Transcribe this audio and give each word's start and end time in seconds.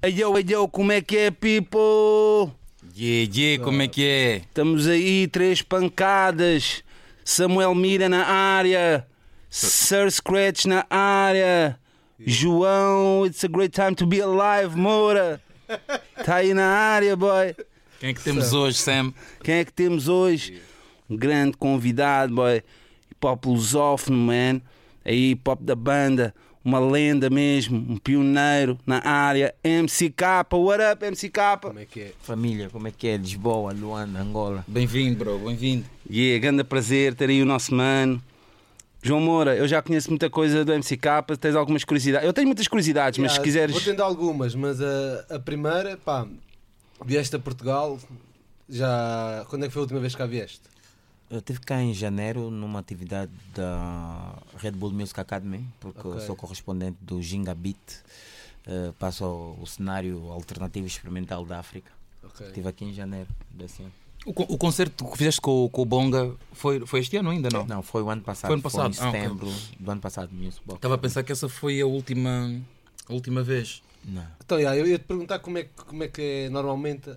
Hey 0.00 0.12
yo, 0.12 0.32
hey 0.36 0.44
yo, 0.46 0.68
como 0.68 0.92
é 0.92 1.00
que 1.00 1.16
é, 1.18 1.30
people? 1.32 2.54
Yeah, 2.96 3.28
yeah, 3.34 3.64
como 3.64 3.82
é 3.82 3.88
que 3.88 4.06
é? 4.06 4.36
Estamos 4.36 4.86
aí, 4.86 5.26
três 5.26 5.60
pancadas. 5.60 6.84
Samuel 7.24 7.74
Mira 7.74 8.08
na 8.08 8.24
área. 8.24 9.04
Sir 9.50 10.08
Scratch 10.12 10.66
na 10.66 10.86
área. 10.88 11.80
João, 12.24 13.26
it's 13.26 13.42
a 13.42 13.48
great 13.48 13.72
time 13.72 13.96
to 13.96 14.06
be 14.06 14.20
alive, 14.20 14.76
Moura. 14.76 15.42
Tá 16.24 16.36
aí 16.36 16.54
na 16.54 16.68
área, 16.68 17.16
boy. 17.16 17.56
Quem 17.98 18.10
é 18.10 18.14
que 18.14 18.22
temos 18.22 18.52
hoje, 18.52 18.78
Sam? 18.78 19.12
Quem 19.42 19.56
é 19.56 19.64
que 19.64 19.72
temos 19.72 20.06
hoje? 20.06 20.62
Um 21.10 21.16
grande 21.16 21.56
convidado, 21.56 22.32
boy. 22.36 22.62
Hip 23.10 23.26
hop 23.26 23.46
lusófono, 23.46 24.16
man. 24.16 24.62
Aí, 25.04 25.32
hip 25.32 25.50
hop 25.50 25.60
da 25.60 25.74
banda. 25.74 26.32
Uma 26.68 26.80
lenda 26.80 27.30
mesmo. 27.30 27.78
Um 27.78 27.96
pioneiro 27.96 28.78
na 28.86 29.02
área. 29.02 29.54
MCK. 29.64 30.22
What 30.52 30.82
up, 30.92 31.02
MCK? 31.02 31.62
Como 31.62 31.78
é 31.78 31.86
que 31.86 32.00
é? 32.02 32.12
Família, 32.20 32.68
como 32.68 32.86
é 32.86 32.90
que 32.90 33.08
é? 33.08 33.16
Lisboa, 33.16 33.72
Luanda, 33.72 34.20
Angola. 34.20 34.66
Bem-vindo, 34.68 35.16
bro, 35.16 35.38
bem-vindo. 35.38 35.86
Yeah, 36.10 36.38
grande 36.38 36.62
prazer 36.64 37.14
ter 37.14 37.30
aí 37.30 37.40
o 37.40 37.46
nosso 37.46 37.74
mano. 37.74 38.22
João 39.02 39.18
Moura, 39.18 39.56
eu 39.56 39.66
já 39.66 39.80
conheço 39.80 40.10
muita 40.10 40.28
coisa 40.28 40.62
do 40.62 40.74
MCK, 40.74 41.38
tens 41.40 41.56
algumas 41.56 41.84
curiosidades. 41.84 42.26
Eu 42.26 42.34
tenho 42.34 42.46
muitas 42.46 42.68
curiosidades, 42.68 43.18
mas 43.18 43.32
se 43.32 43.38
Yeah, 43.38 43.44
quiseres. 43.44 43.74
Vou 43.74 43.82
tendo 43.82 44.02
algumas, 44.02 44.54
mas 44.54 44.78
a, 44.82 45.24
a 45.36 45.38
primeira, 45.38 45.96
pá, 45.96 46.26
vieste 47.02 47.34
a 47.34 47.38
Portugal. 47.38 47.98
Já. 48.68 49.46
Quando 49.48 49.64
é 49.64 49.68
que 49.68 49.72
foi 49.72 49.80
a 49.80 49.84
última 49.84 50.00
vez 50.00 50.12
que 50.14 50.18
cá 50.18 50.26
vieste? 50.26 50.60
Eu 51.30 51.38
estive 51.40 51.60
cá 51.60 51.82
em 51.82 51.92
janeiro 51.92 52.50
numa 52.50 52.78
atividade 52.78 53.30
da 53.54 54.34
Red 54.56 54.70
Bull 54.72 54.92
Music 54.92 55.20
Academy, 55.20 55.66
porque 55.78 56.06
eu 56.06 56.12
Ok. 56.12 56.26
sou 56.26 56.34
correspondente 56.34 56.96
do 57.02 57.20
Ginga 57.22 57.54
Beat. 57.54 57.76
eh, 58.70 58.92
passo 58.98 59.24
o 59.58 59.66
cenário 59.66 60.30
alternativo 60.30 60.84
e 60.86 60.88
experimental 60.90 61.42
da 61.46 61.58
África. 61.58 61.90
Ok. 62.22 62.46
Estive 62.48 62.68
aqui 62.68 62.84
em 62.84 62.92
janeiro 62.92 63.26
desse 63.50 63.80
ano. 63.82 63.92
O, 64.26 64.30
o 64.54 64.58
concerto 64.58 65.06
que 65.10 65.16
fizeste 65.16 65.40
com, 65.40 65.66
com 65.72 65.80
o 65.80 65.84
Bonga 65.86 66.34
foi, 66.52 66.84
foi 66.86 67.00
este 67.00 67.16
ano 67.16 67.30
ainda 67.30 67.48
não? 67.50 67.64
Não, 67.66 67.82
foi 67.82 68.02
o 68.02 68.10
ano 68.10 68.20
passado. 68.20 68.48
Foi 68.50 68.54
ano 68.56 68.62
passado? 68.62 68.94
em 68.94 68.98
Ah, 69.00 69.08
ok. 69.08 69.20
setembro 69.20 69.50
do 69.80 69.90
ano 69.90 70.00
passado. 70.02 70.30
Estava 70.74 70.96
a 70.96 70.98
pensar 70.98 71.22
que 71.22 71.32
essa 71.32 71.48
foi 71.48 71.80
a 71.80 71.86
última, 71.86 72.60
a 73.08 73.12
última 73.14 73.42
vez. 73.42 73.82
Não. 74.04 74.26
Então, 74.44 74.58
yeah, 74.58 74.78
eu 74.78 74.86
ia 74.86 74.98
te 74.98 75.04
perguntar 75.06 75.38
como 75.38 75.56
é, 75.56 75.62
que- 75.64 75.84
como 75.86 76.04
é 76.04 76.08
que 76.08 76.20
é 76.20 76.50
normalmente 76.50 77.10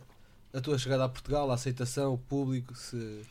a 0.54 0.62
tua 0.62 0.78
chegada 0.78 1.04
a 1.04 1.10
Portugal, 1.10 1.52
a 1.52 1.56
aceitação, 1.56 2.14
o 2.14 2.18
público, 2.18 2.74
se. 2.76 3.24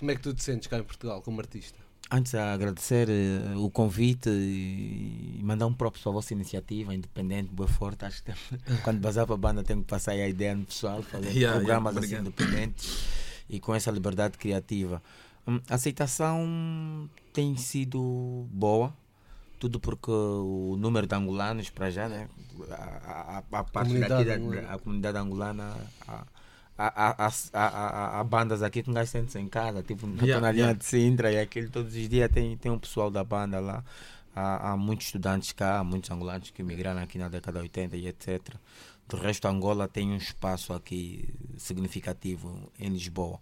Como 0.00 0.10
é 0.10 0.14
que 0.16 0.22
tu 0.22 0.32
te 0.34 0.42
sentes 0.42 0.66
cá 0.66 0.78
em 0.78 0.82
Portugal 0.82 1.22
como 1.22 1.40
artista? 1.40 1.78
Antes 2.10 2.32
de 2.32 2.38
agradecer 2.38 3.08
eh, 3.08 3.54
o 3.56 3.70
convite 3.70 4.28
e 4.30 5.36
e 5.38 5.42
mandar 5.44 5.66
um 5.66 5.72
próprio 5.72 6.02
para 6.02 6.10
a 6.10 6.14
vossa 6.14 6.34
iniciativa, 6.34 6.92
independente, 6.94 7.48
boa 7.52 7.68
forte. 7.68 8.04
Acho 8.04 8.22
que 8.22 8.32
tem- 8.32 8.34
quando 8.82 8.98
basar 9.00 9.26
para 9.26 9.34
a 9.34 9.38
banda 9.38 9.62
tenho 9.62 9.80
que 9.80 9.86
passar 9.86 10.12
a 10.12 10.28
ideia 10.28 10.54
no 10.56 10.64
pessoal, 10.64 11.02
fazer 11.02 11.30
Yeah, 11.36 11.54
programas 11.58 11.94
yeah, 11.94 12.06
assim 12.06 12.16
independentes 12.16 12.88
e 13.48 13.60
com 13.60 13.74
essa 13.74 13.90
liberdade 13.90 14.36
criativa. 14.38 15.02
Hum, 15.46 15.60
A 15.68 15.74
aceitação 15.76 17.08
tem 17.32 17.56
sido 17.56 18.46
boa, 18.50 18.92
tudo 19.58 19.78
porque 19.78 20.10
o 20.10 20.76
número 20.78 21.06
de 21.06 21.14
angolanos 21.14 21.70
para 21.70 21.90
já, 21.90 22.08
né? 22.08 22.28
A, 22.70 23.42
a, 23.52 23.58
a 23.60 23.64
parte 23.64 23.72
Comunidade 23.88 24.24
daqui, 24.28 24.48
da, 24.48 24.74
a 24.74 24.78
comunidade 24.78 25.18
angolana. 25.18 25.76
A, 26.08 26.24
Há, 26.82 26.86
há, 27.10 27.26
há, 27.26 27.30
há, 27.52 27.66
há- 28.16 28.20
há 28.20 28.24
bandas 28.24 28.62
aqui 28.62 28.82
que 28.82 28.90
um 28.90 28.94
gajo 28.94 29.10
sente-se 29.10 29.38
em 29.38 29.48
casa, 29.48 29.82
tipo 29.82 30.06
na 30.06 30.14
Yeah, 30.22 30.34
yeah, 30.38 30.50
yeah. 30.50 30.72
de 30.78 30.84
Sintra 30.84 31.30
e 31.30 31.38
aquilo 31.38 31.68
todos 31.70 31.94
os 31.94 32.08
dias 32.08 32.30
tem, 32.32 32.56
tem 32.56 32.72
um 32.72 32.78
pessoal 32.78 33.10
da 33.10 33.22
banda 33.22 33.60
lá. 33.60 33.84
Há, 34.34 34.70
há 34.72 34.76
muitos 34.76 35.06
estudantes 35.06 35.52
cá, 35.52 35.80
há 35.80 35.84
muitos 35.84 36.10
angolanos 36.10 36.50
que 36.50 36.62
migraram 36.62 37.02
aqui 37.02 37.18
na 37.18 37.28
década 37.28 37.58
de 37.58 37.64
80 37.64 37.96
e 37.96 38.06
etc. 38.06 38.54
Do 39.08 39.16
resto, 39.16 39.46
Angola 39.48 39.88
tem 39.88 40.10
um 40.10 40.16
espaço 40.16 40.72
aqui 40.72 41.28
significativo 41.58 42.72
em 42.78 42.88
Lisboa. 42.90 43.38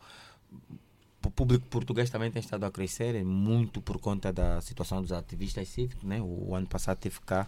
O 1.25 1.31
público 1.31 1.67
português 1.67 2.09
também 2.11 2.31
tem 2.31 2.41
estado 2.41 2.65
a 2.65 2.71
crescer, 2.71 3.15
é 3.15 3.23
muito 3.23 3.81
por 3.83 3.99
conta 4.01 4.33
da 4.33 4.61
situação 4.61 5.03
dos 5.03 5.13
ativistas 5.13 5.69
cívicos. 5.69 6.03
Né? 6.05 6.21
O, 6.23 6.55
ano 6.55 6.67
passado 6.67 6.97
teve 6.99 7.21
cá 7.21 7.47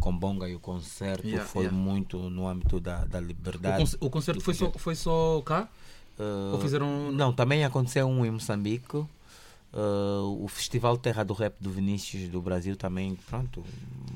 com 0.00 0.16
Bonga 0.16 0.48
e 0.48 0.54
o 0.54 0.60
concerto 0.60 1.26
Yeah, 1.26 1.46
foi 1.46 1.64
yeah. 1.64 1.78
muito 1.78 2.18
no 2.30 2.48
âmbito 2.48 2.80
da, 2.80 3.04
da 3.04 3.18
O, 3.18 3.22
liberdade. 3.22 3.96
o 4.00 4.10
concerto 4.10 4.40
foi 4.40 4.54
só, 4.54 4.70
foi 4.72 4.94
só 4.94 5.40
cá? 5.42 5.68
Uh, 6.18 6.54
Ou 6.54 6.60
fizeram. 6.60 7.12
Não, 7.12 7.32
também 7.32 7.64
aconteceu 7.64 8.06
um 8.08 8.24
em 8.26 8.30
Moçambique. 8.30 8.96
Uh, 9.72 10.42
o 10.42 10.48
Festival 10.48 10.98
Terra 10.98 11.22
do 11.24 11.32
Rap 11.32 11.54
do 11.60 11.70
Vinícius 11.70 12.28
do 12.28 12.42
Brasil 12.42 12.74
também, 12.74 13.16
pronto, 13.28 13.62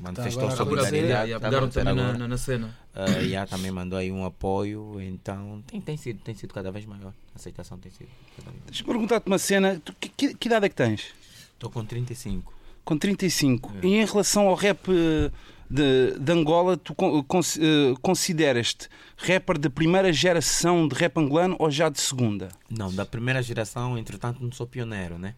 manifestou 0.01 0.43
acontecer. 0.49 0.63
solidariedade. 0.65 1.29
yeah, 1.31 1.47
yeah, 1.47 1.67
tá 1.67 1.67
também 1.79 1.95
na, 1.95 2.01
agora. 2.03 2.17
na, 2.17 2.27
na 2.27 2.37
cena. 2.37 2.77
Uh, 2.93 3.29
já 3.29 3.47
também 3.47 3.71
mandou 3.71 3.97
aí 3.97 4.11
um 4.11 4.25
apoio, 4.25 4.99
então 4.99 5.63
tem, 5.65 5.79
tem, 5.79 5.95
sido, 5.95 6.19
tem 6.19 6.35
sido 6.35 6.53
cada 6.53 6.71
vez 6.71 6.85
maior. 6.85 7.13
A 7.33 7.37
aceitação 7.37 7.77
tem 7.77 7.89
sido 7.89 8.09
maior. 8.45 8.57
Deixa-me 8.65 8.87
perguntar-te 8.89 9.27
uma 9.27 9.37
cena. 9.37 9.81
Tu, 9.83 9.93
que, 9.97 10.09
que- 10.09 10.33
que 10.35 10.47
idade 10.49 10.65
é 10.65 10.69
que 10.69 10.75
tens? 10.75 11.05
Estou 11.53 11.69
com 11.69 11.85
35. 11.85 12.53
Com 12.83 12.97
35. 12.97 13.71
É. 13.81 13.87
E 13.87 13.93
em 13.95 14.05
relação 14.05 14.47
ao 14.49 14.55
rap 14.55 14.79
eh, 14.89 15.31
de, 15.69 16.17
de 16.19 16.31
Angola, 16.31 16.77
tu 16.77 16.93
con- 16.93 17.23
cons- 17.23 17.57
eh, 17.57 17.93
consideras-te 18.01 18.87
rapper 19.17 19.57
de 19.57 19.69
primeira 19.69 20.11
geração 20.13 20.87
de 20.87 20.95
rap 20.95 21.17
angolano 21.17 21.55
ou 21.59 21.69
já 21.71 21.89
de 21.89 21.99
segunda? 21.99 22.49
Não, 22.69 22.93
da 22.93 23.05
primeira 23.05 23.41
geração, 23.41 23.97
entretanto, 23.97 24.43
não 24.43 24.51
sou 24.51 24.67
pioneiro, 24.67 25.17
né? 25.17 25.35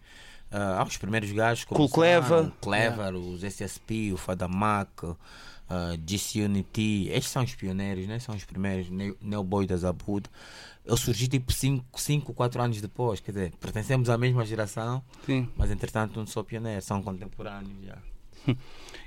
Uh, 0.49 0.99
primeiros 0.99 1.29
gajos 1.33 1.65
como 1.65 1.77
Com 1.77 1.85
o 1.85 1.89
Clever. 1.89 2.45
o 2.47 2.51
Clever, 2.61 3.15
os 3.15 3.43
SSP, 3.43 4.13
o 4.13 4.17
Fadamac, 4.17 4.89
uh, 5.05 5.17
GC 6.07 6.43
Unity, 6.43 7.09
estes 7.11 7.31
são 7.31 7.43
os 7.43 7.53
pioneiros, 7.53 8.07
né? 8.07 8.17
São 8.19 8.33
os 8.33 8.45
primeiros, 8.45 8.89
Neo 8.89 9.17
Neo 9.21 9.43
Boy 9.43 9.67
da 9.67 9.75
Zabuda. 9.75 10.29
Eu 10.85 10.95
surgi 10.95 11.27
tipo 11.27 11.51
5, 11.51 12.33
4 12.33 12.61
anos 12.61 12.79
depois, 12.79 13.19
quer 13.19 13.31
dizer, 13.31 13.51
pertencemos 13.59 14.09
à 14.09 14.17
mesma 14.17 14.45
geração, 14.45 15.03
Sim. 15.25 15.49
mas 15.57 15.69
entretanto 15.69 16.17
não 16.17 16.25
sou 16.25 16.45
pioneiro, 16.45 16.81
são 16.81 17.03
contemporâneos 17.03 17.85
já. 17.85 17.97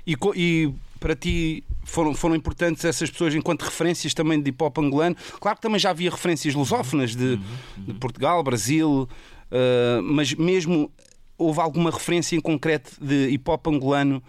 E, 0.05 0.15
e 0.35 0.73
para 0.99 1.15
ti 1.15 1.63
foram, 1.83 2.13
foram 2.13 2.35
importantes 2.35 2.85
essas 2.85 3.09
pessoas 3.09 3.33
enquanto 3.33 3.63
referências 3.63 4.13
também 4.13 4.41
de 4.41 4.49
hip 4.49 4.63
hop 4.63 4.77
angolano? 4.79 5.15
Claro 5.39 5.57
que 5.57 5.61
também 5.61 5.79
já 5.79 5.89
havia 5.89 6.09
referências 6.09 6.53
lusófonas 6.53 7.15
de, 7.15 7.39
de 7.77 7.93
Portugal, 7.95 8.43
Brasil, 8.43 9.09
eh, 9.49 9.99
mas 10.03 10.33
mesmo 10.33 10.91
houve 11.37 11.59
alguma 11.59 11.89
referência 11.91 12.35
em 12.35 12.39
concreto 12.39 12.91
de 13.03 13.29
hip 13.29 13.49
hop 13.49 13.67
angolano 13.67 14.23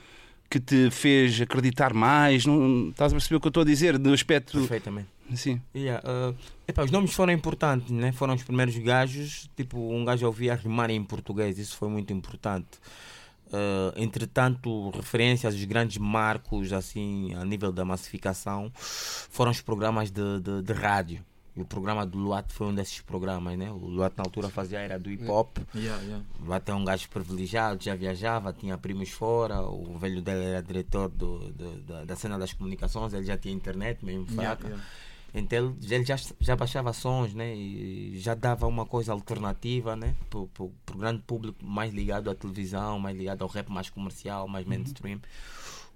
que 0.50 0.60
te 0.60 0.90
fez 0.90 1.40
acreditar 1.40 1.94
mais? 1.94 2.44
Não, 2.44 2.90
estás 2.90 3.12
a 3.12 3.16
perceber 3.16 3.36
o 3.36 3.40
que 3.40 3.46
eu 3.46 3.50
estou 3.50 3.62
a 3.62 3.66
dizer? 3.66 3.96
Do 3.96 4.12
aspecto. 4.12 4.58
Perfeitamente. 4.58 5.08
Sim. 5.34 5.60
Yeah, 5.74 6.02
uh, 6.06 6.36
epá, 6.68 6.84
os 6.84 6.90
nomes 6.90 7.14
foram 7.14 7.32
importantes, 7.32 7.90
né? 7.90 8.12
Foram 8.12 8.34
os 8.34 8.42
primeiros 8.42 8.76
gajos. 8.76 9.48
Tipo, 9.56 9.78
um 9.78 10.04
gajo 10.04 10.26
ouvia 10.26 10.54
rimar 10.54 10.90
em 10.90 11.02
português, 11.02 11.58
isso 11.58 11.76
foi 11.76 11.88
muito 11.88 12.12
importante. 12.12 12.68
Uh, 13.52 13.92
entretanto, 13.96 14.88
referências 14.90 15.52
aos 15.54 15.64
grandes 15.64 15.98
marcos, 15.98 16.72
assim, 16.72 17.34
a 17.34 17.44
nível 17.44 17.70
da 17.70 17.84
massificação, 17.84 18.72
foram 18.74 19.50
os 19.50 19.60
programas 19.60 20.10
de, 20.10 20.40
de, 20.40 20.62
de 20.62 20.72
rádio. 20.72 21.22
E 21.54 21.60
o 21.60 21.66
programa 21.66 22.06
do 22.06 22.16
Luat 22.16 22.50
foi 22.50 22.68
um 22.68 22.74
desses 22.74 23.02
programas, 23.02 23.58
né? 23.58 23.70
O 23.70 23.76
Luat 23.76 24.14
na 24.16 24.24
altura 24.24 24.48
fazia 24.48 24.78
era 24.78 24.98
do 24.98 25.10
hip 25.10 25.28
hop. 25.28 25.58
Yeah, 25.74 26.02
yeah. 26.02 26.24
O 26.40 26.46
Luat 26.46 26.66
é 26.66 26.72
um 26.74 26.82
gajo 26.82 27.06
privilegiado, 27.10 27.84
já 27.84 27.94
viajava, 27.94 28.54
tinha 28.54 28.78
primos 28.78 29.10
fora. 29.10 29.60
O 29.60 29.98
velho 29.98 30.22
dele 30.22 30.44
era 30.46 30.62
diretor 30.62 31.10
do, 31.10 31.40
do- 31.52 31.76
da, 31.82 32.04
da 32.04 32.16
cena 32.16 32.38
das 32.38 32.54
comunicações, 32.54 33.12
ele 33.12 33.26
já 33.26 33.36
tinha 33.36 33.52
internet 33.54 34.02
mesmo 34.02 34.24
fraca. 34.28 34.66
yeah. 34.66 34.82
Então 35.34 35.74
ele 35.82 36.04
já, 36.04 36.16
já 36.38 36.54
baixava 36.54 36.92
sons, 36.92 37.32
né? 37.32 37.54
E 37.54 38.18
já 38.18 38.34
dava 38.34 38.66
uma 38.66 38.84
coisa 38.84 39.12
alternativa, 39.12 39.96
né? 39.96 40.14
Para 40.28 40.40
o 40.40 40.72
grande 40.94 41.22
público 41.22 41.64
mais 41.64 41.92
ligado 41.92 42.30
à 42.30 42.34
televisão, 42.34 42.98
mais 42.98 43.16
ligado 43.16 43.42
ao 43.42 43.48
rap 43.48 43.70
mais 43.70 43.88
comercial, 43.88 44.46
mais 44.46 44.66
mainstream. 44.66 45.20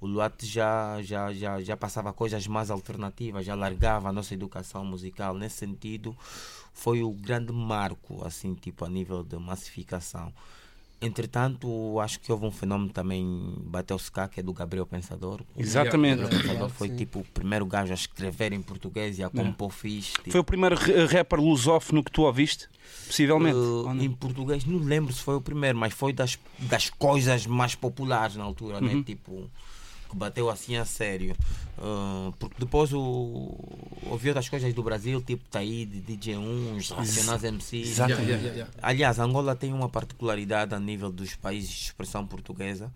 O 0.01 0.07
Luat 0.07 0.45
já, 0.45 1.01
já, 1.03 1.33
já, 1.33 1.61
já 1.63 1.77
passava 1.77 2.13
coisas 2.13 2.47
mais 2.47 2.71
alternativas, 2.71 3.47
já 3.47 3.55
largava 3.55 4.09
a 4.09 4.13
nossa 4.13 4.35
educação 4.35 4.85
musical. 4.85 5.35
Nesse 5.35 5.57
sentido, 5.57 6.17
foi 6.73 7.03
o 7.03 7.11
grande 7.13 7.53
marco, 7.53 8.25
assim, 8.25 8.55
tipo, 8.55 8.85
a 8.85 8.89
nível 8.89 9.23
de 9.23 9.37
massificação. 9.37 10.33
Entretanto, 10.99 12.01
acho 12.01 12.19
que 12.21 12.33
houve 12.33 12.47
um 12.47 12.51
fenômeno 12.51 12.91
também, 12.91 13.55
bateu-se 13.67 14.11
cá, 14.11 14.27
que 14.29 14.41
é 14.41 14.43
do 14.43 14.53
Gabriel 14.53 14.87
Pensador. 14.87 15.43
O 15.55 15.61
Exatamente. 15.61 16.23
Gabriel 16.23 16.43
Pensador 16.43 16.69
foi 16.71 16.89
Sim. 16.89 16.97
tipo 16.97 17.19
o 17.21 17.25
primeiro 17.25 17.67
gajo 17.67 17.93
a 17.93 17.95
escrever 17.95 18.53
em 18.53 18.63
português 18.63 19.19
e 19.19 19.23
a 19.23 19.29
compor 19.29 19.71
fixe. 19.71 20.13
Tipo, 20.15 20.31
Foi 20.33 20.41
o 20.41 20.45
primeiro 20.45 20.75
ra- 20.75 21.07
rapper 21.19 21.39
lusófono 21.41 22.03
que 22.03 22.11
tu 22.11 22.23
ouviste? 22.23 22.67
Possivelmente. 23.07 23.57
Uh, 23.57 23.91
em 24.03 24.11
português, 24.11 24.65
não 24.65 24.79
lembro 24.79 25.13
se 25.13 25.21
foi 25.21 25.37
o 25.37 25.41
primeiro, 25.41 25.77
mas 25.79 25.93
foi 25.93 26.13
das, 26.13 26.39
das 26.61 26.89
coisas 26.89 27.47
mais 27.47 27.75
populares 27.75 28.37
na 28.37 28.45
altura, 28.45 28.77
Uhum. 28.77 28.97
né? 28.99 29.03
Tipo, 29.05 29.51
que 30.09 30.17
bateu 30.17 30.49
assim 30.49 30.77
a 30.77 30.85
sério. 30.85 31.35
Uh, 31.79 32.33
porque 32.39 32.57
depois 32.59 32.93
o, 32.93 33.55
ouvi 34.07 34.29
outras 34.29 34.49
coisas 34.49 34.73
do 34.73 34.83
Brasil, 34.83 35.21
tipo 35.21 35.45
Taíde, 35.51 36.03
DJ1, 36.03 36.77
os 36.77 36.91
Racionais 36.91 37.45
MC. 37.45 37.77
Yeah, 37.77 38.15
yeah, 38.15 38.25
yeah, 38.25 38.49
yeah. 38.49 38.71
Aliás, 38.81 39.19
Angola 39.19 39.55
tem 39.55 39.73
uma 39.73 39.89
particularidade 39.89 40.75
a 40.75 40.81
nível 40.81 41.13
dos 41.13 41.35
países 41.37 41.71
de 41.71 41.83
expressão 41.85 42.27
portuguesa. 42.27 42.91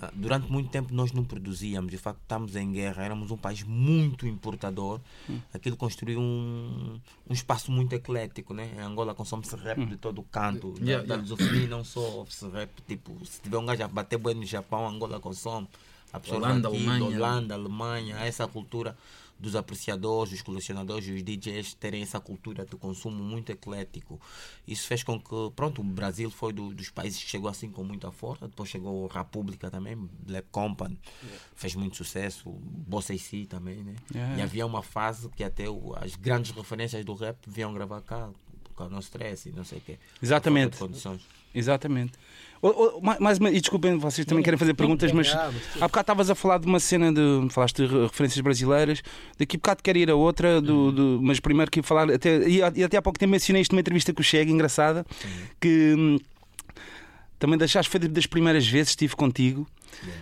ah, 0.00 0.10
durante 0.14 0.50
muito 0.50 0.70
tempo 0.70 0.92
nós 0.92 1.12
não 1.12 1.24
produzíamos, 1.24 1.90
de 1.90 1.96
facto 1.96 2.18
estamos 2.20 2.56
em 2.56 2.72
guerra, 2.72 3.04
éramos 3.04 3.30
um 3.30 3.36
país 3.36 3.62
muito 3.62 4.26
importador. 4.26 5.00
Aquilo 5.52 5.76
construiu 5.76 6.18
um, 6.18 7.00
um 7.28 7.32
espaço 7.32 7.70
muito 7.70 7.94
eclético, 7.94 8.52
né? 8.52 8.70
Em 8.76 8.80
Angola 8.80 9.14
consome-se 9.14 9.54
rap 9.56 9.84
de 9.86 9.96
todo 9.96 10.20
o 10.20 10.24
canto, 10.24 10.72
da, 10.72 10.84
Yeah, 10.84 11.06
da 11.06 11.16
lusofonia 11.16 11.68
não 11.68 11.84
só 11.84 12.00
ouve-se 12.00 12.48
rap, 12.48 12.70
tipo, 12.86 13.14
se 13.24 13.40
tiver 13.40 13.58
um 13.58 13.66
gajo 13.66 13.84
a 13.84 13.88
bater 13.88 14.18
bem 14.18 14.34
no 14.34 14.44
Japão, 14.44 14.86
Angola 14.88 15.20
consome. 15.20 15.68
Holanda, 16.36 16.68
aqui, 16.68 16.76
Alemanha. 16.76 17.16
Holanda, 17.16 17.54
Alemanha, 17.54 18.16
essa 18.18 18.46
cultura 18.46 18.96
dos 19.38 19.56
apreciadores, 19.56 20.30
dos 20.32 20.42
colecionadores, 20.42 21.06
dos 21.08 21.22
DJs 21.22 21.74
terem 21.74 22.02
essa 22.02 22.20
cultura 22.20 22.64
de 22.64 22.76
consumo 22.76 23.22
muito 23.22 23.50
eclético. 23.50 24.18
Isso 24.66 24.86
fez 24.86 25.02
com 25.02 25.18
que, 25.20 25.34
pronto, 25.56 25.80
o 25.80 25.84
Brasil 25.84 26.30
foi 26.30 26.52
do- 26.52 26.72
dos 26.72 26.88
países 26.88 27.22
que 27.22 27.28
chegou 27.28 27.50
assim 27.50 27.68
com 27.68 27.82
muita 27.82 28.10
força. 28.12 28.46
Depois 28.46 28.70
chegou 28.70 29.10
a 29.10 29.18
República 29.18 29.70
também, 29.70 29.96
Black 29.96 30.46
Company, 30.52 30.96
fez 31.56 31.74
muito 31.74 31.96
sucesso, 31.96 32.48
Bossa 32.48 33.12
e 33.12 33.18
Si 33.18 33.44
também, 33.44 33.82
né? 33.82 33.96
Yeah. 34.14 34.38
E 34.38 34.42
havia 34.42 34.64
uma 34.64 34.82
fase 34.82 35.28
que 35.30 35.42
até 35.42 35.68
o- 35.68 35.94
as 35.96 36.14
grandes 36.14 36.52
referências 36.52 37.04
do 37.04 37.12
rap 37.14 37.36
vinham 37.46 37.74
gravar 37.74 38.00
cá, 38.02 38.30
por 38.62 38.74
causa 38.76 38.94
do 38.94 39.00
stress 39.00 39.48
e 39.48 39.52
não 39.52 39.64
sei 39.64 39.78
o 39.78 39.80
quê. 39.80 39.98
Exatamente. 40.22 40.76
Exatamente. 41.54 42.12
Ô, 42.66 42.96
ô, 42.96 43.00
ma- 43.02 43.18
mais 43.20 43.36
uma, 43.38 43.50
e 43.50 43.60
desculpem, 43.60 43.98
vocês 43.98 44.24
também 44.26 44.42
querem 44.42 44.56
fazer 44.58 44.72
perguntas, 44.72 45.12
mas 45.12 45.34
mas 45.34 45.82
há 45.82 45.86
bocado 45.86 46.00
estavas 46.04 46.30
a 46.30 46.34
falar 46.34 46.56
de 46.58 46.66
uma 46.66 46.80
cena 46.80 47.12
de. 47.12 47.46
falaste 47.50 47.86
de 47.86 47.86
re- 47.92 48.02
referências 48.04 48.40
brasileiras, 48.40 49.02
daqui 49.38 49.56
a 49.56 49.58
bocado 49.58 49.82
quero 49.82 49.98
ir 49.98 50.10
a 50.10 50.14
outra, 50.14 50.62
do, 50.62 50.90
do- 50.90 51.20
mas 51.22 51.38
primeiro 51.40 51.70
quero 51.70 51.86
falar. 51.86 52.10
Até, 52.10 52.48
e, 52.48 52.60
e 52.74 52.82
até 52.82 52.96
há 52.96 53.02
pouco 53.02 53.18
tempo 53.18 53.32
mencionei 53.32 53.60
isto 53.60 53.72
numa 53.72 53.80
entrevista 53.80 54.14
com 54.14 54.20
o 54.22 54.24
Chega, 54.24 54.50
engraçada, 54.50 55.04
que 55.60 55.94
hum, 55.98 56.18
também 57.38 57.58
deixaste, 57.58 57.90
foi 57.90 58.00
das 58.00 58.24
primeiras 58.26 58.66
vezes 58.66 58.88
que 58.94 59.04
estive 59.04 59.14
contigo. 59.16 59.66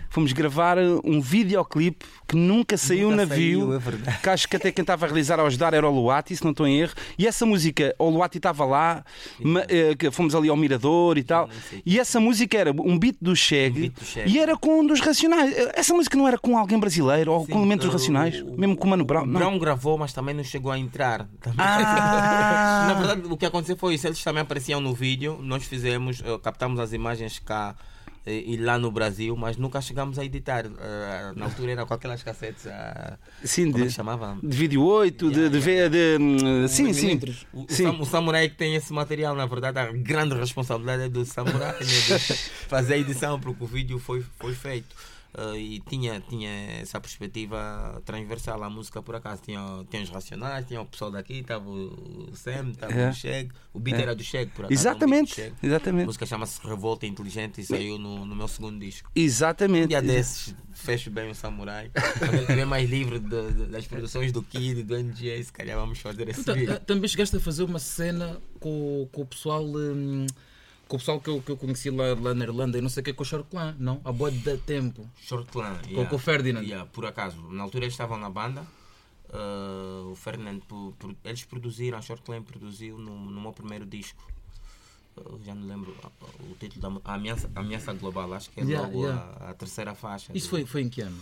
Fomos 0.09 0.31
gravar 0.33 0.77
um 1.03 1.19
videoclipe 1.21 2.05
que 2.27 2.35
nunca 2.35 2.77
saiu 2.77 3.09
Nunca 3.09 3.23
na 3.23 3.25
navio. 3.29 3.79
saiu, 3.81 4.01
é 4.07 4.11
que 4.21 4.29
acho 4.29 4.47
que 4.47 4.55
até 4.55 4.71
quem 4.71 4.83
estava 4.83 5.05
a 5.05 5.07
realizar 5.07 5.39
a 5.39 5.43
ajudar 5.43 5.73
era 5.73 5.87
o 5.87 5.91
Luati, 5.93 6.35
se 6.35 6.43
não 6.43 6.51
estou 6.51 6.67
em 6.67 6.79
erro. 6.81 6.93
E 7.17 7.27
essa 7.27 7.45
música, 7.45 7.93
o 7.99 8.09
Luati 8.09 8.37
estava 8.37 8.65
lá, 8.65 9.03
eh, 9.69 9.95
que 9.95 10.09
fomos 10.11 10.33
ali 10.35 10.49
ao 10.49 10.55
Mirador 10.57 11.17
e 11.17 11.23
tal. 11.23 11.49
E 11.85 11.99
essa 11.99 12.19
música 12.19 12.57
era 12.57 12.71
um 12.71 12.97
beat 12.97 13.15
do 13.21 13.35
Cheg, 13.35 13.91
Um 14.17 14.29
e 14.29 14.39
era 14.39 14.55
com 14.57 14.79
um 14.81 14.87
dos 14.87 14.99
Racionais. 14.99 15.53
Essa 15.73 15.93
música 15.93 16.17
não 16.17 16.27
era 16.27 16.37
com 16.37 16.57
alguém 16.57 16.79
brasileiro 16.79 17.31
ou 17.31 17.39
com 17.41 17.53
Sim, 17.53 17.57
elementos 17.59 17.87
o- 17.87 17.91
Racionais, 17.91 18.41
o- 18.41 18.57
mesmo 18.57 18.75
com 18.77 18.87
o 18.87 18.89
Mano 18.89 19.03
Brown. 19.05 19.25
Não. 19.25 19.39
Brown 19.39 19.57
gravou, 19.59 19.97
mas 19.97 20.13
também 20.13 20.33
não 20.33 20.43
chegou 20.43 20.71
a 20.71 20.77
entrar. 20.79 21.27
Ah! 21.57 22.85
Na 22.87 22.93
verdade, 22.95 23.21
o 23.29 23.37
que 23.37 23.45
aconteceu 23.45 23.75
foi 23.77 23.95
isso. 23.95 24.07
Eles 24.07 24.23
também 24.23 24.41
apareciam 24.41 24.79
no 24.79 24.93
vídeo. 24.93 25.39
Nós 25.41 25.63
fizemos, 25.65 26.21
eh, 26.23 26.39
captamos 26.41 26.79
as 26.79 26.93
imagens 26.93 27.39
cá 27.39 27.75
eh, 28.25 28.43
e 28.47 28.57
lá 28.57 28.77
no 28.77 28.91
Brasil, 28.91 29.35
mas 29.35 29.57
nunca 29.57 29.81
chegamos 29.81 30.17
a 30.19 30.25
editar. 30.25 30.65
Eh, 30.65 31.33
Na 31.35 31.45
altura 31.45 31.71
era 31.73 31.85
com 31.85 31.93
aquelas 31.93 32.23
cassetes. 32.23 32.67
ah, 32.67 33.17
Sim, 33.43 33.71
Como 33.71 33.77
é 33.77 33.81
de, 33.81 33.87
que 33.89 33.93
chamava? 33.95 34.37
de 34.41 34.57
vídeo 34.57 34.83
8, 34.83 35.31
de, 35.31 35.49
de, 35.49 35.59
de, 35.59 35.89
de- 35.89 36.17
hum, 36.23 36.67
sim, 36.67 36.93
sim. 36.93 37.19
O, 37.53 37.65
Sim. 37.69 37.87
o 37.99 38.05
samurai 38.05 38.47
que 38.49 38.55
tem 38.55 38.75
esse 38.75 38.91
material, 38.93 39.35
na 39.35 39.45
verdade, 39.45 39.79
a 39.79 39.91
grande 39.91 40.35
responsabilidade 40.35 41.03
é 41.03 41.09
do 41.09 41.25
samurai 41.25 41.73
né, 41.73 41.79
de 41.79 42.19
fazer 42.67 42.93
a 42.95 42.97
edição, 42.97 43.39
porque 43.39 43.63
o 43.63 43.67
vídeo 43.67 43.99
foi, 43.99 44.23
foi 44.39 44.53
feito. 44.53 44.95
Ah, 45.35 45.57
e 45.57 45.79
tinha, 45.79 46.19
tinha 46.29 46.49
essa 46.81 46.99
perspectiva 47.01 48.01
transversal. 48.05 48.61
A 48.63 48.69
música, 48.69 49.01
por 49.01 49.15
acaso, 49.15 49.41
tinha, 49.41 49.59
tinha 49.89 50.03
os 50.03 50.09
Racionais, 50.09 50.65
tinha 50.67 50.79
o 50.79 50.85
pessoal 50.85 51.09
daqui, 51.09 51.39
estava 51.39 51.67
o 51.67 52.31
Sam, 52.35 52.69
estava 52.71 52.93
É. 52.93 53.09
o 53.09 53.13
Cheg. 53.13 53.51
O 53.73 53.79
beat 53.79 53.97
É. 53.97 54.01
era 54.03 54.15
do 54.15 54.23
Cheg, 54.23 54.51
por 54.51 54.65
acaso. 54.65 54.73
Exatamente, 54.79 55.31
um 55.31 55.35
Cheg. 55.35 55.53
A 55.61 55.65
exatamente. 55.65 56.05
música 56.05 56.25
chama-se 56.25 56.59
Revolta 56.67 57.07
Inteligente 57.07 57.61
e 57.61 57.65
saiu 57.65 57.97
no, 57.97 58.25
no 58.25 58.35
meu 58.35 58.47
segundo 58.47 58.79
disco. 58.79 59.09
Um 59.09 59.19
Exatamente. 59.21 59.87
dia 59.87 60.01
desses, 60.01 60.55
fecho 60.73 61.09
bem 61.09 61.31
o 61.31 61.35
Samurai. 61.35 61.89
Quando 62.19 62.35
estiver 62.35 62.65
mais 62.65 62.87
livre 62.87 63.17
de- 63.19 63.51
de- 63.53 63.65
das 63.65 63.87
produções 63.87 64.31
do 64.31 64.43
Kid, 64.43 64.83
do 64.83 64.95
NGA, 64.95 65.41
se 65.43 65.51
calhar 65.51 65.77
vamos 65.79 65.97
fazer 65.99 66.29
esse 66.29 66.43
Tu 66.43 66.53
vídeo. 66.53 66.67
ta- 66.73 66.79
também 66.79 67.07
chegaste 67.07 67.35
a 67.35 67.39
fazer 67.39 67.63
uma 67.63 67.79
cena 67.79 68.39
com, 68.59 69.07
com 69.11 69.21
o 69.21 69.25
pessoal. 69.25 69.63
hum, 69.65 70.27
com 70.93 70.97
o 70.97 70.99
pessoal 70.99 71.19
que 71.19 71.27
eu, 71.27 71.41
que 71.41 71.49
eu 71.51 71.57
conheci 71.57 71.89
lá, 71.89 72.13
lá 72.13 72.35
na 72.35 72.45
Irlanda 72.45 72.77
e 72.77 72.81
não 72.81 72.87
sei 72.87 73.01
o 73.01 73.03
que 73.03 73.13
com 73.13 73.23
o 73.23 73.25
Sharklan, 73.25 73.75
não? 73.79 73.99
A 74.05 74.11
boa 74.11 74.29
de 74.29 74.57
tempo. 74.59 75.09
Short 75.19 75.51
Clan. 75.51 75.75
Com- 75.91 76.05
com 76.05 76.15
o 76.15 76.19
Ferdinand. 76.19 76.61
Yeah, 76.61 76.87
por 76.93 77.03
acaso, 77.07 77.41
na 77.49 77.63
altura 77.63 77.85
eles 77.85 77.95
estavam 77.95 78.19
na 78.19 78.29
banda. 78.29 78.61
uh, 79.33 80.11
o 80.11 80.15
Ferdinand, 80.15 80.59
eles 81.25 81.43
produziram, 81.45 81.97
a 81.97 82.01
Short 82.01 82.21
Clan 82.23 82.43
produziu 82.43 82.99
no, 82.99 83.15
no 83.31 83.41
meu 83.41 83.51
primeiro 83.51 83.87
disco. 83.87 84.23
Uh, 85.17 85.39
já 85.43 85.55
não 85.55 85.67
lembro 85.67 85.91
uh, 86.03 86.51
o 86.51 86.55
título 86.59 86.99
da 87.01 87.11
a 87.11 87.15
ameaça, 87.15 87.49
Ameaça 87.55 87.91
Global, 87.93 88.31
acho 88.31 88.51
que 88.51 88.59
é 88.61 88.63
Yeah, 88.63 88.87
logo 88.87 89.03
yeah. 89.03 89.35
A, 89.39 89.49
a 89.49 89.53
terceira 89.55 89.95
faixa. 89.95 90.31
Isso 90.35 90.45
do- 90.45 90.49
foi, 90.51 90.65
foi 90.67 90.81
em 90.83 90.89
que 90.89 91.01
ano? 91.01 91.17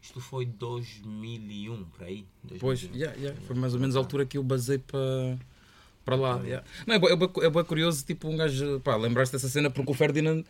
Isto 0.00 0.20
foi 0.20 0.46
2001, 0.46 1.82
por 1.86 2.04
aí. 2.04 2.24
2001. 2.44 2.58
Pois, 2.60 2.82
yeah, 2.96 3.16
yeah, 3.18 3.40
foi 3.44 3.56
mais 3.56 3.74
ou 3.74 3.80
menos 3.80 3.96
a 3.96 3.98
altura 3.98 4.24
que 4.24 4.38
eu 4.38 4.44
basei 4.44 4.78
para 4.78 5.36
para 6.06 6.14
lá. 6.16 6.40
yeah. 6.44 6.64
Não, 6.86 6.94
é, 6.94 6.98
bué- 7.00 7.12
é, 7.12 7.16
bué- 7.16 7.60
é 7.60 7.64
curioso, 7.64 8.04
tipo, 8.06 8.28
um 8.28 8.36
gajo, 8.36 8.80
pá, 8.80 8.94
lembraste 8.96 9.32
dessa 9.34 9.48
cena 9.48 9.68
porque 9.68 9.90
o 9.90 9.94
Ferdinand, 9.94 10.44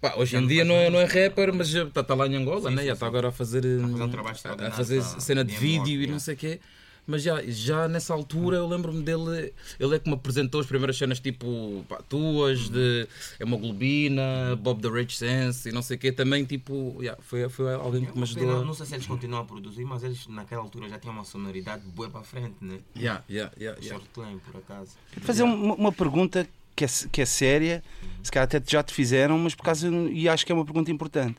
pá, 0.00 0.14
hoje 0.16 0.36
em 0.36 0.46
dia 0.46 0.64
não 0.64 0.76
é, 0.76 0.88
não 0.88 1.00
é 1.00 1.04
rapper, 1.04 1.52
mas 1.52 1.74
está 1.74 2.14
lá 2.14 2.26
em 2.28 2.36
Angola, 2.36 2.70
Sim, 2.70 2.76
né? 2.76 2.82
sim, 2.82 2.86
já 2.88 2.94
está 2.94 3.06
agora 3.08 3.28
a 3.28 3.32
fazer, 3.32 3.62
fazer 3.62 3.84
um 3.84 3.88
hum, 4.06 4.66
a 4.66 4.70
fazer 4.70 5.00
para- 5.00 5.20
cena 5.20 5.44
de 5.44 5.50
bem 5.52 5.60
vídeo 5.60 6.02
e 6.02 6.06
não 6.06 6.20
sei 6.20 6.34
o 6.34 6.36
quê. 6.36 6.60
Mas 7.06 7.22
já, 7.22 7.42
já 7.42 7.88
nessa 7.88 8.14
altura 8.14 8.58
eu 8.58 8.68
lembro-me 8.68 9.02
dele, 9.02 9.52
ele 9.78 9.96
é 9.96 9.98
que 9.98 10.08
me 10.08 10.14
apresentou 10.14 10.60
as 10.60 10.66
primeiras 10.66 10.96
cenas 10.96 11.18
tipo 11.18 11.84
pá, 11.88 12.00
tuas, 12.08 12.68
de 12.68 13.08
hemoglobina, 13.40 14.56
Bob 14.60 14.80
the 14.80 14.88
Rage 14.88 15.16
Sense 15.16 15.68
e 15.68 15.72
não 15.72 15.82
sei 15.82 15.96
o 15.96 16.00
quê, 16.00 16.12
também 16.12 16.44
tipo, 16.44 16.96
yeah, 17.00 17.20
foi, 17.22 17.48
foi 17.48 17.74
alguém 17.74 18.04
que 18.04 18.16
me 18.16 18.22
ajudou. 18.22 18.64
Não, 18.64 18.72
sei 18.72 18.86
se 18.86 18.94
eles 18.94 19.06
continuam 19.06 19.42
a 19.42 19.44
produzir, 19.44 19.84
mas 19.84 20.04
eles 20.04 20.26
naquela 20.28 20.62
altura 20.62 20.88
já 20.88 20.98
tinham 20.98 21.14
uma 21.14 21.24
sonoridade 21.24 21.82
boa 21.86 22.08
para 22.08 22.22
frente, 22.22 22.54
né? 22.60 22.78
Yeah, 22.96 23.24
yeah, 23.28 23.52
yeah, 23.58 23.80
yeah. 23.80 23.98
Short 23.98 24.08
Clan, 24.14 24.38
por 24.38 24.58
acaso. 24.58 24.92
Quero 25.12 25.26
fazer 25.26 25.42
uma, 25.42 25.74
uma 25.74 25.92
pergunta 25.92 26.46
que 26.76 26.84
é, 26.84 26.88
que 27.10 27.20
é 27.20 27.26
séria, 27.26 27.82
se 28.22 28.30
calhar 28.30 28.44
até 28.44 28.62
já 28.64 28.82
te 28.82 28.94
fizeram, 28.94 29.38
mas 29.38 29.54
por 29.54 29.64
causa, 29.64 29.88
e 29.88 30.28
acho 30.28 30.46
que 30.46 30.52
é 30.52 30.54
uma 30.54 30.64
pergunta 30.64 30.90
importante. 30.90 31.38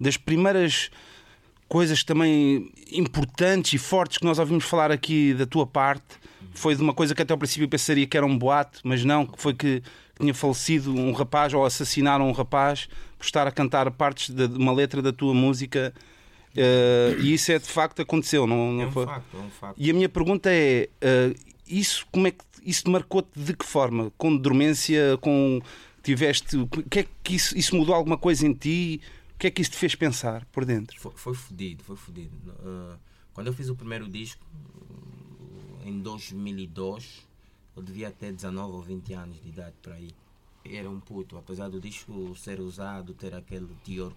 Das 0.00 0.16
primeiras 0.16 0.90
coisas 1.68 2.04
também 2.04 2.70
importantes 2.92 3.72
e 3.72 3.78
fortes 3.78 4.18
que 4.18 4.24
nós 4.24 4.38
ouvimos 4.38 4.64
falar 4.64 4.90
aqui 4.92 5.34
da 5.34 5.46
tua 5.46 5.66
parte, 5.66 6.04
foi 6.54 6.74
de 6.74 6.82
uma 6.82 6.94
coisa 6.94 7.14
que 7.14 7.20
até 7.22 7.32
ao 7.32 7.38
princípio 7.38 7.68
pensaria 7.68 8.06
que 8.06 8.16
era 8.16 8.24
um 8.24 8.36
boato, 8.38 8.80
mas 8.84 9.04
não, 9.04 9.26
que 9.26 9.40
foi 9.40 9.52
que 9.52 9.82
tinha 10.18 10.32
falecido 10.32 10.94
um 10.94 11.12
rapaz 11.12 11.52
ou 11.52 11.64
assassinaram 11.64 12.28
um 12.28 12.32
rapaz 12.32 12.88
por 13.18 13.24
estar 13.24 13.46
a 13.46 13.50
cantar 13.50 13.90
partes 13.90 14.30
de 14.30 14.44
uma 14.44 14.72
letra 14.72 15.02
da 15.02 15.12
tua 15.12 15.34
música. 15.34 15.92
eh, 16.56 17.16
e 17.20 17.34
isso 17.34 17.52
é 17.52 17.58
de 17.58 17.66
facto 17.68 18.00
aconteceu, 18.00 18.46
não, 18.46 18.72
não 18.72 18.82
É 18.84 18.86
um 18.86 18.92
foi? 18.92 19.04
facto, 19.04 19.36
é 19.36 19.40
um 19.40 19.50
facto. 19.50 19.74
E 19.78 19.90
a 19.90 19.94
minha 19.94 20.08
pergunta 20.08 20.50
é: 20.50 20.88
eh, 21.00 21.34
isso 21.68 22.06
como 22.10 22.26
é 22.28 22.30
que 22.30 22.38
isso 22.64 22.84
te 22.84 22.90
marcou-te 22.90 23.28
de 23.38 23.54
que 23.54 23.64
forma? 23.66 24.10
Com 24.16 24.34
dormência, 24.36 25.18
com 25.20 25.60
tiveste. 26.02 26.56
Que 26.90 27.00
é 27.00 27.06
que 27.22 27.34
isso, 27.34 27.56
isso 27.58 27.76
mudou 27.76 27.94
alguma 27.94 28.16
coisa 28.16 28.46
em 28.46 28.52
ti? 28.54 29.00
O 29.36 29.38
que 29.38 29.48
é 29.48 29.50
que 29.50 29.60
isso 29.60 29.70
te 29.72 29.76
fez 29.76 29.94
pensar 29.94 30.46
por 30.46 30.64
dentro? 30.64 30.98
Foi, 30.98 31.12
foi 31.14 31.34
fodido, 31.34 31.84
foi 31.84 31.94
fodido. 31.96 32.34
Uh, 32.52 32.98
quando 33.34 33.48
eu 33.48 33.52
fiz 33.52 33.68
o 33.68 33.76
primeiro 33.76 34.08
disco, 34.08 34.42
uh, 34.70 35.86
em 35.86 36.00
2002, 36.00 37.26
eu 37.76 37.82
devia 37.82 38.10
ter 38.10 38.32
19 38.32 38.72
ou 38.72 38.82
20 38.82 39.12
anos 39.12 39.42
de 39.42 39.48
idade 39.50 39.74
por 39.82 39.92
aí. 39.92 40.10
Era 40.64 40.88
um 40.88 40.98
puto, 40.98 41.36
apesar 41.36 41.68
do 41.68 41.78
disco 41.78 42.34
ser 42.34 42.60
usado, 42.60 43.12
ter 43.12 43.34
aquele 43.34 43.68
teor 43.84 44.10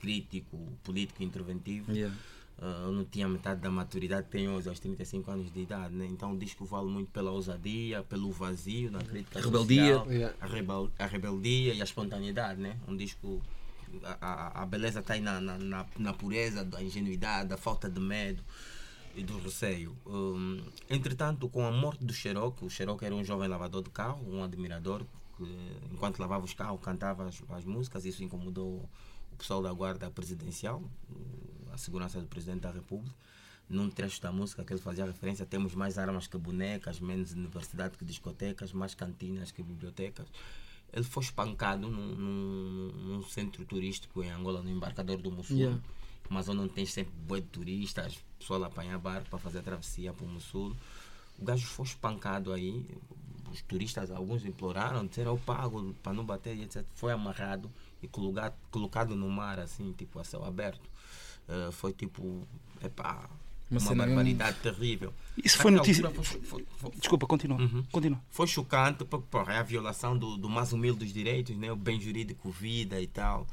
crítico, 0.00 0.58
político, 0.82 1.22
interventivo, 1.22 1.92
Yeah. 1.92 2.12
uh, 2.58 2.64
eu 2.86 2.92
não 2.92 3.04
tinha 3.04 3.28
metade 3.28 3.60
da 3.60 3.70
maturidade 3.70 4.24
que 4.26 4.32
tenho 4.32 4.50
hoje, 4.50 4.68
aos 4.68 4.80
35 4.80 5.30
anos 5.30 5.52
de 5.52 5.60
idade. 5.60 5.94
Né? 5.94 6.06
Então 6.06 6.32
o 6.32 6.36
disco 6.36 6.64
vale 6.64 6.88
muito 6.88 7.12
pela 7.12 7.30
ousadia, 7.30 8.02
pelo 8.02 8.32
vazio 8.32 8.90
na 8.90 8.98
crítica 8.98 9.40
Rebeldia. 9.40 9.98
social, 9.98 10.12
Yeah. 10.12 10.36
a, 10.40 10.46
rebel, 10.46 10.90
a 10.98 11.06
rebeldia 11.06 11.74
e 11.74 11.80
a 11.80 11.84
espontaneidade, 11.84 12.60
né? 12.60 12.76
Um 12.88 12.96
disco. 12.96 13.40
A, 14.20 14.62
a, 14.62 14.66
beleza 14.66 15.00
está 15.00 15.14
aí 15.14 15.20
na, 15.20 15.40
na, 15.40 15.86
na, 15.98 16.12
pureza, 16.12 16.64
da 16.64 16.82
ingenuidade, 16.82 17.48
da 17.48 17.56
falta 17.56 17.88
de 17.88 18.00
medo 18.00 18.42
e 19.14 19.22
do 19.22 19.38
receio. 19.38 19.96
Hum, 20.06 20.62
entretanto, 20.88 21.48
com 21.48 21.66
a 21.66 21.70
morte 21.70 22.04
do 22.04 22.12
Xerox, 22.12 22.62
o 22.62 22.70
Xerox 22.70 23.02
era 23.02 23.14
um 23.14 23.24
jovem 23.24 23.48
lavador 23.48 23.82
de 23.82 23.90
carro, 23.90 24.24
um 24.26 24.42
admirador, 24.42 25.04
que 25.36 25.44
enquanto 25.92 26.18
lavava 26.18 26.44
os 26.44 26.54
carros 26.54 26.80
cantava 26.80 27.26
as, 27.26 27.42
as 27.50 27.64
músicas, 27.64 28.04
isso 28.04 28.22
incomodou 28.24 28.88
o 29.32 29.36
pessoal 29.36 29.62
da 29.62 29.72
guarda 29.72 30.10
presidencial, 30.10 30.82
a 31.72 31.78
segurança 31.78 32.20
do 32.20 32.26
presidente 32.26 32.60
da 32.60 32.70
República. 32.70 33.14
Num 33.68 33.88
trecho 33.88 34.20
da 34.20 34.30
música 34.30 34.64
que 34.64 34.72
ele 34.72 34.80
fazia 34.80 35.06
referência, 35.06 35.46
temos 35.46 35.74
mais 35.74 35.96
armas 35.96 36.26
que 36.26 36.36
bonecas, 36.36 37.00
menos 37.00 37.32
universidade 37.32 37.96
que 37.96 38.04
discotecas, 38.04 38.72
mais 38.72 38.94
cantinas 38.94 39.50
que 39.50 39.62
bibliotecas. 39.62 40.26
Ele 40.92 41.04
foi 41.04 41.22
espancado 41.22 41.88
num, 41.88 42.06
num, 42.14 42.92
num 42.92 43.22
centro 43.22 43.64
turístico 43.64 44.22
em 44.22 44.30
Angola, 44.30 44.62
no 44.62 44.70
embarcador 44.70 45.16
do 45.16 45.30
Mussul. 45.30 45.56
Yeah. 45.56 45.80
Uma 46.28 46.42
zona 46.42 46.62
onde 46.62 46.72
tem 46.72 46.86
sempre 46.86 47.12
boi 47.26 47.40
de 47.40 47.48
turistas, 47.48 48.18
pessoal 48.38 48.64
apanha 48.64 48.98
barco 48.98 49.28
para 49.28 49.38
fazer 49.38 49.58
a 49.58 49.62
travessia 49.62 50.12
para 50.12 50.24
o 50.24 50.28
Mussul. 50.28 50.74
O 51.38 51.44
gajo 51.44 51.66
foi 51.66 51.86
espancado 51.86 52.52
aí, 52.52 52.86
os 53.50 53.62
turistas, 53.62 54.10
alguns 54.10 54.44
imploraram, 54.44 55.06
disseram 55.06 55.32
eu 55.32 55.38
pago 55.38 55.94
para 56.02 56.12
não 56.12 56.24
bater 56.24 56.58
etc. 56.58 56.84
Foi 56.94 57.12
amarrado 57.12 57.70
e 58.02 58.08
colocado, 58.08 58.54
colocado 58.70 59.14
no 59.14 59.28
mar, 59.28 59.58
assim, 59.58 59.92
tipo, 59.92 60.18
a 60.18 60.24
céu 60.24 60.44
aberto. 60.44 60.88
Eh, 61.48 61.70
foi 61.72 61.92
tipo, 61.92 62.46
epá, 62.82 63.28
Uma 63.72 63.80
uma, 63.80 63.88
cena 63.88 64.02
mesmo- 64.06 64.16
barbaridade 64.16 64.58
terrível. 64.60 65.12
Isso 65.42 65.58
foi 65.58 65.70
notícia. 65.70 66.06
altura 66.06 66.22
foi- 66.24 66.40
foi- 66.42 66.66
foi- 66.78 66.90
Desculpa, 66.92 67.26
continua. 67.26 67.58
Continua. 67.90 68.20
foi 68.30 68.46
chocante 68.46 69.04
porque 69.04 69.26
porra, 69.30 69.54
é 69.54 69.58
a 69.58 69.62
violação 69.62 70.16
do, 70.16 70.36
do 70.36 70.48
mais 70.48 70.72
humilde 70.72 71.00
dos 71.00 71.12
direitos, 71.12 71.56
né? 71.56 71.72
o 71.72 71.76
bem 71.76 72.00
jurídico, 72.00 72.50
vida 72.50 73.00
e 73.00 73.06
tal. 73.06 73.46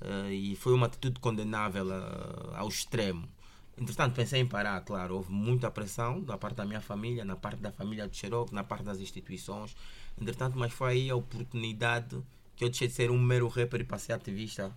Eh, 0.00 0.32
e 0.32 0.56
foi 0.56 0.72
uma 0.72 0.86
atitude 0.86 1.18
condenável 1.20 1.92
eh, 1.92 2.56
ao 2.56 2.68
extremo. 2.68 3.28
Entretanto, 3.76 4.14
pensei 4.14 4.40
em 4.40 4.46
parar, 4.46 4.80
claro. 4.80 5.14
Houve 5.16 5.30
muita 5.30 5.70
pressão 5.70 6.20
da 6.20 6.36
parte 6.36 6.56
da 6.56 6.64
minha 6.64 6.80
família, 6.80 7.24
na 7.24 7.36
parte 7.36 7.60
da 7.60 7.70
família 7.70 8.08
de 8.08 8.16
Xerox, 8.16 8.50
na 8.52 8.64
parte 8.64 8.84
das 8.84 8.98
instituições. 9.00 9.76
Entretanto, 10.20 10.58
mas 10.58 10.72
foi 10.72 10.92
aí 10.92 11.10
a 11.10 11.14
oportunidade 11.14 12.16
que 12.56 12.64
eu 12.64 12.68
deixei 12.70 12.88
de 12.88 12.94
ser 12.94 13.10
um 13.10 13.18
mero 13.20 13.46
rapper 13.48 13.80
e 13.80 13.84
passei 13.84 14.12
ativista 14.14 14.72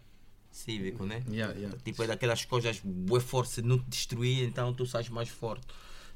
cívico, 0.52 1.06
né? 1.06 1.24
Yeah, 1.30 1.54
yeah. 1.58 1.78
Tipo, 1.84 2.04
é 2.04 2.08
daquelas 2.08 2.46
coisas, 2.46 2.82
forte, 3.22 3.52
se 3.52 3.62
não 3.62 3.80
te 3.80 3.90
destruir, 3.90 4.44
então 4.44 4.74
tu 4.74 4.86
sais 4.86 5.10
mais 5.10 5.30
forte. 5.30 5.66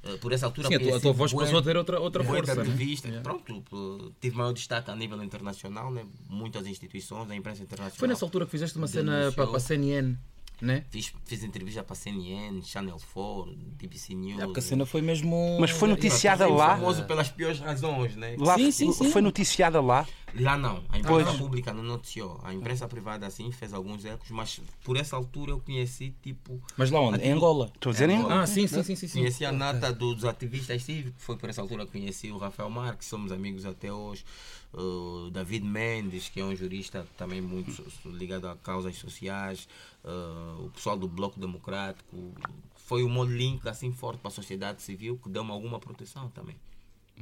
Eh, 0.04 0.18
por 0.18 0.32
essa 0.32 0.46
altura 0.46 0.68
Sim, 0.68 0.76
a 0.76 0.80
tua, 0.80 0.98
a 0.98 1.00
tua 1.00 1.14
voz 1.14 1.34
bué- 1.34 1.46
passou 1.46 1.60
a 1.60 1.64
ter 1.64 1.76
outra, 1.76 2.00
outra 2.00 2.24
força. 2.24 2.54
né? 2.64 2.76
Yeah. 2.78 3.22
Pronto, 3.24 3.64
eh, 3.74 4.12
tive 4.22 4.38
maior 4.38 4.54
destaque 4.54 4.92
a 4.92 4.96
nível 4.96 5.22
internacional, 5.24 5.90
né? 5.92 6.06
muitas 6.30 6.68
instituições, 6.68 7.30
a 7.32 7.36
imprensa 7.36 7.64
internacional. 7.64 7.98
Foi 7.98 8.08
nessa 8.08 8.24
altura 8.24 8.46
que 8.46 8.52
fizeste 8.52 8.78
uma 8.78 8.88
cena 8.88 9.32
para, 9.36 9.48
para 9.48 9.58
a 9.58 9.60
CNN, 9.60 10.16
né? 10.62 10.86
Fiz, 10.92 11.12
fiz 11.26 11.44
entrevista 11.44 11.84
para 11.84 11.96
CNN, 11.96 12.62
Channel 12.62 12.98
4, 13.14 13.56
BBC 13.78 14.14
News. 14.14 14.42
É 14.42 14.46
porque 14.46 14.60
a 14.60 14.64
cena 14.64 14.86
foi 14.86 15.02
mesmo. 15.02 15.58
Mas 15.60 15.72
foi 15.72 15.90
noticiada 15.90 16.48
lá. 16.48 16.76
famoso 16.76 17.04
pelas 17.06 17.30
piores 17.30 17.60
razões, 17.60 18.16
né? 18.16 18.36
Lá 18.38 18.56
Sim, 18.56 18.70
sim, 18.72 18.92
sim. 18.92 19.12
foi 19.12 19.22
noticiada 19.24 19.82
lá. 19.82 20.08
Lá 20.38 20.58
não, 20.58 20.84
a 20.90 20.98
imprensa 20.98 21.26
Pois. 21.26 21.38
pública 21.38 21.74
não 21.74 21.82
noticiou. 21.82 22.42
A 22.44 22.54
imprensa 22.54 22.88
privada 22.90 23.26
assim 23.26 23.52
fez 23.52 23.74
alguns 23.74 24.04
ecos, 24.04 24.30
mas 24.32 24.60
por 24.84 24.98
essa 24.98 25.16
altura 25.16 25.52
eu 25.52 25.60
conheci 25.60 26.14
tipo. 26.22 26.62
Mas 26.76 26.92
lá 26.92 27.00
onde? 27.00 27.24
Em 27.24 27.32
Angola. 27.32 27.72
Estou 27.74 27.92
a 27.92 27.94
dizer 27.94 28.10
em 28.10 28.18
Angola. 28.18 28.42
Ah, 28.42 28.48
sim, 28.48 28.68
sim, 28.68 28.84
sim, 28.84 28.96
sim. 28.96 29.08
sim. 29.08 29.20
Conheci 29.20 29.46
a 29.46 29.52
nata 29.52 29.94
dos 29.94 30.26
ativistas 30.26 30.84
cívicos, 30.84 31.24
foi 31.24 31.38
por 31.38 31.50
essa 31.50 31.62
altura 31.62 31.86
que 31.86 31.94
conheci 31.94 32.32
o 32.32 32.38
Rafael 32.38 32.70
Marques, 32.70 33.08
somos 33.08 33.32
amigos 33.32 33.66
até 33.66 33.92
hoje. 33.94 34.26
Uh, 34.74 35.30
David 35.32 35.66
Mendes, 35.66 36.28
que 36.28 36.42
é 36.42 36.44
um 36.44 36.54
jurista 36.54 37.08
também 37.18 37.40
muito 37.40 37.72
ligado 38.06 38.50
a 38.50 38.58
causas 38.58 38.98
sociais. 38.98 39.70
Uh, 40.04 40.66
o 40.66 40.72
pessoal 40.72 40.98
do 40.98 41.08
Bloco 41.08 41.40
Democrático. 41.40 42.34
Foi 42.76 43.04
um 43.04 43.24
link 43.24 43.68
assim 43.68 43.92
forte 43.94 44.20
para 44.20 44.28
a 44.28 44.34
sociedade 44.34 44.82
civil 44.82 45.18
que 45.24 45.30
deu-me 45.30 45.52
alguma 45.52 45.80
proteção 45.80 46.30
também. 46.30 46.56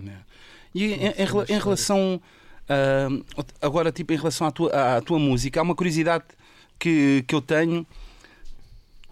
É. 0.04 0.18
E 0.74 0.86
em, 0.86 1.08
em 1.10 1.14
em 1.50 1.60
relação. 1.60 2.20
Ah, 2.70 3.08
agora, 3.62 3.92
tipo, 3.92 4.14
em 4.14 4.18
relação 4.18 4.48
à 4.48 4.52
tua, 4.52 4.98
à, 4.98 5.02
tua 5.02 5.20
música, 5.20 5.60
há 5.60 5.64
uma 5.64 5.76
curiosidade 5.76 6.26
que, 6.80 7.24
que 7.28 7.36
eu 7.36 7.42
tenho 7.42 7.86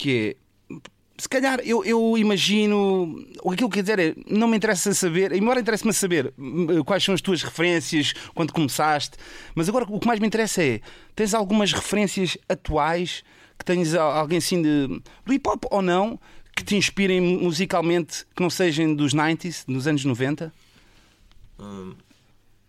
que 0.01 0.35
é. 0.69 0.79
Se 1.17 1.29
calhar 1.29 1.59
eu, 1.63 1.85
eu 1.85 2.17
imagino. 2.17 3.23
O 3.43 3.51
que 3.51 3.63
eu 3.63 3.69
quero 3.69 3.83
dizer 3.83 3.99
é. 3.99 4.15
Não 4.27 4.47
me 4.47 4.57
interessa 4.57 4.91
saber, 4.95 5.31
embora 5.33 5.59
interesse-me 5.59 5.93
saber 5.93 6.33
hum, 6.37 6.83
quais 6.83 7.03
são 7.03 7.13
as 7.13 7.21
tuas 7.21 7.43
referências 7.43 8.13
quando 8.33 8.51
começaste, 8.51 9.17
mas 9.53 9.69
agora 9.69 9.85
o 9.87 9.99
que 9.99 10.07
mais 10.07 10.19
me 10.19 10.25
interessa 10.25 10.63
é. 10.63 10.81
Tens 11.15 11.35
algumas 11.35 11.71
referências 11.71 12.37
atuais 12.49 13.23
que 13.59 13.63
tens 13.63 13.93
alguém 13.93 14.39
assim 14.39 14.59
de, 14.59 14.87
do 15.23 15.31
hip 15.31 15.47
hop 15.47 15.65
ou 15.69 15.83
não 15.83 16.19
que 16.55 16.63
te 16.63 16.75
inspirem 16.75 17.21
musicalmente 17.21 18.25
que 18.35 18.41
não 18.41 18.49
sejam 18.49 18.95
dos 18.95 19.13
90s, 19.13 19.63
dos 19.67 19.85
anos 19.85 20.03
90? 20.03 20.51
Hum, 21.59 21.93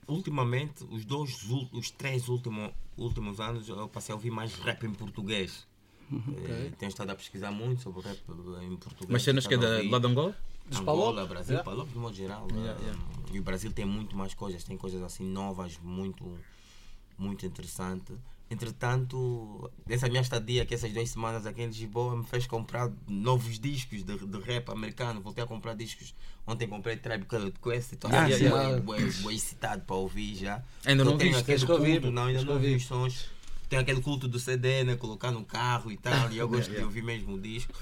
ultimamente, 0.07 0.85
os 0.91 1.05
dois, 1.05 1.45
os 1.73 1.91
três 1.91 2.29
últimos, 2.29 2.73
últimos 2.97 3.41
anos, 3.41 3.69
eu 3.69 3.89
passei 3.89 4.13
a 4.13 4.17
ouvir 4.17 4.31
mais 4.31 4.55
rap 4.55 4.85
em 4.85 4.93
português. 4.93 5.67
Eh, 6.13 6.73
tenho 6.79 6.91
estado 6.91 7.11
a 7.11 7.15
pesquisar 7.15 7.51
muito 7.51 7.83
sobre 7.83 8.03
rap 8.03 8.19
em 8.63 8.77
português. 8.77 9.09
Mas 9.09 9.23
cenas 9.23 9.47
que 9.47 9.55
é 9.55 9.57
da, 9.59 9.81
de 9.81 10.07
Angola? 10.07 10.37
Angola, 10.75 11.15
Palop? 11.15 11.29
Brasil, 11.29 11.55
Yeah. 11.55 11.71
Palop 11.71 11.91
de 11.91 11.99
modo 11.99 12.15
geral. 12.15 12.47
Yeah, 12.51 12.81
eh, 12.81 12.85
yeah. 12.85 13.03
E 13.33 13.39
o 13.41 13.43
Brasil 13.43 13.73
tem 13.73 13.85
muito 13.85 14.17
mais 14.17 14.35
coisas, 14.35 14.63
tem 14.63 14.77
coisas 14.77 15.03
assim 15.03 15.25
novas, 15.25 15.79
muito, 15.83 16.39
muito 17.19 17.47
interessantes. 17.47 18.17
Entretanto, 18.53 19.71
essa 19.89 20.09
minha 20.09 20.21
estadia 20.21 20.63
aqui, 20.63 20.75
essas 20.75 20.93
duas 20.93 21.09
semanas 21.09 21.47
aqui 21.47 21.63
em 21.63 21.67
Lisboa, 21.67 22.17
me 22.17 22.25
fez 22.25 22.47
comprar 22.47 22.91
novos 23.09 23.59
discos 23.59 24.03
de, 24.05 24.17
de 24.19 24.39
rap 24.41 24.71
americano. 24.71 25.21
Voltei 25.21 25.45
a 25.45 25.47
comprar 25.47 25.75
discos. 25.75 26.15
Ontem 26.47 26.67
comprei 26.69 26.97
Tribe 26.97 27.25
Called 27.27 27.55
Quest. 27.63 27.93
Estou 27.93 28.11
Ah, 28.13 28.27
yeah, 28.27 28.37
yeah. 28.45 28.81
bué- 28.81 29.11
bué 29.23 29.35
excitado 29.35 29.83
para 29.83 29.97
ouvir 29.97 30.35
já. 30.37 30.63
Ainda 30.85 31.05
não 31.05 31.17
tenho 31.17 31.37
aquele 31.39 31.65
que 31.65 31.73
ouvir, 31.73 31.93
culto, 32.01 32.11
não, 32.11 32.25
ainda 32.27 32.45
não 32.45 32.55
ouvi 32.55 32.75
os 32.75 32.85
sons. 32.85 33.27
Tem 33.69 33.79
aquele 33.79 34.01
culto 34.03 34.29
do 34.29 34.39
CD, 34.39 34.85
né? 34.85 34.97
Colocar 34.97 35.31
no 35.31 35.45
carro 35.45 35.91
e 35.91 35.97
tal. 35.97 36.31
E 36.31 36.39
eu 36.39 36.49
gosto 36.49 36.71
de 36.71 36.81
ouvir 36.85 37.03
mesmo 37.03 37.35
o 37.37 37.41
disco. 37.41 37.73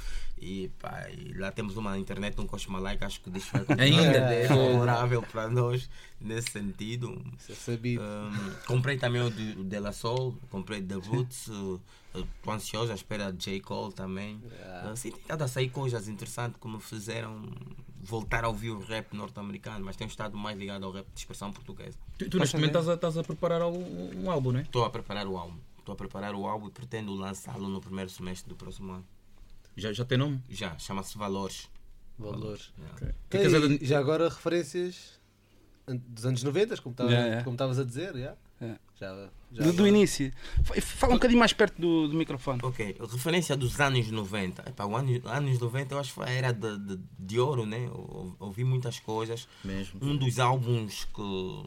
E, 0.42 0.68
pá, 0.80 1.06
e 1.10 1.34
lá 1.34 1.52
temos 1.52 1.76
uma 1.76 1.98
internet, 1.98 2.40
um 2.40 2.46
Cosmalike, 2.46 3.04
acho 3.04 3.20
que 3.20 3.30
continuar 3.30 3.66
Ainda? 3.78 4.28
ser 4.28 4.48
favorável 4.48 5.22
para 5.22 5.48
nós 5.50 5.88
nesse 6.18 6.50
sentido. 6.52 7.22
Isso 7.38 7.52
é 7.52 7.54
sabido. 7.54 8.02
Um, 8.02 8.54
comprei 8.66 8.96
também 8.96 9.20
o 9.20 9.30
de, 9.30 9.60
o 9.60 9.64
De 9.64 9.78
La 9.78 9.92
Soul, 9.92 10.34
comprei 10.50 10.80
The 10.80 10.94
Roots, 10.94 11.50
estou 12.14 12.52
ansioso 12.54 12.90
à 12.90 12.94
espera 12.94 13.30
de 13.30 13.44
J. 13.44 13.60
Cole 13.60 13.92
também. 13.92 14.36
Uh, 14.36 14.96
sim, 14.96 15.10
tem 15.10 15.20
estado 15.20 15.42
a 15.42 15.48
sair 15.48 15.68
coisas 15.68 16.08
interessantes 16.08 16.58
que 16.58 16.66
me 16.66 16.80
fizeram 16.80 17.42
voltar 18.02 18.42
a 18.42 18.48
ouvir 18.48 18.70
o 18.70 18.80
rap 18.80 19.14
norte-americano, 19.14 19.84
mas 19.84 19.94
tenho 19.94 20.08
estado 20.08 20.38
mais 20.38 20.58
ligado 20.58 20.86
ao 20.86 20.90
rap 20.92 21.06
de 21.12 21.20
expressão 21.20 21.52
portuguesa. 21.52 21.98
Tu, 22.16 22.30
tu 22.30 22.38
neste 22.38 22.56
momento 22.56 22.70
estás 22.70 22.88
a, 22.88 22.94
estás 22.94 23.18
a 23.18 23.22
preparar 23.22 23.60
algo- 23.60 23.78
um 24.16 24.30
álbum, 24.30 24.52
não 24.52 24.60
é? 24.60 24.62
Estou 24.62 24.86
a 24.86 24.90
preparar 24.90 25.26
o 25.26 25.36
álbum. 25.36 25.58
Estou 25.78 25.92
a 25.92 25.96
preparar 25.96 26.34
o 26.34 26.46
álbum 26.46 26.68
e 26.68 26.70
pretendo 26.70 27.14
lançá-lo 27.14 27.68
no 27.68 27.78
primeiro 27.78 28.08
semestre 28.08 28.48
do 28.48 28.56
próximo 28.56 28.92
ano. 28.92 29.04
Já, 29.80 29.92
já 29.92 30.04
tem 30.04 30.18
nome? 30.18 30.42
Já, 30.48 30.78
chama-se 30.78 31.16
Valores. 31.16 31.68
Valores. 32.18 32.72
Yeah. 32.78 33.14
Tem, 33.30 33.46
a 33.46 33.48
dan- 33.48 33.78
já 33.80 33.98
agora 33.98 34.28
referências 34.28 35.18
dos 35.88 36.26
anos 36.26 36.42
90, 36.42 36.76
como 36.82 36.92
estava- 36.92 37.10
Yeah, 37.10 37.26
yeah. 37.28 37.50
estavas 37.50 37.78
a 37.78 37.84
dizer, 37.84 38.14
yeah? 38.14 38.36
Yeah. 38.60 38.78
Já, 39.00 39.30
já 39.52 39.62
Do, 39.64 39.72
do 39.72 39.86
início. 39.88 40.30
Fa- 40.62 40.78
Fala 40.82 41.12
um 41.14 41.16
bocadinho 41.16 41.38
mais 41.40 41.54
perto 41.54 41.80
do, 41.80 42.08
do 42.08 42.14
microfone. 42.14 42.60
Ok, 42.62 42.94
referência 43.10 43.56
dos 43.56 43.80
anos 43.80 44.10
90. 44.10 44.68
Epá, 44.68 44.84
o 44.84 44.94
ano, 44.94 45.18
anos 45.24 45.58
90 45.58 45.94
eu 45.94 45.98
acho 45.98 46.12
que 46.14 46.20
era 46.20 46.52
de, 46.52 46.78
de, 46.78 47.00
de 47.18 47.40
ouro, 47.40 47.64
né? 47.64 47.86
Eu 47.86 48.36
ouvi 48.38 48.62
muitas 48.62 49.00
coisas. 49.00 49.48
Mesmo. 49.64 49.98
Um 50.04 50.14
dos 50.14 50.38
álbuns 50.38 51.04
que 51.06 51.64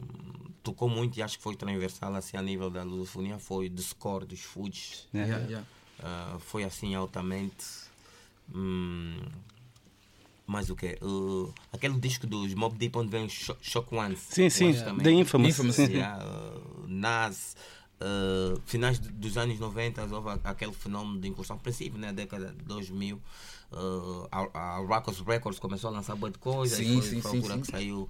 tocou 0.62 0.88
muito 0.88 1.18
e 1.18 1.22
acho 1.22 1.36
que 1.36 1.42
foi 1.42 1.56
transversal 1.56 2.14
assim, 2.14 2.36
a 2.36 2.42
nível 2.42 2.70
da 2.70 2.84
lusofonia 2.84 3.38
foi 3.40 3.68
The 3.68 3.82
Score 3.82 4.24
dos 4.24 4.40
yeah. 5.48 5.66
Ah, 6.00 6.36
foi 6.40 6.62
assim 6.64 6.94
altamente. 6.94 7.64
Hum, 8.52 9.16
mais 10.46 10.68
o 10.70 10.76
que? 10.76 10.98
aquele 11.72 11.98
disco 11.98 12.26
dos 12.26 12.52
Mob 12.54 12.76
Deep 12.76 12.96
onde 12.98 13.10
vem 13.10 13.24
o 13.24 13.30
Shock, 13.30 13.58
Shock 13.62 13.94
Ones. 13.94 14.20
Sim, 14.28 14.50
sim, 14.50 14.72
também. 14.74 15.04
da 15.04 15.10
Infamous. 15.10 15.50
Infamous, 15.50 15.76
sim. 15.76 15.92
Yeah, 15.92 16.24
uh, 16.24 16.86
Nas, 16.86 17.56
uh, 18.00 18.60
finais 18.66 18.98
dos 18.98 19.36
anos 19.38 19.58
90 19.58 20.02
houve 20.14 20.38
aquele 20.44 20.72
fenómeno 20.72 21.18
de 21.20 21.28
incursão, 21.28 21.56
princípio, 21.58 21.98
né, 21.98 22.12
década 22.12 22.52
de 22.52 22.64
2000. 22.64 23.16
Uh, 23.72 24.28
a, 24.30 24.58
a 24.58 24.78
Rocos 24.78 25.20
Records 25.20 25.58
começou 25.58 25.88
a 25.90 25.92
lançar 25.94 26.14
boa 26.14 26.30
de 26.30 26.38
coisas. 26.38 26.76
Sim, 26.76 27.00
foi, 27.00 27.10
sim, 27.10 27.20
foi 27.20 27.38
a 27.38 27.54
sim, 27.54 27.60
que 27.60 27.66
saiu 27.70 28.08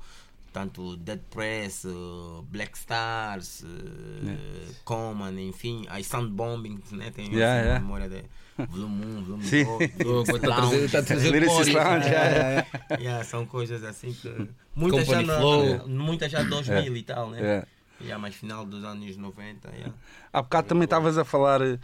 tanto 0.53 0.97
Dead 0.97 1.21
Press, 1.31 1.85
uh, 1.85 2.43
Black 2.49 2.79
Stars, 2.79 3.63
uh, 3.63 4.75
Common, 4.85 5.37
enfim, 5.39 5.85
aí 5.89 6.05
Sound 6.05 6.31
Bombing, 6.31 6.81
né, 6.93 7.11
tem 7.11 7.27
Yeah, 7.33 7.55
assim, 7.55 7.67
yeah. 7.67 7.81
memória 7.81 8.09
de 8.09 8.25
Volume 8.57 9.05
1, 9.05 9.25
Volume 9.25 9.45
Sim. 9.45 9.65
2, 9.65 10.29
Está 10.29 10.99
a 10.99 11.03
trazer. 11.03 11.47
Lounge, 11.47 11.71
yeah, 11.71 12.03
yeah, 12.07 12.51
yeah. 12.51 12.67
Yeah, 13.01 13.25
são 13.25 13.45
coisas 13.47 13.83
assim 13.83 14.13
que. 14.13 14.49
Muitas 14.77 15.07
já, 15.07 15.23
na, 15.23 15.39
Flow. 15.39 15.89
muitas 15.89 16.33
já 16.33 16.43
2000 16.43 16.97
e 16.97 17.03
tal, 17.03 17.31
né? 17.31 17.41
É. 17.41 17.67
Yeah, 18.01 18.19
mais 18.19 18.35
final 18.35 18.67
dos 18.67 18.83
anos 18.85 19.17
90. 19.17 19.69
Yeah. 19.69 19.95
Há 20.33 20.43
bocado 20.43 20.69
também 20.69 20.85
estavas 20.85 21.17
a 21.17 21.25
falar 21.25 21.63
eh, 21.63 21.79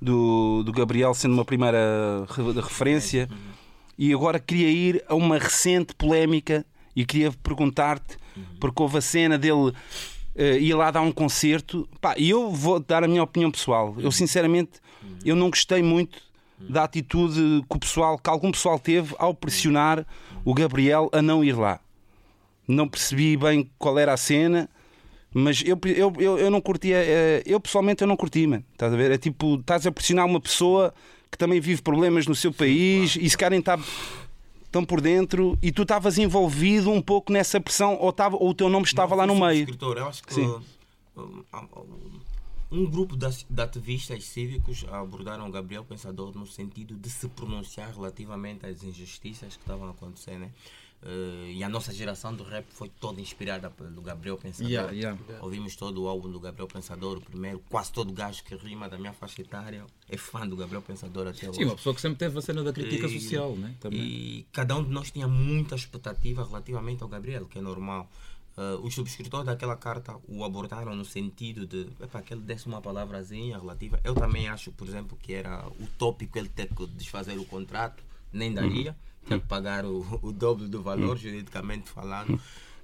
do, 0.00 0.62
do 0.62 0.72
Gabriel 0.72 1.12
sendo 1.12 1.34
uma 1.34 1.44
primeira 1.44 2.24
referência 2.62 3.28
e 3.98 4.12
agora 4.12 4.38
queria 4.38 4.70
ir 4.70 5.04
a 5.08 5.14
uma 5.14 5.38
recente 5.38 5.94
polémica 5.94 6.64
e 6.94 7.04
queria 7.04 7.32
perguntar-te, 7.32 8.16
porque 8.60 8.82
houve 8.82 8.98
a 8.98 9.00
cena 9.00 9.36
dele 9.36 9.72
ir 10.38 10.74
lá 10.74 10.90
dar 10.90 11.00
um 11.00 11.12
concerto 11.12 11.88
Pá, 12.00 12.14
eu 12.18 12.50
vou 12.50 12.78
dar 12.78 13.02
a 13.04 13.08
minha 13.08 13.22
opinião 13.22 13.50
pessoal. 13.50 13.94
Eu 13.98 14.10
sinceramente 14.12 14.80
eu 15.24 15.36
não 15.36 15.50
gostei 15.50 15.82
muito 15.82 16.18
da 16.58 16.84
atitude 16.84 17.64
que 17.68 17.76
o 17.76 17.78
pessoal, 17.78 18.18
que 18.18 18.30
algum 18.30 18.50
pessoal 18.50 18.78
teve 18.78 19.14
ao 19.18 19.34
pressionar 19.34 20.06
o 20.44 20.54
Gabriel 20.54 21.10
a 21.12 21.20
não 21.20 21.44
ir 21.44 21.56
lá. 21.56 21.80
Não 22.66 22.88
percebi 22.88 23.36
bem 23.36 23.70
qual 23.78 23.98
era 23.98 24.12
a 24.12 24.16
cena. 24.16 24.68
Mas 25.32 25.62
eu, 25.66 25.78
eu, 25.84 26.12
eu, 26.18 26.38
eu 26.38 26.50
não 26.50 26.62
curtia, 26.62 26.96
eh, 26.96 27.42
eu 27.44 27.60
pessoalmente 27.60 28.02
eu 28.02 28.08
não 28.08 28.16
curti, 28.16 28.46
mano. 28.46 28.64
Estás 28.72 28.92
a 28.92 28.96
ver? 28.96 29.10
É 29.10 29.18
tipo, 29.18 29.56
estás 29.56 29.86
a 29.86 29.92
pressionar 29.92 30.24
uma 30.24 30.40
pessoa 30.40 30.94
que 31.30 31.36
também 31.36 31.60
vive 31.60 31.82
problemas 31.82 32.26
no 32.26 32.34
seu 32.34 32.52
país 32.52 33.16
e 33.20 33.28
se 33.28 33.36
querem 33.36 33.58
estar. 33.58 33.78
Estão 34.76 34.84
por 34.84 35.00
dentro 35.00 35.58
e 35.62 35.72
tu 35.72 35.82
estavas 35.82 36.18
envolvido 36.18 36.90
um 36.90 37.00
pouco 37.00 37.32
nessa 37.32 37.60
pressão 37.60 37.96
ou, 37.98 38.12
tava, 38.12 38.36
ou 38.36 38.50
o 38.50 38.54
teu 38.54 38.68
nome 38.68 38.84
estava 38.84 39.10
Não 39.10 39.16
lá 39.16 39.26
no 39.26 39.34
meio. 39.34 39.60
subscritor. 39.60 39.96
Eu 39.96 40.08
acho 40.08 40.22
que 40.22 40.34
Sim. 40.34 40.60
um, 42.70 42.84
grupo 42.84 43.16
de, 43.16 43.26
de 43.48 43.62
ativistas 43.62 44.24
cívicos 44.24 44.84
abordaram 44.90 45.48
o 45.48 45.50
Gabriel 45.50 45.84
Pensador 45.84 46.36
no 46.36 46.46
sentido 46.46 46.94
de 46.94 47.08
se 47.08 47.28
pronunciar 47.28 47.92
relativamente 47.94 48.66
às 48.66 48.82
injustiças 48.82 49.56
que 49.56 49.62
estavam 49.62 49.88
a 49.88 49.90
acontecer, 49.90 50.38
né? 50.38 50.50
Eh, 51.08 51.52
e 51.52 51.62
a 51.62 51.68
nossa 51.68 51.94
geração 51.94 52.34
do 52.34 52.42
rap 52.42 52.66
foi 52.70 52.88
toda 52.88 53.20
inspirada 53.20 53.70
pelo 53.70 54.02
Gabriel 54.02 54.36
Pensador. 54.36 54.68
Yeah, 54.68 54.92
yeah. 54.92 55.20
Ouvimos 55.40 55.76
todo 55.76 56.02
o 56.02 56.08
álbum 56.08 56.28
do 56.28 56.40
Gabriel 56.40 56.66
Pensador, 56.66 57.18
o 57.18 57.20
primeiro. 57.20 57.62
Quase 57.70 57.92
todo 57.92 58.12
gajo 58.12 58.42
que 58.42 58.56
rima 58.56 58.88
da 58.88 58.98
minha 58.98 59.12
faixa 59.12 59.40
etária 59.40 59.86
é 60.08 60.16
fã 60.16 60.46
do 60.46 60.56
Gabriel 60.56 60.82
Pensador 60.82 61.28
até 61.28 61.48
hoje. 61.48 61.60
Sim, 61.60 61.64
uma 61.66 61.76
pessoa 61.76 61.94
que 61.94 62.00
sempre 62.00 62.18
teve 62.18 62.36
a 62.36 62.42
cena 62.42 62.64
da 62.64 62.72
crítica 62.72 63.06
E- 63.06 63.20
social, 63.20 63.54
né? 63.54 63.76
Também. 63.78 64.00
E 64.00 64.46
cada 64.50 64.74
um 64.74 64.82
de 64.82 64.90
nós 64.90 65.12
tinha 65.12 65.28
muita 65.28 65.76
expectativa 65.76 66.44
relativamente 66.44 67.04
ao 67.04 67.08
Gabriel, 67.08 67.46
que 67.46 67.58
é 67.58 67.62
normal. 67.62 68.10
Uh, 68.56 68.80
os 68.84 68.94
subscritores 68.94 69.44
daquela 69.44 69.76
carta 69.76 70.16
o 70.26 70.42
abordaram 70.42 70.96
no 70.96 71.04
sentido 71.04 71.66
de 71.66 71.86
epá, 72.00 72.22
que 72.22 72.32
ele 72.32 72.40
desse 72.40 72.66
uma 72.66 72.80
palavrazinha 72.80 73.58
relativa. 73.58 74.00
Eu 74.02 74.14
também 74.14 74.48
acho, 74.48 74.72
por 74.72 74.88
exemplo, 74.88 75.16
que 75.22 75.34
era 75.34 75.68
utópico 75.78 76.38
ele 76.38 76.48
ter 76.48 76.66
que 76.74 76.86
desfazer 76.86 77.38
o 77.38 77.44
contrato, 77.44 78.02
nem 78.32 78.52
daria, 78.52 78.96
tinha 79.26 79.38
que 79.40 79.46
pagar 79.46 79.84
o, 79.84 80.04
o 80.22 80.32
dobro 80.32 80.68
do 80.68 80.82
valor, 80.82 81.16
juridicamente 81.16 81.90
falando. 81.90 82.40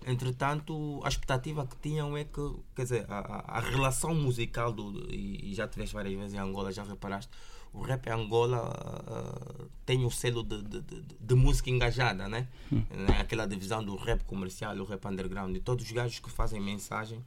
Entretanto, 0.06 1.00
a 1.04 1.08
expectativa 1.08 1.66
que 1.66 1.76
tinham 1.76 2.16
é 2.16 2.24
que, 2.24 2.40
quer 2.74 2.82
dizer, 2.82 3.06
a, 3.08 3.18
a- 3.46 3.60
relação 3.60 4.14
musical, 4.14 4.72
do, 4.72 5.06
e, 5.12 5.50
já 5.54 5.68
tiveste 5.68 5.94
várias 5.94 6.14
vezes 6.18 6.34
em 6.34 6.38
Angola, 6.38 6.72
já 6.72 6.82
reparaste, 6.82 7.30
o 7.72 7.80
rap 7.82 8.06
em 8.08 8.10
Angola 8.10 8.70
ah, 9.06 9.64
tem 9.86 10.04
o 10.04 10.10
selo 10.10 10.42
de, 10.42 10.60
de, 10.62 10.80
de- 10.80 11.02
de 11.20 11.34
música 11.34 11.70
engajada, 11.70 12.28
né? 12.28 12.48
Né? 12.70 13.20
Aquela 13.20 13.46
divisão 13.46 13.82
do 13.82 13.94
rap 13.96 14.24
comercial 14.24 14.76
o 14.76 14.84
rap 14.84 15.04
underground. 15.06 15.54
E 15.56 15.60
todos 15.60 15.84
os 15.84 15.92
gajos 15.92 16.18
que 16.18 16.30
fazem 16.30 16.60
mensagem 16.60 17.24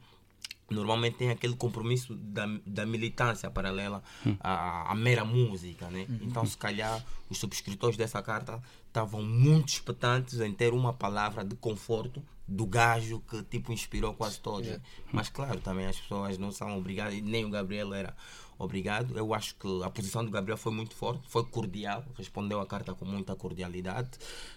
normalmente 0.70 1.16
têm 1.16 1.30
aquele 1.30 1.54
compromisso 1.54 2.14
da, 2.14 2.46
da 2.66 2.84
militância 2.84 3.50
paralela 3.50 4.02
à, 4.40 4.90
à 4.90 4.94
mera 4.94 5.24
música, 5.24 5.88
né? 5.88 6.06
Então, 6.22 6.44
se 6.44 6.56
calhar, 6.56 7.04
os 7.30 7.38
subscritores 7.38 7.96
dessa 7.96 8.20
carta 8.22 8.60
estavam 8.86 9.22
muito 9.22 9.68
expectantes 9.68 10.40
em 10.40 10.52
ter 10.52 10.72
uma 10.72 10.92
palavra 10.92 11.44
de 11.44 11.54
conforto 11.56 12.22
do 12.48 12.64
gajo 12.64 13.20
que 13.28 13.42
tipo 13.42 13.72
inspirou 13.72 14.14
quase 14.14 14.40
todos. 14.40 14.78
Mas 15.12 15.28
claro, 15.28 15.60
também 15.60 15.86
as 15.86 15.98
pessoas 15.98 16.38
não 16.38 16.50
são 16.50 16.76
obrigadas, 16.78 17.14
e 17.14 17.20
nem 17.20 17.44
o 17.44 17.50
Gabriel 17.50 17.92
era 17.92 18.16
obrigado. 18.58 19.16
Eu 19.16 19.34
acho 19.34 19.54
que 19.56 19.82
a 19.82 19.90
posição 19.90 20.24
do 20.24 20.30
Gabriel 20.30 20.56
foi 20.56 20.72
muito 20.72 20.94
forte, 20.94 21.28
foi 21.28 21.44
cordial, 21.44 22.04
respondeu 22.16 22.60
a 22.60 22.66
carta 22.66 22.94
com 22.94 23.04
muita 23.04 23.34
cordialidade. 23.34 24.10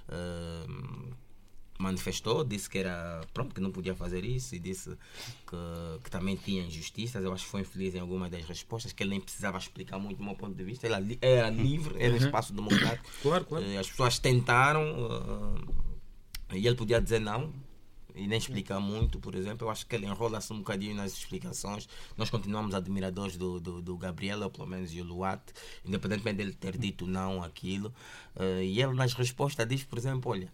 Ehm, 0.10 1.14
manifestou, 1.80 2.44
disse 2.44 2.70
que 2.70 2.78
era 2.78 3.22
pronto, 3.34 3.56
que 3.56 3.62
não 3.62 3.72
podia 3.72 3.96
fazer 3.96 4.26
isso 4.26 4.54
e 4.54 4.60
disse 4.60 4.90
que, 5.48 6.00
que 6.04 6.12
também 6.12 6.36
tinha 6.36 6.64
injustiças. 6.64 7.24
Eu 7.24 7.34
acho 7.34 7.46
que 7.46 7.50
foi 7.52 7.62
infeliz 7.62 7.96
em 7.96 8.00
algumas 8.00 8.30
das 8.30 8.44
respostas, 8.46 8.92
que 8.92 9.02
ele 9.02 9.12
nem 9.12 9.22
precisava 9.22 9.58
explicar 9.58 9.98
muito 9.98 10.18
do 10.18 10.24
meu 10.24 10.36
ponto 10.36 10.54
de 10.54 10.64
vista. 10.64 10.86
Ele 10.86 11.18
era 11.22 11.40
era 11.40 11.50
livre, 11.50 11.96
era 11.98 12.16
espaço 12.18 12.54
democrático. 12.54 13.10
Claro, 13.22 13.46
claro. 13.46 13.66
Eh, 13.66 13.78
As 13.78 13.90
pessoas 13.90 14.20
tentaram 14.20 14.84
eh, 16.50 16.58
e 16.58 16.68
ele 16.68 16.76
podia 16.76 17.00
dizer 17.02 17.20
não 17.20 17.52
e 18.20 18.28
nem 18.28 18.38
explicar 18.38 18.80
muito, 18.80 19.20
por 19.20 19.36
exemplo. 19.36 19.68
Eu 19.68 19.72
acho 19.72 19.86
que 19.86 19.96
ele 19.96 20.06
enrola-se 20.06 20.52
um 20.52 20.58
bocadinho 20.60 20.96
nas 20.96 21.14
explicações. 21.14 21.88
Nós 22.18 22.30
continuamos 22.30 22.76
admiradores 22.76 23.38
do, 23.38 23.60
do, 23.60 23.82
do 23.82 23.98
Gabriel, 23.98 24.42
ou 24.42 24.50
pelo 24.50 24.68
menos 24.68 24.94
e 24.94 25.02
o 25.02 25.04
Luat, 25.04 25.42
independentemente 25.86 26.38
dele 26.38 26.54
ter 26.54 26.78
dito 26.78 27.08
não 27.08 27.42
aquilo. 27.44 27.94
Eh, 28.36 28.64
e 28.66 28.82
ele 28.82 28.94
nas 28.94 29.14
respostas 29.14 29.68
diz, 29.68 29.84
por 29.84 29.98
exemplo, 29.98 30.32
olha, 30.32 30.52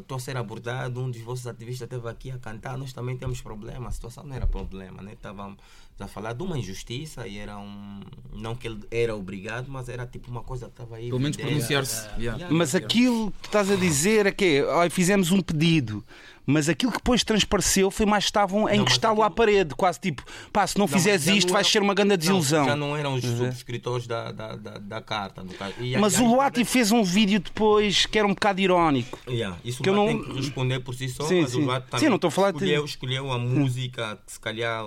estou 0.00 0.16
a 0.16 0.20
ser 0.20 0.36
abordado, 0.36 1.00
um 1.00 1.10
dos 1.10 1.20
vossos 1.20 1.46
ativistas 1.46 1.86
esteve 1.86 2.08
aqui 2.08 2.30
a 2.30 2.38
cantar, 2.38 2.78
nós 2.78 2.92
também 2.92 3.16
temos 3.16 3.40
problema. 3.40 3.88
A 3.88 3.92
situação 3.92 4.24
não 4.24 4.34
era 4.34 4.46
problema, 4.46 5.02
né? 5.02 5.12
Estávamos 5.12 5.58
a 6.00 6.06
falar 6.08 6.32
de 6.32 6.42
uma 6.42 6.56
injustiça 6.58 7.26
e 7.26 7.38
era 7.38 7.58
um... 7.58 8.00
Não 8.32 8.54
que 8.54 8.68
ele 8.68 8.80
era 8.90 9.16
obrigado, 9.16 9.66
mas 9.68 9.88
era 9.88 10.06
tipo 10.06 10.30
uma 10.30 10.42
coisa 10.42 10.66
que 10.66 10.72
estava 10.72 10.96
aí. 10.96 11.08
Pelo 11.08 11.18
menos 11.20 11.36
pronunciar-se. 11.36 12.02
Yeah. 12.18 12.36
Yeah. 12.38 12.48
Mas 12.54 12.74
aquilo 12.74 13.32
que 13.42 13.48
estás 13.48 13.68
a 13.70 13.74
dizer 13.74 14.26
é 14.26 14.32
que 14.32 14.64
"Ai, 14.76 14.88
fizemos 14.90 15.32
um 15.32 15.40
pedido, 15.40 16.04
mas 16.46 16.68
aquilo 16.68 16.92
que 16.92 16.98
depois 16.98 17.24
transpareceu 17.24 17.90
foi 17.90 18.06
mais 18.06 18.24
estavam 18.24 18.68
a 18.68 18.70
Não, 18.70 18.82
encostá-lo 18.82 19.22
à 19.22 19.26
aquilo- 19.26 19.34
parede, 19.36 19.74
quase 19.74 19.98
tipo, 19.98 20.22
pá, 20.52 20.64
se 20.68 20.78
não, 20.78 20.86
Não, 20.86 20.88
fizeres 20.88 21.26
isto, 21.26 21.48
não 21.48 21.54
vais 21.54 21.66
ser 21.66 21.82
uma 21.82 21.94
grande 21.94 22.10
Não, 22.10 22.16
desilusão. 22.18 22.64
já 22.64 22.76
não 22.76 22.96
eram 22.96 23.14
os 23.14 23.24
subscritores 23.24 24.06
da, 24.06 24.30
da, 24.30 24.54
da, 24.54 24.78
da 24.78 25.02
carta. 25.02 25.44
e 25.80 25.96
Mas 25.96 26.14
e 26.14 26.22
o 26.22 26.26
Luati 26.28 26.60
internet- 26.60 26.68
fez 26.70 26.92
um 26.92 27.02
vídeo 27.02 27.40
depois 27.40 28.06
que 28.06 28.16
era 28.16 28.26
um 28.28 28.34
bocado 28.34 28.60
irónico. 28.60 29.18
Yeah, 29.28 29.58
isso 29.64 29.82
que 29.82 29.88
eu 29.88 29.96
não- 29.96 30.06
tem 30.06 30.22
que 30.22 30.32
responder 30.36 30.78
por 30.78 30.94
si 30.94 31.08
só, 31.08 31.24
Sim, 31.24 31.40
mas 31.42 31.50
sim. 31.50 31.58
o 31.62 31.64
Luat 31.64 31.82
Sim, 31.86 31.90
também 31.90 32.08
não 32.08 32.16
estou 32.16 32.28
a 32.28 32.30
falar 32.30 32.50
de- 32.52 32.58
escolheu, 32.58 32.84
escolheu 32.84 33.32
a 33.32 33.38
música 33.38 34.16
que 34.24 34.32
se 34.32 34.38
calhar 34.38 34.84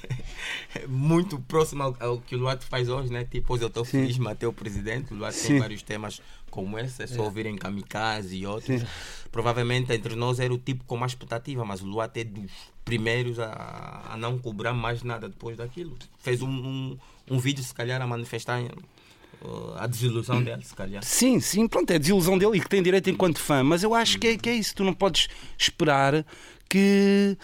muito 0.88 1.38
próxima 1.40 1.84
ao, 1.84 1.96
ao 2.00 2.18
que 2.20 2.34
o 2.34 2.38
Luat 2.38 2.64
faz 2.64 2.88
hoje, 2.88 3.12
né? 3.12 3.24
Tipo, 3.24 3.54
hoje 3.54 3.64
eu 3.64 3.68
estou 3.68 3.84
Sim. 3.84 4.02
feliz, 4.02 4.18
matei 4.18 4.48
o 4.48 4.52
presidente. 4.52 5.12
O 5.12 5.16
Luat 5.16 5.34
Sim. 5.34 5.48
tem 5.48 5.58
vários 5.60 5.82
temas 5.82 6.20
como 6.50 6.78
esse, 6.78 7.02
é 7.02 7.06
só 7.06 7.22
ouvirem 7.22 7.56
Kamikaze 7.56 8.36
e 8.36 8.46
outros. 8.46 8.82
Provavelmente 9.30 9.92
entre 9.92 10.14
nós 10.14 10.38
era 10.38 10.52
o 10.52 10.58
tipo 10.58 10.84
com 10.84 10.98
mais 10.98 11.12
expectativa, 11.12 11.64
mas 11.64 11.80
o 11.80 11.86
Luat 11.86 12.14
é 12.18 12.24
dos 12.24 12.50
primeiros 12.84 13.38
a, 13.38 14.10
a 14.10 14.16
não 14.18 14.38
cobrar 14.38 14.74
mais 14.74 15.02
nada 15.02 15.28
depois 15.28 15.56
daquilo. 15.56 15.96
Fez 16.18 16.42
um, 16.42 16.48
um, 16.48 16.98
um 17.30 17.38
vídeo, 17.38 17.64
se 17.64 17.72
calhar, 17.72 18.00
a 18.02 18.06
manifestar 18.06 18.60
uh, 18.60 19.74
a 19.76 19.86
desilusão 19.86 20.42
dele, 20.42 20.62
se 20.62 20.74
calhar. 20.74 21.02
Sim, 21.02 21.40
sim, 21.40 21.66
pronto, 21.66 21.90
é 21.90 21.96
a 21.96 21.98
desilusão 21.98 22.36
dele 22.36 22.58
e 22.58 22.60
que 22.60 22.68
tem 22.68 22.82
direito 22.82 23.08
enquanto 23.08 23.38
fã, 23.38 23.62
mas 23.62 23.82
eu 23.82 23.94
acho 23.94 24.18
que 24.18 24.28
é, 24.28 24.36
que 24.36 24.48
é 24.48 24.54
isso, 24.54 24.74
tu 24.74 24.84
não 24.84 24.94
podes 24.94 25.28
esperar 25.58 26.24
que. 26.68 27.36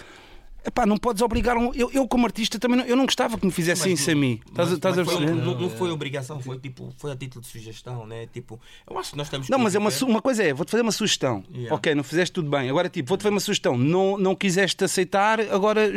Epá, 0.69 0.85
não 0.85 0.99
podes 0.99 1.23
obrigar 1.23 1.57
um. 1.57 1.73
Eu, 1.75 1.91
eu 1.93 2.07
como 2.07 2.27
artista, 2.27 2.59
também 2.59 2.77
não, 2.77 2.85
eu 2.85 2.95
não 2.95 3.07
gostava 3.07 3.39
que 3.39 3.47
me 3.47 3.51
fizessem 3.53 3.93
isso 3.95 4.11
a 4.11 4.15
mim. 4.15 4.39
Estás, 4.47 4.69
a- 4.69 4.71
Mas- 4.71 4.73
estás 4.79 4.99
a 4.99 5.05
mas 5.05 5.11
foi- 5.15 5.25
perceber? 5.27 5.45
Não, 5.45 5.59
não 5.61 5.71
foi 5.71 5.91
obrigação, 5.91 6.41
foi 6.41 6.59
tipo, 6.59 6.93
foi 6.99 7.11
a 7.13 7.17
título 7.17 7.41
de 7.41 7.47
sugestão, 7.49 8.07
né? 8.07 8.27
Tipo, 8.33 8.61
eu 8.89 8.99
acho 8.99 9.13
que 9.13 9.17
nós 9.17 9.29
temos 9.31 9.47
que 9.47 9.51
Não, 9.51 9.59
mas 9.59 9.75
é 9.75 9.79
uma, 9.79 9.91
uma 10.03 10.21
coisa 10.23 10.43
é, 10.43 10.53
vou-te 10.53 10.71
fazer 10.71 10.83
uma 10.83 10.93
sugestão. 10.93 11.43
Yeah. 11.53 11.75
Ok, 11.75 11.95
não 11.95 12.05
fizeste 12.05 12.33
tudo 12.35 12.51
bem. 12.51 12.69
Agora, 12.69 12.89
tipo, 12.89 13.09
vou-te 13.09 13.23
fazer 13.23 13.35
uma 13.35 13.41
sugestão. 13.41 13.79
Não, 13.79 14.19
não 14.19 14.35
quiseste 14.37 14.85
aceitar, 14.85 15.41
agora 15.41 15.91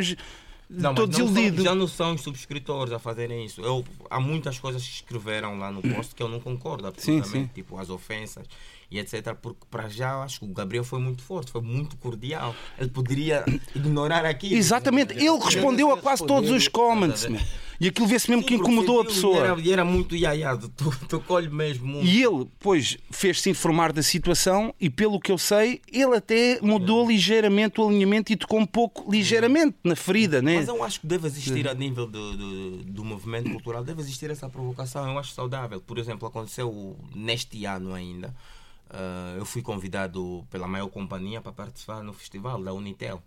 Não, 0.70 0.90
estou 0.92 1.04
são- 1.12 1.26
desiludido. 1.26 1.62
já 1.62 1.74
não 1.74 1.86
são 1.86 2.14
os 2.14 2.22
subscritores 2.22 2.92
a 2.94 2.98
fazerem 2.98 3.44
isso. 3.44 3.60
Eu, 3.60 3.84
há 4.08 4.18
muitas 4.18 4.58
coisas 4.58 4.82
que 4.82 4.94
escreveram 4.94 5.58
lá 5.58 5.70
no 5.70 5.82
post 5.82 6.14
que 6.14 6.22
eu 6.22 6.28
não 6.28 6.40
concordo 6.40 6.86
absolutamente. 6.86 7.28
sim. 7.28 7.50
Tipo, 7.54 7.78
as 7.78 7.90
ofensas 7.90 8.46
e 8.92 8.98
etc. 8.98 9.34
Porque 9.34 9.60
para 9.70 9.88
já 9.88 10.22
acho 10.22 10.40
que 10.40 10.44
o 10.44 10.48
Gabriel 10.48 10.84
foi 10.84 11.00
muito 11.00 11.22
forte, 11.22 11.50
foi 11.50 11.62
muito 11.62 11.96
cordial. 11.96 12.54
Ele 12.78 12.90
poderia 12.90 13.44
ignorar 13.74 14.24
aquilo. 14.26 14.54
Exatamente, 14.54 15.14
ele 15.14 15.38
respondeu 15.38 15.92
a 15.92 15.96
quase 15.96 16.24
todos 16.26 16.50
os 16.50 16.68
comments. 16.68 17.26
E 17.82 17.88
aquilo 17.88 18.06
vê-se 18.06 18.30
mesmo 18.30 18.44
que 18.44 18.54
Sim, 18.54 18.60
incomodou 18.60 19.00
a 19.00 19.04
pessoa. 19.04 19.34
E 19.34 19.38
era, 19.40 19.72
era 19.72 19.84
muito 19.84 20.14
iaiado, 20.14 20.68
tu, 21.08 21.20
colhe 21.20 21.48
mesmo 21.48 21.84
muito. 21.84 22.06
E 22.06 22.22
ele, 22.22 22.46
pois, 22.60 22.96
fez-se 23.10 23.50
informar 23.50 23.92
da 23.92 24.04
situação 24.04 24.72
e, 24.80 24.88
pelo 24.88 25.18
que 25.18 25.32
eu 25.32 25.38
sei, 25.38 25.80
ele 25.92 26.14
até 26.16 26.60
mudou 26.62 27.08
ligeiramente 27.08 27.80
o 27.80 27.88
alinhamento 27.88 28.32
e 28.32 28.36
tocou 28.36 28.60
um 28.60 28.66
pouco 28.66 29.10
ligeiramente 29.10 29.74
na 29.82 29.96
ferida, 29.96 30.40
né? 30.40 30.56
Mas 30.56 30.68
eu 30.68 30.80
acho 30.84 31.00
que 31.00 31.08
deve 31.08 31.26
existir 31.26 31.66
a 31.66 31.74
nível 31.74 32.06
do, 32.06 32.36
do, 32.36 32.76
do 32.84 33.04
movimento 33.04 33.50
cultural, 33.50 33.82
deve 33.82 34.00
existir 34.00 34.30
essa 34.30 34.48
provocação, 34.48 35.10
eu 35.10 35.18
acho 35.18 35.32
saudável. 35.32 35.80
Por 35.80 35.98
exemplo, 35.98 36.28
aconteceu 36.28 36.96
neste 37.16 37.64
ano 37.64 37.94
ainda, 37.94 38.32
ah, 38.92 39.34
eu 39.38 39.46
fui 39.46 39.62
convidado 39.62 40.46
pela 40.50 40.68
maior 40.68 40.88
companhia 40.88 41.40
para 41.40 41.52
participar 41.52 42.02
no 42.02 42.12
festival 42.12 42.62
da 42.62 42.72
Unitel. 42.74 43.22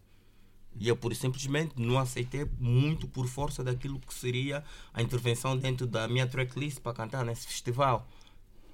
E 0.77 0.87
eu, 0.87 0.95
por 0.95 1.15
simplesmente, 1.15 1.73
não 1.77 1.97
aceitei 1.97 2.45
muito 2.59 3.07
por 3.07 3.27
força 3.27 3.63
daquilo 3.63 3.99
que 3.99 4.13
seria 4.13 4.63
a 4.93 5.01
intervenção 5.01 5.57
dentro 5.57 5.87
da 5.87 6.07
minha 6.07 6.27
tracklist 6.27 6.79
para 6.81 6.93
cantar 6.93 7.25
nesse 7.25 7.47
festival. 7.47 8.07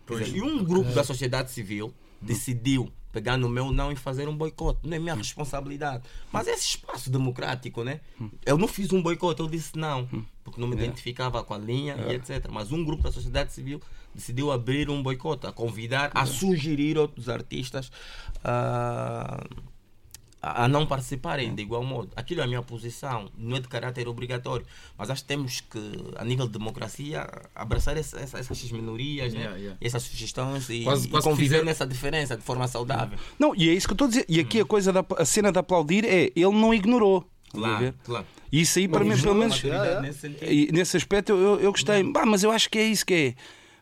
Dizer, 0.07 0.35
e 0.35 0.41
um 0.41 0.63
grupo 0.63 0.91
da 0.91 1.03
sociedade 1.03 1.51
civil 1.51 1.93
decidiu 2.19 2.91
pegar 3.11 3.37
no 3.37 3.47
meu 3.47 3.71
não 3.71 3.91
e 3.91 3.95
fazer 3.95 4.27
um 4.27 4.35
boicote. 4.35 4.79
Não 4.83 4.95
é 4.95 4.99
minha 4.99 5.13
responsabilidade. 5.13 6.03
Mas 6.31 6.47
esse 6.47 6.69
espaço 6.69 7.09
democrático, 7.09 7.83
né? 7.83 8.01
Eu 8.45 8.57
não 8.57 8.67
fiz 8.67 8.91
um 8.91 9.01
boicote, 9.01 9.41
eu 9.41 9.47
disse 9.47 9.77
não, 9.77 10.07
porque 10.43 10.59
não 10.59 10.67
me 10.67 10.75
identificava 10.75 11.43
com 11.43 11.53
a 11.53 11.57
linha 11.57 11.95
e 12.07 12.15
etc. 12.15 12.47
Mas 12.49 12.71
um 12.71 12.83
grupo 12.83 13.03
da 13.03 13.11
sociedade 13.11 13.53
civil 13.53 13.79
decidiu 14.13 14.51
abrir 14.51 14.89
um 14.89 15.01
boicote, 15.01 15.47
a 15.47 15.51
convidar, 15.51 16.11
a 16.13 16.25
sugerir 16.25 16.97
outros 16.97 17.29
artistas 17.29 17.91
a, 18.43 19.43
a 20.41 20.67
não 20.67 20.87
participarem 20.87 21.53
de 21.53 21.61
igual 21.61 21.83
modo. 21.83 22.09
Aquilo 22.15 22.41
é 22.41 22.43
a 22.43 22.47
minha 22.47 22.63
posição, 22.63 23.29
não 23.37 23.57
é 23.57 23.59
de 23.59 23.67
caráter 23.67 24.07
obrigatório, 24.07 24.65
mas 24.97 25.09
acho 25.11 25.21
que 25.21 25.27
temos 25.27 25.61
que, 25.61 25.79
a 26.15 26.25
nível 26.25 26.47
de 26.47 26.53
democracia, 26.53 27.29
abraçar 27.55 27.95
essa- 27.95 28.19
essa- 28.19 28.39
essas 28.39 28.71
minorias, 28.71 29.33
Yeah, 29.33 29.51
né? 29.55 29.59
yeah. 29.61 29.77
essas 29.79 30.01
sugestões 30.03 30.67
e, 30.69 30.83
Quase- 30.83 31.07
e 31.07 31.11
quase 31.11 31.23
que 31.25 31.29
conviver 31.29 31.55
fizer- 31.57 31.65
nessa 31.65 31.85
diferença 31.85 32.35
de 32.35 32.41
forma 32.41 32.67
saudável. 32.67 33.17
Não, 33.37 33.55
e 33.55 33.69
é 33.69 33.73
isso 33.73 33.87
que 33.87 33.91
eu 33.91 33.95
estou 33.95 34.05
a 34.07 34.09
dizer. 34.09 34.25
E 34.27 34.39
aqui 34.39 34.59
a 34.59 34.65
coisa 34.65 34.91
da 34.91 35.05
a 35.17 35.25
cena 35.25 35.51
de 35.51 35.59
aplaudir 35.59 36.05
é 36.05 36.31
ele 36.35 36.51
não 36.51 36.73
ignorou. 36.73 37.27
Claro, 37.51 37.93
claro. 38.05 38.25
E 38.51 38.61
isso 38.61 38.79
aí, 38.79 38.87
para 38.87 39.03
mim, 39.03 39.15
pelo 39.21 39.35
menos. 39.35 39.61
Nesse. 40.01 40.27
E 40.41 40.69
nesse 40.71 40.95
aspecto 40.97 41.33
eu, 41.33 41.59
eu 41.59 41.71
gostei. 41.71 42.01
Bah, 42.01 42.25
mas 42.25 42.43
eu 42.43 42.51
acho 42.51 42.69
que 42.69 42.79
é 42.79 42.83
isso 42.85 43.05
que 43.05 43.13
é. 43.13 43.35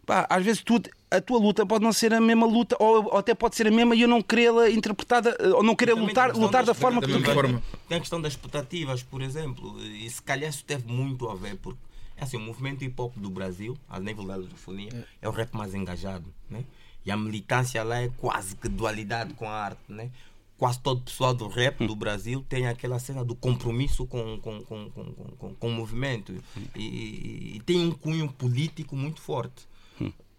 Pá, 0.09 0.25
às 0.27 0.43
vezes 0.43 0.63
tu 0.63 0.81
a 1.11 1.21
tua 1.21 1.37
luta 1.37 1.63
pode 1.67 1.83
não 1.83 1.93
ser 1.93 2.11
a 2.15 2.19
mesma 2.19 2.47
luta, 2.47 2.75
ou, 2.79 3.05
ou 3.05 3.17
até 3.17 3.35
pode 3.35 3.55
ser 3.55 3.67
a 3.67 3.71
mesma 3.71 3.95
e 3.95 4.01
eu 4.01 4.07
não 4.07 4.23
querê-la 4.23 4.67
interpretada, 4.67 5.37
eh, 5.39 5.49
ou 5.49 5.61
não 5.61 5.75
querer 5.75 5.93
lutar, 5.93 6.35
lutar 6.35 6.63
da 6.63 6.71
das 6.71 6.77
forma 6.79 6.99
que 6.99 7.11
tu 7.11 7.21
queres. 7.21 7.61
Tem 7.87 7.97
a 7.97 7.99
questão 7.99 8.19
das 8.19 8.33
expectativas, 8.33 9.03
por 9.03 9.21
exemplo, 9.21 9.79
e 9.83 10.09
se 10.09 10.19
calhar 10.19 10.49
isso 10.49 10.63
teve 10.65 10.91
muito 10.91 11.29
a 11.29 11.35
ver, 11.35 11.57
porque 11.57 11.77
é 12.17 12.23
assim, 12.23 12.37
o 12.37 12.39
movimento 12.39 12.83
hip 12.83 12.99
hop 12.99 13.15
do 13.17 13.29
Brasil, 13.29 13.77
a 13.87 13.99
nível 13.99 14.23
da 14.25 14.35
lusofonia, 14.35 15.05
é. 15.21 15.27
o 15.29 15.31
rap 15.31 15.53
mais 15.55 15.75
engajado, 15.75 16.25
né? 16.49 16.63
E 17.05 17.11
a 17.11 17.15
militância 17.17 17.83
lá 17.83 18.01
é 18.01 18.09
quase 18.17 18.55
que 18.55 18.67
dualidade 18.67 19.35
com 19.35 19.47
a 19.47 19.53
arte, 19.53 19.79
né? 19.87 20.09
Quase 20.57 20.79
todo 20.79 20.97
o 21.01 21.01
pessoal 21.03 21.35
do 21.35 21.47
rap 21.47 21.85
do 21.85 21.95
Brasil 21.95 22.43
tem 22.49 22.65
aquela 22.67 22.97
cena 22.97 23.23
do 23.23 23.35
compromisso 23.35 24.07
com, 24.07 24.39
com, 24.39 24.59
com, 24.63 24.89
com, 24.89 25.05
com, 25.11 25.23
com- 25.37 25.53
com 25.55 25.67
o 25.67 25.71
movimento 25.71 26.33
e, 26.75 26.81
e- 26.81 27.55
e 27.57 27.59
tem 27.61 27.77
um 27.79 27.91
cunho 27.91 28.27
político 28.31 28.95
muito 28.95 29.21
forte 29.21 29.68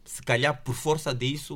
se 0.05 0.23
calhar 0.23 0.63
por 0.63 0.75
força 0.75 1.15
disso 1.15 1.55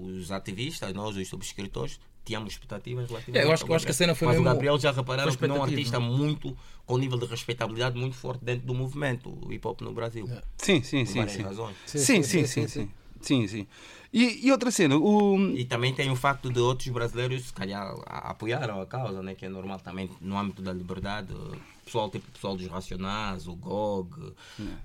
os 0.00 0.30
ativistas, 0.30 0.92
nós 0.94 1.16
os 1.16 1.28
subscritores, 1.28 1.98
tínhamos 2.24 2.52
expectativas 2.54 3.08
relativamente 3.08 3.44
É, 3.44 3.48
eu 3.48 3.52
acho- 3.52 3.66
eu 3.66 3.74
acho 3.74 3.84
que 3.84 3.90
a 3.90 3.94
cena 3.94 4.14
foi 4.14 4.26
Mas 4.26 4.36
mesmo- 4.36 4.48
o 4.48 4.52
Gabriel 4.52 4.78
já 4.78 4.90
repararam 4.90 5.34
que 5.34 5.46
não 5.46 5.56
é 5.56 5.58
um 5.60 5.62
artista 5.62 6.00
muito 6.00 6.56
com 6.84 6.98
nível 6.98 7.18
de 7.18 7.26
respeitabilidade 7.26 7.98
muito 7.98 8.16
forte 8.16 8.44
dentro 8.44 8.66
do 8.66 8.74
movimento 8.74 9.28
o 9.46 9.52
hip 9.52 9.66
hop 9.66 9.80
no 9.82 9.92
Brasil. 9.92 10.28
Sim, 10.58 10.82
sim, 10.82 11.04
Por 11.04 11.12
sim. 11.12 11.18
várias 11.18 11.36
Sim, 11.36 11.42
razões. 11.42 11.76
sim, 11.86 12.22
sim, 12.22 12.46
sim. 12.46 12.68
sim. 12.68 12.90
Sim, 13.20 13.46
sim. 13.48 13.66
E, 14.12 14.46
e 14.46 14.52
outra 14.52 14.70
cena, 14.70 14.96
o. 14.96 15.36
E 15.56 15.64
também 15.64 15.92
tem 15.92 16.10
o 16.10 16.16
facto 16.16 16.52
de 16.52 16.60
outros 16.60 16.88
brasileiros, 16.88 17.44
se 17.46 17.52
calhar, 17.52 17.94
apoiaram 18.06 18.80
a 18.80 18.86
causa, 18.86 19.22
né? 19.22 19.34
que 19.34 19.44
é 19.44 19.48
normal 19.48 19.80
também 19.80 20.08
no 20.20 20.36
âmbito 20.38 20.62
da 20.62 20.72
liberdade. 20.72 21.32
Pessoal, 21.86 22.10
tipo 22.10 22.28
pessoal 22.32 22.56
dos 22.56 22.66
Racionais, 22.66 23.46
o 23.46 23.54
GOG, 23.54 24.34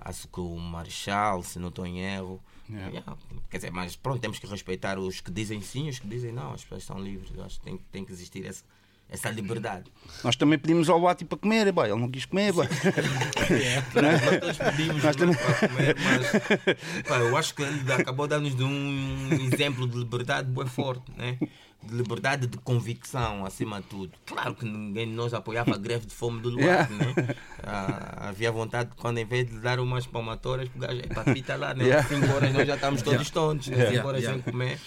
acho 0.00 0.28
que 0.28 0.38
o 0.38 0.56
Marshall, 0.56 1.42
se 1.42 1.58
não 1.58 1.68
estou 1.68 1.84
em 1.84 1.98
erro. 1.98 2.40
Yeah. 2.70 3.16
Quer 3.50 3.56
dizer, 3.56 3.72
mas 3.72 3.96
pronto, 3.96 4.20
temos 4.20 4.38
que 4.38 4.46
respeitar 4.46 4.98
os 5.00 5.20
que 5.20 5.30
dizem 5.30 5.60
sim, 5.60 5.88
os 5.88 5.98
que 5.98 6.06
dizem 6.06 6.30
não. 6.30 6.52
As 6.52 6.62
pessoas 6.62 6.84
são 6.84 6.98
livres. 7.00 7.32
Eu 7.34 7.44
acho 7.44 7.58
que 7.58 7.64
tem, 7.64 7.76
tem 7.90 8.04
que 8.04 8.12
existir 8.12 8.46
essa, 8.46 8.64
essa 9.12 9.30
liberdade. 9.30 9.84
Nós 10.24 10.34
também 10.36 10.58
pedimos 10.58 10.88
ao 10.88 11.00
Bati 11.00 11.24
para 11.24 11.36
comer, 11.38 11.70
boy, 11.70 11.88
ele 11.90 12.00
não 12.00 12.10
quis 12.10 12.24
comer, 12.24 12.52
boy. 12.52 12.66
Nós 13.94 14.40
todos 14.40 14.58
pedimos 14.58 15.02
Nós 15.04 15.16
muito 15.16 15.38
para 15.38 15.68
comer, 15.68 15.96
mas 16.02 17.02
pá, 17.06 17.18
eu 17.18 17.36
acho 17.36 17.54
que 17.54 17.62
ele 17.62 17.92
acabou 17.92 18.26
dando-nos 18.26 18.56
de 18.56 18.64
um 18.64 19.28
exemplo 19.52 19.86
de 19.86 19.98
liberdade 19.98 20.48
bem 20.48 20.66
forte, 20.66 21.04
né? 21.16 21.38
de 21.84 21.96
liberdade 21.96 22.46
de 22.46 22.56
convicção, 22.58 23.44
acima 23.44 23.80
de 23.80 23.88
tudo. 23.88 24.12
Claro 24.24 24.54
que 24.54 24.64
ninguém 24.64 25.08
de 25.08 25.14
nós 25.14 25.34
apoiava 25.34 25.74
a 25.74 25.76
greve 25.78 26.06
de 26.06 26.14
fome 26.14 26.40
do 26.40 26.48
Luar, 26.48 26.62
Yeah. 26.62 26.88
né? 26.94 27.34
Ah, 27.64 28.28
havia 28.28 28.52
vontade, 28.52 28.90
quando 28.96 29.18
em 29.18 29.24
vez 29.24 29.48
de 29.48 29.58
dar 29.58 29.80
umas 29.80 30.06
palmatórias, 30.06 30.68
o 30.76 30.78
gajo, 30.78 31.00
"Epá, 31.00 31.24
pita 31.24 31.56
lá, 31.56 31.74
né? 31.74 31.82
Yeah. 31.84 32.08
Cinco 32.08 32.32
horas 32.32 32.52
nós 32.52 32.66
já 32.68 32.76
estamos 32.76 33.02
todos 33.02 33.28
tontos, 33.30 33.66
né? 33.66 33.76
Yeah. 33.78 33.96
Cinco 33.96 34.06
horas 34.08 34.20
Yeah. 34.22 34.42
sem 34.44 34.52
comer. 34.52 34.78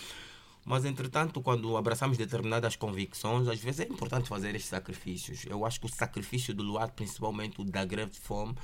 Mas, 0.65 0.83
entretanto, 0.83 1.41
quando 1.41 1.77
abraçamos 1.77 2.17
determinadas 2.17 2.75
convicções, 2.75 3.47
às 3.47 3.59
vezes 3.59 3.81
é 3.81 3.83
importante 3.83 4.27
fazer 4.27 4.49
estes 4.55 4.69
sacrifícios. 4.69 5.45
Eu 5.45 5.63
acho 5.63 5.79
que 5.79 5.85
o 5.85 5.89
sacrifício 5.89 6.55
do 6.55 6.63
Luar, 6.63 6.91
principalmente 6.91 7.61
o 7.61 7.63
da 7.63 7.85
greve 7.85 8.11
de 8.11 8.19
fome, 8.19 8.55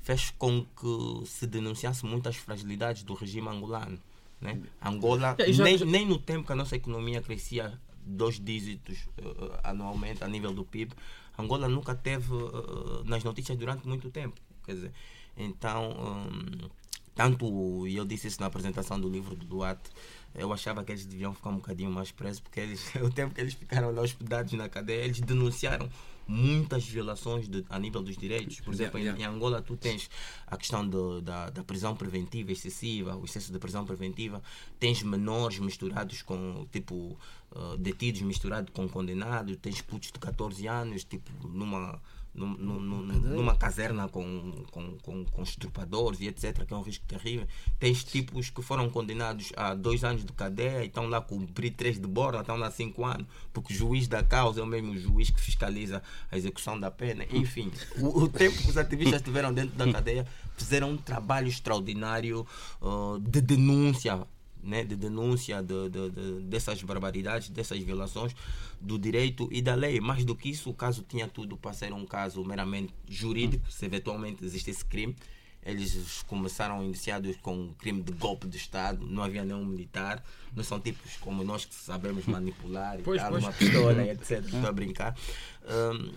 fez 0.00 0.30
com 0.38 0.64
que 0.64 1.26
se 1.28 1.46
denunciasse 1.46 2.06
muitas 2.06 2.36
fragilidades 2.36 3.02
do 3.02 3.12
regime 3.14 3.48
angolano. 3.48 3.98
Né? 4.40 4.60
Angola, 4.82 5.36
É, 5.38 5.52
já- 5.52 5.62
nem, 5.62 5.76
já- 5.78 5.84
nem 5.84 6.06
no 6.06 6.18
tempo 6.18 6.46
que 6.46 6.52
a 6.52 6.56
nossa 6.56 6.74
economia 6.74 7.20
crescia 7.20 7.78
dois 8.04 8.40
dígitos 8.40 9.06
eh, 9.18 9.60
anualmente 9.62 10.24
a 10.24 10.28
nível 10.28 10.52
do 10.52 10.64
PIB, 10.64 10.92
Angola 11.38 11.68
nunca 11.68 11.94
teve 11.94 12.34
eh, 12.34 13.02
nas 13.04 13.22
notícias 13.22 13.56
durante 13.56 13.86
muito 13.86 14.10
tempo. 14.10 14.40
Quer 14.64 14.74
dizer, 14.74 14.92
então, 15.36 15.90
hum, 15.92 16.68
tanto, 17.14 17.86
e 17.86 17.94
eu 17.96 18.04
disse 18.04 18.26
isso 18.26 18.40
na 18.40 18.46
apresentação 18.46 18.98
do 19.00 19.08
livro 19.08 19.36
do 19.36 19.44
Duarte, 19.46 19.90
eu 20.34 20.52
achava 20.52 20.82
que 20.84 20.92
eles 20.92 21.04
deviam 21.06 21.34
ficar 21.34 21.50
um 21.50 21.56
bocadinho 21.56 21.90
mais 21.90 22.10
presos, 22.10 22.40
porque 22.40 22.60
eles, 22.60 22.82
o 23.02 23.10
tempo 23.10 23.34
que 23.34 23.40
eles 23.40 23.54
ficaram 23.54 23.92
lá 23.92 24.02
hospedados 24.02 24.52
na 24.54 24.68
cadeia, 24.68 25.04
eles 25.04 25.20
denunciaram 25.20 25.88
muitas 26.26 26.84
violações 26.86 27.48
de- 27.48 27.64
a 27.68 27.78
nível 27.78 28.00
dos 28.02 28.16
direitos. 28.16 28.60
Por 28.60 28.72
exemplo, 28.72 28.98
em- 28.98 29.02
Yeah, 29.02 29.20
em 29.20 29.26
Angola 29.26 29.60
tu 29.60 29.76
tens 29.76 30.08
a 30.46 30.56
questão 30.56 30.86
do- 30.88 31.20
da, 31.20 31.50
da 31.50 31.64
prisão 31.64 31.96
preventiva 31.96 32.52
excessiva, 32.52 33.16
o 33.16 33.24
excesso 33.24 33.52
de 33.52 33.58
prisão 33.58 33.84
preventiva, 33.84 34.40
tens 34.78 35.02
menores 35.02 35.58
misturados 35.58 36.22
com, 36.22 36.66
tipo, 36.70 37.18
uh, 37.50 37.76
detidos 37.76 38.22
misturados 38.22 38.72
com 38.72 38.88
condenados, 38.88 39.56
tens 39.56 39.82
putos 39.82 40.12
de 40.12 40.18
14 40.20 40.66
anos, 40.68 41.02
tipo, 41.04 41.30
numa, 41.48 42.00
num- 42.34 42.56
num- 42.56 42.80
num- 42.80 43.02
numa 43.36 43.54
caserna 43.54 44.08
com, 44.08 44.64
com, 44.70 44.96
com, 44.98 45.24
com 45.24 45.42
estrupadores 45.42 46.20
e 46.20 46.26
etc., 46.28 46.64
que 46.64 46.72
é 46.72 46.76
um 46.76 46.82
risco 46.82 47.04
terrível. 47.06 47.46
Tens 47.78 48.02
tipos 48.04 48.48
que 48.50 48.62
foram 48.62 48.88
condenados 48.88 49.52
a 49.56 49.74
dois 49.74 50.02
anos 50.04 50.24
de 50.24 50.32
cadeia 50.32 50.82
e 50.82 50.86
estão 50.86 51.08
lá 51.08 51.20
cumprir 51.20 51.72
três 51.74 52.00
de 52.00 52.06
borda, 52.06 52.40
estão 52.40 52.56
lá 52.56 52.70
cinco 52.70 53.04
anos, 53.04 53.26
porque 53.52 53.72
o 53.74 53.76
juiz 53.76 54.08
da 54.08 54.22
causa 54.22 54.60
é 54.60 54.62
o 54.62 54.66
mesmo 54.66 54.96
juiz 54.96 55.30
que 55.30 55.40
fiscaliza 55.40 56.02
a 56.30 56.36
execução 56.36 56.78
da 56.80 56.90
pena. 56.90 57.24
Enfim, 57.30 57.70
o, 57.98 58.22
o 58.22 58.28
tempo 58.28 58.56
que 58.56 58.70
os 58.70 58.76
ativistas 58.76 59.20
estiveram 59.20 59.52
dentro 59.52 59.76
da 59.76 59.90
cadeia 59.92 60.26
fizeram 60.56 60.90
um 60.92 60.96
trabalho 60.96 61.48
extraordinário 61.48 62.46
uh, 62.80 63.18
de 63.20 63.40
denúncia 63.40 64.26
né, 64.62 64.84
de 64.84 64.94
denúncia 64.96 65.62
de, 65.62 65.88
de- 65.88 66.10
de- 66.10 66.40
dessas 66.44 66.82
barbaridades, 66.82 67.48
dessas 67.48 67.78
violações 67.82 68.34
do 68.80 68.98
direito 68.98 69.48
e 69.50 69.60
da 69.62 69.74
lei. 69.74 70.00
Mais 70.00 70.24
do 70.24 70.34
que 70.36 70.48
isso, 70.50 70.70
o 70.70 70.74
caso 70.74 71.04
tinha 71.08 71.26
tudo 71.28 71.56
para 71.56 71.72
ser 71.72 71.92
um 71.92 72.04
caso 72.06 72.44
meramente 72.44 72.92
jurídico, 73.08 73.70
se 73.70 73.84
eventualmente 73.84 74.44
existisse 74.44 74.84
crime. 74.84 75.16
Eles 75.64 76.22
começaram 76.26 76.82
iniciados 76.82 77.36
com 77.40 77.54
um 77.56 77.72
crime 77.74 78.02
de 78.02 78.10
golpe 78.12 78.48
de 78.48 78.56
Estado, 78.56 79.06
não 79.06 79.22
havia 79.22 79.44
nenhum 79.44 79.64
militar, 79.64 80.24
não 80.56 80.64
são 80.64 80.80
tipos 80.80 81.16
como 81.18 81.44
nós 81.44 81.64
que 81.64 81.72
sabemos 81.74 82.26
manipular 82.26 82.98
e 82.98 83.02
Pois, 83.04 83.20
tal, 83.20 83.30
pois. 83.30 83.44
uma 83.44 83.52
pistola 83.52 84.02
etc. 84.10 84.44
Estou 84.44 84.66
a 84.66 84.72
brincar. 84.72 85.16
Hum, 85.64 86.10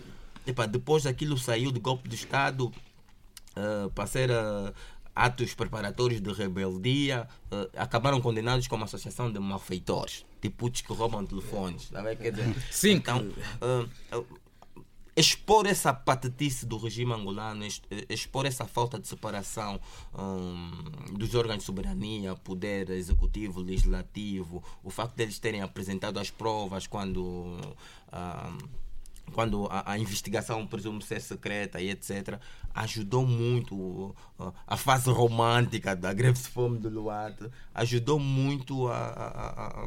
epá, 0.44 0.66
depois 0.66 1.04
daquilo 1.04 1.38
saiu 1.38 1.70
de 1.70 1.78
golpe 1.78 2.08
de 2.08 2.16
Estado, 2.16 2.72
uh, 3.56 3.88
para 3.94 4.06
ser 4.08 4.30
uh, 4.30 4.74
atos 5.16 5.54
preparatórios 5.54 6.20
de 6.20 6.30
rebeldia, 6.30 7.26
uh, 7.50 7.68
acabaram 7.76 8.20
condenados 8.20 8.68
como 8.68 8.84
associação 8.84 9.32
de 9.32 9.40
malfeitores, 9.40 10.26
tipos 10.42 10.82
que 10.82 10.92
roubam 10.92 11.24
telefones. 11.24 11.88
Tá? 11.88 12.14
Quer 12.14 12.30
dizer, 12.32 12.54
Sim, 12.70 12.92
então, 12.92 13.26
uh, 14.12 14.26
expor 15.16 15.66
essa 15.66 15.94
patetice 15.94 16.66
do 16.66 16.76
regime 16.76 17.14
angolano, 17.14 17.64
ex- 17.64 17.80
expor 18.10 18.44
essa 18.44 18.66
falta 18.66 18.98
de 18.98 19.08
separação 19.08 19.80
hum, 20.14 20.70
dos 21.14 21.34
órgãos 21.34 21.58
de 21.60 21.64
soberania, 21.64 22.34
poder 22.36 22.90
executivo, 22.90 23.62
legislativo, 23.62 24.62
o 24.84 24.90
facto 24.90 25.16
deles 25.16 25.38
terem 25.38 25.62
apresentado 25.62 26.18
as 26.18 26.30
provas 26.30 26.86
quando. 26.86 27.24
hum, 27.24 28.85
quando 29.32 29.66
a, 29.70 29.92
a 29.92 29.98
investigação 29.98 30.66
presume 30.66 31.02
ser 31.02 31.20
secreta 31.20 31.80
e 31.80 31.90
etc., 31.90 32.38
ajudou 32.74 33.26
muito 33.26 34.14
a 34.66 34.76
fase 34.76 35.10
romântica 35.10 35.94
da 35.96 36.12
greve 36.12 36.38
de 36.40 36.48
fome 36.48 36.78
do 36.78 36.88
Luarte, 36.88 37.48
ajudou 37.74 38.18
muito 38.18 38.88
a, 38.88 39.86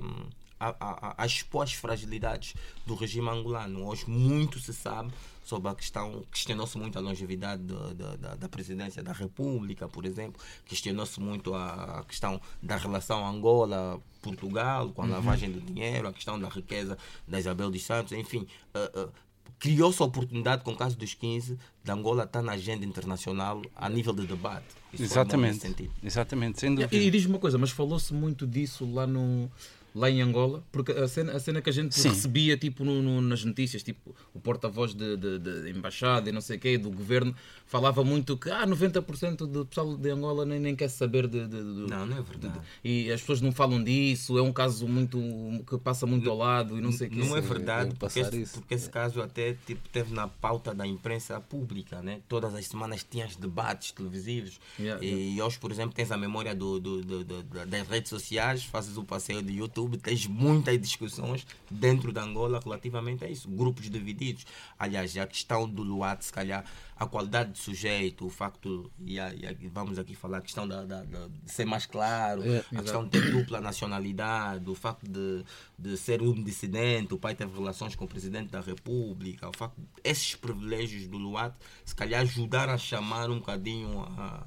a, 0.59 0.69
a, 0.69 1.23
a, 1.23 1.25
expor 1.25 1.63
as 1.63 1.73
fragilidades 1.73 2.53
do 2.85 2.95
regime 2.95 3.29
angolano. 3.29 3.85
Hoje 3.87 4.09
muito 4.09 4.59
se 4.59 4.73
sabe 4.73 5.11
sobre 5.43 5.69
a 5.69 5.73
questão, 5.75 6.23
questionou-se 6.31 6.77
muito 6.77 6.97
a 6.97 7.01
longevidade 7.01 7.63
da, 7.63 7.93
da, 7.93 8.15
da- 8.17 8.35
da 8.35 8.49
presidência 8.49 9.01
da 9.01 9.11
República, 9.13 9.87
por 9.87 10.05
exemplo, 10.05 10.39
questionou-se 10.65 11.19
muito 11.19 11.55
a, 11.55 12.03
questão 12.07 12.39
da 12.61 12.75
relação 12.77 13.25
Angola-Portugal, 13.25 14.89
com 14.89 15.01
a 15.01 15.05
lavagem 15.07 15.51
do 15.51 15.59
dinheiro, 15.61 16.07
a 16.07 16.13
questão 16.13 16.39
da 16.39 16.47
riqueza 16.49 16.97
da 17.27 17.39
Isabel 17.39 17.71
dos 17.71 17.83
Santos, 17.83 18.11
enfim. 18.11 18.45
uh, 18.75 19.05
uh, 19.07 19.11
criou-se 19.59 20.01
a 20.01 20.05
oportunidade 20.05 20.63
com 20.63 20.71
o 20.71 20.75
caso 20.75 20.97
dos 20.97 21.13
15 21.13 21.57
de 21.83 21.91
Angola 21.91 22.23
estar 22.23 22.41
na 22.41 22.53
agenda 22.53 22.85
internacional 22.85 23.61
a 23.75 23.89
nível 23.89 24.13
de 24.13 24.25
debate. 24.25 24.65
Isso 24.93 25.03
Exatamente. 25.03 25.59
sentido. 25.59 25.91
Exatamente, 26.01 26.59
sem 26.59 26.73
dúvida. 26.73 26.95
E, 26.95 27.07
e 27.07 27.11
diz-me 27.11 27.33
uma 27.33 27.39
coisa, 27.39 27.57
mas 27.57 27.69
falou-se 27.69 28.13
muito 28.13 28.47
disso 28.47 28.89
lá 28.91 29.05
no 29.05 29.51
lá 29.95 30.09
em 30.09 30.21
Angola, 30.21 30.63
porque 30.71 30.91
a 30.91 31.07
cena, 31.07 31.33
a 31.33 31.39
cena 31.39 31.61
que 31.61 31.69
a 31.69 31.73
gente 31.73 31.93
Sim. 31.95 32.09
recebia 32.09 32.55
tipo 32.57 32.83
no- 32.85 33.01
no- 33.01 33.21
nas 33.21 33.43
notícias, 33.43 33.81
tipo 33.83 34.15
o 34.33 34.39
porta-voz 34.39 34.93
de, 34.93 35.17
de, 35.17 35.39
de 35.39 35.69
embaixada 35.71 36.29
e 36.29 36.31
não 36.31 36.41
sei 36.41 36.57
o 36.57 36.59
quê, 36.59 36.77
do 36.77 36.91
governo, 36.91 37.35
falava 37.65 38.03
muito 38.03 38.37
que 38.37 38.49
ah, 38.51 38.65
90% 38.65 39.45
do 39.47 39.65
pessoal 39.65 39.95
de 39.97 40.09
Angola 40.09 40.45
nem, 40.45 40.59
nem 40.59 40.75
quer 40.75 40.89
saber 40.89 41.27
de, 41.27 41.47
de- 41.47 41.57
de- 41.57 41.89
Não, 41.89 42.05
não 42.05 42.17
é 42.17 42.21
verdade. 42.21 42.59
e 42.83 43.11
as 43.11 43.19
pessoas 43.21 43.41
não 43.41 43.51
falam 43.51 43.83
disso, 43.83 44.37
é 44.37 44.41
um 44.41 44.53
caso 44.53 44.87
muito 44.87 45.19
que 45.67 45.77
passa 45.79 46.05
muito 46.05 46.29
ao 46.29 46.37
lado 46.37 46.77
e 46.77 46.81
não 46.81 46.91
sei 46.91 47.07
o 47.07 47.11
quê. 47.11 47.17
Não 47.19 47.35
é 47.35 47.41
verdade, 47.41 47.95
porque 47.95 48.19
passar 48.21 48.33
esse, 48.33 48.53
porque 48.59 48.73
esse 48.73 48.89
caso 48.89 49.21
até 49.21 49.55
tipo, 49.65 49.87
teve 49.89 50.13
na 50.13 50.27
pauta 50.27 50.73
da 50.73 50.85
imprensa 50.85 51.39
pública, 51.39 52.01
né? 52.01 52.21
Todas 52.27 52.53
as 52.53 52.67
semanas 52.67 53.05
tinha 53.09 53.25
os 53.25 53.35
debates 53.35 53.91
televisivos. 53.91 54.59
Yeah, 54.79 55.03
e 55.03 55.41
hoje, 55.41 55.57
por 55.59 55.71
exemplo, 55.71 55.93
tens 55.95 56.11
a 56.11 56.17
memória 56.17 56.53
do, 56.55 56.79
do- 56.79 57.01
do- 57.01 57.23
do- 57.23 57.43
da- 57.43 57.65
das 57.65 57.87
redes 57.87 58.09
sociais, 58.09 58.63
fazes 58.63 58.97
o 58.97 59.03
passeio 59.03 59.41
do 59.41 59.51
YouTube 59.51 59.78
YouTube 59.79 59.97
tens 59.97 60.27
muitas 60.27 60.79
discussões 60.79 61.45
dentro 61.69 62.11
da 62.11 62.23
Angola 62.23 62.59
relativamente 62.63 63.23
a 63.23 63.29
isso. 63.29 63.49
Grupos 63.49 63.89
divididos. 63.89 64.45
Aliás, 64.77 65.15
a 65.17 65.25
questão 65.27 65.67
do 65.69 65.81
Luat, 65.83 66.23
se 66.23 66.31
calhar, 66.33 66.63
a 66.95 67.05
qualidade 67.05 67.51
do 67.51 67.57
sujeito, 67.57 68.25
o 68.25 68.29
facto, 68.29 68.91
e, 68.99 69.19
a- 69.19 69.33
e 69.33 69.45
a- 69.47 69.55
vamos 69.71 69.97
aqui 69.97 70.13
falar 70.15 70.39
a 70.39 70.41
questão 70.41 70.67
da, 70.67 70.83
da- 70.83 71.03
da- 71.03 71.27
de 71.27 71.51
ser 71.51 71.65
mais 71.65 71.85
claro, 71.85 72.43
É, 72.43 72.59
a 72.75 72.81
questão 72.81 73.03
de 73.05 73.09
ter 73.11 73.31
dupla 73.31 73.61
nacionalidade, 73.61 74.69
o 74.69 74.75
facto 74.75 75.07
de, 75.07 75.43
de 75.77 75.95
ser 75.97 76.21
um 76.21 76.33
dissidente, 76.43 77.13
o 77.13 77.17
pai 77.17 77.35
teve 77.35 77.53
relações 77.57 77.95
com 77.95 78.05
o 78.05 78.07
presidente 78.07 78.49
da 78.49 78.59
República, 78.61 79.47
o 79.49 79.55
facto 79.55 79.77
esses 80.03 80.35
privilégios 80.35 81.07
do 81.07 81.17
Luat, 81.17 81.53
se 81.85 81.95
calhar 81.95 82.21
ajudaram 82.21 82.73
a 82.73 82.77
chamar 82.77 83.29
um 83.29 83.39
bocadinho 83.39 84.01
a, 84.17 84.45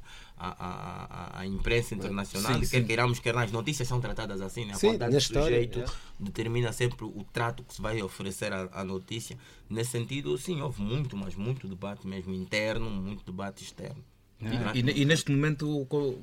a, 0.51 1.39
a, 1.39 1.41
a- 1.41 1.47
imprensa 1.47 1.95
internacional, 1.95 2.55
Sim, 2.55 2.61
quer 2.61 2.67
sim. 2.81 2.87
queiramos, 2.87 3.19
quer 3.21 3.35
não, 3.35 3.41
as 3.43 3.53
notícias 3.53 3.87
são 3.89 4.01
tratadas 4.01 4.41
assim, 4.41 4.65
né? 4.65 4.73
a 4.73 4.77
Sim, 4.77 4.99
do 4.99 5.17
história, 5.17 5.45
sujeito 5.45 5.79
é. 5.81 5.85
determina 6.19 6.73
sempre 6.73 7.05
o 7.05 7.25
trato 7.33 7.63
que 7.63 7.75
se 7.75 7.81
vai 7.83 8.03
oferecer 8.03 8.53
à, 8.53 8.69
à 8.73 8.85
notícia. 8.85 9.39
Nesse 9.71 9.91
sentido, 9.93 10.37
sim, 10.39 10.61
houve 10.61 10.83
muito, 10.83 11.17
mas 11.17 11.35
muito 11.35 11.69
debate 11.69 12.07
mesmo 12.07 12.35
interno, 12.35 12.91
muito 12.91 13.25
debate 13.25 13.63
externo. 13.63 14.03
E, 14.41 14.79
e- 14.81 15.03
e 15.03 15.05
neste 15.05 15.31
momento, 15.31 15.87
co- 15.89 16.19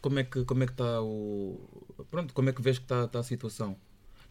como 0.00 0.18
é 0.20 0.24
que 0.24 0.44
como 0.44 0.62
é 0.62 0.66
que 0.66 0.72
está 0.72 1.02
o. 1.02 1.58
Pronto, 2.10 2.32
como 2.32 2.48
é 2.48 2.52
que 2.52 2.62
vês 2.62 2.78
que 2.78 2.84
está 2.84 3.04
está 3.04 3.18
a 3.18 3.22
situação? 3.24 3.76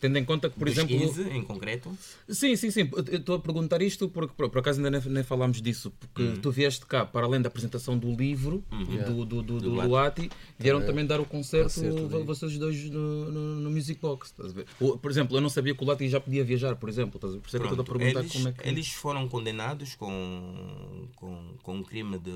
Tendo 0.05 0.17
em 0.17 0.25
conta 0.25 0.49
que, 0.49 0.57
por 0.59 0.65
Dos 0.67 0.77
exemplo. 0.77 0.97
15 0.97 1.29
em 1.29 1.41
concreto, 1.43 1.97
Sim, 2.29 2.55
sim, 2.55 2.69
sim. 2.69 2.89
Estou 3.11 3.35
a 3.35 3.39
perguntar 3.39 3.81
isto 3.81 4.07
porque, 4.09 4.33
por, 4.35 4.49
por 4.49 4.59
acaso, 4.59 4.79
ainda 4.79 4.91
nem, 4.91 5.01
nem 5.11 5.23
falámos 5.23 5.61
disso. 5.61 5.91
Porque 5.99 6.21
Uhum. 6.21 6.35
tu 6.41 6.51
vieste 6.51 6.85
cá, 6.85 7.05
para 7.05 7.25
além 7.25 7.41
da 7.41 7.47
apresentação 7.47 7.97
do 7.97 8.11
livro, 8.11 8.63
do, 9.07 9.25
do, 9.25 9.41
do, 9.41 9.59
do 9.59 9.69
Luati. 9.69 9.87
Luati, 9.89 10.31
vieram 10.59 10.85
também 10.85 11.05
dar 11.05 11.19
o 11.19 11.25
concerto, 11.25 11.73
concerto 11.73 12.25
vocês 12.25 12.57
dois 12.57 12.83
no, 12.89 13.31
no, 13.31 13.55
no 13.61 13.71
Music 13.71 13.99
Box. 13.99 14.27
estás 14.31 14.51
a 14.51 14.53
ver? 14.53 14.65
Por 14.77 15.09
exemplo, 15.11 15.35
eu 15.37 15.41
não 15.41 15.49
sabia 15.49 15.73
que 15.73 15.81
o 15.81 15.85
Luati 15.85 16.07
já 16.07 16.19
podia 16.19 16.43
viajar, 16.43 16.75
por 16.75 16.87
exemplo. 16.89 17.15
Estás 17.17 17.33
a 17.33 17.35
ver? 17.37 17.41
Por 17.41 17.47
isso 17.47 17.57
estou 17.57 17.71
a 17.73 17.75
Pronto, 17.83 17.91
perguntar 17.99 18.19
eles, 18.21 18.31
como 18.31 18.47
é 18.47 18.51
que. 18.51 18.67
eles 18.67 18.87
foram 18.89 19.27
condenados 19.27 19.95
com, 19.95 21.07
com, 21.15 21.55
com 21.63 21.75
um 21.77 21.83
crime 21.83 22.19
de 22.19 22.31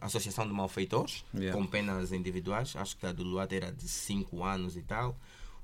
associação 0.00 0.46
de 0.46 0.52
malfeitores, 0.52 1.24
Yeah. 1.34 1.56
com 1.56 1.66
penas 1.66 2.12
individuais. 2.12 2.74
Acho 2.76 2.96
que 2.96 3.06
a 3.06 3.12
do 3.12 3.22
Luata 3.22 3.54
era 3.54 3.70
de 3.72 3.86
5 3.88 4.42
anos 4.42 4.76
e 4.76 4.82
tal, 4.82 5.16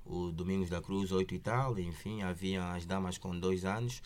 o 0.05 0.31
Domingos 0.31 0.69
da 0.71 0.81
Cruz 0.81 1.11
8 1.13 1.35
e 1.35 1.39
tal, 1.39 1.79
enfim, 1.79 2.23
havia 2.23 2.73
as 2.73 2.85
damas 2.87 3.19
com 3.19 3.39
2 3.39 3.65
anos. 3.65 4.03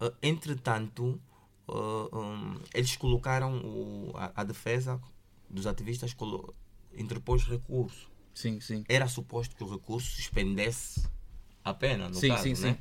Ah, 0.00 0.12
entretanto, 0.22 1.20
ah, 1.68 2.08
um, 2.16 2.58
eles 2.74 2.96
colocaram 2.96 3.58
o- 3.58 4.12
a, 4.16 4.32
a 4.36 4.44
defesa 4.44 5.00
dos 5.48 5.66
ativistas, 5.66 6.14
colo- 6.14 6.54
interpôs 6.94 7.44
recurso. 7.44 8.10
Sim, 8.34 8.60
sim. 8.60 8.84
Era 8.88 9.06
suposto 9.08 9.54
que 9.54 9.62
o 9.64 9.70
recurso 9.70 10.10
suspendesse 10.12 11.06
a 11.64 11.74
pena, 11.74 12.08
no 12.08 12.14
Sim, 12.14 12.28
caso, 12.28 12.42
sim, 12.44 12.54
né? 12.54 12.72
sim. 12.72 12.78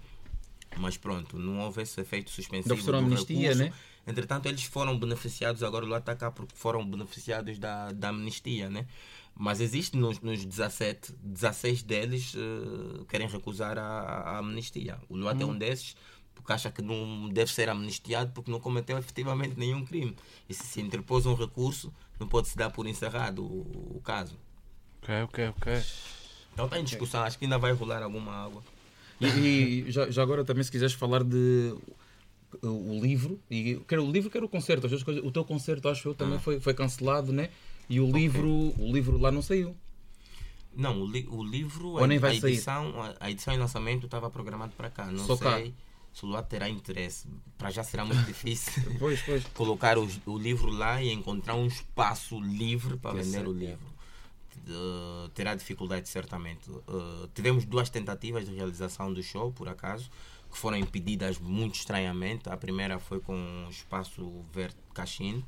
Mas 0.79 0.95
pronto, 0.97 1.37
não 1.37 1.59
houve 1.59 1.81
esse 1.81 1.99
efeito 1.99 2.29
suspensivo 2.31 2.81
do 2.91 2.95
amnistia, 2.95 3.49
recurso. 3.49 3.63
né? 3.63 3.73
Entretanto, 4.07 4.47
eles 4.47 4.63
foram 4.63 4.97
beneficiados, 4.97 5.61
agora 5.61 5.85
lá 5.85 5.97
está 5.99 6.15
cá 6.15 6.31
porque 6.31 6.55
foram 6.55 6.83
beneficiados 6.89 7.59
da, 7.59 7.91
da 7.91 8.09
amnistia, 8.09 8.69
né? 8.69 8.87
Mas 9.35 9.59
existe 9.59 9.97
nos, 9.97 10.19
nos 10.19 10.45
17, 10.45 11.13
16 11.23 11.81
deles 11.83 12.33
eh, 12.35 13.03
querem 13.09 13.27
recusar 13.27 13.77
a, 13.77 13.83
a 13.83 14.37
amnistia. 14.37 14.99
O 15.09 15.15
Luata 15.17 15.43
é 15.43 15.45
Hum. 15.45 15.51
um 15.51 15.57
desses 15.57 15.95
porque 16.35 16.53
acha 16.53 16.71
que 16.71 16.81
não 16.81 17.29
deve 17.29 17.51
ser 17.51 17.69
amnistiado 17.69 18.31
porque 18.33 18.49
não 18.49 18.59
cometeu 18.59 18.97
efetivamente 18.97 19.57
nenhum 19.57 19.85
crime. 19.85 20.15
E 20.49 20.53
se 20.53 20.63
se 20.63 20.81
interpôs 20.81 21.25
um 21.25 21.33
recurso, 21.35 21.93
não 22.19 22.27
pode 22.27 22.47
se 22.49 22.57
dar 22.57 22.69
por 22.71 22.87
encerrado 22.87 23.43
o, 23.43 23.97
o 23.97 24.01
caso. 24.03 24.37
Ok, 25.01 25.21
ok, 25.23 25.47
ok. 25.49 25.83
Então 26.53 26.65
está 26.65 26.79
em 26.79 26.83
discussão, 26.83 27.23
acho 27.23 27.37
que 27.37 27.45
ainda 27.45 27.57
vai 27.57 27.71
rolar 27.73 28.01
alguma 28.03 28.33
água. 28.33 28.61
E, 29.19 29.85
e 29.87 29.91
já, 29.91 30.09
já 30.09 30.21
agora 30.23 30.43
também 30.43 30.63
se 30.63 30.71
quiseres 30.71 30.93
falar 30.93 31.23
de 31.23 31.73
uh, 31.75 31.81
o 32.61 32.99
livro, 33.01 33.39
e 33.49 33.79
quer 33.87 33.99
o 33.99 34.09
livro, 34.11 34.29
quer 34.29 34.43
o 34.43 34.49
concerto, 34.49 34.85
as 34.87 34.91
duas 34.91 35.03
coisas. 35.03 35.23
O 35.23 35.31
teu 35.31 35.43
concerto, 35.45 35.87
acho 35.89 36.07
eu, 36.09 36.13
também 36.15 36.39
foi, 36.39 36.59
foi 36.59 36.73
cancelado, 36.73 37.31
né? 37.31 37.49
E 37.89 37.99
o 37.99 38.11
livro, 38.11 38.47
o 38.49 38.91
livro 38.93 39.17
lá 39.17 39.31
não 39.31 39.41
saiu. 39.41 39.75
Não, 40.75 41.01
o, 41.01 41.05
li- 41.05 41.27
o 41.29 41.43
livro, 41.43 41.89
Ou 41.89 42.07
nem 42.07 42.17
vai 42.17 42.37
a, 42.37 42.39
sair? 42.41 42.53
edição, 42.53 43.01
a, 43.01 43.15
a 43.19 43.31
edição 43.31 43.53
e 43.53 43.57
lançamento 43.57 44.05
estava 44.05 44.29
programado 44.29 44.71
para 44.77 44.89
cá. 44.89 45.11
Não 45.11 45.25
Só 45.25 45.35
cá? 45.35 45.55
sei 45.57 45.73
se 46.13 46.23
o 46.25 46.29
Luat 46.29 46.47
terá 46.47 46.69
interesse. 46.69 47.27
Para 47.57 47.69
já 47.71 47.83
será 47.83 48.05
muito 48.05 48.23
difícil 48.25 48.81
Pois, 48.97 49.21
pois. 49.21 49.43
colocar 49.53 49.97
os- 49.97 50.19
o 50.25 50.37
livro 50.37 50.71
lá 50.71 51.03
e 51.03 51.11
encontrar 51.11 51.55
um 51.55 51.65
espaço 51.67 52.39
livre 52.39 52.95
para 52.97 53.11
vender 53.15 53.29
certo, 53.31 53.49
o 53.49 53.53
livro. 53.53 53.91
Uh, 54.67 55.27
terá 55.29 55.55
dificuldade 55.55 56.07
certamente. 56.07 56.69
Uh, 56.69 57.27
tivemos 57.33 57.65
duas 57.65 57.89
tentativas 57.89 58.45
de 58.45 58.53
realização 58.55 59.11
do 59.13 59.21
show, 59.23 59.51
por 59.51 59.67
acaso, 59.67 60.09
que 60.51 60.57
foram 60.57 60.77
impedidas 60.77 61.39
muito 61.39 61.75
estranhamente. 61.75 62.49
A 62.49 62.57
primeira 62.57 62.99
foi 62.99 63.19
com 63.19 63.65
o 63.67 63.69
espaço 63.69 64.43
Verde 64.53 64.75
Cachinte, 64.93 65.45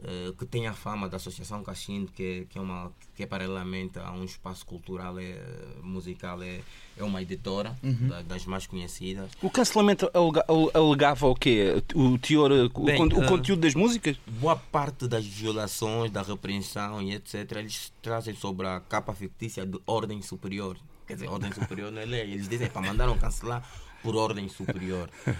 uh, 0.00 0.32
que 0.34 0.44
tem 0.44 0.66
a 0.66 0.74
fama 0.74 1.08
da 1.08 1.16
Associação 1.16 1.62
Cachinte, 1.62 2.10
que, 2.12 2.46
que, 2.50 2.58
é 2.58 2.60
uma, 2.60 2.92
que 3.14 3.22
é 3.22 3.26
paralelamente 3.26 3.98
a 3.98 4.10
um 4.12 4.24
espaço 4.24 4.66
cultural, 4.66 5.18
é, 5.18 5.40
musical, 5.82 6.42
é, 6.42 6.60
é 6.96 7.04
uma 7.04 7.22
editora 7.22 7.76
da- 7.82 8.22
das 8.22 8.44
mais 8.44 8.66
conhecidas. 8.66 9.30
O 9.42 9.48
cancelamento 9.50 10.10
alega- 10.12 10.44
alegava 10.74 11.26
o 11.28 11.34
quê? 11.34 11.82
O 11.94 12.18
teor, 12.18 12.50
o, 12.74 12.84
Bem, 12.84 12.98
con- 12.98 13.14
o 13.16 13.22
ah, 13.22 13.28
conteúdo 13.28 13.60
das 13.60 13.74
músicas? 13.74 14.16
boa 14.26 14.56
parte 14.56 15.06
das 15.06 15.24
violações, 15.24 16.10
da 16.10 16.22
repreensão 16.22 17.00
e 17.00 17.14
etc., 17.14 17.52
eles 17.56 17.92
trazem 18.02 18.34
sobre 18.34 18.66
a 18.66 18.80
capa 18.80 19.12
fictícia 19.14 19.64
de 19.64 19.78
ordem 19.86 20.20
superior. 20.22 20.76
Quer 21.06 21.14
dizer, 21.14 21.28
ordem 21.28 21.52
superior 21.52 21.92
não 21.92 22.00
é 22.00 22.06
lei. 22.06 22.22
Eles 22.22 22.48
dizem 22.48 22.68
para 22.70 22.80
mandaram 22.80 23.18
cancelar 23.18 23.62
por 24.04 24.14
ordem 24.14 24.48
superior. 24.48 25.10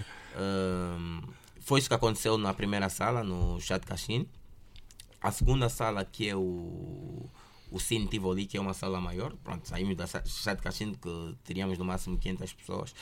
Foi 1.61 1.79
isso 1.79 1.87
que 1.87 1.95
aconteceu 1.95 2.37
na 2.37 2.53
primeira 2.53 2.89
sala, 2.89 3.23
no 3.23 3.59
Chat 3.61 3.85
Cachim. 3.85 4.27
A 5.21 5.31
segunda 5.31 5.69
sala, 5.69 6.03
que 6.03 6.27
é 6.27 6.35
o, 6.35 7.29
o 7.71 7.79
Cine 7.79 8.07
Tivoli, 8.07 8.45
que 8.45 8.57
é 8.57 8.61
uma 8.61 8.73
sala 8.73 8.99
maior. 8.99 9.33
Pronto, 9.43 9.67
saímos 9.67 9.95
da 9.95 10.05
Chat 10.05 10.61
Cachim, 10.61 10.93
que 10.93 11.35
teríamos 11.43 11.77
no 11.77 11.85
máximo 11.85 12.17
500 12.17 12.53
pessoas. 12.53 12.93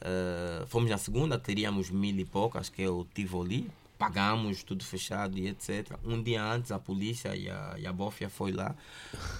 Ah, 0.00 0.64
fomos 0.66 0.90
na 0.90 0.98
segunda, 0.98 1.38
teríamos 1.38 1.90
mil 1.90 2.18
e 2.18 2.24
poucas, 2.24 2.68
que 2.68 2.82
é 2.82 2.88
o 2.88 3.04
Tivoli. 3.04 3.70
Pagamos, 3.98 4.62
tudo 4.62 4.84
fechado 4.84 5.38
e 5.38 5.48
etc. 5.48 5.98
Um 6.04 6.22
dia 6.22 6.42
antes, 6.42 6.70
a 6.70 6.78
polícia 6.78 7.34
e 7.34 7.48
a, 7.48 7.76
e 7.78 7.86
a 7.86 7.92
Bófia 7.92 8.28
foi 8.28 8.52
lá. 8.52 8.74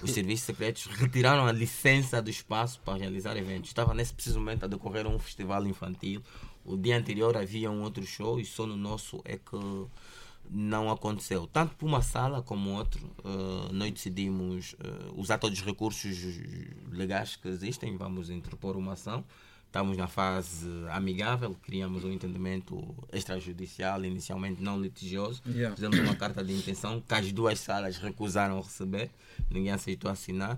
Os 0.01 0.11
serviços 0.11 0.45
secretos 0.45 0.85
retiraram 0.97 1.45
a 1.45 1.51
licença 1.51 2.21
do 2.21 2.29
espaço 2.29 2.79
para 2.81 2.97
realizar 2.97 3.37
eventos. 3.37 3.69
Estava 3.69 3.93
nesse 3.93 4.13
preciso 4.13 4.39
momento 4.39 4.63
a 4.63 4.67
decorrer 4.67 5.05
um 5.05 5.19
festival 5.19 5.65
infantil. 5.67 6.21
O 6.65 6.75
dia 6.75 6.97
anterior 6.97 7.37
havia 7.37 7.71
um 7.71 7.81
outro 7.81 8.05
show 8.05 8.39
e 8.39 8.45
só 8.45 8.65
no 8.65 8.75
nosso 8.75 9.21
é 9.23 9.37
que 9.37 9.87
não 10.49 10.89
aconteceu. 10.89 11.47
Tanto 11.47 11.75
por 11.75 11.85
uma 11.85 12.01
sala 12.01 12.41
como 12.41 12.71
outro, 12.71 13.09
eh, 13.23 13.73
nós 13.73 13.91
decidimos 13.91 14.75
eh, 14.79 15.11
usar 15.15 15.37
todos 15.37 15.59
os 15.59 15.65
recursos 15.65 16.17
legais 16.91 17.35
que 17.35 17.47
existem. 17.47 17.97
Vamos 17.97 18.29
interpor 18.29 18.75
uma 18.75 18.93
ação. 18.93 19.23
Estamos 19.67 19.95
na 19.97 20.07
fase 20.07 20.65
amigável, 20.91 21.55
criamos 21.63 22.03
um 22.03 22.11
entendimento 22.11 22.83
extrajudicial, 23.13 24.03
inicialmente 24.03 24.61
não 24.61 24.79
litigioso. 24.81 25.41
Yeah. 25.45 25.75
Fizemos 25.75 25.99
uma 25.99 26.15
carta 26.15 26.43
de 26.43 26.53
intenção 26.53 27.03
que 27.05 27.13
as 27.13 27.31
duas 27.31 27.59
salas 27.59 27.97
recusaram 27.97 28.59
receber, 28.61 29.09
ninguém 29.51 29.71
aceitou 29.71 30.09
assinar. 30.09 30.57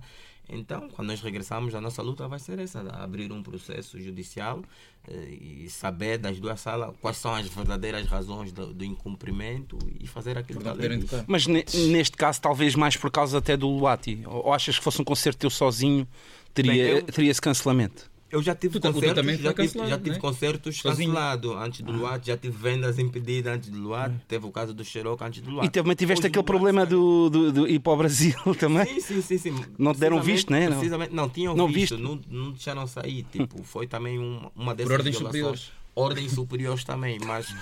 Então, 0.52 0.90
quando 0.90 1.10
nós 1.10 1.22
regressamos, 1.22 1.76
a 1.76 1.82
nossa 1.82 2.02
luta 2.02 2.28
vai 2.28 2.40
ser 2.40 2.58
essa: 2.60 2.80
abrir 2.96 3.32
um 3.32 3.44
processo 3.44 4.00
judicial 4.00 4.64
eh, 5.08 5.28
e 5.66 5.70
saber 5.70 6.18
das 6.18 6.40
duas 6.40 6.60
salas 6.62 6.96
quais 7.02 7.18
são 7.18 7.34
as 7.36 7.48
verdadeiras 7.48 8.08
razões 8.08 8.52
do, 8.52 8.74
do 8.74 8.84
incumprimento 8.86 9.78
e 10.00 10.08
fazer 10.08 10.38
aquilo 10.38 10.60
que 10.62 10.68
a 10.68 10.74
lei 10.74 10.98
diz. 10.98 11.10
Mas 11.28 11.46
ne- 11.46 11.66
neste 11.92 12.16
caso, 12.18 12.42
talvez 12.42 12.74
mais 12.74 12.96
por 12.96 13.12
causa 13.12 13.38
até 13.40 13.58
do 13.58 13.68
Luati. 13.68 14.24
Ou 14.26 14.46
ou 14.48 14.54
achas 14.54 14.78
que 14.78 14.84
fosse 14.84 15.00
um 15.02 15.06
concerto 15.06 15.40
teu 15.40 15.50
sozinho, 15.50 16.08
teria, 16.54 16.72
Bem, 16.74 16.82
eu- 16.94 17.04
teria 17.04 17.30
esse 17.32 17.42
cancelamento? 17.42 18.10
Eu 18.32 18.44
já 18.44 18.54
tive 18.54 18.74
Tu 18.80 18.82
teu 18.82 18.94
concertos, 18.94 19.24
foi 19.26 19.34
já 19.38 19.54
tive, 19.54 19.54
cancelado, 19.54 19.90
já 19.90 19.98
tive 19.98 20.10
né? 20.12 20.20
concertos 20.20 20.82
cancelados 20.82 21.52
antes 21.56 21.82
do 21.82 21.92
Luat, 21.92 22.26
já 22.28 22.38
tive 22.38 22.56
vendas 22.56 23.00
impedidas 23.00 23.54
antes 23.56 23.70
do 23.70 23.80
Luat, 23.80 24.14
teve 24.28 24.46
o 24.46 24.52
caso 24.52 24.74
do 24.74 24.84
Xeroca 24.86 25.26
antes 25.26 25.42
do 25.42 25.50
Luat. 25.50 25.66
E 25.66 25.70
também 25.70 25.96
tiveste 25.96 26.22
Hoje 26.22 26.28
aquele 26.28 26.44
problema 26.44 26.86
do, 26.86 27.30
do, 27.30 27.52
do 27.52 27.68
ir 27.68 27.80
para 27.80 27.94
o 27.94 27.98
Brasil 27.98 28.36
também? 28.60 28.86
Sim, 28.86 29.00
sim, 29.00 29.22
sim, 29.22 29.38
sim. 29.38 29.66
Não 29.78 29.94
te 29.94 30.00
deram 30.00 30.22
visto, 30.22 30.52
né? 30.52 30.68
Não. 30.70 30.78
Precisamente, 30.78 31.14
não, 31.14 31.28
tinham 31.30 31.56
Não 31.56 31.68
visto, 31.68 31.96
visto. 31.98 31.98
Não, 31.98 32.20
não 32.30 32.52
deixaram 32.52 32.86
sair. 32.86 33.24
Tipo, 33.32 33.64
foi 33.64 33.88
também 33.88 34.20
um- 34.20 34.50
uma 34.56 34.76
dessas 34.76 34.92
ordens 34.94 35.16
violações. 35.18 35.36
superiores. 35.60 35.80
Ordens 35.96 36.32
superiores 36.32 36.84
também, 36.86 37.20
mas, 37.26 37.54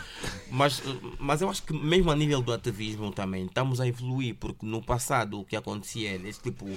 mas, 0.51 0.84
mas 1.17 1.41
eu 1.41 1.49
acho 1.49 1.63
que 1.63 1.73
mesmo 1.73 2.12
a 2.12 2.15
nível 2.15 2.39
do 2.41 2.53
ativismo 2.53 3.10
também 3.12 3.45
estamos 3.45 3.80
a 3.82 3.88
evoluir, 3.88 4.36
porque 4.36 4.63
no 4.63 4.80
passado 4.82 5.39
o 5.39 5.45
que 5.45 5.56
acontecia 5.56 6.12
era 6.12 6.27
esse 6.27 6.41
tipo. 6.41 6.67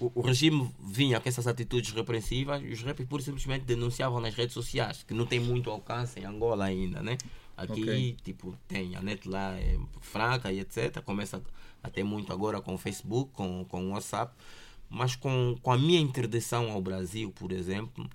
O, 0.00 0.12
o 0.14 0.20
regime 0.20 0.70
vinha 0.80 1.20
com 1.20 1.28
essas 1.28 1.46
atitudes 1.46 1.92
repreensivas 1.92 2.62
e 2.62 2.68
os 2.72 2.82
rappers 2.82 3.08
pura 3.08 3.22
e 3.22 3.24
simplesmente 3.24 3.64
denunciavam 3.64 4.20
nas 4.20 4.34
redes 4.34 4.54
sociais, 4.54 5.02
que 5.02 5.12
não 5.12 5.26
tem 5.26 5.40
muito 5.40 5.70
alcance 5.70 6.20
em 6.20 6.24
Angola 6.24 6.64
ainda, 6.64 7.02
né? 7.02 7.18
Aqui, 7.56 7.82
Ok. 7.82 8.16
tipo, 8.22 8.56
tem 8.68 8.94
a 8.94 9.02
net 9.02 9.28
lá 9.28 9.54
é 9.54 9.76
fraca 10.00 10.52
e 10.52 10.60
etc. 10.60 11.02
Começa 11.02 11.42
a 11.82 11.90
ter 11.90 12.04
muito 12.04 12.32
agora 12.32 12.60
com 12.60 12.74
o 12.74 12.78
Facebook, 12.78 13.32
com, 13.32 13.64
com 13.64 13.88
o 13.88 13.90
WhatsApp. 13.90 14.32
Mas 14.88 15.16
com, 15.16 15.56
com 15.60 15.72
a 15.72 15.76
minha 15.76 16.00
interdição 16.00 16.70
ao 16.70 16.80
Brasil, 16.80 17.30
por 17.32 17.52
exemplo, 17.52 18.08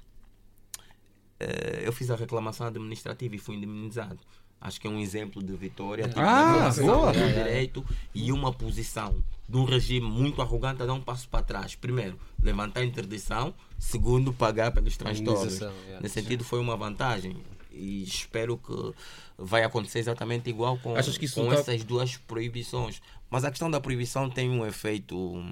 eh, 1.39 1.83
eu 1.83 1.91
fiz 1.91 2.09
a 2.09 2.15
reclamação 2.15 2.65
administrativa 2.65 3.35
e 3.35 3.37
fui 3.37 3.55
indemnizado. 3.55 4.19
Acho 4.65 4.79
que 4.79 4.87
é 4.87 4.89
um 4.89 4.99
exemplo 4.99 5.43
de 5.43 5.53
vitória. 5.57 6.07
tipo, 6.07 6.21
Ah, 6.21 6.51
reclamação 6.53 6.85
boa. 6.85 7.11
de 7.11 7.19
direito 7.33 7.85
e 8.15 8.31
uma 8.31 8.53
posição 8.53 9.21
de 9.49 9.57
um 9.57 9.65
regime 9.65 10.07
muito 10.07 10.41
arrogante 10.41 10.81
a 10.81 10.85
dar 10.85 10.93
um 10.93 11.01
passo 11.01 11.27
para 11.27 11.43
trás. 11.43 11.75
Primeiro, 11.75 12.17
levantar 12.41 12.79
a 12.79 12.85
interdição. 12.85 13.53
Segundo, 13.77 14.31
pagar 14.31 14.71
pelos 14.71 14.95
transtornos. 14.95 15.59
Yeah. 15.59 15.99
Nesse 16.01 16.13
sentido, 16.13 16.45
foi 16.45 16.59
uma 16.61 16.77
vantagem. 16.77 17.35
E 17.73 18.03
espero 18.03 18.57
que 18.57 18.93
vai 19.37 19.63
acontecer 19.65 19.99
exatamente 19.99 20.49
igual 20.49 20.77
com, 20.77 20.93
com 20.93 20.93
tá- 20.93 21.55
essas 21.59 21.83
duas 21.83 22.15
proibições. 22.15 23.01
Mas 23.29 23.43
a 23.43 23.49
questão 23.49 23.69
da 23.69 23.81
proibição 23.81 24.29
tem 24.29 24.49
um 24.49 24.65
efeito 24.65 25.17
hum, 25.17 25.43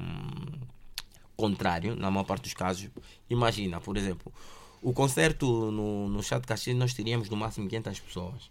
contrário, 1.36 1.96
na 1.96 2.10
maior 2.10 2.24
parte 2.24 2.44
dos 2.44 2.54
casos. 2.54 2.88
Imagina, 3.30 3.82
por 3.82 3.98
exemplo, 3.98 4.32
o 4.82 4.94
concerto 4.94 5.70
no, 5.72 6.08
no 6.08 6.24
Chá 6.24 6.40
de 6.40 6.48
Caxias 6.48 6.78
nós 6.78 6.94
teríamos 6.94 7.30
no 7.30 7.36
máximo 7.36 7.68
500 7.68 8.00
pessoas. 8.00 8.50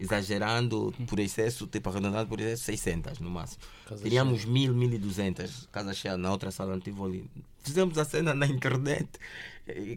Exagerando 0.00 0.94
por 1.06 1.18
excesso, 1.20 1.66
tipo 1.66 1.88
arredondado 1.90 2.28
por 2.28 2.40
excesso, 2.40 2.64
600 2.64 3.20
no 3.20 3.30
máximo. 3.30 3.62
Casa 3.86 4.02
teríamos 4.02 4.44
1000, 4.44 4.72
1200 4.74 5.68
casa 5.70 5.92
cheia 5.92 6.16
na 6.16 6.30
outra 6.30 6.50
sala 6.50 6.74
onde 6.74 6.84
tive 6.84 7.02
ali. 7.02 7.30
Fizemos 7.62 7.98
a 7.98 8.04
cena 8.04 8.34
na 8.34 8.46
internet, 8.46 9.08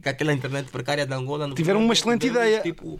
com 0.03 0.09
aquela 0.09 0.33
internet 0.33 0.69
precária 0.69 1.05
da 1.05 1.15
Angola. 1.15 1.47
no 1.47 1.55
Tiveram 1.55 1.81
uma 1.81 1.93
excelente 1.93 2.21
tivemos, 2.21 2.47
ideia. 2.47 2.61
Tipo, 2.61 2.99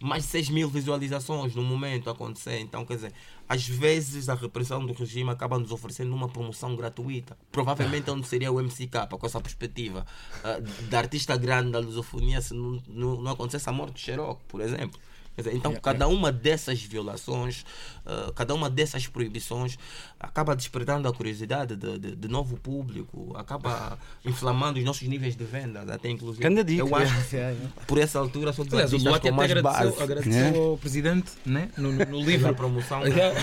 mais 0.00 0.24
de 0.24 0.30
6 0.30 0.50
mil 0.50 0.68
visualizações 0.68 1.54
no 1.54 1.62
momento 1.62 2.08
a 2.08 2.12
acontecer. 2.12 2.58
Então, 2.60 2.84
quer 2.84 2.96
dizer, 2.96 3.12
às 3.48 3.66
vezes 3.66 4.28
a 4.28 4.34
repressão 4.34 4.84
do 4.84 4.92
regime 4.92 5.30
acaba 5.30 5.58
nos 5.58 5.70
oferecendo 5.70 6.14
uma 6.14 6.28
promoção 6.28 6.76
gratuita. 6.76 7.36
Provavelmente 7.50 8.10
onde 8.10 8.26
seria 8.26 8.52
o 8.52 8.62
MCK, 8.62 9.08
com 9.18 9.26
essa 9.26 9.40
perspectiva 9.40 10.06
ah, 10.42 10.58
da 10.88 10.98
artista 10.98 11.36
grande 11.36 11.72
da 11.72 11.78
lusofonia, 11.78 12.40
se 12.40 12.54
não, 12.54 12.82
não, 12.86 13.22
não 13.22 13.32
acontecesse 13.32 13.68
a 13.68 13.72
morte 13.72 13.94
do 13.94 14.00
Xerox, 14.00 14.42
por 14.46 14.60
exemplo. 14.60 15.00
Quer 15.34 15.42
dizer, 15.42 15.56
então, 15.56 15.74
cada 15.74 16.06
uma 16.06 16.30
dessas 16.30 16.80
violações, 16.82 17.64
ah, 18.06 18.30
cada 18.36 18.54
uma 18.54 18.70
dessas 18.70 19.06
proibições 19.08 19.76
acaba 20.20 20.54
despertando 20.54 21.08
a 21.08 21.12
curiosidade 21.12 21.74
de, 21.76 21.98
de, 21.98 22.14
de 22.16 22.28
novo 22.28 22.56
público, 22.56 23.34
acaba 23.36 23.98
inflamando 24.24 24.78
os 24.78 24.84
nossos 24.84 25.06
níveis 25.08 25.34
de 25.36 25.44
venda, 25.44 25.80
até 25.92 26.08
inclusive. 26.08 26.40
Grande 26.42 26.62
dica. 26.64 26.82
Eu 26.82 26.94
acho 26.94 27.12
que 27.28 27.84
por 27.86 27.98
essa 27.98 28.18
altura 28.20 28.52
são 28.52 28.64
dos 28.64 28.74
artistas 28.74 29.02
Duarte 29.02 29.22
com 29.22 29.28
até 29.28 29.36
mais 29.36 29.50
agradeceu, 29.50 29.90
base. 29.90 30.02
agradeceu 30.02 30.54
É. 30.54 30.58
ao 30.70 30.78
presidente 30.78 31.32
né? 31.44 31.68
no, 31.76 31.90
no, 31.92 32.04
no 32.04 32.20
livro. 32.24 32.54
promoção. 32.54 33.04
Yeah. 33.06 33.38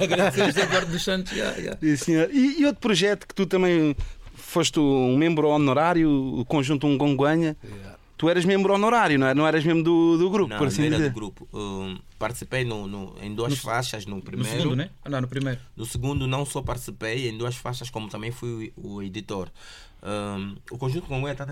agradeceu 0.00 0.44
ao 0.44 0.50
José 0.50 0.62
Eduardo 0.62 0.90
dos 0.92 1.02
Santos. 1.04 1.32
yeah, 1.32 1.56
yeah. 1.58 1.96
Senhor. 1.96 2.30
E, 2.32 2.60
e 2.60 2.66
outro 2.66 2.80
projeto 2.80 3.26
que 3.26 3.34
tu 3.34 3.44
também 3.46 3.94
foste 4.34 4.78
um 4.80 5.16
membro 5.16 5.48
honorário, 5.48 6.10
o 6.10 6.44
conjunto 6.44 6.86
Ungonguanha. 6.86 7.56
Yeah. 7.62 7.91
Tu 8.22 8.28
eras 8.30 8.44
membro 8.44 8.72
honorário, 8.72 9.18
não, 9.18 9.26
é? 9.26 9.34
não 9.34 9.44
eras 9.44 9.64
membro 9.64 9.82
do, 9.82 10.16
do 10.16 10.30
grupo, 10.30 10.48
Não, 10.50 10.56
por 10.58 10.68
assim 10.68 10.82
não 10.82 10.86
era 10.86 10.96
dizer. 10.96 11.08
do 11.10 11.14
grupo. 11.14 11.48
Um, 11.52 11.98
participei 12.20 12.64
no, 12.64 12.86
no- 12.86 13.16
em 13.20 13.34
duas 13.34 13.58
faixas 13.58 14.06
no 14.06 14.14
No 14.14 14.22
primeiro. 14.22 14.58
segundo, 14.60 14.76
né? 14.76 14.90
Ah, 15.04 15.10
não, 15.10 15.22
no 15.22 15.26
primeiro. 15.26 15.58
No 15.76 15.84
segundo 15.84 16.24
não 16.28 16.46
só 16.46 16.62
participei 16.62 17.28
em 17.28 17.36
duas 17.36 17.56
faixas, 17.56 17.90
como 17.90 18.08
também 18.08 18.30
fui 18.30 18.72
o, 18.76 18.92
o 18.98 19.02
editor. 19.02 19.48
Um, 20.04 20.56
o 20.68 20.76
conjunto 20.78 21.06
com 21.06 21.22
o 21.22 21.28
está 21.28 21.46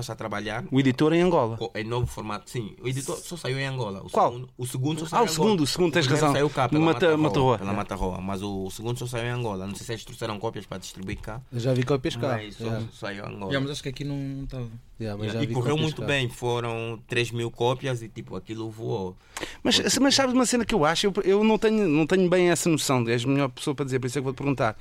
está 0.00 0.12
a 0.12 0.16
trabalhar 0.16 0.64
O 0.70 0.80
editor 0.80 1.12
em 1.12 1.20
Angola. 1.20 1.58
em 1.74 1.84
novo 1.84 2.06
formato. 2.06 2.48
Sim, 2.50 2.74
o 2.80 2.88
editor 2.88 3.14
só 3.18 3.36
saiu 3.36 3.58
em 3.58 3.66
Angola. 3.66 4.00
O 4.02 4.08
Qual? 4.08 4.32
Segundo, 4.32 4.48
o 4.56 4.66
segundo 4.66 4.98
só 5.00 5.04
Ah, 5.04 5.08
saiu 5.08 5.20
o 5.20 5.24
em 5.24 5.28
segundo, 5.28 5.50
Angola. 5.50 5.62
o 5.62 5.66
segundo, 5.66 5.92
tens 5.92 6.06
primeiro 6.06 6.26
razão. 6.26 6.34
Saiu 6.34 6.50
cá 6.50 6.68
pela 6.68 6.82
Mata- 6.82 7.06
Mata, 7.08 7.16
Mata-Roa. 7.18 7.58
Pela 7.58 7.72
Mata 7.74 7.94
Roa, 7.94 8.20
mas 8.22 8.42
o, 8.42 8.70
segundo 8.70 8.98
só 8.98 9.06
saiu 9.06 9.26
em 9.26 9.30
Angola. 9.30 9.66
Não 9.66 9.74
sei 9.74 9.84
se 9.84 9.92
eles 9.92 10.04
trouxeram 10.04 10.38
cópias 10.38 10.64
para 10.64 10.78
distribuir 10.78 11.18
cá. 11.20 11.42
Eu 11.52 11.60
já 11.60 11.74
vi 11.74 11.82
cópias 11.82 12.16
cá. 12.16 12.28
Mas 12.42 12.56
só 12.56 12.64
Yeah. 12.64 12.86
saiu 12.94 13.24
em 13.24 13.28
Angola. 13.28 13.44
Yeah, 13.52 13.60
mas 13.60 13.70
acho 13.72 13.82
que 13.82 13.88
aqui 13.90 14.04
não 14.04 14.44
estava. 14.44 14.66
Yeah, 14.98 15.42
e 15.42 15.46
correu 15.48 15.76
muito 15.76 16.00
cá. 16.00 16.06
bem, 16.06 16.28
foram 16.30 16.98
3 17.06 17.32
mil 17.32 17.50
cópias 17.50 18.00
e 18.00 18.08
tipo 18.08 18.34
aquilo 18.34 18.70
voou. 18.70 19.14
Mas, 19.62 19.78
mas 20.00 20.14
sabes 20.14 20.32
uma 20.34 20.46
cena 20.46 20.64
que 20.64 20.74
eu 20.74 20.86
acho? 20.86 21.06
Eu, 21.08 21.12
eu 21.24 21.44
não, 21.44 21.58
tenho, 21.58 21.86
não 21.86 22.06
tenho 22.06 22.30
bem 22.30 22.48
essa 22.48 22.70
noção, 22.70 23.06
és 23.08 23.24
a 23.24 23.28
melhor 23.28 23.48
pessoa 23.50 23.74
para 23.74 23.84
dizer, 23.84 23.98
por 24.00 24.06
isso 24.06 24.18
é 24.18 24.20
que 24.20 24.24
vou-te 24.24 24.36
perguntar. 24.38 24.74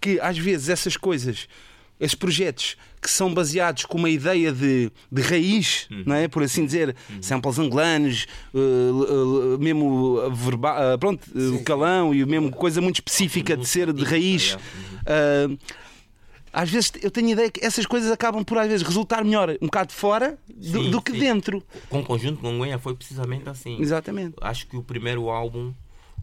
Que 0.00 0.20
às 0.20 0.38
vezes 0.38 0.68
essas 0.68 0.96
coisas, 0.96 1.48
esses 2.00 2.14
projetos 2.14 2.76
que 3.00 3.08
são 3.10 3.32
baseados 3.32 3.84
com 3.84 3.96
uma 3.98 4.10
ideia 4.10 4.52
de, 4.52 4.90
de 5.10 5.22
raiz, 5.22 5.86
não 6.04 6.14
é? 6.16 6.26
Por 6.28 6.42
assim 6.42 6.64
dizer, 6.66 6.96
samples 7.20 7.58
angolanos, 7.58 8.26
eh, 8.54 8.58
eh, 8.58 9.58
mesmo 9.58 10.30
verba, 10.32 10.76
eh, 10.94 10.96
pronto, 10.96 11.22
o 11.54 11.62
calão 11.62 12.12
e 12.14 12.24
mesmo 12.26 12.50
coisa 12.50 12.80
muito 12.80 12.96
específica 12.96 13.56
de 13.56 13.66
ser 13.66 13.92
de 13.92 14.02
raiz. 14.04 14.56
Eh, 15.06 15.48
às 16.52 16.68
vezes 16.70 16.90
eu 17.02 17.10
tenho 17.10 17.28
a 17.28 17.30
ideia 17.32 17.50
que 17.50 17.64
essas 17.64 17.86
coisas 17.86 18.10
acabam 18.10 18.42
por 18.42 18.58
às 18.58 18.66
vezes 18.66 18.84
resultar 18.84 19.22
melhor 19.22 19.50
um 19.60 19.66
bocado 19.66 19.92
fora 19.92 20.36
do, 20.52 20.82
Sim, 20.84 20.90
do 20.90 21.00
que 21.02 21.12
sim. 21.12 21.18
dentro. 21.20 21.62
Com 21.88 22.00
o 22.00 22.04
conjunto 22.04 22.40
Gonguenha 22.40 22.78
foi 22.78 22.94
precisamente 22.96 23.48
assim. 23.48 23.80
Exatamente. 23.80 24.34
Acho 24.40 24.66
que 24.66 24.76
o 24.76 24.82
primeiro 24.82 25.28
álbum, 25.28 25.72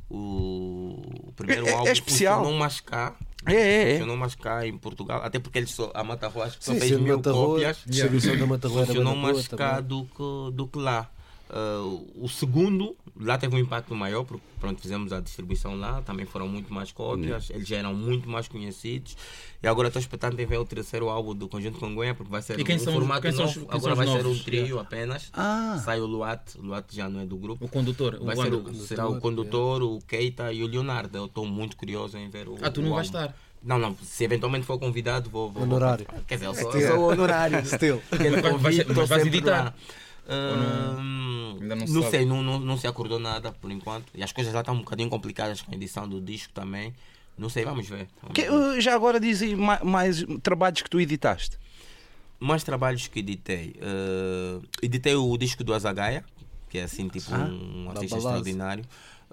o, 0.10 1.00
o 1.28 1.32
primeiro 1.36 1.68
É- 1.68 1.70
é 1.70 1.74
álbum 1.74 1.92
especial. 1.92 2.38
funcionou 2.40 2.60
mais 2.60 2.80
cá. 2.82 3.16
É, 3.48 3.54
é, 3.54 3.90
é. 3.90 3.92
Funcionou 3.94 4.18
mais 4.18 4.36
cá 4.36 4.66
em 4.66 4.78
Portugal. 4.78 5.22
Até 5.24 5.40
porque 5.40 5.58
eles 5.60 5.72
só, 5.72 5.92
a 5.94 6.04
Mata 6.04 6.28
Rua 6.28 6.46
acho 6.46 6.58
que 6.58 6.66
só 6.66 6.74
Sim, 6.74 6.80
fez 6.80 6.92
mil 7.00 7.18
Mata 7.18 7.32
Rua, 7.32 7.48
cópias. 7.48 7.78
distribuição 7.86 8.38
da 8.38 8.46
Mata 8.46 8.68
Rua 8.68 8.86
Funcionou 8.86 9.16
mais 9.16 9.48
cá 9.48 9.80
do 9.80 10.06
que, 10.06 10.56
do 10.56 10.68
que 10.68 10.80
lá. 10.80 11.10
Ah, 11.50 11.82
o 12.16 12.28
segundo, 12.28 12.96
lá 13.20 13.38
teve 13.38 13.56
um 13.56 13.60
impacto 13.60 13.94
maior, 13.96 14.24
porque 14.26 14.44
pronto, 14.60 14.82
fizemos 14.82 15.14
a 15.14 15.20
distribuição 15.22 15.76
lá, 15.80 16.02
também 16.02 16.26
foram 16.26 16.48
muito 16.48 16.74
mais 16.74 16.92
cópias, 16.92 17.50
eles 17.50 17.68
já 17.68 17.78
eram 17.78 17.94
muito 17.94 18.28
mais 18.30 18.48
conhecidos. 18.48 19.16
E 19.64 19.68
agora 19.68 19.88
estou 19.88 20.00
expectante 20.00 20.42
em 20.42 20.46
ver 20.46 20.58
o 20.58 20.66
terceiro 20.66 21.10
álbum 21.10 21.34
do 21.34 21.48
Conjunto 21.48 21.80
Congonha, 21.80 22.14
porque 22.14 22.32
vai 22.32 22.42
ser 22.42 22.60
E 22.60 22.64
um 22.76 22.80
são 22.80 22.94
formato 22.94 23.22
quem 23.22 23.32
são 23.32 23.46
os- 23.46 23.56
novo. 23.56 23.68
quem 23.70 23.80
são 23.80 23.92
agora 23.92 23.96
vai 23.96 24.08
ser 24.18 24.24
novos? 24.24 24.40
um 24.40 24.44
trio 24.44 24.80
apenas. 24.80 25.30
Ah. 25.34 25.82
Sai 25.84 26.00
o 26.00 26.06
Luat, 26.06 26.56
o 26.58 26.62
Luat 26.62 26.86
já 26.96 27.08
não 27.10 27.20
é 27.22 27.26
do 27.26 27.38
grupo. 27.38 27.64
O 27.64 27.68
condutor. 27.70 28.16
O 28.22 28.26
Vai 28.26 28.36
ser 28.36 28.54
Wander. 28.54 28.60
o, 28.74 28.74
será 28.76 29.08
o 29.08 29.20
condutor, 29.20 29.82
o 29.82 30.00
Keita 30.08 30.52
e 30.54 30.64
o 30.64 30.68
Leonardo. 30.68 31.18
Eu 31.18 31.26
estou 31.26 31.46
muito 31.46 31.76
curioso 31.78 32.18
em 32.18 32.30
ver 32.30 32.48
o. 32.48 32.58
Ah, 32.62 32.70
tu 32.70 32.82
não 32.82 32.92
o 32.92 32.96
vais 32.96 33.08
estar. 33.08 33.36
Não, 33.64 33.80
não. 33.80 33.96
Se 34.04 34.24
eventualmente 34.24 34.64
for 34.66 34.78
convidado, 34.78 35.28
vou. 35.28 35.50
vou 35.52 35.64
Honorário. 35.64 36.06
vou- 36.12 36.22
Quer 36.28 36.36
dizer, 36.36 36.46
eu 36.48 36.54
sou, 36.54 36.72
eu 36.74 36.92
sou 36.96 37.12
honorário. 37.12 37.66
Still. 37.66 38.00
Mas 38.62 38.86
mas 38.96 39.10
vais 39.10 39.26
editar? 39.26 39.64
lá. 39.66 39.74
Hum, 40.28 41.58
Ainda 41.62 41.76
não 41.76 41.86
não, 41.88 42.04
se 42.04 42.10
sei, 42.10 42.26
não, 42.26 42.42
não, 42.44 42.60
não 42.60 42.78
se 42.78 42.88
acordou 42.88 43.20
nada 43.20 43.52
por 43.52 43.72
enquanto. 43.72 44.06
E 44.14 44.24
as 44.24 44.32
coisas 44.32 44.54
lá 44.54 44.60
estão 44.62 44.76
um 44.76 44.80
bocadinho 44.80 45.10
complicadas 45.10 45.62
com 45.62 45.72
a 45.72 45.76
edição 45.76 46.08
do 46.08 46.20
disco 46.22 46.52
também. 46.54 46.94
Não 47.38 47.50
sei, 47.50 47.66
vamos 47.66 47.88
ver. 47.88 48.08
Vamos 48.22 48.34
Que- 48.36 48.44
ver. 48.44 48.52
uh, 48.52 48.82
já 48.82 48.96
agora 48.96 49.20
diz 49.20 49.42
aí 49.42 49.56
ma- 49.56 49.82
mais 49.84 50.24
trabalhos 50.42 50.82
que 50.82 50.90
tu 50.90 51.00
editaste. 51.00 51.58
Mais 52.40 52.64
trabalhos 52.64 53.08
que 53.08 53.20
editei. 53.20 53.76
Uh, 53.82 54.62
editei 54.82 55.16
o 55.16 55.38
disco 55.38 55.64
do 55.64 55.74
Azagaia, 55.74 56.24
que 56.70 56.78
é 56.78 56.84
assim, 56.84 57.08
tipo, 57.08 57.34
Ah, 57.34 57.46
um 57.50 57.90
artista 57.90 58.18
extraordinário. 58.18 58.84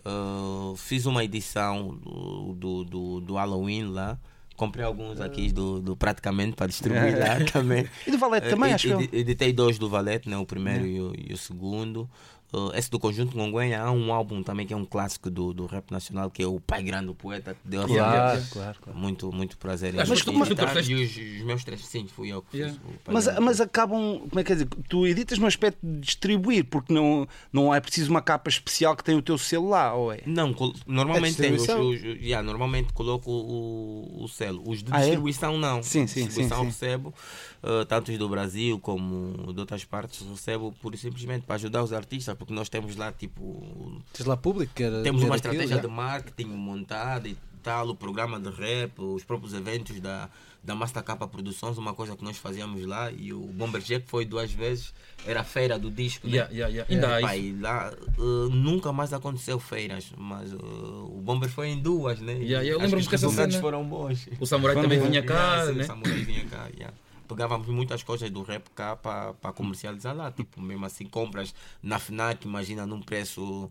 Uh, 0.05 0.75
fiz 0.77 1.07
uma 1.07 1.23
edição 1.25 1.95
do, 1.97 2.53
do, 2.55 2.85
do, 2.85 3.21
do 3.21 3.35
Halloween 3.35 3.85
lá. 3.85 4.19
Comprei 4.63 4.85
alguns 4.85 5.21
aqui 5.21 5.51
do, 5.51 5.81
do 5.81 5.97
praticamente 5.97 6.55
para 6.55 6.69
distribuir 6.69 7.19
lá 7.19 7.45
também. 7.53 7.85
E 8.07 8.11
do 8.13 8.19
Valete 8.19 8.49
também, 8.49 8.71
Eh, 8.71 8.75
acho 8.75 8.97
que 8.97 9.17
Editei 9.17 9.53
dois 9.53 9.77
do 9.77 9.89
Valete, 9.89 10.29
né? 10.29 10.37
o 10.37 10.47
primeiro 10.47 10.87
e, 10.87 11.01
o, 11.01 11.13
e 11.31 11.33
o 11.33 11.37
segundo. 11.37 12.09
Uh, 12.53 12.71
esse 12.77 12.91
do 12.91 12.99
Conjunto 12.99 13.35
Gonguenha 13.35 13.81
há 13.83 13.91
um 13.91 14.13
álbum 14.13 14.43
também 14.43 14.67
que 14.67 14.75
é 14.75 14.77
um 14.77 14.85
clássico 14.85 15.31
do, 15.31 15.55
do 15.55 15.65
rap 15.65 15.91
nacional, 15.91 16.31
que 16.31 16.43
é 16.43 16.47
o 16.47 16.61
Pai 16.61 16.83
Grande 16.83 17.07
do 17.07 17.15
Poeta. 17.15 17.55
que 17.55 17.61
Deu 17.67 17.81
a 17.83 17.87
Yeah, 17.87 18.13
Claro, 18.13 18.29
yeah. 18.37 18.49
claro, 18.53 18.79
claro. 18.83 18.99
muito, 18.99 19.33
muito 19.33 19.57
prazer. 19.57 19.95
em 19.95 19.97
Mas 19.97 20.09
tu- 20.23 20.33
mas 20.35 20.49
tu 20.49 20.53
editar. 20.53 20.71
trouxeste- 20.71 20.93
E 20.93 21.05
os, 21.05 21.39
os 21.41 21.47
meus 21.47 21.65
três, 21.65 21.85
sim, 21.87 22.07
fui 22.07 22.29
eu 22.29 22.43
que 22.43 22.59
Yeah. 22.59 22.79
fiz. 22.79 22.91
o 22.95 22.99
Pai 22.99 23.15
Mas, 23.15 23.25
Grande 23.25 23.41
mas 23.41 23.61
acabam, 23.61 24.19
como 24.29 24.39
é 24.41 24.45
que 24.45 24.53
é 24.53 24.55
dizer? 24.55 24.69
Tu 24.89 25.07
editas 25.07 25.39
no 25.39 25.47
aspecto 25.47 25.79
de 25.83 26.01
distribuir, 26.01 26.65
porque 26.67 26.93
não, 26.93 27.27
não 27.53 27.75
é 27.75 27.81
preciso 27.81 28.11
uma 28.11 28.21
capa 28.21 28.51
especial 28.51 28.95
que 28.97 29.03
tem 29.05 29.17
o 29.17 29.23
teu 29.23 29.39
selo 29.39 29.71
lá, 29.71 29.95
ou 29.95 30.13
é? 30.13 30.19
Não, 30.27 30.55
normalmente 30.87 31.37
tem 31.39 31.53
os, 31.55 31.63
distribuição? 31.63 31.89
os- 32.13 32.21
yeah, 32.23 32.47
normalmente 32.47 32.93
coloco 32.93 33.31
o, 33.31 34.25
o 34.25 34.29
selo. 34.29 34.63
Os 34.69 34.83
de 34.83 34.93
Ah, 34.93 34.99
é? 34.99 35.05
distribuição 35.05 35.57
não. 35.59 35.83
Sim, 35.83 36.07
sim, 36.07 36.27
distribuição 36.27 36.59
sim, 36.65 36.71
sim. 36.71 36.87
recebo, 36.87 37.15
uh, 37.63 37.85
tanto 37.85 38.11
os 38.11 38.19
do 38.19 38.29
Brasil 38.29 38.79
como 38.79 39.53
de 39.53 39.61
outras 39.61 39.85
partes, 39.85 40.21
recebo 40.29 40.75
por 40.81 40.97
simplesmente 40.97 41.45
para 41.45 41.55
ajudar 41.57 41.83
os 41.83 41.93
artistas, 41.93 42.37
porque 42.37 42.53
nós 42.53 42.69
temos 42.69 42.97
lá 42.97 43.13
tipo. 43.13 44.03
Tens 44.13 44.27
lá 44.27 44.37
público 44.37 44.73
que 44.75 44.83
era. 44.83 45.03
Temos 45.03 45.23
que 45.23 45.27
uma 45.27 45.37
aquilo, 45.37 45.55
estratégia 45.55 45.77
já? 45.77 45.83
de 45.83 45.89
marketing 45.89 46.49
montada 46.49 47.29
e 47.29 47.37
tal, 47.63 47.89
o 47.89 47.95
programa 47.95 48.41
de 48.41 48.51
rap, 48.51 49.01
os 49.01 49.25
próprios 49.25 49.55
eventos 49.55 50.01
da, 50.01 50.29
da 50.63 50.75
Master 50.75 51.03
Capa 51.03 51.29
Produções, 51.29 51.79
uma 51.79 51.95
coisa 51.95 52.17
que 52.17 52.25
nós 52.25 52.37
fazíamos 52.37 52.85
lá, 52.85 53.11
e 53.11 53.33
o 53.33 53.39
Bomber 53.39 53.81
Jack 53.81 54.07
foi 54.09 54.25
duas 54.25 54.53
vezes, 54.53 54.93
era 55.25 55.41
a 55.41 55.45
feira 55.45 55.79
do 55.79 55.91
disco. 55.91 56.27
né? 56.27 56.39
Yeah, 56.39 56.53
yeah, 56.53 56.87
yeah. 56.91 57.19
Há 57.19 57.21
Pá, 57.21 57.37
e 57.37 57.53
lá 57.53 57.93
uh, 58.19 58.49
nunca 58.51 58.93
mais 58.93 59.13
aconteceu 59.13 59.61
feiras, 59.61 60.13
mas 60.17 60.53
uh, 60.53 60.57
o 60.57 61.21
Bomber 61.23 61.49
foi 61.49 61.69
em 61.69 61.81
duas, 61.81 62.19
né? 62.19 62.33
Yeah, 62.33 62.63
yeah, 62.63 62.71
eu 62.71 62.79
lembro-me 62.81 63.03
os 63.03 63.09
que 63.09 63.15
essa 63.15 63.27
resultados 63.27 63.57
foram 63.57 63.85
bons. 63.85 64.29
O 64.41 64.47
Samurai 64.47 64.75
também 64.75 65.01
vinha 65.01 65.23
cá, 65.23 65.67
né? 65.67 65.83
O 65.83 65.87
Samurai 65.87 66.19
vinha 66.19 66.45
cá, 66.47 66.69
yeah. 66.75 66.93
Pegávamos 67.33 67.67
muitas 67.69 68.03
coisas 68.03 68.31
do 68.31 68.43
rap 68.43 68.69
cá 68.75 68.95
para 68.95 69.53
comercializar 69.55 70.15
lá. 70.15 70.31
Tipo, 70.31 70.61
mesmo 70.61 70.85
assim, 70.85 71.07
compras 71.07 71.55
na 71.83 71.99
FNAC, 71.99 72.47
imagina 72.47 72.87
num 72.87 73.01
preço 73.01 73.71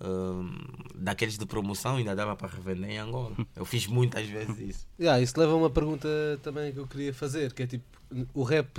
hum, 0.00 0.54
daqueles 0.94 1.36
de 1.36 1.44
promoção, 1.44 1.96
ainda 1.96 2.14
dava 2.14 2.36
para 2.36 2.48
revender 2.48 2.90
em 2.90 2.98
Angola. 2.98 3.36
Eu 3.56 3.64
fiz 3.64 3.86
muitas 3.86 4.26
vezes 4.26 4.58
isso. 4.58 4.90
Yeah, 5.00 5.22
isso 5.22 5.40
leva 5.40 5.52
a 5.52 5.56
uma 5.56 5.70
pergunta 5.70 6.08
também 6.42 6.72
que 6.72 6.78
eu 6.78 6.86
queria 6.86 7.14
fazer, 7.14 7.54
que 7.54 7.62
é 7.62 7.66
tipo, 7.66 7.84
o 8.34 8.42
rap 8.42 8.78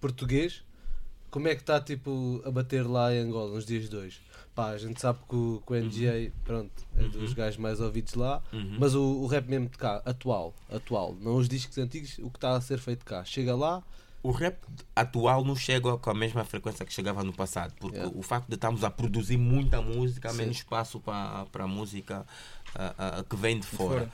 português, 0.00 0.64
como 1.30 1.46
é 1.46 1.54
que 1.54 1.60
está 1.60 1.80
tipo, 1.80 2.42
a 2.44 2.50
bater 2.50 2.84
lá 2.84 3.14
em 3.14 3.20
Angola 3.20 3.54
nos 3.54 3.64
dias 3.64 3.88
de 3.88 3.96
hoje? 3.96 4.20
Pá, 4.54 4.68
a 4.70 4.78
gente 4.78 5.00
sabe 5.00 5.18
que 5.28 5.34
o, 5.34 5.62
que 5.66 5.72
o 5.72 5.76
NGA, 5.76 6.30
pronto, 6.44 6.70
é 6.96 7.04
dos 7.04 7.32
gajos 7.32 7.56
mais 7.58 7.80
ouvidos 7.80 8.14
lá, 8.14 8.42
Uhum. 8.52 8.76
mas 8.78 8.94
o, 8.94 9.00
o 9.02 9.26
rap 9.26 9.48
mesmo 9.48 9.68
de 9.68 9.78
cá, 9.78 10.02
atual, 10.04 10.54
atual, 10.70 11.16
não 11.20 11.36
os 11.36 11.48
discos 11.48 11.78
antigos, 11.78 12.18
o 12.18 12.28
que 12.30 12.36
está 12.36 12.54
a 12.54 12.60
ser 12.60 12.78
feito 12.78 13.04
cá, 13.04 13.24
chega 13.24 13.54
lá, 13.56 13.82
O 14.24 14.30
rap 14.30 14.56
atual 14.94 15.42
não 15.44 15.56
chega 15.56 15.96
com 15.98 16.10
a 16.10 16.14
mesma 16.14 16.44
frequência 16.44 16.84
que 16.86 16.92
chegava 16.92 17.24
no 17.24 17.32
passado, 17.32 17.72
porque 17.80 17.96
Yeah. 17.96 18.16
o 18.16 18.22
facto 18.22 18.46
de 18.48 18.54
estarmos 18.54 18.84
a 18.84 18.90
produzir 18.90 19.36
muita 19.36 19.80
música, 19.82 20.28
há 20.28 20.32
Sim. 20.32 20.38
menos 20.38 20.58
espaço 20.58 21.00
para 21.00 21.64
a 21.64 21.66
música 21.66 22.24
ah, 22.74 22.94
ah, 22.98 23.24
que 23.28 23.34
vem 23.34 23.58
de 23.58 23.66
fora. 23.66 24.00
fora. 24.02 24.12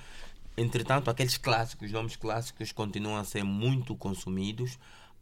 Entretanto, 0.57 1.11
aqueles 1.11 1.37
clássicos, 1.37 1.93
nomes 1.93 2.17
clássicos, 2.17 2.73
continuam 2.73 3.17
a 3.17 3.25
ser 3.25 3.45
muito 3.45 3.95
consumidos. 3.95 4.79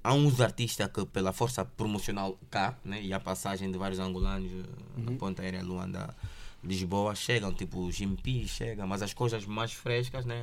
Há 0.07 0.13
uns 0.15 0.41
artistas 0.41 0.89
que, 0.95 1.05
pela 1.07 1.33
força 1.33 1.65
promocional 1.65 2.39
cá, 2.51 2.77
né, 2.85 3.03
e 3.03 3.13
a 3.13 3.19
passagem 3.21 3.71
de 3.73 3.79
vários 3.79 3.99
angolanos 3.99 4.51
eh, 4.51 4.65
na 5.05 5.13
ponta 5.19 5.43
aérea 5.43 5.63
Luanda, 5.63 6.15
Lisboa, 6.63 7.15
chegam, 7.15 7.53
tipo 7.53 7.79
o 7.81 7.91
Jimpi 7.93 8.47
chega, 8.49 8.87
mas 8.87 9.03
as 9.03 9.13
coisas 9.13 9.45
mais 9.47 9.73
frescas, 9.73 10.25
né, 10.25 10.41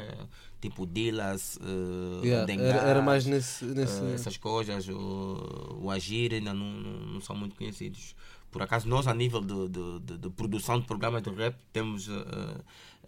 tipo 0.61 0.86
Dillas, 0.86 1.57
uh, 1.57 2.26
yeah, 2.26 2.53
era, 2.53 2.80
era 2.91 3.01
mais 3.01 3.26
nesse. 3.26 3.66
nesse 3.66 4.01
eh, 4.03 4.14
essas 4.16 4.38
coisas, 4.38 4.88
o, 4.89 5.80
o 5.82 5.89
Agir 5.91 6.34
ainda 6.34 6.53
não, 6.53 6.66
não, 7.14 7.22
são 7.22 7.36
muito 7.36 7.55
conhecidos. 7.55 8.16
Por 8.51 8.61
acaso, 8.61 8.88
nós, 8.88 9.07
a 9.07 9.14
nível 9.14 9.41
de, 9.41 9.68
de, 9.70 9.99
de- 9.99 10.18
de 10.20 10.30
produção 10.30 10.80
de 10.80 10.86
programas 10.86 11.24
de 11.24 11.30
rap, 11.32 11.55
temos 11.74 12.07
eh, 12.07 12.55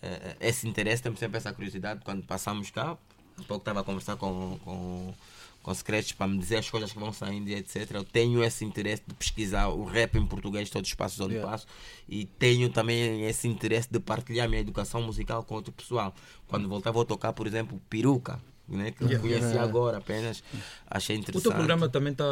eh, 0.02 0.36
esse 0.40 0.68
interesse, 0.68 1.04
temos 1.04 1.20
sempre 1.20 1.38
essa 1.38 1.54
curiosidade. 1.54 2.02
Quando 2.04 2.24
passamos 2.26 2.70
cá, 2.72 2.98
há 3.40 3.44
pouco 3.44 3.58
estava 3.62 3.82
a 3.82 3.84
conversar 3.84 4.16
com, 4.18 4.58
com, 4.66 5.14
com 5.66 5.74
secretos 5.74 6.12
para 6.12 6.28
me 6.28 6.38
dizer 6.38 6.58
as 6.58 6.70
coisas 6.70 6.94
que 6.94 7.00
vão 7.00 7.12
saindo 7.12 7.50
e 7.50 7.56
etc. 7.56 7.90
Eu 7.96 8.04
tenho 8.04 8.44
esse 8.44 8.64
interesse 8.64 9.02
de 9.08 9.16
pesquisar 9.16 9.68
o 9.70 9.84
rap 9.84 10.16
em 10.16 10.24
português, 10.24 10.70
todos 10.70 10.88
os 10.88 10.92
espaços 10.92 11.20
onde 11.20 11.34
Yeah. 11.34 11.52
passo, 11.52 11.66
e 12.08 12.26
tenho 12.26 12.70
também 12.70 13.26
esse 13.26 13.48
interesse 13.48 13.88
de 13.92 14.00
partilhar 14.00 14.46
a 14.46 14.48
minha 14.48 14.62
educação 14.62 15.02
musical 15.02 15.44
com 15.44 15.56
outro 15.56 15.72
pessoal. 15.74 16.14
Quando 16.48 16.70
voltar, 16.70 16.92
vou 16.92 17.04
tocar, 17.04 17.34
por 17.34 17.48
exemplo, 17.48 17.82
Peruca. 17.90 18.40
Né, 18.68 18.92
que 18.92 19.04
eu 19.04 19.08
Yeah. 19.10 19.28
conheci 19.28 19.58
agora 19.60 19.98
apenas, 19.98 20.44
achei 20.88 21.16
O 21.16 21.20
interessante. 21.20 21.44
teu 21.44 21.52
programa 21.52 21.88
também 21.90 22.12
está 22.14 22.26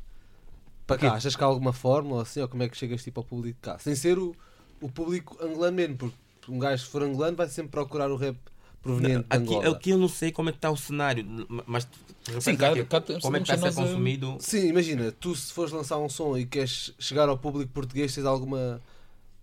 para 0.86 0.98
cá, 0.98 1.12
achas 1.14 1.36
que 1.36 1.42
há 1.42 1.46
alguma 1.46 1.72
fórmula 1.72 2.16
ou 2.16 2.22
assim, 2.22 2.40
ou 2.40 2.48
como 2.48 2.62
é 2.62 2.68
que 2.68 2.76
chegas 2.76 3.02
tipo 3.02 3.20
ao 3.20 3.24
público 3.24 3.58
cá? 3.62 3.78
Sem 3.78 3.94
ser 3.94 4.18
o, 4.18 4.34
o 4.80 4.88
público 4.88 5.36
angolano 5.42 5.76
mesmo, 5.76 5.96
porque 5.96 6.16
um 6.48 6.58
gajo 6.58 6.84
se 6.84 6.90
for 6.90 7.02
angolano 7.02 7.36
vai 7.36 7.48
sempre 7.48 7.70
procurar 7.70 8.10
o 8.10 8.16
rap 8.16 8.36
proveniente 8.82 9.20
de 9.20 9.36
Aqui, 9.36 9.42
Angola. 9.54 9.68
aqui 9.76 9.90
eu 9.90 9.98
não 9.98 10.08
sei 10.08 10.32
como 10.32 10.48
é 10.48 10.52
que 10.52 10.58
está 10.58 10.70
o 10.70 10.76
cenário, 10.76 11.24
mas 11.66 11.84
de 12.24 12.42
Sim, 12.42 12.56
cá- 12.56 12.72
cá 12.84 13.00
como 13.20 13.36
é 13.36 13.40
que 13.40 13.50
está 13.52 13.66
a 13.68 13.72
ser 13.72 13.80
a- 13.80 13.82
consumido. 13.84 14.36
Sim, 14.40 14.68
imagina, 14.68 15.12
tu 15.12 15.34
se 15.34 15.52
fores 15.52 15.72
lançar 15.72 15.98
um 15.98 16.08
som 16.08 16.36
e 16.36 16.44
queres 16.44 16.92
chegar 16.98 17.28
ao 17.28 17.38
público 17.38 17.70
português, 17.72 18.14
tens 18.14 18.24
alguma. 18.26 18.80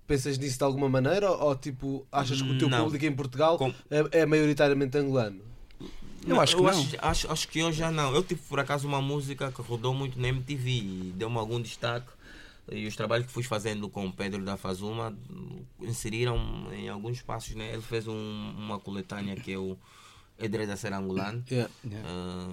Pensas 0.08 0.38
nisso 0.40 0.58
de 0.58 0.64
alguma 0.64 0.90
maneira? 0.90 1.30
Ou, 1.32 1.56
tipo, 1.56 2.06
achas 2.12 2.42
que 2.42 2.50
o 2.50 2.58
teu 2.58 2.68
Não. 2.68 2.84
público 2.86 3.06
em 3.06 3.12
Portugal 3.16 3.58
Com- 3.60 3.74
é, 3.92 4.22
é 4.22 4.26
maioritariamente 4.26 4.98
angolano? 4.98 5.40
Eu 6.28 6.42
acho 6.42 6.56
que 6.58 6.62
não. 6.64 6.70
Acho, 6.70 6.96
acho, 7.00 7.32
acho 7.32 7.48
que 7.48 7.60
eu 7.60 7.72
já 7.72 7.92
não. 7.92 8.14
Eu 8.14 8.24
tive 8.24 8.42
por 8.50 8.60
acaso 8.60 8.88
uma 8.88 9.02
música 9.02 9.52
que 9.52 9.62
rodou 9.62 9.94
muito 9.94 10.20
na 10.20 10.28
MTV 10.30 10.70
e 10.70 11.14
deu-me 11.16 11.38
algum 11.38 11.62
destaque. 11.62 12.08
E 12.72 12.86
os 12.88 12.95
trabalhos 12.95 13.28
que 13.28 13.32
fui 13.34 13.43
fazendo 13.43 13.89
com 13.89 14.05
o 14.07 14.11
Pedro 14.13 14.43
da 14.43 14.55
Fazuma 14.57 15.17
inseriram 15.82 16.38
em 16.74 16.89
alguns 16.89 17.17
espaços. 17.17 17.55
Né? 17.55 17.72
Ele 17.74 17.82
fez 17.82 18.07
um- 18.07 18.53
uma 18.57 18.80
coletânea 18.80 19.36
que 19.36 19.51
é 19.53 19.57
o 19.57 19.78
Edre 20.38 20.65
da 20.65 20.78
Ser 20.78 20.93
Angolano. 20.93 21.43
Yeah. 21.51 21.70
Ah, 22.05 22.47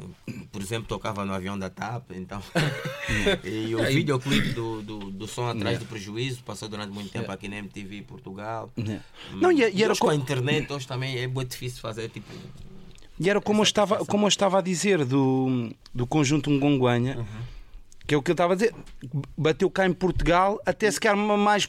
por 0.51 0.61
exemplo, 0.61 0.89
tocava 0.89 1.25
no 1.25 1.33
avião 1.33 1.57
da 1.59 1.71
TAP, 1.71 2.11
então. 2.13 2.43
e 3.45 3.75
o 3.77 3.85
videoclipe 3.85 4.49
do, 4.55 4.83
do, 4.83 4.99
do 5.11 5.27
som 5.29 5.47
Atrás 5.49 5.79
do 5.79 5.87
Prejuízo 5.87 6.43
passou 6.43 6.69
durante 6.69 6.93
muito 6.93 7.11
tempo 7.11 7.31
aqui 7.31 7.47
na 7.49 7.57
MTV 7.59 8.03
Portugal. 8.03 8.73
Yeah. 8.77 9.05
Não, 9.35 9.53
e- 9.53 9.71
e 9.73 9.83
era 9.83 9.93
hoje 9.93 10.01
com 10.01 10.07
co- 10.07 10.13
a 10.13 10.17
internet, 10.17 10.73
hoje 10.73 10.87
também 10.87 11.17
é 11.19 11.27
muito 11.27 11.51
difícil 11.51 11.81
fazer 11.81 12.09
tipo. 12.09 12.27
E 13.19 13.31
era 13.31 13.41
como 13.41 13.61
eu, 13.61 13.65
estava, 13.65 14.05
como 14.05 14.25
eu 14.25 14.29
estava 14.29 14.59
a 14.59 14.61
dizer 14.61 15.05
do, 15.05 15.71
do 15.95 16.07
conjunto 16.07 16.51
Ngonguanha, 16.51 17.27
que 18.07 18.15
é 18.15 18.17
o 18.19 18.23
que 18.23 18.31
eu 18.31 18.35
estava 18.35 18.53
a 18.53 18.57
dizer, 18.57 18.75
bateu 19.37 19.69
cá 19.71 19.87
em 19.87 19.93
Portugal, 19.93 20.61
até 20.65 20.91
se 20.91 21.01
calhar 21.01 21.17
mais, 21.17 21.69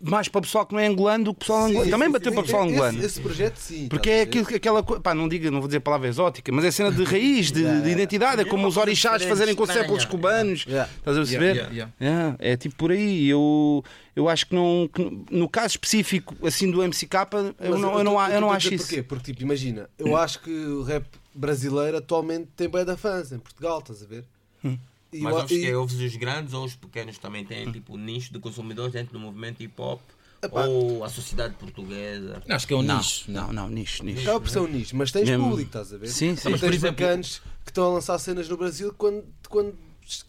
mais 0.00 0.28
para 0.28 0.40
o 0.40 0.42
pessoal 0.42 0.66
que 0.66 0.74
não 0.74 0.80
é 0.80 0.86
angolano 0.86 1.24
do 1.24 1.32
que 1.32 1.36
o 1.36 1.40
pessoal 1.40 1.62
Sim, 1.64 1.70
angolano. 1.70 1.90
Também 1.90 2.10
bateu 2.10 2.30
sim. 2.30 2.34
para 2.34 2.40
o 2.40 2.44
pessoal 2.44 2.64
Esse- 2.64 2.74
angolano. 2.74 3.04
Esse, 3.04 3.20
projeto, 3.20 3.56
sim. 3.56 3.88
Porque 3.88 4.10
é 4.10 4.20
aquilo, 4.22 4.46
aquela 4.54 4.82
coisa, 4.82 5.00
pá, 5.02 5.14
não 5.14 5.26
diga, 5.28 5.50
não 5.50 5.60
vou 5.60 5.68
dizer 5.68 5.78
a 5.78 5.80
palavra 5.80 6.08
exótica, 6.08 6.52
mas 6.52 6.64
é 6.64 6.70
cena 6.70 6.92
de 6.92 7.02
raiz, 7.04 7.50
de, 7.50 7.62
de 7.82 7.88
identidade, 7.90 8.42
é 8.42 8.44
como 8.44 8.66
os 8.66 8.76
orixás 8.76 9.22
fazerem 9.22 9.54
com 9.54 9.64
séculos 9.66 10.04
cubanos. 10.04 10.64
Yeah. 10.66 10.90
Estás 10.98 11.16
a 11.16 11.20
perceber? 11.20 11.54
Yeah, 11.56 11.72
yeah, 11.72 11.92
Yeah, 12.00 12.36
é 12.40 12.56
tipo 12.56 12.74
por 12.76 12.90
aí. 12.92 13.28
Eu, 13.28 13.82
eu 14.14 14.28
acho 14.28 14.46
que 14.48 14.54
não. 14.54 14.88
que 14.92 15.24
no- 15.30 15.48
caso 15.48 15.68
específico 15.68 16.34
assim 16.46 16.70
do 16.70 16.82
MCK, 16.82 17.14
eu 17.60 17.70
Mas 17.70 17.80
não, 17.80 17.98
eu 17.98 18.04
não, 18.04 18.28
eu 18.30 18.40
não 18.40 18.50
acho 18.50 18.74
isso. 18.74 18.86
Porquê? 18.86 19.02
Porque, 19.02 19.32
tipo, 19.32 19.42
imagina, 19.42 19.88
eu 19.98 20.14
acho 20.16 20.42
que 20.42 20.50
o 20.50 20.82
rap 20.82 21.06
brasileiro 21.34 21.96
atualmente 21.98 22.48
tem 22.56 22.68
bem 22.68 22.84
da 22.84 22.96
fãs 22.96 23.30
em 23.32 23.38
Portugal, 23.38 23.78
estás 23.78 24.02
a 24.02 24.06
ver? 24.06 24.24
Hum. 24.64 24.76
Mas 25.20 25.32
eu- 25.34 25.40
ouves 25.40 25.56
e- 25.56 25.60
que 25.60 25.74
ouves 25.74 26.00
os 26.00 26.16
grandes 26.16 26.52
ou 26.54 26.64
os 26.64 26.74
pequenos 26.74 27.18
também 27.18 27.44
têm 27.44 27.70
tipo 27.72 27.96
nicho 27.96 28.32
de 28.32 28.38
consumidores 28.38 28.92
dentro 28.92 29.12
do 29.12 29.18
movimento 29.20 29.62
hip 29.62 29.74
hop 29.80 30.00
Epá. 30.42 30.64
ou 30.66 31.04
a 31.04 31.08
sociedade 31.08 31.54
portuguesa. 31.54 32.42
Não, 32.46 32.56
acho 32.56 32.66
que 32.66 32.74
é 32.74 32.76
um 32.76 32.82
Não, 32.82 32.98
nicho. 32.98 33.30
não, 33.30 33.52
não, 33.52 33.68
nicho, 33.68 34.04
nicho. 34.04 34.28
É 34.28 34.32
a 34.32 34.36
opção 34.36 34.66
nicho, 34.66 34.96
mas 34.96 35.10
tens 35.12 35.28
Mesmo- 35.28 35.48
público, 35.50 35.68
estás 35.68 35.92
a 35.92 35.96
ver? 35.98 36.08
Sim, 36.08 36.36
sim. 36.36 36.50
Mas, 36.50 36.60
por 36.60 36.70
tens 36.70 36.76
exemplo- 36.76 37.04
bacanos 37.04 37.42
que 37.64 37.70
estão 37.70 37.84
a 37.84 37.88
lançar 37.94 38.18
cenas 38.18 38.48
no 38.48 38.56
Brasil 38.56 38.94
quando, 38.96 39.24
quando, 39.48 39.74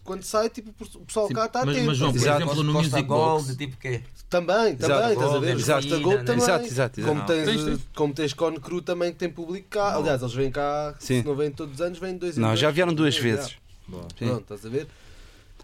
quando 0.02 0.22
sai, 0.24 0.48
tipo, 0.50 0.70
o 0.70 1.00
pessoal 1.04 1.28
Sim, 1.28 1.34
cá 1.34 1.46
está 1.46 1.62
atento. 1.62 1.84
mas, 1.86 1.96
João, 1.96 2.12
por 2.12 2.18
ver? 2.20 2.30
exemplo, 2.32 2.62
no 2.64 2.72
Costa 2.72 2.88
Music 2.90 3.02
Gold, 3.08 3.44
Box. 3.46 3.56
tipo 3.56 3.76
quê? 3.76 4.02
Também, 4.28 4.76
também, 4.76 5.12
estás 5.12 5.32
a 5.34 5.38
ver? 5.38 5.56
Exato, 5.56 5.82
Costa 5.88 5.98
Gold 6.02 6.24
também. 6.24 6.42
Exato, 6.42 6.64
exato, 6.66 7.00
exato. 7.00 7.14
Como 7.14 7.26
tens, 7.26 7.44
Tens, 7.46 7.64
tens. 7.64 7.80
como 7.94 8.12
tens 8.14 8.32
Cru 8.34 8.82
também 8.82 9.12
que 9.12 9.18
tem 9.18 9.30
público 9.30 9.68
cá. 9.70 9.94
Aliás, 9.96 10.20
eles 10.20 10.34
vêm 10.34 10.50
cá, 10.50 10.94
Sim. 10.98 11.20
se 11.22 11.26
não 11.26 11.34
vêm 11.34 11.50
todos 11.50 11.76
os 11.76 11.80
anos, 11.80 11.98
vêm 11.98 12.14
dois 12.16 12.36
em 12.36 12.40
Não, 12.40 12.48
dois. 12.48 12.60
já 12.60 12.70
vieram 12.70 12.92
duas 12.92 13.16
É, 13.16 13.20
vezes. 13.20 13.56
Sim. 14.18 14.26
Pronto, 14.26 14.40
estás 14.42 14.66
a 14.66 14.68
ver? 14.68 14.86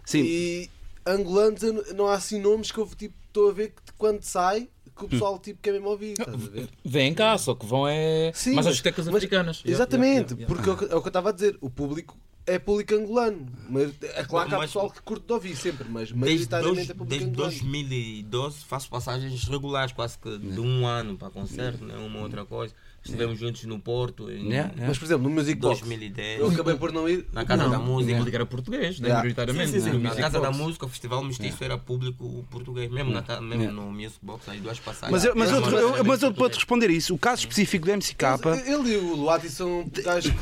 Sim. 0.05 0.21
E 0.23 0.69
angolanos, 1.05 1.61
não- 1.95 2.07
há 2.07 2.13
assim 2.15 2.39
nomes 2.41 2.71
que 2.71 2.77
eu 2.79 2.87
tipo, 2.95 3.13
estou 3.27 3.49
a 3.49 3.53
ver 3.53 3.69
que 3.69 3.93
quando 3.97 4.21
sai, 4.23 4.69
que 4.97 5.05
o 5.05 5.09
pessoal 5.09 5.37
tipo, 5.39 5.59
quer 5.61 5.73
mesmo 5.73 5.89
ouvir. 5.89 6.11
Estás 6.13 6.33
a 6.33 6.49
ver? 6.49 6.69
Vêm 6.83 7.13
cá, 7.13 7.37
só 7.37 7.53
que 7.53 7.65
vão 7.65 7.87
é. 7.87 8.31
Sim, 8.33 8.51
mais 8.51 8.65
mas- 8.65 8.67
às 8.67 8.73
discotecas 8.73 9.07
africanas. 9.07 9.57
Yeah, 9.59 9.71
Exatamente, 9.75 10.33
yeah, 10.33 10.35
yeah, 10.35 10.47
porque 10.55 10.69
é 10.69 10.73
o 10.73 10.77
que- 10.77 10.85
é 10.93 10.95
o 10.95 11.01
que 11.01 11.07
eu 11.07 11.09
estava 11.09 11.29
a 11.29 11.31
dizer. 11.33 11.57
O 11.59 11.69
público 11.69 12.17
é 12.47 12.57
público 12.59 12.93
angolano. 12.95 13.45
Mas 13.69 13.91
é 14.01 14.23
claro 14.23 14.47
que 14.49 14.55
há 14.55 14.57
Mas- 14.59 14.67
pessoal 14.69 14.89
que 14.91 15.01
curte 15.01 15.25
de 15.25 15.33
ouvir 15.33 15.55
sempre, 15.57 15.85
mas 15.89 16.11
Desde, 16.11 16.15
maioritariamente 16.15 16.75
dois, 16.75 16.89
é 16.89 16.93
público 16.93 17.09
desde 17.09 17.27
angolano. 17.29 17.51
2012 17.51 18.57
faço 18.65 18.89
passagens 18.89 19.43
regulares, 19.45 19.91
quase 19.93 20.17
que 20.17 20.37
de 20.37 20.59
um 20.59 20.85
ano 20.87 21.17
para 21.17 21.29
concerto, 21.29 21.83
né? 21.83 21.95
uma 21.97 22.21
outra 22.21 22.45
coisa. 22.45 22.73
Estivemos 23.05 23.39
juntos 23.39 23.63
no 23.65 23.79
Porto 23.79 24.29
em 24.31 24.47
Yeah, 24.47 24.71
yeah. 24.71 24.87
Mas, 24.87 24.97
por 24.97 25.05
exemplo, 25.05 25.23
no 25.23 25.29
Music 25.29 25.59
Box, 25.59 25.81
2010, 25.81 26.39
eu 26.39 26.47
acabei 26.47 26.75
por 26.75 26.91
não 26.91 27.07
ir. 27.07 27.25
na 27.31 27.45
Casa 27.45 27.69
da 27.69 27.79
O 27.79 27.83
Música. 27.83 28.15
público 28.17 28.35
era 28.35 28.45
português, 28.45 28.99
né, 28.99 29.09
Yeah. 29.09 29.45
Sim, 29.53 29.67
sim, 29.67 29.79
sim. 29.79 29.89
no 29.91 29.99
Na 29.99 30.15
Casa 30.15 30.39
da 30.39 30.49
Box. 30.49 30.57
Música, 30.57 30.85
o 30.85 30.89
Festival 30.89 31.23
Mestiço 31.23 31.63
era 31.63 31.77
público 31.77 32.45
português, 32.49 32.91
mesmo, 32.91 33.11
na, 33.11 33.41
mesmo 33.41 33.71
no 33.71 33.91
Music 33.91 34.19
Box, 34.21 34.49
aí 34.49 34.59
duas 34.59 34.79
passagens. 34.79 35.11
Mas, 35.11 35.25
eu, 35.25 35.35
mas, 35.35 35.51
eu, 35.51 35.63
cena 35.63 36.03
mas 36.03 36.23
eu 36.23 36.33
te 36.33 36.55
responder 36.55 36.89
isso, 36.89 37.13
o 37.13 37.17
caso 37.17 37.41
específico 37.41 37.85
do 37.85 37.91
MCK, 37.93 38.23
Ele 38.65 38.93
e 38.93 38.97
o 38.97 39.15
Luati 39.15 39.49
são 39.49 39.85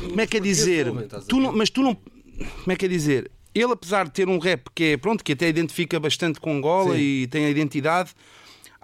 como 0.08 0.20
é 0.20 0.26
que 0.26 0.38
é 0.38 0.40
dizer? 0.40 0.92
Tu 1.28 1.38
não, 1.38 1.52
mas 1.52 1.70
tu 1.70 1.82
não. 1.82 1.94
Como 1.94 2.72
é 2.72 2.76
que 2.76 2.86
é 2.86 2.88
dizer? 2.88 3.30
Ele, 3.54 3.72
apesar 3.72 4.06
de 4.06 4.10
ter 4.10 4.28
um 4.28 4.38
rap 4.38 4.68
que 4.74 4.84
é 4.84 4.96
pronto, 4.96 5.22
que 5.22 5.32
até 5.32 5.48
identifica 5.48 6.00
bastante 6.00 6.40
com 6.40 6.56
Angola 6.56 6.94
Sim. 6.96 7.00
e 7.00 7.26
tem 7.28 7.46
a 7.46 7.50
identidade, 7.50 8.10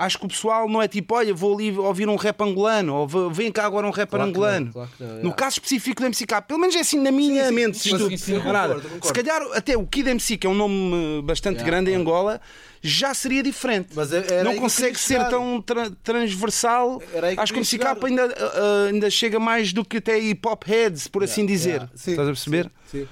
acho 0.01 0.19
que 0.19 0.25
o 0.25 0.29
pessoal 0.29 0.69
não 0.69 0.81
é 0.83 0.89
tipo, 0.89 1.15
olha, 1.15 1.33
vou 1.35 1.55
ali 1.55 1.71
ouvir 1.77 2.09
um 2.09 2.17
rap 2.17 2.41
angolano, 2.41 2.95
ou 2.95 3.07
"Vou- 3.07 3.31
vem 3.31 3.53
cá 3.53 3.67
agora 3.67 3.87
um 3.87 3.91
rapper 3.91 4.19
Claro 4.19 4.33
que 4.33 4.39
não, 4.39 4.45
angolano. 4.47 4.73
claro 4.73 4.91
não, 4.99 5.23
No 5.25 5.33
caso 5.35 5.55
específico 5.55 6.01
do 6.03 6.07
MCK, 6.09 6.43
pelo 6.49 6.59
menos 6.59 6.75
é 6.75 6.81
assim 6.81 6.99
na 6.99 7.13
minha 7.13 7.47
Sim, 7.49 7.53
mente. 7.55 7.79
sim, 7.79 7.97
sim, 7.99 8.17
sim, 8.17 8.35
concordo, 8.41 8.81
concordo. 8.81 9.07
Se 9.07 9.13
calhar 9.13 9.43
até 9.55 9.77
o 9.77 9.87
Kid 9.87 10.09
MC, 10.09 10.37
que 10.39 10.47
é 10.47 10.51
um 10.51 10.55
nome 10.55 11.23
bastante 11.23 11.57
Yeah, 11.59 11.71
grande 11.71 11.91
em 11.91 11.95
claro. 12.03 12.09
Angola, 12.19 12.41
já 12.83 13.13
seria 13.13 13.43
diferente. 13.43 13.91
Mas 13.95 14.11
é- 14.13 14.43
não 14.43 14.57
consegue 14.57 14.99
ser 14.99 15.23
tão 15.29 15.61
tra- 15.61 15.91
transversal. 16.03 17.03
Acho 17.37 17.53
que 17.53 17.59
o 17.59 17.63
MCK 17.63 17.85
ainda, 18.07 18.23
eh, 18.23 18.89
ainda 18.91 19.11
chega 19.11 19.39
mais 19.39 19.73
do 19.73 19.85
que 19.85 19.99
até 19.99 20.19
hip 20.19 20.47
hop 20.49 20.65
heads, 20.67 21.07
por 21.09 21.23
assim 21.23 21.45
dizer. 21.45 21.71
Yeah, 21.73 21.91
sim, 21.95 22.11
Estás 22.13 22.29
a 22.29 22.33
perceber? 22.33 22.71
Sim. 22.91 23.07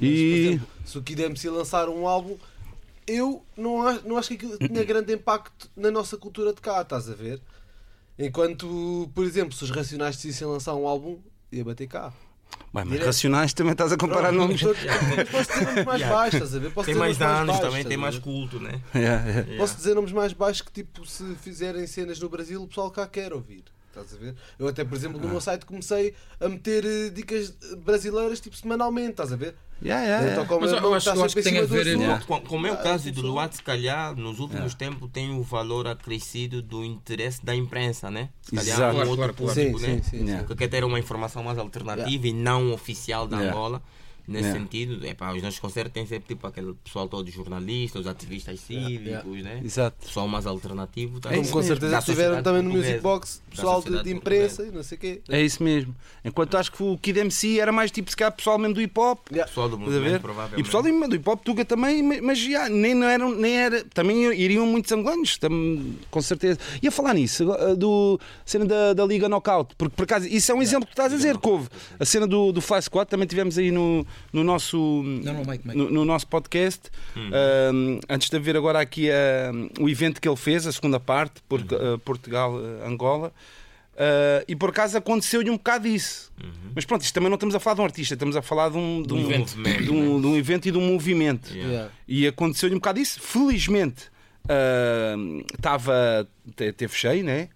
Mas, 0.00 0.10
E- 0.10 0.14
por 0.16 0.48
exemplo, 0.48 0.68
se 0.84 0.98
o 0.98 1.02
Kid 1.02 1.22
MC 1.22 1.48
lançar 1.50 1.88
um 1.88 2.08
álbum, 2.08 2.36
eu 3.06 3.44
não 3.56 3.82
acho, 3.86 4.08
não 4.08 4.16
acho 4.16 4.28
que 4.28 4.34
aquilo 4.34 4.58
tenha 4.58 4.84
grande 4.84 5.12
impacto 5.12 5.70
na 5.76 5.90
nossa 5.90 6.16
cultura 6.16 6.52
de 6.52 6.60
cá, 6.60 6.82
estás 6.82 7.08
a 7.10 7.14
ver? 7.14 7.40
Enquanto, 8.18 9.10
por 9.14 9.24
exemplo, 9.24 9.52
se 9.54 9.64
os 9.64 9.70
Racionais 9.70 10.16
decidissem 10.16 10.46
lançar 10.46 10.74
um 10.74 10.86
álbum, 10.86 11.18
ia 11.50 11.64
bater 11.64 11.86
cá. 11.86 12.12
Bem, 12.72 12.84
mas 12.84 12.88
Direto. 12.90 13.06
racionais 13.06 13.52
também 13.54 13.72
estás 13.72 13.92
a 13.92 13.96
comparar 13.96 14.28
Pronto, 14.32 14.40
nomes. 14.48 14.60
posso 15.30 15.52
dizer 15.52 15.64
nomes 15.66 15.84
mais 15.86 16.00
Yeah. 16.00 16.16
baixos, 16.16 16.34
estás 16.34 16.54
a 16.54 16.58
ver? 16.58 16.70
Posso 16.72 16.86
Tem 16.86 16.94
mais 16.94 17.18
nomes 17.18 17.34
anos 17.34 17.46
baixos, 17.56 17.66
também, 17.70 17.84
tem 17.84 17.96
mais 17.96 18.18
culto, 18.18 18.60
né? 18.60 18.80
Yeah, 18.94 19.26
yeah. 19.28 19.56
Posso 19.56 19.76
dizer 19.76 19.94
nomes 19.94 20.12
mais 20.12 20.32
baixos 20.34 20.62
que, 20.62 20.70
tipo, 20.72 21.06
se 21.06 21.34
fizerem 21.36 21.86
cenas 21.86 22.20
no 22.20 22.28
Brasil, 22.28 22.62
o 22.62 22.68
pessoal 22.68 22.90
cá 22.90 23.06
quer 23.06 23.32
ouvir. 23.32 23.64
Estás 24.00 24.14
a 24.14 24.16
ver? 24.16 24.34
Eu 24.58 24.66
até, 24.68 24.84
por 24.84 24.96
exemplo, 24.96 25.20
no 25.20 25.28
meu 25.28 25.40
site 25.40 25.66
comecei 25.66 26.14
a 26.40 26.48
meter 26.48 26.82
eh, 26.84 27.10
dicas 27.10 27.50
brasileiras, 27.84 28.40
tipo, 28.40 28.56
semanalmente, 28.56 29.10
estás 29.10 29.32
a 29.32 29.36
ver? 29.36 29.54
Yeah, 29.84 30.02
yeah, 30.02 30.22
yeah. 30.24 30.32
Então, 30.32 30.46
como 30.46 30.60
Mas 30.62 30.70
meu 30.70 30.78
eu 30.78 30.84
irmão 30.84 30.94
acho- 30.94 31.10
eu 31.10 31.24
acho 31.24 31.34
que 31.34 31.40
em 31.40 31.44
tem 31.44 31.58
a 31.58 31.64
ver- 31.66 31.86
Yeah. 31.86 32.24
Com- 32.24 32.66
é 32.66 32.70
o 32.70 32.74
Ah, 32.74 32.76
caso 32.78 33.08
eu 33.08 33.12
do 33.12 33.20
Luat, 33.22 33.52
se 33.56 33.62
calhar, 33.62 34.16
nos 34.16 34.38
últimos 34.38 34.74
tempos 34.74 35.10
tem 35.12 35.30
o 35.36 35.42
valor 35.42 35.86
acrescido 35.88 36.62
do 36.62 36.82
interesse 36.84 37.44
da 37.44 37.54
imprensa, 37.54 38.10
né? 38.10 38.30
Se 38.42 38.52
calhar 38.56 38.76
Exato. 38.76 38.92
um 38.92 38.94
Claro, 38.94 39.10
outro 39.10 39.34
claro, 39.34 39.54
público, 39.54 39.78
Sim, 39.80 39.86
né? 39.86 40.00
sim, 40.02 40.18
sim, 40.18 40.24
Yeah. 40.24 40.46
Que 40.46 40.54
quer 40.54 40.68
ter 40.68 40.84
uma 40.84 40.98
informação 40.98 41.42
mais 41.42 41.58
alternativa 41.58 42.26
e 42.28 42.32
não 42.32 42.72
oficial 42.72 43.26
da 43.26 43.36
Yeah. 43.38 43.54
Angola. 43.56 43.82
Nesse 44.32 44.44
Yeah. 44.48 44.60
sentido, 44.60 45.06
epá, 45.06 45.32
os 45.32 45.42
nossos 45.42 45.58
concertos 45.58 45.92
têm 45.92 46.06
sempre 46.06 46.28
tipo 46.34 46.46
aquele 46.46 46.74
pessoal 46.84 47.08
todo 47.08 47.30
jornalistas, 47.30 48.00
os 48.02 48.06
ativistas 48.06 48.58
cívicos, 48.60 49.06
Yeah, 49.36 49.42
né? 49.42 49.60
Exato. 49.64 49.96
Pessoal 50.06 50.26
mais 50.28 50.46
alternativo. 50.46 51.20
tá? 51.20 51.32
É 51.32 51.36
Como 51.36 51.48
com 51.48 51.62
certeza 51.62 52.00
tiveram 52.02 52.42
também 52.42 52.62
no. 52.62 52.70
Music 52.72 52.98
Box 53.00 53.42
pessoal 53.50 53.82
de, 53.82 54.02
de 54.02 54.10
imprensa 54.12 54.64
e 54.66 54.70
não 54.70 54.82
sei 54.82 54.96
o 54.96 55.00
quê. 55.00 55.20
É 55.28 55.40
isso 55.42 55.62
mesmo. 55.62 55.94
Enquanto 56.24 56.56
acho 56.56 56.72
que 56.72 56.82
o 56.82 56.96
Kid 56.98 57.18
MC 57.20 57.60
era 57.60 57.70
mais 57.72 57.90
tipo, 57.90 58.10
se 58.10 58.16
calhar, 58.16 58.32
pessoal 58.32 58.58
mesmo 58.58 58.74
do 58.74 58.80
hip 58.80 58.98
hop. 58.98 59.18
Yeah. 59.30 59.48
Pessoal 59.48 59.68
do 59.68 59.78
movimento, 59.78 60.16
E 60.16 60.18
provavelmente. 60.20 60.60
o 60.60 60.64
pessoal 60.64 60.82
do, 60.82 61.08
do 61.08 61.16
hip 61.16 61.28
hop 61.28 61.42
Tuga 61.44 61.64
também, 61.64 62.02
ma- 62.02 62.22
mas 62.22 62.38
já, 62.38 62.68
nem, 62.68 62.94
não 62.94 63.06
eram, 63.06 63.34
nem 63.34 63.56
era. 63.58 63.84
Também 63.92 64.32
iriam 64.32 64.64
muitos 64.66 64.90
angolanos, 64.92 65.36
tam- 65.38 65.94
com 66.10 66.22
certeza. 66.22 66.58
E 66.82 66.88
a 66.88 66.90
falar 66.90 67.14
nisso, 67.14 67.42
agora, 67.42 67.76
do 67.76 68.18
cena 68.44 68.64
da, 68.64 68.92
da 68.94 69.04
Liga 69.04 69.28
Knockout, 69.28 69.74
porque 69.76 69.94
por 69.96 70.04
acaso, 70.04 70.26
isso 70.26 70.50
é 70.50 70.54
um 70.54 70.62
exemplo 70.62 70.86
que 70.86 70.92
estás 70.92 71.12
a 71.12 71.16
dizer, 71.16 71.36
que 71.38 71.48
houve. 71.48 71.68
A 71.98 72.04
cena 72.04 72.26
do, 72.26 72.52
do 72.52 72.60
Fly 72.60 72.80
Squad 72.82 73.08
também 73.08 73.26
tivemos 73.26 73.58
aí 73.58 73.70
no, 73.70 74.06
no 74.32 74.44
nosso. 74.44 74.76
Não, 75.04 75.34
não, 75.34 75.44
Mike, 75.44 75.66
Mike. 75.66 75.78
No, 75.78 75.90
no 75.90 76.04
nosso 76.04 76.26
podcast, 76.26 76.90
um, 77.16 78.00
antes 78.08 78.28
de 78.28 78.36
haver 78.36 78.56
agora 78.56 78.80
aqui 78.80 79.08
um, 79.78 79.84
o 79.84 79.88
evento 79.88 80.20
que 80.20 80.28
ele 80.28 80.36
fez, 80.36 80.66
a 80.66 80.72
segunda 80.72 81.00
parte, 81.00 81.40
Portu- 81.48 81.74
uh, 81.76 81.98
Portugal, 82.00 82.54
uh, 82.54 82.86
Angola, 82.86 83.28
uh, 83.94 84.44
e 84.48 84.54
por 84.56 84.70
acaso 84.70 84.96
aconteceu-lhe 84.98 85.50
um 85.50 85.56
bocado 85.56 85.86
isso. 85.88 86.32
Mas 86.74 86.84
pronto, 86.84 87.02
isto 87.02 87.12
também 87.14 87.28
não 87.28 87.34
estamos 87.36 87.54
a 87.54 87.60
falar 87.60 87.74
de 87.76 87.80
um 87.82 87.84
artista, 87.84 88.14
estamos 88.14 88.34
a 88.36 88.42
falar 88.42 88.70
de 88.70 88.76
um, 88.78 89.02
de 89.02 89.12
um, 89.14 89.20
evento. 89.20 89.54
de 89.56 89.90
um, 89.90 90.20
de 90.20 90.26
um 90.26 90.36
evento 90.36 90.66
e 90.68 90.70
de 90.72 90.78
um 90.78 90.86
movimento. 90.86 91.54
Yeah. 91.54 91.90
E 92.08 92.26
aconteceu-lhe 92.26 92.74
um 92.74 92.78
bocado 92.78 92.98
isso. 93.00 93.20
Felizmente 93.20 94.04
uh, 94.44 95.44
estava. 95.54 96.26
te- 96.56 96.72
teve 96.72 96.94
cheio, 96.96 97.24
né? 97.24 97.48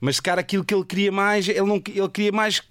Mas 0.00 0.16
se 0.16 0.22
cara 0.22 0.40
aquilo 0.40 0.64
que 0.64 0.72
ele 0.74 0.84
queria 0.84 1.12
mais, 1.12 1.48
ele, 1.48 1.60
não, 1.62 1.82
ele 1.86 2.08
queria 2.08 2.32
mais 2.32 2.62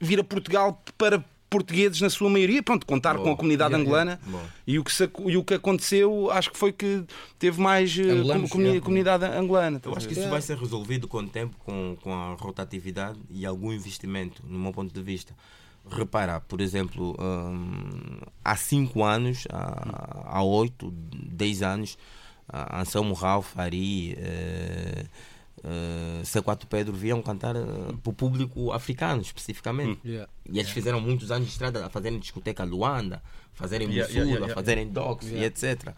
vir 0.00 0.18
a 0.20 0.24
Portugal 0.24 0.82
para 0.98 1.24
portugueses 1.54 2.00
na 2.00 2.10
sua 2.10 2.28
maioria, 2.28 2.62
pronto, 2.62 2.84
contar 2.86 3.14
Boa. 3.14 3.24
com 3.24 3.32
a 3.32 3.36
comunidade 3.36 3.74
Yeah, 3.74 3.82
angolana. 3.88 4.20
Boa. 4.26 4.42
E 4.66 4.78
o, 4.78 4.84
que 4.84 4.92
se- 4.92 5.10
e 5.26 5.36
o 5.36 5.44
que 5.44 5.54
aconteceu, 5.54 6.30
acho 6.30 6.50
que 6.50 6.58
foi 6.58 6.72
que 6.72 7.04
teve 7.38 7.60
mais 7.60 7.96
uh, 7.96 8.02
Angolanos, 8.10 8.50
com- 8.50 8.60
yeah. 8.60 8.80
comunidade 8.80 9.24
angolana. 9.24 9.80
Eu 9.84 9.94
acho 9.96 10.08
que 10.08 10.14
isso 10.14 10.28
vai 10.28 10.42
ser 10.42 10.56
resolvido 10.58 11.06
com 11.06 11.18
o 11.18 11.28
tempo, 11.28 11.54
com, 11.64 11.96
com 12.02 12.12
a 12.12 12.34
rotatividade 12.34 13.18
e 13.30 13.46
algum 13.46 13.72
investimento, 13.72 14.42
no 14.46 14.58
meu 14.58 14.72
ponto 14.72 14.92
de 14.92 15.00
vista. 15.02 15.32
Repara, 15.90 16.40
por 16.40 16.60
exemplo, 16.60 17.14
hum, 17.20 18.18
há 18.44 18.56
5 18.56 19.02
anos, 19.04 19.44
há- 19.50 20.38
há 20.38 20.42
8, 20.42 20.90
10 20.90 21.62
anos, 21.62 21.98
a 22.48 22.80
Anselmo 22.80 23.14
Ralph, 23.14 23.56
Ari, 23.58 24.14
eh, 24.18 25.04
eh, 25.64 26.22
C4 26.22 26.66
Pedro 26.68 26.92
vinham 26.92 27.22
cantar 27.22 27.54
para 28.02 28.10
o 28.10 28.12
público 28.12 28.70
africano, 28.72 29.22
especificamente. 29.22 30.00
Yeah. 30.04 30.30
E 30.48 30.58
eles 30.58 30.70
fizeram 30.70 31.00
muitos 31.00 31.30
anos 31.30 31.46
de 31.46 31.52
estrada 31.52 31.86
a 31.86 31.90
fazerem 31.90 32.18
discoteca 32.18 32.64
Luanda, 32.64 33.22
fazerem 33.54 33.88
Yeah, 33.88 34.02
Mussula, 34.06 34.24
yeah, 34.24 34.30
yeah, 34.34 34.46
yeah. 34.46 34.54
fazerem 34.54 34.88
Docs 34.90 35.26
Yeah. 35.26 35.42
e 35.42 35.46
etc. 35.46 35.94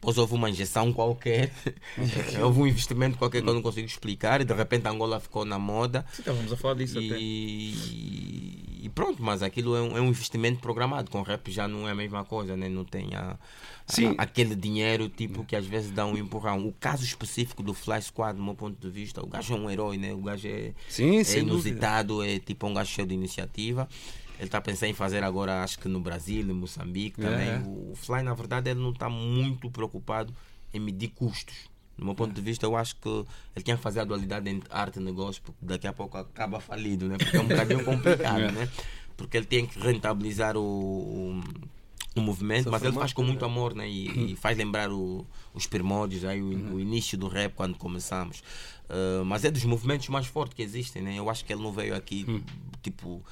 Depois 0.00 0.16
houve 0.16 0.32
uma 0.34 0.48
injeção 0.48 0.94
qualquer, 0.94 1.52
houve 2.42 2.60
um 2.60 2.66
investimento 2.66 3.18
qualquer 3.18 3.42
que 3.42 3.48
eu 3.48 3.52
não 3.52 3.60
consigo 3.60 3.86
explicar 3.86 4.40
e 4.40 4.44
de 4.44 4.54
repente 4.54 4.88
Angola 4.88 5.20
ficou 5.20 5.44
na 5.44 5.58
moda. 5.58 6.06
Sim, 6.12 6.20
estávamos 6.22 6.50
a 6.52 6.56
falar 6.56 6.72
disso 6.74 6.96
até. 6.98 7.18
E, 7.18 8.80
e 8.84 8.88
pronto, 8.88 9.22
mas 9.22 9.42
aquilo 9.42 9.76
é 9.76 9.80
um, 9.82 9.96
é 9.98 10.00
um 10.00 10.08
investimento 10.08 10.58
programado. 10.60 11.10
Com 11.10 11.20
rap 11.22 11.50
já 11.50 11.68
não 11.68 11.86
é 11.86 11.92
a 11.92 11.94
mesma 11.94 12.24
coisa, 12.24 12.56
né? 12.56 12.66
não 12.68 12.82
tem 12.84 13.14
a, 13.14 13.32
a- 13.36 14.22
aquele 14.22 14.54
dinheiro 14.54 15.08
tipo 15.10 15.44
que 15.44 15.54
às 15.54 15.66
vezes 15.66 15.90
dá 15.90 16.06
um 16.06 16.16
empurrão. 16.16 16.66
O 16.66 16.72
caso 16.72 17.04
específico 17.04 17.62
do 17.62 17.74
Fly 17.74 18.00
Squad, 18.00 18.36
do 18.38 18.42
meu 18.42 18.54
ponto 18.54 18.80
de 18.80 18.90
vista, 18.90 19.22
o 19.22 19.26
gajo 19.26 19.52
é 19.54 19.56
um 19.58 19.70
herói, 19.70 19.98
né? 19.98 20.14
o 20.14 20.22
gajo 20.22 20.48
é, 20.48 20.72
Sim, 20.88 21.18
é 21.18 21.24
sem 21.24 21.44
dúvida. 21.44 21.68
inusitado, 21.68 22.22
é 22.22 22.38
tipo 22.38 22.66
um 22.66 22.72
gajo 22.72 22.90
cheio 22.90 23.06
de 23.06 23.14
iniciativa. 23.14 23.86
Ele 24.40 24.46
está 24.46 24.58
pensando 24.58 24.88
em 24.88 24.94
fazer 24.94 25.22
agora, 25.22 25.62
acho 25.62 25.78
que 25.78 25.86
no 25.86 26.00
Brasil, 26.00 26.40
em 26.40 26.54
Moçambique 26.54 27.20
também. 27.20 27.48
É. 27.50 27.62
O 27.66 27.92
Fly, 27.94 28.22
na 28.22 28.32
verdade, 28.32 28.70
ele 28.70 28.80
não 28.80 28.90
está 28.90 29.06
muito 29.06 29.70
preocupado 29.70 30.34
em 30.72 30.80
medir 30.80 31.08
custos. 31.08 31.68
Do 31.98 32.06
meu 32.06 32.14
ponto 32.14 32.32
de 32.32 32.40
vista, 32.40 32.64
eu 32.64 32.74
acho 32.74 32.96
que 32.96 33.08
ele 33.54 33.62
quer 33.62 33.76
fazer 33.76 34.00
a 34.00 34.04
dualidade 34.04 34.48
entre 34.48 34.66
arte 34.72 34.98
e 34.98 35.02
negócio, 35.02 35.42
porque 35.42 35.58
daqui 35.60 35.86
a 35.86 35.92
pouco 35.92 36.16
acaba 36.16 36.58
falido, 36.58 37.06
né? 37.06 37.18
Porque 37.18 37.36
é 37.36 37.40
um 37.40 37.46
bocadinho 37.48 37.84
complicado, 37.84 38.40
É. 38.40 38.50
né? 38.50 38.68
Porque 39.14 39.36
ele 39.36 39.44
tem 39.44 39.66
que 39.66 39.78
rentabilizar 39.78 40.56
o, 40.56 40.62
o, 40.62 41.40
o 42.16 42.20
movimento, 42.22 42.70
mas 42.70 42.82
ele 42.82 42.94
faz 42.94 43.12
com 43.12 43.22
muito 43.22 43.44
amor, 43.44 43.74
né? 43.74 43.86
E, 43.86 44.32
e 44.32 44.36
faz 44.36 44.56
lembrar 44.56 44.90
o, 44.90 45.26
os 45.52 45.66
primórdios, 45.66 46.24
aí, 46.24 46.40
o, 46.40 46.76
o 46.76 46.80
início 46.80 47.18
do 47.18 47.28
rap, 47.28 47.52
quando 47.52 47.76
começamos. 47.76 48.42
Uh, 48.88 49.22
mas 49.26 49.44
é 49.44 49.50
dos 49.50 49.64
movimentos 49.64 50.08
mais 50.08 50.26
fortes 50.26 50.54
que 50.54 50.62
existem, 50.62 51.02
né? 51.02 51.18
Eu 51.18 51.28
acho 51.28 51.44
que 51.44 51.52
ele 51.52 51.62
não 51.62 51.70
veio 51.70 51.94
aqui, 51.94 52.42
tipo, 52.82 53.22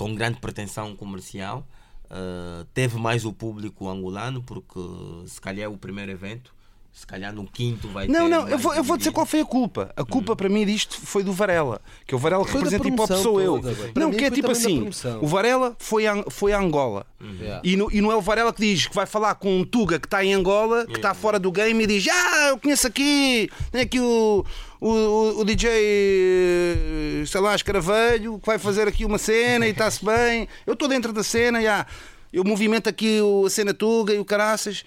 com 0.00 0.14
grande 0.14 0.38
pretensão 0.40 0.96
comercial. 0.96 1.66
Uh, 2.06 2.64
teve 2.74 2.98
mais 2.98 3.24
o 3.24 3.32
público 3.32 3.88
angolano, 3.88 4.42
porque 4.42 4.80
se 5.26 5.40
calhar 5.40 5.66
é 5.66 5.68
o 5.68 5.76
primeiro 5.76 6.10
evento, 6.10 6.52
se 6.92 7.06
calhar 7.06 7.32
no 7.32 7.44
quinto 7.46 7.86
vai 7.86 8.06
ter. 8.08 8.12
Não, 8.12 8.28
não, 8.28 8.48
eu 8.48 8.58
vou, 8.58 8.74
eu 8.74 8.82
vou 8.82 8.96
dizer 8.96 9.12
qual 9.12 9.24
foi 9.24 9.40
a 9.40 9.44
culpa. 9.44 9.92
A 9.96 10.04
culpa 10.04 10.34
para 10.34 10.48
mim 10.48 10.66
disto 10.66 11.00
foi 11.00 11.22
do 11.22 11.32
Varela. 11.32 11.80
Que 12.04 12.14
o 12.16 12.18
Varela 12.18 12.44
que 12.44 12.50
Foi 12.50 12.62
representa 12.62 12.88
hip 12.88 13.00
hop 13.00 13.10
sou 13.22 13.40
eu. 13.40 13.60
Não, 13.94 14.10
que 14.10 14.24
é 14.24 14.30
tipo 14.30 14.50
assim: 14.50 14.90
o 15.20 15.26
Varela 15.28 15.76
foi 15.78 16.06
a, 16.08 16.24
foi 16.28 16.52
a 16.52 16.58
Angola. 16.58 17.06
Yeah. 17.38 17.60
E, 17.62 17.76
no- 17.76 17.92
e 17.92 18.00
não 18.00 18.10
é 18.10 18.16
o 18.16 18.20
Varela 18.20 18.52
que 18.52 18.60
diz 18.60 18.88
que 18.88 18.94
vai 18.94 19.06
falar 19.06 19.36
com 19.36 19.60
um 19.60 19.64
Tuga 19.64 20.00
que 20.00 20.06
está 20.08 20.24
em 20.24 20.34
Angola, 20.34 20.84
que 20.86 20.96
está 20.96 21.14
fora 21.14 21.38
do 21.38 21.52
game 21.52 21.84
e 21.84 21.86
diz: 21.86 22.08
Ah, 22.10 22.48
eu 22.48 22.58
conheço 22.58 22.88
aqui, 22.88 23.48
tem 23.70 23.82
aqui 23.82 24.00
o, 24.00 24.44
o, 24.80 24.88
o- 24.88 25.40
o 25.40 25.44
DJ, 25.44 27.24
sei 27.26 27.40
lá, 27.40 27.54
Escaravelho, 27.54 28.38
que 28.38 28.46
vai 28.46 28.58
fazer 28.58 28.88
aqui 28.88 29.04
uma 29.04 29.18
cena 29.18 29.66
e 29.66 29.70
está-se 29.70 30.04
bem. 30.04 30.48
Eu 30.66 30.72
estou 30.74 30.88
dentro 30.88 31.12
da 31.12 31.22
cena, 31.22 31.60
já. 31.60 31.86
eu 32.32 32.44
movimento 32.44 32.88
aqui 32.88 33.20
o- 33.20 33.46
a 33.46 33.50
cena 33.50 33.74
Tuga 33.74 34.14
e 34.14 34.18
o 34.18 34.24
Caraças. 34.24 34.84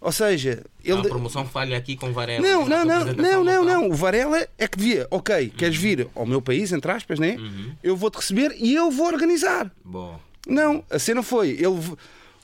Ou 0.00 0.12
seja, 0.12 0.62
ele. 0.84 0.98
A 0.98 1.02
promoção 1.02 1.46
falha 1.46 1.76
aqui 1.78 1.96
com 1.96 2.12
Varela. 2.12 2.46
Não, 2.46 2.68
não, 2.68 2.84
não, 2.84 3.04
não, 3.14 3.44
não, 3.44 3.64
não. 3.64 3.88
O 3.88 3.94
Varela 3.94 4.46
é 4.58 4.68
que 4.68 4.76
devia, 4.76 5.06
ok, 5.10 5.50
queres 5.56 5.76
vir 5.76 6.08
ao 6.14 6.26
meu 6.26 6.42
país, 6.42 6.72
entre 6.72 6.90
aspas, 6.92 7.18
né? 7.18 7.36
Uhum. 7.38 7.72
Eu 7.82 7.96
vou-te 7.96 8.16
receber 8.16 8.54
e 8.58 8.74
eu 8.74 8.90
vou 8.90 9.06
organizar. 9.06 9.70
Boa. 9.82 10.20
Não, 10.46 10.84
a 10.90 10.98
cena 10.98 11.22
foi, 11.22 11.50
ele 11.52 11.80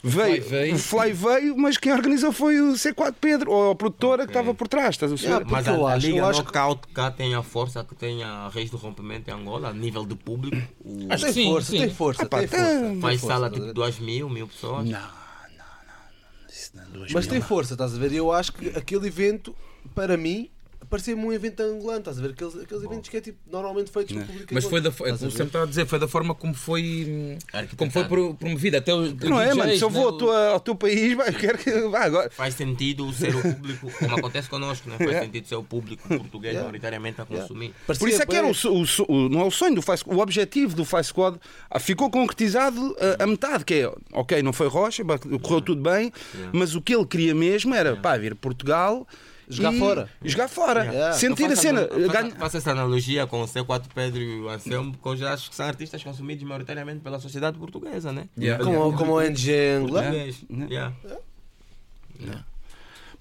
veio, 0.02 0.42
Fly 0.42 0.50
veio. 0.50 0.74
o 0.74 0.78
Fly 0.78 1.12
veio, 1.12 1.56
mas 1.58 1.76
quem 1.76 1.92
organizou 1.92 2.32
foi 2.32 2.60
o 2.60 2.72
C4 2.74 3.14
Pedro, 3.20 3.50
ou 3.52 3.70
a 3.72 3.74
produtora 3.74 4.24
que 4.24 4.30
estava 4.30 4.54
por 4.54 4.66
trás, 4.68 4.90
estás 4.94 5.12
a? 5.12 5.16
Yeah, 5.16 5.44
Mas 5.48 5.66
eu 5.66 5.86
a, 5.86 5.92
a 5.92 5.94
acho- 5.96 6.06
Liga 6.06 6.18
eu 6.18 6.26
acho 6.26 6.44
que- 6.44 6.52
cá 6.94 7.10
tem 7.10 7.34
a 7.34 7.42
força 7.42 7.84
que 7.84 7.94
tem 7.94 8.22
a 8.22 8.48
Reis 8.48 8.70
do 8.70 8.76
Rompimento 8.76 9.30
em 9.30 9.34
Angola, 9.34 9.68
a 9.68 9.72
nível 9.72 10.06
de 10.06 10.14
público. 10.14 10.56
O, 10.84 11.06
Acho 11.12 11.24
Tem 11.24 11.32
Sim, 11.34 11.44
força, 11.50 11.70
sim. 11.70 11.78
tem 11.78 11.90
força, 11.90 12.22
Epá, 12.22 12.38
tem 12.38 12.48
tem- 12.48 12.58
força. 12.58 12.80
tem 12.80 13.00
faz 13.00 13.20
força, 13.20 13.34
sala 13.34 13.50
tipo 13.50 13.66
ver? 13.66 13.72
2 13.74 13.98
mil, 13.98 14.28
mil 14.28 14.48
pessoas. 14.48 14.84
Não, 14.84 14.90
não, 14.90 14.98
não, 15.00 15.00
não. 15.00 16.48
Isso 16.48 16.70
não 16.74 16.82
é 16.82 16.86
Mas 17.12 17.24
mil, 17.24 17.30
tem 17.30 17.38
não. 17.40 17.46
força, 17.46 17.74
estás 17.74 17.94
a 17.94 17.98
ver? 17.98 18.12
E 18.12 18.16
eu 18.16 18.32
acho 18.32 18.52
que 18.52 18.68
aquele 18.70 19.06
evento, 19.08 19.54
para 19.94 20.16
mim, 20.16 20.48
parecia-me 20.90 21.24
um 21.24 21.32
evento 21.32 21.60
angolano, 21.62 22.00
estás 22.00 22.18
a 22.18 22.22
ver? 22.22 22.30
Aqueles, 22.32 22.56
aqueles 22.56 22.82
eventos 22.84 23.08
que 23.08 23.16
é 23.16 23.20
tipo, 23.20 23.38
normalmente 23.50 23.90
feitos 23.90 24.12
pelo 24.12 24.26
público 24.26 24.52
Mas 24.54 24.64
foi 24.64 24.80
da, 24.80 24.88
angolano, 24.90 25.10
é, 25.10 25.14
estás 25.14 25.22
a 25.22 25.26
como 25.26 25.30
sempre 25.30 25.46
estava 25.46 25.64
a 25.64 25.68
dizer, 25.68 25.86
foi 25.86 25.98
da 25.98 26.08
forma 26.08 26.34
como 26.34 26.54
foi, 26.54 27.38
como 27.76 27.90
foi 27.90 28.02
Arquitetado. 28.02 28.08
pro- 28.08 28.34
promovido. 28.34 28.76
Até 28.76 28.92
os 28.92 29.14
Não 29.14 29.40
é, 29.40 29.54
mano? 29.54 29.76
Se 29.76 29.82
eu 29.82 29.88
vou 29.90 30.02
né, 30.02 30.08
ao 30.10 30.18
teu, 30.18 30.32
ao 30.32 30.60
teu 30.60 30.74
país, 30.74 31.16
vai, 31.16 31.32
quero 31.32 31.56
que. 31.58 31.70
Vai 31.88 32.06
agora. 32.06 32.30
Faz 32.30 32.54
sentido 32.54 33.10
ser 33.12 33.34
o 33.34 33.40
público, 33.40 33.90
como 33.98 34.16
acontece 34.16 34.48
connosco, 34.50 34.88
né? 34.88 34.96
faz 34.98 35.10
Yeah. 35.10 35.26
sentido 35.26 35.46
ser 35.48 35.54
o 35.56 35.62
público 35.62 36.06
português 36.08 36.52
Yeah. 36.54 36.62
maioritariamente 36.64 37.20
a 37.20 37.24
consumir. 37.24 37.72
Parecia 37.86 38.04
Por 38.04 38.08
isso 38.12 38.22
é 38.22 38.26
que 38.26 38.36
era 38.36 38.46
o, 38.46 38.50
o 38.50 38.84
o- 39.08 39.28
não 39.28 39.40
é 39.42 39.44
o 39.44 39.50
sonho 39.50 39.74
do 39.76 39.82
Faz 39.82 40.02
o 40.04 40.18
objetivo 40.18 40.74
do 40.74 40.84
Faz 40.84 41.06
Squad 41.06 41.38
ah, 41.70 41.78
ficou 41.78 42.10
concretizado 42.10 42.96
ah, 42.98 43.22
a 43.22 43.26
metade, 43.26 43.64
que 43.64 43.74
é, 43.74 43.92
ok, 44.12 44.42
não 44.42 44.52
foi 44.52 44.66
rocha, 44.68 45.02
correu 45.42 45.60
tudo 45.60 45.80
bem, 45.82 46.12
mas 46.52 46.74
o 46.74 46.80
que 46.82 46.94
ele 46.94 47.06
queria 47.06 47.34
mesmo 47.34 47.74
era 47.74 47.96
pá, 47.96 48.16
vir 48.16 48.32
a 48.32 48.36
Portugal 48.36 49.06
Jogar 49.50 49.72
e- 49.74 49.78
fora. 49.78 50.10
e 50.22 50.28
jogar 50.28 50.48
fora. 50.48 50.84
Yeah. 50.84 51.12
Sentir 51.14 51.44
Eu 51.46 51.52
a 51.52 51.56
cena. 51.56 51.88
faço- 51.88 52.08
ganha- 52.08 52.34
faço 52.36 52.56
essa 52.56 52.70
analogia 52.72 53.26
com 53.26 53.42
o 53.42 53.46
C4 53.46 53.88
Pedro 53.94 54.20
e 54.20 54.40
o 54.40 54.48
Anselmo, 54.48 54.94
já 55.16 55.32
acho 55.32 55.50
que 55.50 55.56
são 55.56 55.66
artistas 55.66 56.02
consumidos 56.02 56.44
maioritariamente 56.44 57.00
pela 57.00 57.18
sociedade 57.18 57.58
portuguesa, 57.58 58.12
né? 58.12 58.28
Yeah. 58.38 58.64
Como, 58.64 58.96
como 58.96 59.12
o 59.14 59.20
NG 59.20 59.80
português. 59.88 60.44
Yeah. 60.70 60.94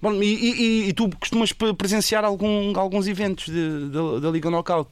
Bom, 0.02 0.14
e, 0.14 0.24
e- 0.26 0.88
e- 0.88 0.92
tu 0.94 1.10
costumas 1.18 1.52
pre- 1.52 1.74
presenciar 1.74 2.24
algum, 2.24 2.72
alguns 2.78 3.06
eventos 3.06 3.46
de- 3.46 3.88
da, 3.90 4.18
da 4.20 4.30
Liga 4.30 4.50
Knockout? 4.50 4.90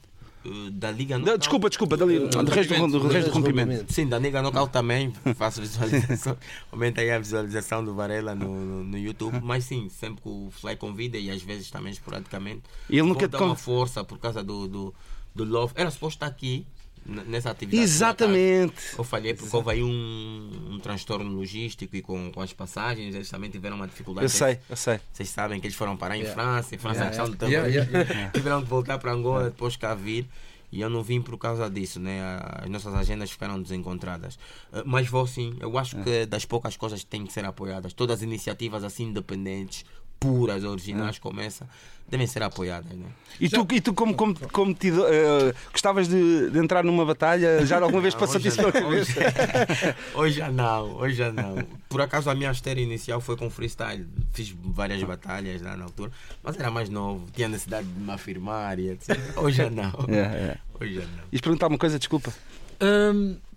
Uh, 0.48 0.70
Da 0.70 0.90
Liga 0.90 1.18
Knockout. 1.18 1.38
desculpa, 1.38 1.68
desculpa, 1.68 1.96
da, 1.96 2.06
Liga- 2.06 2.26
do 2.28 2.50
resto 2.50 2.74
do, 2.74 3.00
do 3.00 3.08
resto 3.08 3.30
do 3.30 3.34
rompimento. 3.34 3.92
Sim, 3.92 4.06
da 4.08 4.18
Liga 4.18 4.40
Knockout 4.42 4.72
também 4.72 5.12
faço 5.36 5.60
visualização. 5.60 6.36
Aumenta 6.72 7.00
aí 7.00 7.10
a 7.10 7.18
visualização 7.18 7.84
do 7.84 7.94
Varela 7.94 8.34
no, 8.34 8.54
no, 8.54 8.84
no 8.84 8.98
YouTube. 8.98 9.40
Mas 9.42 9.64
sim, 9.64 9.88
sempre 9.88 10.22
que 10.22 10.28
o 10.28 10.48
Fly 10.50 10.76
convida 10.76 11.18
e 11.18 11.30
às 11.30 11.42
vezes 11.42 11.70
também 11.70 11.92
esporadicamente. 11.92 12.62
E 12.88 12.98
ele 12.98 13.08
nunca 13.08 13.28
te 13.28 13.32
dar 13.32 13.42
uma 13.42 13.56
força 13.56 14.02
por 14.04 14.18
causa 14.18 14.42
do, 14.42 14.66
do, 14.68 14.94
do 15.34 15.44
Love. 15.44 15.72
Era 15.76 15.90
suposto 15.90 16.16
estar 16.16 16.26
aqui 16.26 16.66
nessa 17.08 17.50
atividade. 17.50 17.82
Exatamente. 17.82 18.74
Eu 18.96 19.02
falhei 19.04 19.34
porque 19.34 19.54
houve 19.56 19.70
aí 19.72 19.82
um, 19.82 20.50
um 20.72 20.78
transtorno 20.78 21.30
logístico 21.30 21.96
e 21.96 22.02
com, 22.02 22.30
com 22.30 22.40
as 22.40 22.52
passagens 22.52 23.14
eles 23.14 23.28
também 23.30 23.50
tiveram 23.50 23.76
uma 23.76 23.86
dificuldade. 23.88 24.24
Eu 24.26 24.28
sei, 24.28 24.58
eu 24.68 24.76
sei. 24.76 25.00
Vocês 25.12 25.28
sabem 25.30 25.60
que 25.60 25.66
eles 25.66 25.76
foram 25.76 25.96
parar 25.96 26.16
em 26.16 26.20
Yeah. 26.22 26.34
França, 26.42 26.74
em 26.74 26.78
França 26.78 27.04
Yeah, 27.04 27.16
Yeah, 27.26 27.36
terrorismo. 27.36 27.96
yeah, 27.96 28.30
Tiveram 28.34 28.62
que 28.62 28.68
voltar 28.68 28.98
para 28.98 29.12
Angola, 29.12 29.44
depois 29.44 29.76
cá 29.76 29.94
vir. 29.94 30.28
E 30.70 30.82
eu 30.82 30.90
não 30.90 31.02
vim 31.02 31.22
por 31.22 31.38
causa 31.38 31.70
disso, 31.70 31.98
né? 31.98 32.20
As 32.62 32.68
nossas 32.68 32.92
agendas 32.94 33.30
ficaram 33.30 33.62
desencontradas. 33.62 34.38
Eh, 34.70 34.82
Mas 34.84 35.08
vou 35.08 35.26
sim, 35.26 35.56
eu 35.60 35.78
acho 35.78 35.96
que 36.02 36.26
das 36.26 36.44
poucas 36.44 36.76
coisas 36.76 37.00
que 37.00 37.06
têm 37.06 37.24
que 37.24 37.32
ser 37.32 37.46
apoiadas, 37.46 37.94
todas 37.94 38.18
as 38.18 38.22
iniciativas 38.22 38.84
assim 38.84 39.04
independentes, 39.04 39.86
puras, 40.18 40.64
originais, 40.64 41.18
como 41.18 41.40
essa, 41.40 41.68
devem 42.08 42.26
ser 42.26 42.42
apoiadas, 42.42 42.92
né? 42.96 43.06
E 43.40 43.48
tu, 43.48 43.66
e 43.70 43.80
tu 43.80 43.92
como, 43.92 44.14
como, 44.14 44.34
como 44.50 44.74
te, 44.74 44.88
eh, 44.88 45.54
gostavas 45.70 46.08
de, 46.08 46.50
de 46.50 46.58
entrar 46.58 46.82
numa 46.82 47.04
batalha? 47.04 47.64
Já 47.64 47.78
alguma 47.78 48.00
vez 48.00 48.14
passaste 48.14 48.48
isso 48.48 48.56
pela 48.56 48.72
cabeça? 48.72 49.12
Hoje, 49.20 49.94
hoje 50.14 50.38
já 50.38 50.50
não, 50.50 50.96
hoje 50.96 51.14
já 51.14 51.32
não. 51.32 51.56
Por 51.88 52.00
acaso 52.00 52.30
a 52.30 52.34
minha 52.34 52.50
esteira 52.50 52.80
inicial 52.80 53.20
foi 53.20 53.36
com 53.36 53.48
freestyle. 53.48 54.06
Fiz 54.32 54.54
várias 54.64 55.02
batalhas 55.02 55.62
lá 55.62 55.76
na 55.76 55.84
altura, 55.84 56.10
mas 56.42 56.58
era 56.58 56.70
mais 56.70 56.88
novo, 56.88 57.26
tinha 57.32 57.48
necessidade 57.48 57.86
de 57.86 58.00
me 58.00 58.10
afirmar 58.10 58.78
e 58.78 58.90
etc. 58.90 59.16
Hoje 59.36 59.58
já 59.58 59.70
não. 59.70 59.92
Yeah, 60.08 60.34
yeah. 60.34 60.60
Hoje 60.80 60.94
já 60.94 61.02
não. 61.02 61.24
Ias 61.30 61.40
perguntar 61.40 61.68
uma 61.68 61.78
coisa, 61.78 61.98
desculpa. 61.98 62.32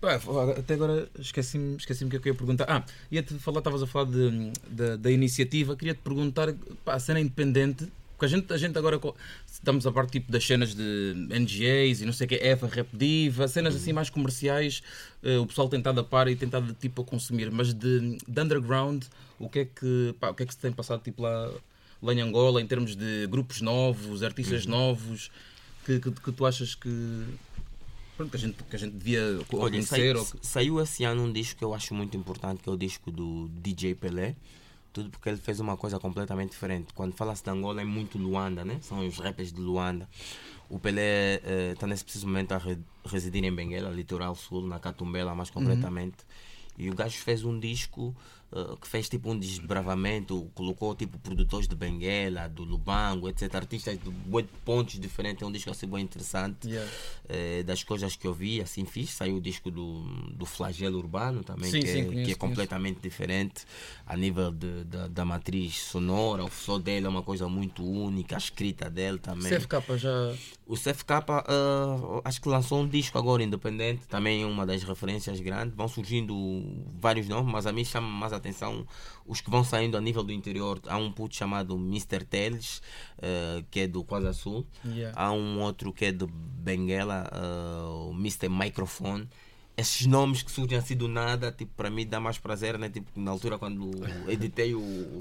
Pá, 0.00 0.18
até 0.58 0.74
agora 0.74 1.08
esqueci-me 1.18 1.76
esqueci 1.76 2.04
o 2.04 2.08
que 2.08 2.16
é 2.16 2.18
que 2.18 2.28
eu 2.28 2.32
ia 2.32 2.36
perguntar. 2.38 2.64
Ah, 2.68 2.84
ia-te 3.10 3.34
falar, 3.34 3.58
estavas 3.58 3.82
a 3.82 3.86
falar 3.86 4.10
de, 4.10 4.50
da- 4.68 4.96
da 4.96 5.10
iniciativa. 5.10 5.76
Queria-te 5.76 6.00
perguntar, 6.00 6.52
pá, 6.84 6.94
a 6.94 6.98
cena 6.98 7.20
independente, 7.20 7.86
porque 8.16 8.24
a 8.24 8.28
gente, 8.28 8.52
a 8.52 8.56
gente 8.56 8.76
agora 8.76 8.98
estamos 9.46 9.86
a 9.86 9.92
parte 9.92 10.12
tipo 10.12 10.30
das 10.32 10.44
cenas 10.44 10.74
de 10.74 11.14
NGAs 11.30 12.00
e 12.00 12.04
não 12.04 12.12
sei 12.12 12.24
o 12.24 12.28
que, 12.28 12.34
Eva, 12.36 12.66
Rap 12.66 12.88
Diva, 12.92 13.46
cenas 13.46 13.76
assim 13.76 13.92
mais 13.92 14.10
comerciais, 14.10 14.82
eh, 15.22 15.38
o 15.38 15.46
pessoal 15.46 15.68
tem 15.68 15.78
estado 15.78 16.00
a 16.00 16.04
par 16.04 16.26
e 16.28 16.34
tem 16.36 16.46
estado 16.46 16.74
tipo 16.74 17.02
a 17.02 17.04
consumir, 17.04 17.50
mas 17.50 17.72
de, 17.72 18.18
de 18.26 18.40
underground, 18.40 19.04
o 19.38 19.48
que 19.48 19.60
é 19.60 19.64
que, 19.64 20.14
pá, 20.20 20.30
o 20.30 20.34
que 20.34 20.42
é 20.42 20.46
que 20.46 20.54
se 20.54 20.58
tem 20.60 20.72
passado 20.72 21.00
tipo 21.02 21.22
lá, 21.22 21.48
lá 22.02 22.12
em 22.14 22.20
Angola 22.20 22.60
em 22.60 22.66
termos 22.66 22.94
de 22.96 23.26
grupos 23.28 23.60
novos, 23.60 24.22
artistas 24.24 24.66
novos, 24.66 25.30
que, 25.84 25.98
que, 25.98 26.10
que 26.12 26.32
tu 26.32 26.46
achas 26.46 26.74
que 26.76 27.24
pronto, 28.22 28.30
que, 28.30 28.36
a 28.36 28.40
gente, 28.40 28.62
que 28.64 28.76
a 28.76 28.78
gente 28.78 28.92
devia 28.92 29.22
Olha, 29.52 29.70
conhecer? 29.70 29.86
sai- 29.86 30.14
ou 30.16 30.26
saiu 30.42 30.80
esse 30.80 31.04
ano 31.04 31.22
um 31.24 31.32
disco 31.32 31.58
que 31.58 31.64
eu 31.64 31.74
acho 31.74 31.94
muito 31.94 32.16
importante, 32.16 32.62
que 32.62 32.68
é 32.68 32.72
o 32.72 32.76
disco 32.76 33.10
do 33.10 33.48
DJ 33.48 33.94
Pelé. 33.94 34.34
Tudo 34.92 35.08
porque 35.08 35.28
ele 35.30 35.38
fez 35.38 35.58
uma 35.58 35.76
coisa 35.76 35.98
completamente 35.98 36.50
diferente. 36.50 36.92
Quando 36.94 37.14
fala-se 37.14 37.42
de 37.42 37.48
Angola 37.50 37.80
é 37.80 37.84
muito 37.84 38.18
Luanda, 38.18 38.62
né? 38.64 38.78
São 38.82 39.06
os 39.06 39.16
rappers 39.18 39.50
de 39.52 39.58
Luanda. 39.60 40.06
O 40.68 40.78
Pelé 40.78 41.40
está 41.72 41.86
nesse 41.86 42.04
preciso 42.04 42.26
momento 42.26 42.52
a 42.52 42.58
re- 42.58 42.78
residir 43.06 43.42
em 43.42 43.52
Benguela, 43.54 43.90
litoral 43.90 44.34
sul, 44.34 44.66
na 44.66 44.78
Catumbela 44.78 45.34
mais 45.34 45.48
concretamente. 45.50 46.16
E 46.78 46.90
o 46.90 46.94
gajo 46.94 47.16
fez 47.18 47.42
um 47.44 47.58
disco 47.58 48.14
eh, 48.54 48.76
que 48.80 48.86
fez 48.86 49.08
tipo 49.08 49.30
um 49.30 49.38
desbravamento, 49.38 50.50
colocou 50.54 50.94
tipo 50.94 51.18
produtores 51.18 51.66
de 51.66 51.74
Benguela, 51.74 52.48
do 52.48 52.64
Lubango, 52.64 53.28
etc. 53.28 53.54
Artistas 53.54 53.98
de 53.98 54.10
de 54.10 54.48
pontos 54.64 54.98
diferentes. 54.98 55.42
É 55.42 55.46
um 55.46 55.52
disco 55.52 55.70
assim 55.70 55.86
bem 55.86 56.02
interessante. 56.02 56.68
Yeah. 56.68 56.90
Eh, 57.28 57.62
das 57.62 57.82
coisas 57.82 58.16
que 58.16 58.26
eu 58.26 58.34
vi, 58.34 58.60
assim 58.60 58.84
fiz. 58.84 59.10
Saiu 59.10 59.36
o 59.36 59.40
disco 59.40 59.70
do, 59.70 60.02
do 60.32 60.44
Flagelo 60.44 60.98
Urbano 60.98 61.42
também, 61.42 61.70
Sim, 61.70 61.80
que, 61.80 61.86
sim, 61.86 62.00
é, 62.00 62.04
conheço, 62.04 62.10
que 62.10 62.18
é 62.18 62.22
conheço. 62.22 62.38
completamente 62.38 63.00
diferente 63.00 63.64
a 64.06 64.16
nível 64.16 64.50
de, 64.50 64.84
da, 64.84 65.08
da 65.08 65.24
matriz 65.24 65.78
sonora. 65.82 66.44
O 66.44 66.50
som 66.50 66.80
dele 66.80 67.06
é 67.06 67.08
uma 67.08 67.22
coisa 67.22 67.48
muito 67.48 67.84
única, 67.84 68.34
a 68.34 68.38
escrita 68.38 68.90
dele 68.90 69.18
também. 69.18 69.50
CFK 69.50 69.98
já. 69.98 70.34
O 70.66 70.74
CFK 70.74 71.12
ah, 71.28 72.20
acho 72.24 72.40
que 72.40 72.48
lançou 72.48 72.80
um 72.80 72.88
disco 72.88 73.18
agora 73.18 73.42
independente, 73.42 74.06
também 74.06 74.42
é 74.42 74.46
uma 74.46 74.64
das 74.66 74.82
referências 74.82 75.40
grandes. 75.40 75.74
Vão 75.74 75.88
surgindo 75.88 76.34
vários 77.00 77.28
nomes, 77.28 77.52
mas 77.52 77.66
a 77.66 77.72
mim 77.72 77.84
chama 77.84 78.08
mais 78.08 78.32
a 78.32 78.40
atenção 78.42 78.86
os 79.26 79.40
que 79.40 79.50
vão 79.50 79.64
saindo 79.64 79.96
a 79.96 80.00
nível 80.00 80.22
do 80.22 80.32
interior. 80.32 80.80
Há 80.86 80.96
um 80.96 81.10
puto 81.10 81.34
chamado 81.34 81.76
Mr. 81.76 82.24
Teles, 82.24 82.82
ah, 83.22 83.62
que 83.70 83.80
é 83.80 83.86
do 83.86 84.04
Quasa 84.04 84.32
Sul. 84.32 84.66
Yeah. 84.84 85.18
Há 85.18 85.32
um 85.32 85.60
outro 85.60 85.92
que 85.92 86.06
é 86.06 86.12
de 86.12 86.26
Benguela, 86.26 87.28
ah, 87.32 87.88
o 88.08 88.12
Mr. 88.12 88.48
Microphone. 88.48 89.28
Esses 89.74 90.06
nomes 90.06 90.42
que 90.42 90.50
surgem 90.50 90.76
assim 90.76 90.94
do 90.94 91.08
nada, 91.08 91.50
tipo, 91.50 91.72
para 91.74 91.88
mim 91.88 92.06
dá 92.06 92.20
mais 92.20 92.36
prazer, 92.36 92.78
né? 92.78 92.90
Tipo, 92.90 93.08
na 93.18 93.30
altura 93.30 93.58
quando 93.58 93.90
editei 94.28 94.74
o, 94.74 94.80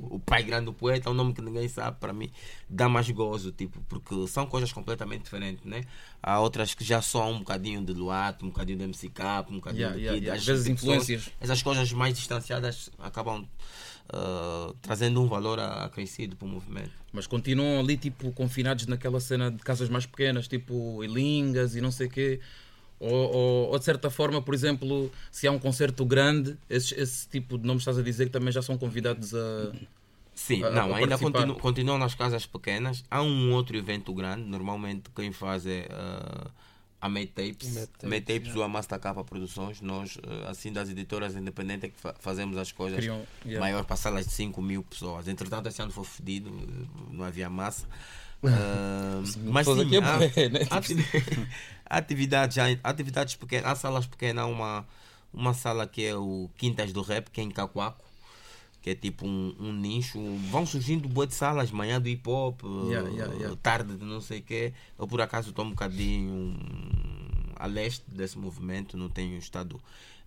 o 0.09 0.19
Pai 0.25 0.43
Grande 0.43 0.65
do 0.65 0.73
Poeta, 0.73 1.07
é 1.07 1.11
um 1.11 1.15
nome 1.15 1.33
que 1.33 1.41
ninguém 1.41 1.69
sabe, 1.69 1.97
para 1.99 2.11
mim 2.11 2.29
dá 2.69 2.89
mais 2.89 3.09
gozo, 3.09 3.51
tipo, 3.53 3.79
porque 3.87 4.27
são 4.27 4.45
coisas 4.45 4.73
completamente 4.73 5.23
diferentes, 5.23 5.63
né? 5.63 5.85
Há 6.21 6.39
outras 6.41 6.73
que 6.73 6.83
já 6.83 7.01
são 7.01 7.31
um 7.31 7.39
bocadinho 7.39 7.83
de 7.85 7.93
Luato, 7.93 8.45
um 8.45 8.49
bocadinho 8.49 8.77
de 8.77 8.83
MC 8.83 9.07
Cap, 9.09 9.51
um 9.51 9.55
bocadinho 9.55 9.81
Yeah, 9.81 9.95
de 9.97 10.01
yeah, 10.03 10.15
Kid. 10.19 10.25
yeah. 10.25 10.39
Às 10.39 10.45
vezes 10.45 10.63
tipo, 10.65 10.73
influências. 10.75 11.29
essas 11.39 11.63
coisas 11.63 11.91
mais 11.93 12.13
distanciadas 12.13 12.89
acabam 12.99 13.47
ah, 14.09 14.73
trazendo 14.81 15.21
um 15.21 15.27
valor 15.27 15.59
acrescido 15.59 16.35
para 16.35 16.45
o 16.45 16.49
movimento. 16.49 16.91
Mas 17.13 17.25
continuam 17.25 17.79
ali, 17.79 17.95
tipo, 17.95 18.31
confinados 18.33 18.85
naquela 18.85 19.19
cena 19.21 19.49
de 19.49 19.59
casas 19.59 19.87
mais 19.89 20.05
pequenas, 20.05 20.47
tipo 20.47 21.01
Ilingas 21.03 21.75
e 21.75 21.81
não 21.81 21.91
sei 21.91 22.07
o 22.07 22.09
quê. 22.09 22.39
Ou, 23.03 23.11
ou, 23.35 23.69
ou, 23.71 23.79
de 23.79 23.83
certa 23.85 24.11
forma, 24.11 24.41
por 24.43 24.53
exemplo, 24.53 25.11
se 25.31 25.47
há 25.47 25.51
um 25.51 25.57
concerto 25.57 26.05
grande, 26.05 26.55
esse, 26.69 26.93
esse 26.93 27.27
tipo 27.27 27.57
de 27.57 27.65
nomes 27.65 27.81
estás 27.81 27.97
a 27.97 28.03
dizer 28.03 28.27
que 28.27 28.31
também 28.31 28.51
já 28.53 28.61
são 28.61 28.77
convidados 28.77 29.33
a. 29.33 29.71
Sim, 30.35 30.63
a- 30.63 30.67
a 30.67 30.71
não, 30.71 30.81
ainda 30.93 31.07
participar. 31.17 31.31
continu, 31.31 31.55
continuam 31.55 31.97
nas 31.97 32.13
casas 32.13 32.45
pequenas. 32.45 33.03
Há 33.09 33.23
um 33.23 33.53
outro 33.53 33.75
evento 33.75 34.13
grande, 34.13 34.43
normalmente 34.43 35.09
quem 35.15 35.31
faz 35.31 35.65
é 35.65 35.87
ah, 35.91 36.47
a 37.01 37.09
Made 37.09 37.27
Tapes. 37.27 37.73
Made 37.73 37.87
Tapes, 37.87 38.09
Made 38.09 38.21
Tapes 38.21 38.55
ou 38.55 38.61
a 38.63 38.67
Master 38.67 38.99
Capa 38.99 39.23
Produções. 39.23 39.81
Nós, 39.81 40.19
ah, 40.45 40.51
assim, 40.51 40.71
das 40.71 40.87
editoras 40.87 41.35
independentes, 41.35 41.85
é 41.85 41.87
que 41.89 41.99
fa- 41.99 42.15
fazemos 42.19 42.55
as 42.55 42.71
coisas 42.71 42.99
Criam, 42.99 43.23
yeah. 43.43 43.59
maior 43.59 43.83
para 43.83 43.95
salas 43.95 44.25
de 44.27 44.31
5 44.31 44.61
mil 44.61 44.83
pessoas. 44.83 45.27
Entretanto, 45.27 45.67
esse 45.67 45.81
ano 45.81 45.91
foi 45.91 46.03
fedido, 46.05 46.51
não 47.11 47.25
havia 47.25 47.49
massa. 47.49 47.87
Ah, 48.43 49.21
mas 49.43 49.67
sim, 49.67 49.81
aqui 49.81 49.95
é 49.97 49.99
há, 49.99 50.17
né? 50.17 50.31
há 50.71 50.81
atividades, 51.91 52.57
atividades 52.83 53.35
pequenas, 53.35 53.69
há 53.69 53.75
salas 53.75 54.05
pequenas, 54.05 54.45
há 54.45 54.47
uma, 54.47 54.87
uma 55.33 55.53
sala 55.53 55.85
que 55.85 56.05
é 56.05 56.15
o 56.15 56.49
Quintas 56.57 56.93
do 56.93 57.01
Rap, 57.01 57.29
que 57.29 57.41
é 57.41 57.43
em 57.43 57.51
Cacoaco, 57.51 58.03
que 58.81 58.91
é 58.91 58.95
tipo 58.95 59.27
um, 59.27 59.53
um 59.59 59.73
nicho. 59.73 60.17
Vão 60.49 60.65
surgindo 60.65 61.09
boas 61.09 61.27
de 61.29 61.35
salas, 61.35 61.69
manhã 61.69 61.99
do 61.99 62.07
hip 62.07 62.27
hop, 62.29 62.61
Yeah, 62.63 63.09
eh, 63.09 63.13
yeah, 63.13 63.33
yeah. 63.35 63.57
tarde 63.61 63.95
de 63.95 64.05
não 64.05 64.21
sei 64.21 64.39
o 64.39 64.43
quê. 64.43 64.73
Eu 64.97 65.05
por 65.05 65.19
acaso 65.19 65.49
estou 65.49 65.65
um 65.65 65.71
bocadinho 65.71 66.31
hum, 66.31 67.53
a 67.57 67.65
leste 67.65 68.03
desse 68.07 68.37
movimento, 68.37 68.97
não 68.97 69.09
tenho 69.09 69.37
estado 69.37 69.79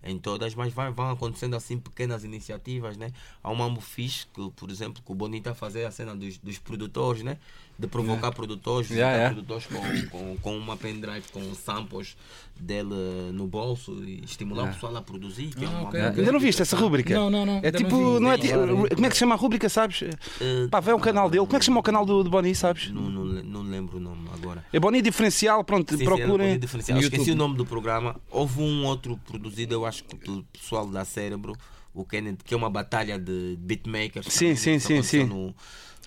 em 0.03 0.19
todas, 0.19 0.53
mas 0.53 0.71
vai, 0.71 0.91
vão 0.91 1.09
acontecendo 1.09 1.55
assim 1.55 1.79
pequenas 1.79 2.23
iniciativas, 2.23 2.95
né? 2.95 3.11
Há 3.41 3.49
um 3.49 3.55
mambo 3.55 3.81
fixe 3.81 4.27
que, 4.27 4.51
por 4.51 4.69
exemplo, 4.69 5.01
que 5.03 5.11
o 5.11 5.15
Boni 5.15 5.39
está 5.39 5.51
a 5.51 5.55
fazer 5.55 5.83
a 5.85 5.89
cena 5.89 6.15
dos, 6.15 6.37
dos 6.37 6.59
produtores, 6.59 7.23
né? 7.23 7.39
De 7.77 7.87
provocar 7.87 8.31
produtores, 8.31 8.87
visitar 8.87 9.07
Yeah, 9.11 9.33
yeah. 9.33 9.35
produtores 9.35 9.65
com, 9.67 10.07
com, 10.09 10.37
com 10.37 10.57
uma 10.57 10.77
pendrive 10.77 11.25
com 11.33 11.53
samples 11.53 12.15
dele 12.57 12.93
no 13.33 13.47
bolso 13.47 14.01
e 14.05 14.23
estimular 14.23 14.63
o 14.69 14.73
pessoal 14.73 14.95
a 14.95 15.01
produzir. 15.01 15.47
Que 15.53 15.65
é 15.65 15.67
Ah, 15.67 15.71
uma 15.71 15.81
ok, 15.89 15.99
mambo- 15.99 16.11
ok. 16.11 16.19
Ainda 16.21 16.31
não 16.31 16.39
viste 16.39 16.61
essa 16.61 16.77
rúbrica? 16.77 17.13
Não, 17.13 17.29
não, 17.29 17.45
não. 17.45 17.53
É 17.55 17.65
ainda 17.65 17.71
tipo, 17.73 17.89
vi. 18.13 18.19
não 18.21 18.31
é, 18.31 18.37
nem 18.37 18.47
ti- 18.47 18.53
agora. 18.53 18.95
como 18.95 19.05
é 19.05 19.09
que 19.09 19.15
se 19.15 19.19
chama 19.19 19.35
a 19.35 19.37
rúbrica, 19.37 19.67
sabes? 19.67 20.03
Eh, 20.03 20.67
Pá, 20.71 20.79
vai 20.79 20.93
ao 20.93 20.99
canal 21.01 21.29
dele. 21.29 21.45
Como 21.45 21.55
é 21.57 21.59
que 21.59 21.65
se 21.65 21.67
chama 21.67 21.81
o 21.81 21.83
canal 21.83 22.05
do, 22.05 22.23
do 22.23 22.29
Boni, 22.29 22.55
sabes? 22.55 22.89
Não, 22.91 23.01
não, 23.01 23.25
não 23.25 23.61
lembro 23.61 23.97
o 23.97 23.99
nome 23.99 24.29
agora. 24.33 24.63
É 24.71 24.79
Boni 24.79 25.01
Diferencial, 25.01 25.61
pronto, 25.65 25.97
Sim, 25.97 26.05
procurem. 26.05 26.29
pouquinho 26.29 26.59
diferencial. 26.59 26.99
Esqueci 26.99 27.31
o 27.31 27.35
nome 27.35 27.57
do 27.57 27.65
programa. 27.65 28.15
Houve 28.31 28.61
um 28.61 28.85
outro 28.85 29.19
produzido, 29.27 29.73
eu 29.73 29.85
acho 29.85 30.05
que 30.05 30.15
do 30.15 30.43
pessoal 30.53 30.87
da 30.87 31.03
Cérebro, 31.03 31.53
o 31.93 32.05
Kennedy, 32.05 32.37
que 32.43 32.53
é 32.53 32.57
uma 32.57 32.69
batalha 32.69 33.19
de 33.19 33.57
beatmakers. 33.59 34.27
Sim, 34.29 34.55
sim, 34.55 34.79
sim, 34.79 35.01
sim. 35.01 35.25
no- 35.25 35.53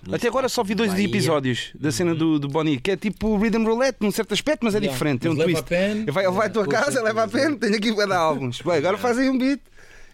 no 0.07 0.15
Até 0.15 0.27
agora 0.27 0.47
só 0.49 0.63
vi 0.63 0.75
dois 0.75 0.91
Bahia. 0.91 1.05
episódios 1.05 1.71
da 1.75 1.91
cena 1.91 2.15
do, 2.15 2.39
do 2.39 2.47
Boni, 2.47 2.79
que 2.79 2.91
é 2.91 2.97
tipo 2.97 3.37
Rhythm 3.37 3.63
Roulette, 3.65 3.97
num 4.01 4.11
certo 4.11 4.33
aspecto, 4.33 4.63
mas 4.63 4.73
é 4.75 4.77
Yeah. 4.79 4.93
diferente. 4.93 5.21
Tem 5.21 5.31
um 5.31 5.35
twist. 5.35 5.59
a 5.59 5.63
pen. 5.63 5.91
Ele 6.01 6.11
vai, 6.11 6.25
ele 6.25 6.33
vai 6.33 6.47
à 6.47 6.49
tua 6.49 6.67
casa, 6.67 7.01
leva 7.01 7.23
a 7.23 7.27
puxa. 7.27 7.45
pen, 7.49 7.57
tenho 7.57 7.75
aqui 7.75 7.93
para 7.93 8.05
dar 8.07 8.19
álbuns. 8.19 8.61
Bem, 8.61 8.75
agora 8.77 8.97
fazem 8.97 9.29
um 9.29 9.37
beat. 9.37 9.59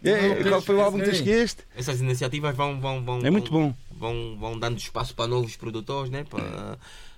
É, 0.03 0.43
qual 0.43 0.61
foi 0.61 0.75
o 0.75 0.81
álbum 0.81 0.97
que 0.99 1.03
tu 1.05 1.09
tens- 1.11 1.19
esqueceste? 1.19 1.63
Essas 1.75 1.99
iniciativas 2.01 2.55
vão, 2.55 2.79
vão, 2.79 3.03
vão, 3.03 3.19
É 3.25 3.29
muito 3.31 3.51
vão, 3.51 3.69
bom. 3.69 3.75
Vão, 3.97 4.37
vão 4.39 4.59
dando 4.59 4.77
espaço 4.77 5.15
para 5.15 5.27
novos 5.27 5.55
produtores, 5.55 6.11
né? 6.11 6.23
Para, 6.29 6.77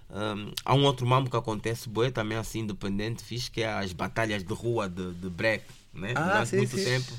um, 0.09 0.51
há 0.63 0.73
um 0.73 0.83
outro 0.85 1.05
mambo 1.05 1.29
que 1.29 1.35
acontece, 1.35 1.89
boé, 1.89 2.11
também 2.11 2.37
assim, 2.37 2.59
independente, 2.59 3.23
fixe, 3.23 3.51
que 3.51 3.61
é 3.61 3.67
as 3.73 3.91
batalhas 3.91 4.43
de 4.43 4.53
rua 4.53 4.87
de, 4.87 5.11
de 5.13 5.29
break. 5.29 5.63
Né? 5.97 6.13
Ah, 6.15 6.23
Durante 6.29 6.49
sim, 6.49 6.57
muito 6.57 6.77
sim. 6.77 6.83
tempo, 6.85 7.11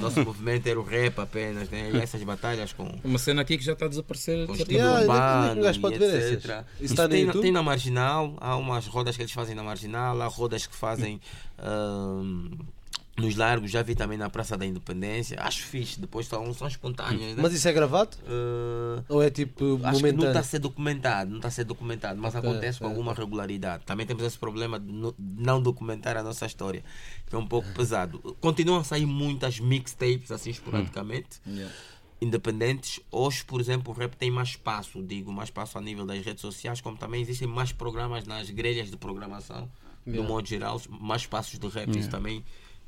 nosso 0.00 0.20
movimento 0.24 0.66
era 0.66 0.80
o 0.80 0.82
rap 0.82 1.20
apenas, 1.20 1.70
né? 1.70 1.90
E 1.94 1.98
essas 1.98 2.20
batalhas 2.24 2.72
com, 2.72 2.84
Uma 3.04 3.18
cena 3.18 3.42
aqui 3.42 3.56
que 3.56 3.64
já 3.64 3.74
está 3.74 3.86
a 3.86 3.88
desaparecer. 3.88 4.46
com 4.46 4.54
estilo 4.54 4.76
Yeah, 4.78 5.00
urbano 5.02 5.62
gajo 5.62 5.80
pode 5.80 5.94
e 5.94 5.98
ver 5.98 6.32
etc. 6.32 6.44
essas. 6.44 6.44
Isso 6.44 6.84
Isso 6.84 6.92
está 6.94 7.08
tem, 7.08 7.30
tem 7.30 7.52
na 7.52 7.62
Marginal, 7.62 8.36
há 8.40 8.56
umas 8.56 8.86
rodas 8.86 9.16
que 9.16 9.22
eles 9.22 9.32
fazem 9.32 9.54
na 9.54 9.62
Marginal, 9.62 10.20
há 10.20 10.26
rodas 10.26 10.66
que 10.66 10.74
fazem 10.74 11.20
ahm, 11.58 12.50
nos 13.16 13.36
largos, 13.36 13.70
já 13.70 13.80
vi 13.80 13.94
também 13.94 14.18
na 14.18 14.28
Praça 14.28 14.56
da 14.56 14.66
Independência. 14.66 15.38
Acho 15.40 15.62
fixe, 15.62 16.00
depois 16.00 16.26
são, 16.26 16.52
são 16.52 16.66
espontâneas, 16.66 17.36
né? 17.36 17.42
Mas 17.42 17.52
isso 17.52 17.68
é 17.68 17.72
gravado? 17.72 18.16
Ah, 18.26 19.04
Ou 19.08 19.22
é 19.22 19.30
tipo 19.30 19.64
Acho 19.64 19.78
que 19.78 19.82
não 19.82 19.90
está 19.90 20.00
momentâneo? 20.02 20.38
a 20.38 20.42
ser 20.42 20.58
documentado, 20.58 21.30
não 21.30 21.36
está 21.36 21.48
a 21.48 21.50
ser 21.52 21.64
documentado, 21.64 22.20
mas 22.20 22.34
Ok, 22.34 22.50
acontece 22.50 22.80
com 22.80 22.86
alguma 22.86 23.14
regularidade. 23.14 23.84
Também 23.84 24.04
temos 24.04 24.24
esse 24.24 24.36
problema 24.38 24.80
de 24.80 24.90
no- 24.92 25.14
não 25.18 25.62
documentar 25.62 26.16
a 26.16 26.22
nossa 26.24 26.44
história, 26.44 26.82
que 27.26 27.34
é 27.36 27.38
um 27.38 27.46
pouco 27.46 27.68
pesado. 27.72 28.18
Continuam 28.40 28.80
a 28.80 28.84
sair 28.84 29.06
muitas 29.06 29.60
mixtapes 29.60 30.32
assim 30.32 30.50
esporadicamente, 30.50 31.40
Yeah. 31.46 31.72
independentes. 32.20 33.00
Hoje, 33.12 33.44
por 33.44 33.60
exemplo, 33.60 33.92
o 33.94 33.96
rap 33.96 34.16
tem 34.16 34.30
mais 34.30 34.48
espaço, 34.50 35.02
digo, 35.02 35.32
mais 35.32 35.48
espaço 35.50 35.78
a 35.78 35.80
nível 35.80 36.04
das 36.04 36.24
redes 36.24 36.40
sociais, 36.40 36.80
como 36.80 36.96
também 36.96 37.20
existem 37.22 37.46
mais 37.46 37.70
programas 37.70 38.24
nas 38.26 38.50
grelhas 38.50 38.90
de 38.90 38.96
programação, 38.96 39.70
Yeah. 40.06 40.28
modo 40.28 40.46
geral, 40.48 40.80
mais 40.88 41.22
espaços 41.22 41.58
de 41.58 41.68
rap. 41.68 41.96
Isso 41.96 42.10
também 42.10 42.44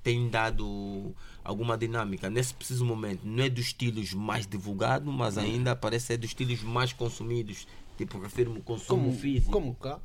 tem 0.06 0.28
dado 0.28 1.12
alguma 1.42 1.76
dinâmica. 1.76 2.30
Nesse 2.30 2.54
preciso 2.54 2.84
momento, 2.84 3.22
não 3.24 3.42
é 3.42 3.48
dos 3.48 3.64
estilos 3.66 4.12
mais 4.14 4.46
divulgados, 4.46 5.12
mas 5.12 5.36
ainda 5.36 5.74
parece 5.74 6.06
ser 6.06 6.16
dos 6.18 6.30
estilos 6.30 6.62
mais 6.62 6.92
consumidos. 6.92 7.66
Tipo, 7.98 8.20
refiro-me 8.20 8.60
consumo 8.62 9.06
Como, 9.06 9.18
físico. 9.18 9.50
como 9.50 9.74
cá? 9.74 9.98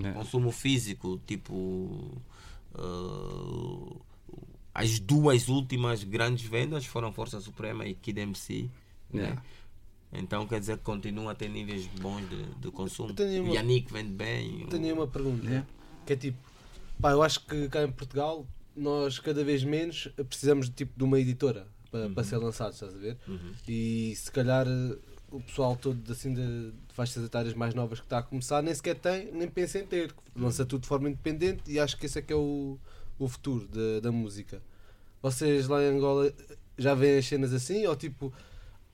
É. 0.00 0.12
Consumo 0.12 0.52
físico, 0.52 1.20
tipo. 1.26 2.20
ah, 2.74 3.96
as 4.74 5.00
duas 5.00 5.48
últimas 5.48 6.04
grandes 6.04 6.44
vendas 6.48 6.86
foram 6.86 7.10
Força 7.12 7.40
Suprema 7.40 7.84
e 7.84 7.94
Kid 7.94 8.20
MC. 8.20 8.70
né? 9.12 9.22
Yeah. 9.22 9.42
Então 10.12 10.46
quer 10.46 10.60
dizer 10.60 10.78
que 10.78 10.84
continua 10.84 11.32
a 11.32 11.34
ter 11.34 11.48
níveis 11.48 11.84
bons 12.00 12.28
de, 12.30 12.44
de 12.60 12.70
consumo. 12.70 13.12
Uma- 13.12 13.50
O 13.50 13.54
Yannick 13.54 13.92
vende 13.92 14.12
bem. 14.12 14.66
Tenho 14.70 14.94
o- 14.94 14.98
uma 15.00 15.06
pergunta. 15.08 15.44
Yeah. 15.44 15.66
Que 16.06 16.12
é 16.12 16.16
tipo, 16.16 16.38
pá, 17.00 17.10
eu 17.10 17.22
acho 17.24 17.44
que 17.44 17.68
cá 17.68 17.82
em 17.82 17.90
Portugal 17.90 18.46
nós 18.78 19.18
cada 19.18 19.44
vez 19.44 19.64
menos 19.64 20.08
precisamos 20.28 20.66
de, 20.66 20.72
tipo, 20.74 20.96
de 20.96 21.04
uma 21.04 21.18
editora 21.18 21.66
para, 21.90 22.08
para 22.10 22.24
ser 22.24 22.36
lançado, 22.36 22.72
estás 22.72 22.94
a 22.94 22.98
ver? 22.98 23.16
Uhum. 23.26 23.52
E 23.66 24.14
se 24.16 24.30
calhar 24.30 24.66
eh, 24.66 24.96
o 25.30 25.40
pessoal 25.40 25.76
todo 25.76 26.10
assim 26.10 26.32
de, 26.32 26.70
de 26.70 26.94
faixas 26.94 27.24
etárias 27.24 27.54
mais 27.54 27.74
novas 27.74 28.00
que 28.00 28.06
está 28.06 28.18
a 28.18 28.22
começar 28.22 28.62
nem 28.62 28.74
sequer 28.74 28.96
tem, 28.96 29.32
nem 29.32 29.48
pensa 29.48 29.78
em 29.78 29.86
ter. 29.86 30.14
Lança 30.36 30.64
tudo 30.64 30.82
de 30.82 30.88
forma 30.88 31.08
independente 31.08 31.62
e 31.70 31.78
acho 31.78 31.96
que 31.96 32.06
esse 32.06 32.18
é 32.18 32.22
que 32.22 32.32
é 32.32 32.36
o, 32.36 32.78
o 33.18 33.28
futuro 33.28 33.66
da, 33.68 34.00
da 34.00 34.12
música. 34.12 34.62
Vocês 35.20 35.66
lá 35.66 35.82
em 35.82 35.96
Angola 35.96 36.32
já 36.76 36.94
veem 36.94 37.18
as 37.18 37.26
cenas 37.26 37.52
assim? 37.52 37.86
Ou 37.86 37.96
tipo, 37.96 38.32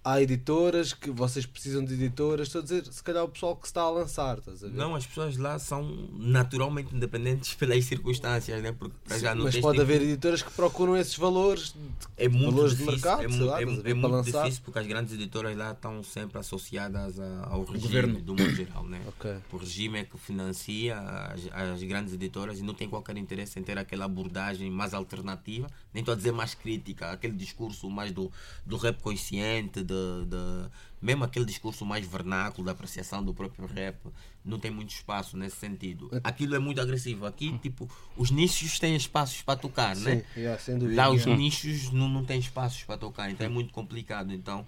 há 0.05 0.21
editoras 0.21 0.93
que 0.93 1.11
vocês 1.11 1.47
precisam 1.47 1.83
de 1.85 1.95
editoras? 1.95 2.49
Estou 2.49 2.61
a 2.61 2.63
dizer, 2.63 2.85
se 2.87 3.03
calhar 3.03 3.25
o 3.25 3.29
pessoal 3.29 3.57
que 3.57 3.67
está 3.67 3.81
a 3.83 3.91
lançar, 3.91 4.39
estás 4.39 4.63
a 4.63 4.69
ver? 4.69 4.75
Não, 4.77 4.95
as 4.95 5.07
pessoas 5.07 5.37
lá 5.39 5.59
são 5.59 6.09
naturalmente 6.13 6.95
independentes 6.95 7.55
pelas 7.55 7.85
circunstâncias, 7.85 8.63
né? 8.63 8.73
Porque 8.73 8.95
para 9.07 9.19
já 9.19 9.35
não 9.35 9.45
Mas 9.45 9.57
pode 9.57 9.79
tipo- 9.79 9.83
haver 9.83 10.03
editoras 10.03 10.43
que 10.43 10.51
procuram 10.53 10.97
esses 10.97 11.17
valores. 11.17 11.73
de- 11.73 11.79
É 12.17 12.29
muito 12.29 12.51
valores 12.53 12.73
de 12.73 12.85
difícil, 12.85 12.93
mercado, 13.11 13.23
é, 13.25 13.29
mu- 13.29 13.45
lá, 13.47 13.63
é- 13.63 13.65
ver, 13.65 13.91
é 13.91 13.95
muito 13.95 14.09
lançar. 14.13 14.43
difícil 14.45 14.63
porque 14.65 14.79
as 14.79 14.87
grandes 14.87 15.15
editoras 15.15 15.57
lá 15.57 15.73
estão 15.73 16.03
sempre 16.03 16.39
associadas 16.39 17.19
a- 17.19 17.47
ao 17.51 17.65
regime 17.65 17.81
governo. 17.81 18.21
do 18.21 18.35
mundo 18.35 18.55
geral, 18.55 18.85
né? 18.85 19.01
Ok. 19.09 19.35
O 19.53 19.57
regime 19.57 20.01
é 20.01 20.05
que 20.05 20.19
financia 20.19 20.99
as, 20.99 21.41
as 21.73 21.83
grandes 21.83 22.13
editoras 22.13 22.59
e 22.59 22.63
não 22.63 22.75
tem 22.75 22.89
qualquer 22.89 23.17
interesse 23.17 23.59
em 23.59 23.63
ter 23.63 23.79
aquela 23.79 24.05
abordagem 24.05 24.71
mais 24.71 24.93
alternativa, 24.93 25.67
nem 25.93 26.01
estou 26.03 26.13
a 26.13 26.17
dizer 26.17 26.33
mais 26.33 26.55
crítica, 26.55 27.11
aquele 27.11 27.35
discurso 27.35 27.89
mais 27.89 28.13
do, 28.13 28.31
do 28.67 28.77
rap 28.77 29.01
consciente, 29.03 29.83
de, 29.83 29.94
de- 30.27 30.71
mesmo 31.01 31.25
aquele 31.25 31.45
discurso 31.45 31.85
mais 31.85 32.07
vernáculo 32.07 32.65
da 32.65 32.73
apreciação 32.73 33.23
do 33.23 33.35
próprio 33.35 33.67
rap, 33.67 33.97
não 34.45 34.59
tem 34.59 34.71
muito 34.71 34.91
espaço 34.91 35.37
nesse 35.37 35.57
sentido. 35.57 36.11
Aquilo 36.25 36.55
é 36.55 36.59
muito 36.59 36.81
agressivo. 36.81 37.27
Aqui, 37.27 37.57
tipo, 37.59 37.89
os 38.17 38.31
nichos 38.31 38.79
têm 38.79 38.97
espaços 38.97 39.43
para 39.43 39.59
tocar, 39.59 39.95
né? 39.97 40.17
Sim, 40.35 40.41
yeah, 40.41 40.59
sem 40.61 40.79
dúvida. 40.79 40.97
Lá 41.03 41.11
os 41.11 41.21
Yeah. 41.23 41.37
nichos 41.43 41.91
não, 41.93 42.09
não 42.09 42.25
têm 42.25 42.39
espaços 42.39 42.83
para 42.85 42.97
tocar, 42.97 43.31
então 43.31 43.45
é 43.47 43.49
muito 43.51 43.73
complicado. 43.73 44.33
Então, 44.33 44.67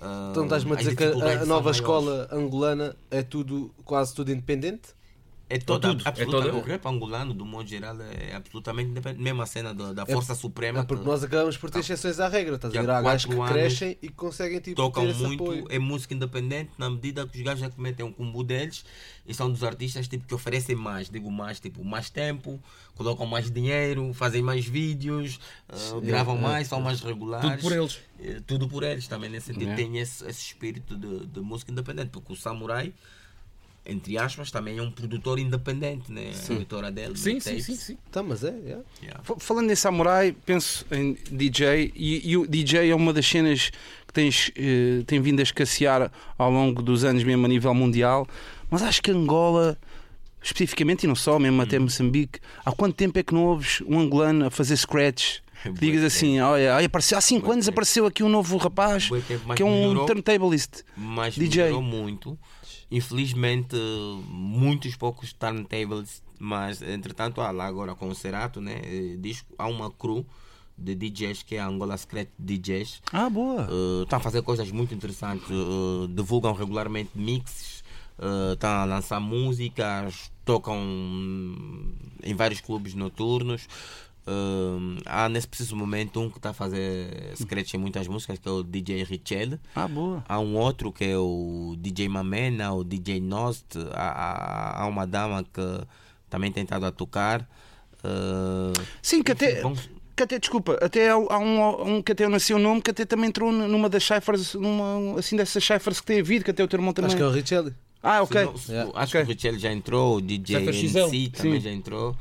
ah, 0.00 0.28
Então 0.30 0.44
estás-me 0.44 0.70
a 0.70 0.74
as 0.74 0.80
dizer 0.80 0.96
que 0.96 1.04
a- 1.04 1.42
a, 1.42 1.46
nova 1.46 1.70
escola 1.70 2.28
angolana 2.30 2.96
é 3.10 3.22
tudo, 3.22 3.74
quase 3.84 4.14
tudo 4.14 4.30
independente? 4.32 4.88
É 5.54 5.58
toda, 5.58 5.88
tudo, 5.94 6.48
é 6.48 6.52
O 6.52 6.60
rap 6.62 6.86
angolano, 6.86 7.34
do 7.34 7.44
modo 7.44 7.68
geral, 7.68 7.94
é 8.00 8.34
absolutamente 8.34 8.90
independente. 8.90 9.22
Mesmo 9.22 9.42
a 9.42 9.46
cena 9.46 9.74
da, 9.74 9.92
da 9.92 10.06
Força 10.06 10.34
Suprema, 10.34 10.80
É 10.80 10.82
porque 10.82 11.02
que 11.02 11.08
nós 11.08 11.22
acabamos 11.22 11.56
por 11.58 11.68
ter 11.70 11.80
exceções 11.80 12.18
à 12.20 12.28
regra, 12.28 12.54
estás 12.54 12.74
a 12.74 12.80
ver? 12.80 12.90
há 12.90 13.02
gajos 13.02 13.26
que 13.26 13.36
crescem 13.52 13.90
e 14.00 14.08
que 14.08 14.14
conseguem 14.14 14.60
tipo, 14.60 14.76
tocam 14.76 15.04
ter 15.04 15.10
esse 15.10 15.22
muito, 15.22 15.42
apoio. 15.42 15.66
é 15.68 15.78
música 15.78 16.14
independente, 16.14 16.70
na 16.78 16.88
medida 16.88 17.26
que 17.26 17.36
os 17.36 17.44
gajos 17.44 17.60
já 17.60 17.68
que 17.70 17.80
metem 17.80 18.06
um 18.06 18.12
combo 18.12 18.42
deles 18.42 18.84
e 19.26 19.34
são 19.34 19.50
dos 19.52 19.62
artistas 19.62 20.08
tipo, 20.08 20.24
que 20.26 20.34
oferecem 20.34 20.74
mais, 20.74 21.10
digo 21.10 21.30
mais, 21.30 21.60
tipo, 21.60 21.84
mais 21.84 22.08
tempo, 22.08 22.58
colocam 22.94 23.26
mais 23.26 23.50
dinheiro, 23.50 24.12
fazem 24.14 24.42
mais 24.42 24.64
vídeos, 24.64 25.38
ah, 25.68 25.76
gravam 26.02 26.38
mais, 26.38 26.66
são 26.68 26.80
mais 26.80 27.00
regulares. 27.00 27.50
Tudo 27.50 27.60
por 27.60 27.72
eles. 27.72 28.00
Tudo 28.46 28.68
por 28.68 28.82
eles 28.84 29.06
também 29.08 29.28
nesse 29.28 29.46
sentido 29.52 29.72
É. 29.72 29.74
tem 29.74 29.98
esse, 29.98 30.24
esse 30.26 30.40
espírito 30.46 30.96
de, 30.96 31.26
de 31.26 31.40
música 31.40 31.70
independente 31.72 32.08
porque 32.10 32.32
o 32.32 32.36
Samurai 32.36 32.92
entre 33.84 34.16
aspas 34.16 34.50
também 34.50 34.78
é 34.78 34.82
um 34.82 34.90
produtor 34.90 35.38
independente 35.38 36.10
né 36.12 36.30
a 36.48 36.52
editora 36.52 36.90
dele 36.92 37.16
Sim, 37.18 37.40
sim, 37.40 37.60
sim, 37.60 37.74
sim. 37.74 37.98
Tá, 38.10 38.22
mas 38.22 38.44
é, 38.44 38.50
yeah. 38.50 38.82
Yeah. 39.02 39.20
F- 39.24 39.34
Falando 39.38 39.70
em 39.70 39.74
samurai, 39.74 40.34
penso 40.46 40.86
em 40.92 41.16
DJ 41.30 41.92
e, 41.96 42.30
e 42.30 42.36
o 42.36 42.46
DJ 42.46 42.90
é 42.90 42.94
uma 42.94 43.12
das 43.12 43.26
cenas 43.26 43.70
que 44.06 44.12
tens, 44.12 44.50
eh, 44.56 45.02
tem 45.06 45.20
vindo 45.20 45.40
a 45.40 45.42
escassear 45.42 46.12
ao 46.38 46.50
longo 46.50 46.80
dos 46.82 47.02
anos, 47.02 47.24
mesmo 47.24 47.44
a 47.44 47.48
nível 47.48 47.74
mundial. 47.74 48.26
Mas 48.70 48.82
acho 48.82 49.02
que 49.02 49.10
Angola, 49.10 49.76
especificamente, 50.42 51.04
e 51.04 51.06
não 51.06 51.14
só, 51.14 51.38
mesmo 51.38 51.60
até 51.62 51.78
Moçambique, 51.78 52.38
há 52.64 52.72
quanto 52.72 52.94
tempo 52.94 53.18
é 53.18 53.22
que 53.22 53.32
não 53.34 53.44
ouves 53.46 53.80
um 53.86 53.98
angolano 53.98 54.46
a 54.46 54.50
fazer 54.50 54.76
scratch? 54.76 55.38
Bué 55.64 55.72
Digas 55.78 56.02
assim, 56.02 56.40
olha, 56.40 56.74
olha, 56.74 56.86
apareceu, 56.86 57.16
há 57.16 57.20
5 57.20 57.44
Bué 57.46 57.52
anos 57.52 57.66
tempo. 57.66 57.74
apareceu 57.74 58.04
aqui 58.06 58.22
um 58.24 58.28
novo 58.28 58.56
rapaz 58.56 59.08
que 59.56 59.62
é 59.62 59.64
um 59.64 59.80
melhorou. 59.80 60.06
turntablist. 60.06 60.82
mas 60.96 61.34
DJ. 61.36 61.64
melhorou 61.64 61.82
muito 61.82 62.38
infelizmente 62.92 63.74
muitos 64.28 64.94
poucos 64.96 65.32
turntables 65.32 66.22
mas 66.38 66.82
entretanto 66.82 67.40
há 67.40 67.50
lá 67.50 67.66
agora 67.66 67.94
com 67.94 68.08
o 68.08 68.14
Cerato 68.14 68.60
né 68.60 68.80
eh, 68.84 69.16
disco 69.18 69.52
há 69.58 69.66
uma 69.66 69.90
crew 69.90 70.26
de 70.76 70.94
DJs 70.94 71.42
que 71.42 71.56
é 71.56 71.60
a 71.60 71.66
Angola 71.66 71.96
Secret 71.96 72.28
DJs 72.38 73.02
Ah, 73.12 73.30
boa. 73.30 73.68
Uh, 73.70 74.02
estão 74.02 74.18
a 74.18 74.20
fazer 74.20 74.42
coisas 74.42 74.70
muito 74.70 74.94
interessantes, 74.94 75.48
uh, 75.50 76.08
divulgam 76.08 76.52
regularmente 76.52 77.10
mixes, 77.14 77.84
uh, 78.18 78.54
estão 78.54 78.70
a 78.70 78.84
lançar 78.84 79.20
músicas, 79.20 80.32
tocam 80.44 80.80
em 82.22 82.34
vários 82.34 82.60
clubes 82.60 82.94
noturnos. 82.94 83.68
Uh, 84.24 85.00
há 85.04 85.28
nesse 85.28 85.48
preciso 85.48 85.74
momento 85.74 86.20
um 86.20 86.30
que 86.30 86.38
está 86.38 86.50
a 86.50 86.52
fazer 86.54 87.32
scratch 87.36 87.74
em 87.74 87.78
muitas 87.78 88.06
músicas, 88.06 88.38
que 88.38 88.48
é 88.48 88.50
o 88.52 88.62
DJ 88.62 89.02
Richel. 89.04 89.58
Ah, 89.74 89.88
boa. 89.88 90.24
Há 90.28 90.38
um 90.38 90.56
outro 90.56 90.92
que 90.92 91.04
é 91.04 91.16
o 91.18 91.74
DJ 91.78 92.08
Mamena, 92.08 92.72
o 92.72 92.84
DJ 92.84 93.20
Nost. 93.20 93.66
Há, 93.92 94.10
há, 94.10 94.82
há 94.82 94.86
uma 94.86 95.06
dama 95.06 95.42
que 95.42 95.86
também 96.30 96.52
tem 96.52 96.62
estado 96.62 96.86
a 96.86 96.92
tocar. 96.92 97.40
Uh, 98.04 98.72
Sim, 99.02 99.22
que 99.22 99.32
até. 99.32 99.60
vão- 99.60 99.74
Que 100.14 100.22
até, 100.24 100.38
desculpa, 100.38 100.78
até 100.82 101.08
há 101.10 101.14
há 101.14 101.38
um, 101.38 101.96
um 101.96 102.02
que 102.02 102.12
até 102.12 102.24
eu 102.24 102.30
não 102.30 102.38
sei 102.38 102.54
o 102.54 102.58
nome, 102.58 102.82
que 102.82 102.90
até 102.90 103.04
também 103.04 103.28
entrou 103.30 103.50
numa 103.50 103.88
das 103.88 104.04
ciphers, 104.04 104.54
numa, 104.54 105.18
assim 105.18 105.36
dessas 105.36 105.64
ciphers 105.64 106.00
que 106.00 106.06
tem 106.06 106.20
havido, 106.20 106.44
que 106.44 106.50
até 106.50 106.62
o 106.62 106.68
teu 106.68 106.76
irmão 106.78 106.92
também. 106.92 107.08
Acho 107.08 107.16
que 107.16 107.22
é 107.22 107.26
o 107.26 107.30
Richelli. 107.30 107.74
Ah, 108.02 108.20
ok. 108.22 108.40
Se 108.40 108.44
não- 108.46 108.56
se- 108.58 108.72
Yeah. 108.72 108.92
Acho 108.94 109.16
Ok. 109.16 109.20
que 109.24 109.26
o 109.26 109.34
Richelli 109.34 109.58
já 109.58 109.72
entrou, 109.72 110.16
o 110.16 110.20
DJ. 110.20 110.56
MC 110.56 111.30
também 111.30 111.54
Sim. 111.54 111.60
já 111.60 111.70
entrou. 111.72 112.16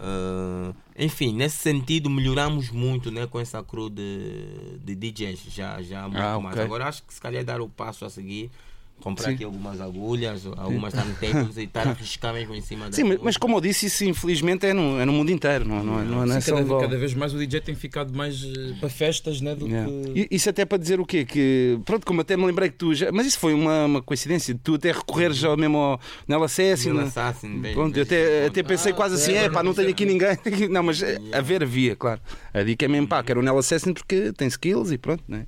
Ah, 0.00 0.72
enfim, 0.98 1.32
nesse 1.34 1.56
sentido 1.58 2.08
melhoramos 2.08 2.70
muito 2.70 3.10
né, 3.10 3.26
com 3.26 3.38
essa 3.38 3.62
crew 3.62 3.88
de, 3.90 4.78
de 4.84 4.94
DJs, 4.94 5.40
já, 5.48 5.82
já 5.82 6.02
muito 6.08 6.18
Ah, 6.18 6.38
mais. 6.40 6.54
ok. 6.54 6.64
Agora 6.64 6.86
acho 6.88 7.02
que 7.04 7.12
se 7.14 7.20
calhar 7.20 7.44
dar 7.44 7.60
o 7.60 7.68
passo 7.68 8.04
a 8.04 8.10
seguir, 8.10 8.50
comprar 9.00 9.26
Sim. 9.28 9.34
aqui 9.34 9.44
algumas 9.44 9.80
agulhas, 9.80 10.46
algumas 10.56 10.92
turntables 10.92 11.56
e 11.56 11.62
estar 11.64 11.86
a 11.86 11.90
arriscar 11.90 12.32
mesmo 12.34 12.54
em 12.54 12.60
cima 12.60 12.86
da 12.90 12.92
Sim, 12.92 13.04
mas, 13.04 13.18
mas 13.22 13.36
como 13.36 13.56
eu 13.56 13.60
disse, 13.60 13.86
isso 13.86 14.04
infelizmente 14.04 14.66
é 14.66 14.72
no, 14.74 14.98
é 15.00 15.04
no 15.04 15.12
mundo 15.12 15.30
inteiro, 15.30 15.64
não, 15.66 15.82
não, 15.84 16.00
é- 16.00 16.04
não, 16.04 16.22
é- 16.22 16.26
não 16.26 16.34
é 16.36 16.40
Sim, 16.40 16.50
só 16.50 16.56
cada, 16.56 16.80
cada 16.80 16.98
vez 16.98 17.14
mais 17.14 17.32
o 17.34 17.38
DJ 17.38 17.60
tem 17.60 17.74
ficado 17.74 18.12
mais 18.16 18.42
eh, 18.42 18.74
para 18.80 18.88
festas 18.88 19.40
né, 19.40 19.54
do 19.54 19.66
Yeah. 19.66 19.90
que. 20.12 20.28
Isso 20.30 20.48
até 20.50 20.64
para 20.64 20.78
dizer 20.78 20.98
o 21.00 21.04
quê? 21.06 21.24
Que, 21.24 21.78
pronto, 21.84 22.06
como 22.06 22.20
até 22.20 22.36
me 22.36 22.44
lembrei 22.46 22.70
que 22.70 22.76
tu 22.76 22.94
já. 22.94 23.12
Mas 23.12 23.26
isso 23.26 23.38
foi 23.38 23.52
uma, 23.54 23.84
uma 23.84 24.02
coincidência, 24.02 24.58
tu 24.62 24.74
até 24.74 24.92
recorreres 24.92 25.42
ao 25.44 25.56
mesmo 25.56 25.76
ao 25.78 26.00
Nela 26.26 26.46
Assassin. 26.46 26.88
Nela 26.88 27.02
né? 27.02 27.06
Assassin, 27.08 27.60
bem- 27.60 27.74
Pronto, 27.74 27.92
bem- 27.92 28.00
eu 28.00 28.04
até, 28.04 28.46
até 28.46 28.62
pensei 28.62 28.92
Ah, 28.92 28.94
quase 28.94 29.14
assim, 29.16 29.32
ok. 29.32 29.44
é 29.44 29.50
pá, 29.50 29.62
não 29.62 29.74
tenho 29.74 29.90
aqui 29.90 30.04
ninguém. 30.06 30.36
Não, 30.70 30.82
mas 30.82 31.02
eh, 31.02 31.18
haver 31.32 31.62
havia, 31.62 31.94
claro. 31.94 32.20
A 32.52 32.62
dica 32.62 32.84
é 32.84 32.88
mesmo 32.88 33.06
pá, 33.06 33.22
quero 33.22 33.40
o 33.40 33.42
Nela 33.42 33.60
Assassin 33.60 33.92
porque 33.92 34.32
tem 34.32 34.48
skills 34.48 34.90
e 34.92 34.98
pronto, 34.98 35.22
né? 35.28 35.46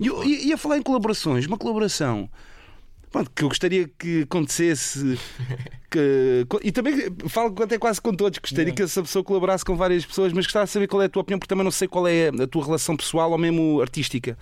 E 0.00 0.06
eu 0.06 0.22
e- 0.24 0.48
ia 0.48 0.56
falar 0.58 0.78
em 0.78 0.82
colaborações, 0.82 1.46
uma 1.46 1.56
colaboração. 1.58 2.28
Pronto, 3.12 3.30
que 3.30 3.44
eu 3.44 3.48
gostaria 3.48 3.86
que 3.86 4.22
acontecesse. 4.22 5.18
Que, 5.90 6.46
e 6.62 6.72
também 6.72 6.96
falo 7.28 7.54
até 7.62 7.78
quase 7.78 8.00
com 8.00 8.14
todos. 8.14 8.38
Gostaria 8.38 8.72
que 8.72 8.82
essa 8.82 9.02
pessoa 9.02 9.22
colaborasse 9.22 9.62
com 9.62 9.76
várias 9.76 10.06
pessoas, 10.06 10.32
mas 10.32 10.46
gostava 10.46 10.64
de 10.64 10.70
saber 10.70 10.88
qual 10.88 11.02
é 11.02 11.04
a 11.04 11.08
tua 11.10 11.20
opinião, 11.20 11.38
porque 11.38 11.50
também 11.50 11.62
não 11.62 11.70
sei 11.70 11.86
qual 11.86 12.08
é 12.08 12.28
a 12.28 12.46
tua 12.46 12.64
relação 12.64 12.96
pessoal 12.96 13.30
ou 13.30 13.36
mesmo 13.36 13.82
artística. 13.82 14.38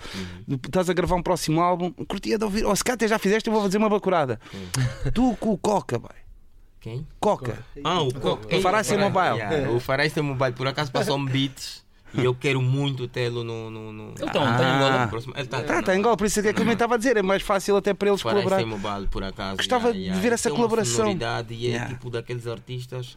Estás 0.64 0.88
a 0.88 0.92
gravar 0.92 1.16
um 1.16 1.22
próximo 1.22 1.60
álbum, 1.60 1.90
curtia 2.06 2.38
de 2.38 2.44
ouvir. 2.44 2.64
Ou 2.64 2.76
se 2.76 2.84
cá 2.84 2.92
até 2.92 3.08
já 3.08 3.18
fizeste, 3.18 3.48
eu 3.48 3.52
vou 3.52 3.62
fazer 3.62 3.78
uma 3.78 3.88
bacurada. 3.88 4.40
Tu 5.12 5.36
com 5.40 5.50
o 5.50 5.58
Coca, 5.58 5.98
boy. 5.98 6.10
Quem? 6.80 7.04
Coca. 7.18 7.58
Ah, 7.82 8.00
o 8.00 8.14
Coca. 8.14 8.56
O 8.56 8.60
Farai 8.60 8.84
sem 8.84 8.96
mobile. 8.96 9.36
Yeah, 9.36 9.70
o 9.72 9.80
Farai 9.80 10.08
sem 10.08 10.22
mobile, 10.22 10.52
por 10.52 10.68
acaso 10.68 10.92
passou-me 10.92 11.28
beats 11.28 11.84
e 12.14 12.24
eu 12.24 12.34
quero 12.34 12.60
muito 12.60 13.06
tê-lo 13.08 13.44
no. 13.44 13.70
no, 13.70 13.92
no... 13.92 14.04
Ele 14.16 14.24
está 14.26 14.32
tá 14.32 14.40
em 14.40 14.76
Angola. 14.76 15.02
Ah. 15.04 15.08
próximo- 15.08 15.34
Ele 15.36 15.42
está 15.44 15.62
Tá, 15.62 15.82
tá 15.82 15.94
em 15.94 15.98
Angola, 15.98 16.16
por 16.16 16.26
isso 16.26 16.40
é 16.40 16.42
que 16.42 16.48
eu 16.48 16.54
também 16.54 16.72
estava 16.72 16.94
a 16.94 16.98
dizer, 16.98 17.16
é 17.16 17.22
mais 17.22 17.42
fácil 17.42 17.76
até 17.76 17.94
para 17.94 18.08
eles 18.08 18.20
Farai 18.20 18.42
colaborar. 18.42 18.62
sem 18.62 18.66
mobile, 18.78 19.06
por 19.08 19.22
acaso. 19.22 19.56
Gostava 19.58 19.92
de 19.92 20.10
ver 20.10 20.32
essa 20.32 20.48
Tem 20.48 20.56
colaboração. 20.56 21.10
Uma 21.12 21.44
e 21.50 21.66
é 21.66 21.70
Yeah. 21.70 21.88
tipo 21.90 22.10
daqueles 22.10 22.46
artistas 22.46 23.16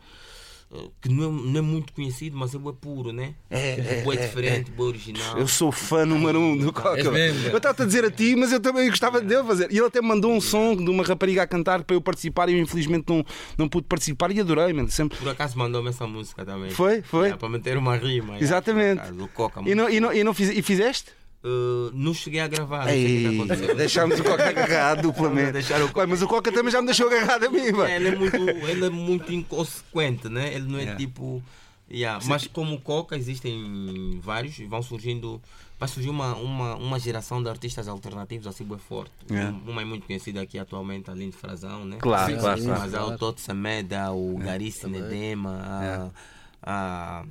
que 1.02 1.10
não 1.10 1.24
é, 1.24 1.52
não 1.52 1.60
é 1.60 1.62
muito 1.62 1.94
conhecido, 1.94 2.36
mas 2.36 2.54
ele 2.54 2.68
é 2.68 2.72
puro, 2.72 3.12
né? 3.12 3.36
É, 3.50 3.76
Tipo, 3.76 4.12
é, 4.12 4.16
é, 4.16 4.28
diferente, 4.28 4.72
é 4.78 4.82
original. 4.82 5.38
Eu 5.38 5.48
sou 5.48 5.72
fã 5.72 6.06
número 6.06 6.40
um 6.40 6.58
do 6.58 6.74
Coca. 6.74 6.98
És 6.98 7.08
mesmo? 7.08 7.50
Eu 7.50 7.58
estava 7.58 7.84
a 7.84 7.86
dizer 7.86 8.06
a 8.06 8.12
ti, 8.12 8.36
mas 8.36 8.52
eu 8.52 8.60
também 8.60 8.90
gostava 8.90 9.22
de 9.22 9.34
ele 9.34 9.44
fazer. 9.44 9.72
E 9.72 9.78
ele 9.78 9.86
até 9.86 10.02
me 10.02 10.08
mandou 10.08 10.32
um 10.32 10.42
som 10.42 10.76
de 10.76 10.90
uma 10.90 11.04
rapariga 11.04 11.44
a 11.44 11.48
cantar 11.48 11.84
para 11.84 11.96
eu 11.96 12.02
participar 12.02 12.50
e 12.50 12.54
eu 12.54 12.60
infelizmente 12.60 13.06
não, 13.08 13.26
não 13.58 13.70
pude 13.70 13.88
participar 13.88 14.32
e 14.32 14.40
adorei, 14.40 14.74
mano. 14.74 14.90
Sempre. 14.90 15.18
Por 15.18 15.30
acaso 15.30 15.58
mandou-me 15.58 15.90
essa 15.90 16.08
música 16.08 16.44
também. 16.46 16.72
Foi, 16.72 17.02
foi. 17.02 17.34
Para 17.34 17.50
meter 17.50 17.78
uma 17.78 17.96
rima. 17.96 18.38
Exatamente. 18.40 19.00
acaso, 19.00 19.24
o 19.24 19.28
Coca. 19.28 19.62
E 19.66 19.76
não, 19.76 19.90
e 19.90 20.00
não, 20.00 20.14
e 20.14 20.24
não 20.24 20.34
fiz, 20.34 20.50
e 20.50 20.62
fizeste? 20.62 21.12
Eh, 21.44 21.92
não 21.94 22.14
cheguei 22.14 22.40
a 22.40 22.48
gravar. 22.48 22.86
não 22.86 22.92
sei 22.92 23.40
o 23.40 23.48
que 23.48 23.64
Ei, 23.66 23.76
deixámos 23.76 24.20
o 24.20 24.24
Coca 24.24 24.48
agarrado 24.48 25.02
duplamente. 25.02 25.58
O 25.94 25.98
Ué, 26.00 26.06
mas 26.06 26.22
o 26.22 26.28
Coca 26.28 26.52
também 26.52 26.72
já 26.72 26.80
me 26.82 26.88
deixou 26.88 27.08
agarrado 27.08 27.46
a 27.46 27.50
mim, 27.50 27.68
É, 27.68 27.72
mano. 27.74 27.90
ele, 27.90 28.08
é 28.08 28.16
muito, 28.16 28.38
ele 28.38 28.86
é 28.86 28.90
muito 28.90 29.34
inconsequente, 29.34 30.30
né? 30.30 30.54
Ele 30.54 30.68
não 30.72 30.80
é 30.80 30.84
Yeah. 30.84 30.98
tipo. 31.00 31.44
Yeah. 31.92 32.26
Mas 32.28 32.48
como 32.48 32.80
Coca 32.80 33.16
existem 33.18 34.20
vários 34.22 34.58
e 34.60 34.66
vão 34.66 34.82
surgindo. 34.82 35.42
Vai 35.80 35.90
surgir 35.90 36.10
uma, 36.10 36.34
uma, 36.36 36.76
uma 36.76 36.98
geração 36.98 37.44
de 37.44 37.50
artistas 37.50 37.90
alternativos 37.90 38.48
assim 38.48 38.64
bem 38.64 38.78
forte. 38.78 39.12
Yeah. 39.30 39.52
Um- 39.52 39.72
Uma 39.72 39.82
é 39.82 39.86
muito 39.86 40.06
conhecida 40.08 40.42
aqui 40.42 40.58
atualmente, 40.58 41.12
a 41.12 41.14
Linde 41.14 41.36
Frazão, 41.36 41.84
né? 41.84 41.98
Claro, 42.00 42.32
Sim, 42.34 42.40
claro, 42.40 42.60
sim, 42.62 42.66
claro. 42.68 42.82
Mas 42.82 42.94
há 42.94 43.02
o 43.02 43.06
claro. 43.06 43.20
Toto 43.20 43.42
Sameda, 43.42 44.12
o 44.14 44.38
Garice 44.38 44.88
Nedema, 44.88 45.60
a, 45.62 46.10
a 46.66 47.24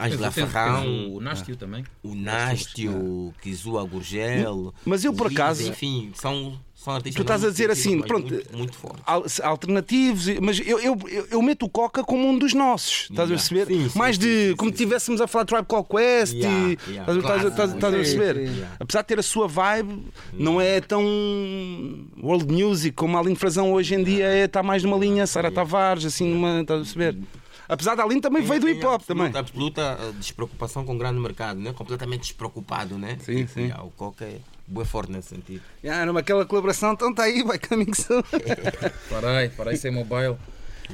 Angela 0.00 0.30
Ferrão, 0.30 1.14
O 1.14 1.20
Nastio 1.20 1.56
também. 1.56 1.84
o 2.02 2.14
Nastio, 2.14 2.92
o 2.92 3.34
Kizua 3.40 3.84
Gurgel. 3.84 4.74
Mas 4.84 5.04
eu, 5.04 5.12
por 5.14 5.28
acaso- 5.28 5.68
Enfim, 5.68 6.10
são, 6.14 6.58
são 6.74 6.94
artistas. 6.94 7.14
Tu 7.16 7.22
estás 7.22 7.44
a 7.44 7.48
dizer 7.50 7.70
assim, 7.70 8.00
pronto, 8.02 8.32
Muito, 8.34 8.56
muito 8.56 8.76
fortes. 8.76 9.02
Al- 9.06 9.24
alternativos, 9.50 10.26
mas 10.40 10.58
eu, 10.60 10.80
eu, 10.80 10.98
eu, 11.08 11.26
eu 11.30 11.42
meto 11.42 11.64
o 11.66 11.68
Coca 11.68 12.02
como 12.02 12.28
um 12.28 12.36
dos 12.36 12.52
nossos, 12.54 13.02
estás 13.10 13.30
a 13.30 13.34
Yeah. 13.34 13.36
perceber? 13.36 13.66
Sim, 13.66 13.88
sim, 13.88 13.98
Mais 13.98 14.16
sim, 14.16 14.22
de 14.22 14.48
sim, 14.50 14.56
como 14.56 14.70
estivéssemos 14.70 15.20
a 15.20 15.26
falar 15.28 15.44
Tribe 15.44 15.66
Called 15.66 15.88
Quest 15.88 16.34
Yeah, 16.34 16.58
e 16.58 16.62
yeah. 16.90 17.12
estás, 17.12 17.16
estás- 17.16 17.22
Clássico, 17.22 17.48
estás- 17.50 17.74
estás 17.74 17.94
a 17.94 17.96
perceber? 17.96 18.66
Apesar 18.80 19.02
de 19.02 19.06
ter 19.08 19.18
a 19.18 19.22
sua 19.22 19.46
vibe, 19.46 20.06
não 20.32 20.60
é 20.60 20.80
tão 20.80 21.02
world 22.22 22.52
music 22.52 22.94
como 22.96 23.16
a 23.16 23.20
Aline 23.20 23.36
Frazão 23.36 23.72
hoje 23.72 23.94
em 23.94 24.02
dia 24.02 24.24
é, 24.26 24.44
está 24.44 24.62
mais 24.62 24.82
numa 24.82 24.96
linha 24.96 25.26
Sara 25.26 25.50
Tavares, 25.50 26.04
assim, 26.04 26.28
numa, 26.28 26.60
estás 26.62 26.80
a 26.80 26.82
perceber? 26.84 27.16
Apesar 27.68 27.94
da 27.94 28.02
Aline 28.04 28.20
também 28.20 28.42
veio 28.42 28.60
do 28.60 28.68
hip 28.68 28.84
hop 28.84 28.94
absoluta- 28.94 29.24
também. 29.26 29.40
Absoluta 29.40 29.98
eh, 30.00 30.12
despreocupação 30.18 30.84
com 30.84 30.94
o 30.94 30.98
grande 30.98 31.18
mercado, 31.20 31.58
né? 31.60 31.72
completamente 31.72 32.22
despreocupado. 32.22 32.96
Né? 32.98 33.18
Sim, 33.20 33.38
Tipo, 33.38 33.52
sim. 33.52 33.60
yeah, 33.62 33.82
o 33.82 33.90
Coca 33.90 34.24
é 34.24 34.38
bem 34.66 34.84
forte 34.84 35.10
nesse 35.12 35.28
sentido. 35.28 35.62
Yeah, 35.82 36.04
numa 36.06 36.20
aquela 36.20 36.44
colaboração, 36.46 36.92
então 36.92 37.10
está 37.10 37.24
aí, 37.24 37.42
vai 37.42 37.58
caminho 37.58 37.94
soon. 37.94 38.22
Parai, 39.10 39.48
parai 39.50 39.76
sem 39.76 39.90
mobile. 39.90 40.36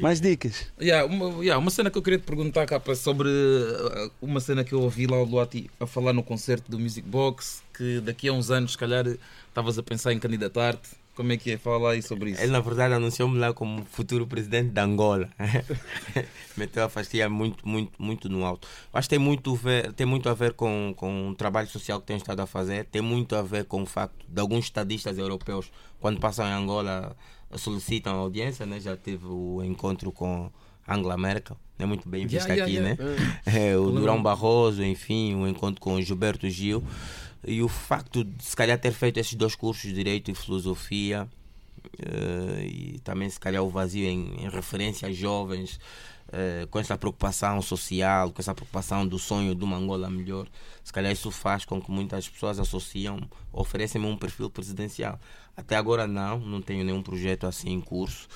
Mais 0.01 0.21
dicas. 0.23 0.67
Yeah, 0.81 1.05
uma, 1.07 1.43
yeah, 1.45 1.59
uma 1.59 1.71
cena 1.71 1.91
que 1.91 1.99
eu 1.99 2.03
queria 2.03 2.19
te 2.19 2.25
perguntar, 2.25 2.65
capa, 2.67 2.95
sobre 2.95 3.29
uh, 3.29 4.11
uma 4.23 4.41
cena 4.41 4.65
que 4.65 4.73
eu 4.73 4.81
ouvi 4.81 5.07
lá 5.07 5.19
o 5.19 5.25
Luati 5.25 5.71
a 5.79 5.87
falar 5.87 6.15
no 6.15 6.23
concerto 6.23 6.71
do 6.71 6.79
Music 6.79 7.07
Box, 7.07 7.63
que 7.77 8.01
daqui 8.01 8.29
a 8.29 8.33
uns 8.33 8.51
anos, 8.51 8.73
se 8.73 8.79
calhar, 8.79 9.05
estavas 9.49 9.79
a 9.79 9.83
pensar 9.83 10.13
em 10.15 10.19
candidatar-te. 10.19 10.89
Como 11.15 11.31
é 11.31 11.37
que 11.37 11.53
é? 11.53 11.59
Fala 11.59 11.93
aí 11.93 12.03
sobre 12.03 12.31
isso. 12.31 12.41
Ele, 12.41 12.53
na 12.53 12.61
verdade, 12.61 12.95
anunciou-me 12.95 13.39
lá 13.39 13.53
como 13.53 13.85
futuro 13.85 14.27
presidente 14.27 14.71
da 14.71 14.83
Angola. 14.83 15.29
Meteu 16.57 16.85
a 16.85 16.89
fastia 16.89 17.29
muito, 17.29 17.67
muito, 17.69 17.93
muito 17.99 18.29
no 18.31 18.45
alto. 18.45 18.67
Acho 18.93 19.09
que 19.09 19.17
tem 19.17 19.19
muito, 19.19 19.55
ver, 19.55 19.93
tem 19.93 20.07
muito 20.07 20.29
a 20.29 20.35
ver 20.35 20.55
com, 20.55 20.95
com 20.97 21.29
o 21.29 21.35
trabalho 21.35 21.69
social 21.69 22.01
que 22.01 22.07
tem 22.07 22.17
estado 22.17 22.41
a 22.41 22.47
fazer, 22.47 22.87
tem 22.87 23.03
muito 23.03 23.37
a 23.37 23.43
ver 23.43 23.65
com 23.67 23.83
o 23.83 23.87
facto 23.87 24.25
de 24.27 24.41
alguns 24.41 24.65
estadistas 24.65 25.19
europeus, 25.19 25.71
quando 26.01 26.19
passam 26.19 26.47
em 26.47 26.53
Angola, 26.53 27.15
solicitam 27.57 28.15
audiência. 28.15 28.65
Né? 28.65 28.81
Já 28.81 28.97
teve 28.97 29.27
o 29.27 29.63
encontro 29.63 30.11
com 30.13 30.51
Angela 30.89 31.19
Merkel, 31.19 31.59
é 31.79 31.87
muito 31.87 32.09
bem 32.09 32.23
Yeah, 32.23 32.39
vista 32.39 32.53
yeah, 32.55 32.65
aqui, 32.65 33.05
yeah. 33.05 33.05
né? 33.05 33.43
É, 33.73 33.77
o. 33.77 33.91
Durão 33.91 34.23
Barroso, 34.23 34.83
enfim, 34.83 35.35
o 35.35 35.47
encontro 35.47 35.81
com 35.81 35.95
o 35.95 36.03
Gilberto 36.03 36.49
Gil. 36.49 36.83
E 37.45 37.63
o 37.63 37.69
facto 37.69 38.25
de 38.25 38.45
se 38.45 38.55
calhar 38.55 38.79
ter 38.79 38.93
feito 38.93 39.19
esses 39.19 39.35
dois 39.35 39.55
cursos 39.55 39.83
de 39.83 39.93
Direito 39.93 40.31
e 40.31 40.35
Filosofia 40.35 41.29
eh, 41.99 42.67
e 42.67 42.99
também 43.01 43.29
se 43.29 43.41
calhar 43.41 43.63
o 43.63 43.69
vazio 43.69 44.07
em, 44.07 44.45
em 44.45 44.49
referência 44.49 45.09
a 45.09 45.13
jovens 45.13 45.81
eh, 46.35 46.67
com 46.71 46.79
essa 46.79 46.97
preocupação 46.97 47.61
social, 47.61 48.31
com 48.33 48.41
essa 48.41 48.55
preocupação 48.55 49.07
do 49.07 49.19
sonho 49.19 49.55
de 49.55 49.65
uma 49.65 49.77
Angola 49.77 50.09
melhor, 50.09 50.49
se 50.83 50.91
calhar 50.91 51.13
isso 51.13 51.31
faz 51.31 51.67
com 51.67 51.81
que 51.81 51.91
muitas 51.91 52.27
pessoas 52.27 52.59
associam, 52.59 53.21
oferecem-me 53.53 54.07
um 54.07 54.17
perfil 54.17 54.49
presidencial. 54.49 55.21
Até 55.55 55.77
agora 55.77 56.07
não, 56.07 56.39
não 56.39 56.63
tenho 56.63 56.85
nenhum 56.85 57.03
projeto 57.03 57.47
assim 57.47 57.71
em 57.71 57.81
curso. 57.83 58.29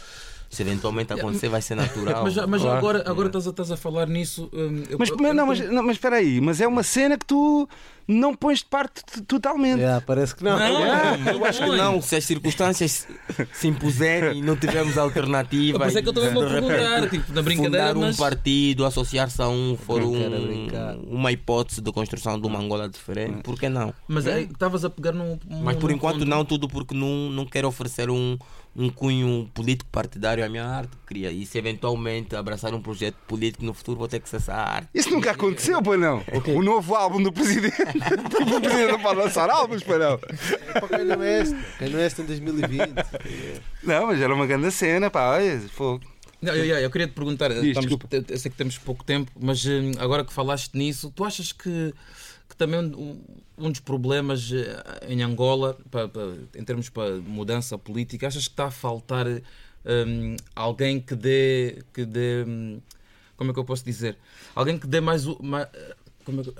Se 0.48 0.62
eventualmente 0.62 1.12
acontecer 1.12 1.48
vai 1.48 1.60
ser 1.60 1.74
natural. 1.74 2.22
Mas, 2.22 2.36
mas 2.46 2.62
Claro. 2.62 2.78
agora, 2.78 3.04
agora 3.10 3.26
estás, 3.28 3.46
a, 3.46 3.50
estás 3.50 3.70
a 3.72 3.76
falar 3.76 4.06
nisso. 4.06 4.48
hum, 4.52 4.84
eu- 4.88 4.96
Mas, 4.98 5.08
eu- 5.10 5.16
mas, 5.18 5.28
eu 5.28 5.34
não, 5.34 5.46
mas, 5.46 5.60
não, 5.70 5.82
mas 5.82 5.96
espera 5.96 6.16
aí, 6.16 6.40
mas 6.40 6.60
é 6.60 6.66
uma 6.68 6.82
cena 6.82 7.18
que 7.18 7.26
tu 7.26 7.68
não 8.08 8.32
pões 8.34 8.60
de 8.60 8.66
parte 8.66 9.02
totalmente. 9.26 9.80
Yeah, 9.80 10.00
parece 10.06 10.36
que 10.36 10.44
não. 10.44 10.56
Não, 10.56 10.82
Ah, 10.84 11.16
não 11.16 11.32
eu 11.32 11.44
acho 11.44 11.58
que 11.64 11.70
não, 11.76 12.00
se 12.00 12.14
as 12.16 12.24
circunstâncias 12.24 13.08
se 13.52 13.66
impuserem 13.68 14.38
e 14.38 14.42
não 14.42 14.56
tivermos 14.56 14.96
alternativa. 14.96 15.78
Mas 15.80 15.96
é 15.96 16.00
que 16.02 16.08
eu 16.08 16.12
também 16.12 16.32
vou 16.32 16.44
perguntar, 16.46 17.10
tipo, 17.10 17.32
na 17.32 17.42
brincadeira, 17.42 17.86
fundar 17.88 17.96
um 17.96 18.00
mas- 18.02 18.16
partido, 18.16 18.84
associar-se 18.84 19.42
a 19.42 19.48
um, 19.48 19.76
for 19.76 20.00
um, 20.02 20.68
uma 21.10 21.32
hipótese 21.32 21.80
de 21.80 21.90
construção 21.92 22.40
de 22.40 22.46
uma 22.46 22.60
Angola 22.60 22.88
diferente, 22.88 23.42
por 23.42 23.58
que 23.58 23.68
não? 23.68 23.92
Mas 24.06 24.26
é, 24.26 24.42
estavas 24.42 24.84
a 24.84 24.90
pegar 24.90 25.12
num. 25.12 25.38
Mas 25.62 25.76
por 25.76 25.90
num 25.90 25.96
enquanto 25.96 26.18
ponto- 26.20 26.28
não, 26.28 26.44
tudo 26.44 26.68
porque 26.68 26.94
não, 26.94 27.28
não 27.30 27.44
quero 27.44 27.66
oferecer 27.68 28.08
um, 28.10 28.38
um 28.78 28.90
cunho 28.90 29.50
político 29.54 29.88
partidário 29.90 30.44
à 30.44 30.48
minha 30.48 30.64
arte. 30.64 30.90
Queria, 31.06 31.30
e 31.32 31.46
se 31.46 31.56
eventualmente 31.56 32.36
abraçar 32.36 32.74
um 32.74 32.82
projeto 32.82 33.16
político 33.26 33.64
no 33.64 33.72
futuro, 33.72 33.98
vou 33.98 34.06
ter 34.08 34.20
que 34.20 34.28
cessar 34.28 34.56
a 34.58 34.68
arte. 34.74 34.88
Isso 34.94 35.10
nunca 35.10 35.30
aconteceu, 35.30 35.80
pois 35.82 35.98
não? 35.98 36.22
O 36.54 36.62
novo 36.62 36.94
álbum 36.94 37.22
do 37.22 37.32
presidente. 37.32 37.74
o 37.80 38.60
presidente 38.60 38.92
não 38.92 39.00
pode 39.00 39.18
lançar 39.20 39.48
álbuns, 39.48 39.82
pois 39.82 39.98
não? 39.98 40.18
É 41.24 41.40
este? 41.40 41.56
É 41.80 42.06
este 42.06 42.22
em 42.22 42.24
2020? 42.26 42.92
Não, 43.82 44.06
mas 44.08 44.20
era 44.20 44.34
uma 44.34 44.46
grande 44.46 44.70
cena, 44.70 45.10
pá. 45.10 45.30
Olha, 45.30 45.58
fogo. 45.70 46.04
Não, 46.42 46.54
eu, 46.54 46.64
eu- 46.66 46.78
eu 46.78 46.90
queria 46.90 47.06
te 47.06 47.14
perguntar, 47.14 47.48
Diz, 47.48 47.76
estamos- 47.78 47.90
eu 48.28 48.38
sei 48.38 48.50
que 48.50 48.56
temos 48.58 48.76
pouco 48.76 49.02
tempo, 49.02 49.32
mas 49.40 49.64
hum, 49.64 49.92
agora 49.98 50.22
que 50.24 50.32
falaste 50.32 50.76
nisso, 50.76 51.10
tu 51.14 51.24
achas 51.24 51.50
que, 51.50 51.94
que 52.56 52.64
também 52.64 52.80
um, 52.80 53.20
um 53.58 53.70
dos 53.70 53.80
problemas 53.80 54.50
eh, 54.50 55.06
em 55.12 55.22
Angola, 55.22 55.76
em 56.54 56.64
termos 56.64 56.88
para 56.88 57.16
mudança 57.16 57.76
política, 57.76 58.26
achas 58.26 58.48
que 58.48 58.52
está 58.54 58.66
a 58.66 58.70
faltar 58.70 59.26
hum, 59.26 60.36
alguém 60.54 60.98
que 60.98 61.14
dê, 61.14 61.82
que 61.92 62.06
dê 62.06 62.44
hum, 62.46 62.80
como 63.36 63.50
é 63.50 63.54
que 63.54 63.60
eu 63.60 63.64
posso 63.64 63.84
dizer? 63.84 64.16
Alguém 64.54 64.78
que 64.78 64.86
dê 64.86 65.00
mais, 65.02 65.26
o- 65.26 65.38
ma- 65.42 65.68
como, 66.24 66.40
é, 66.40 66.44
que- 66.44 66.52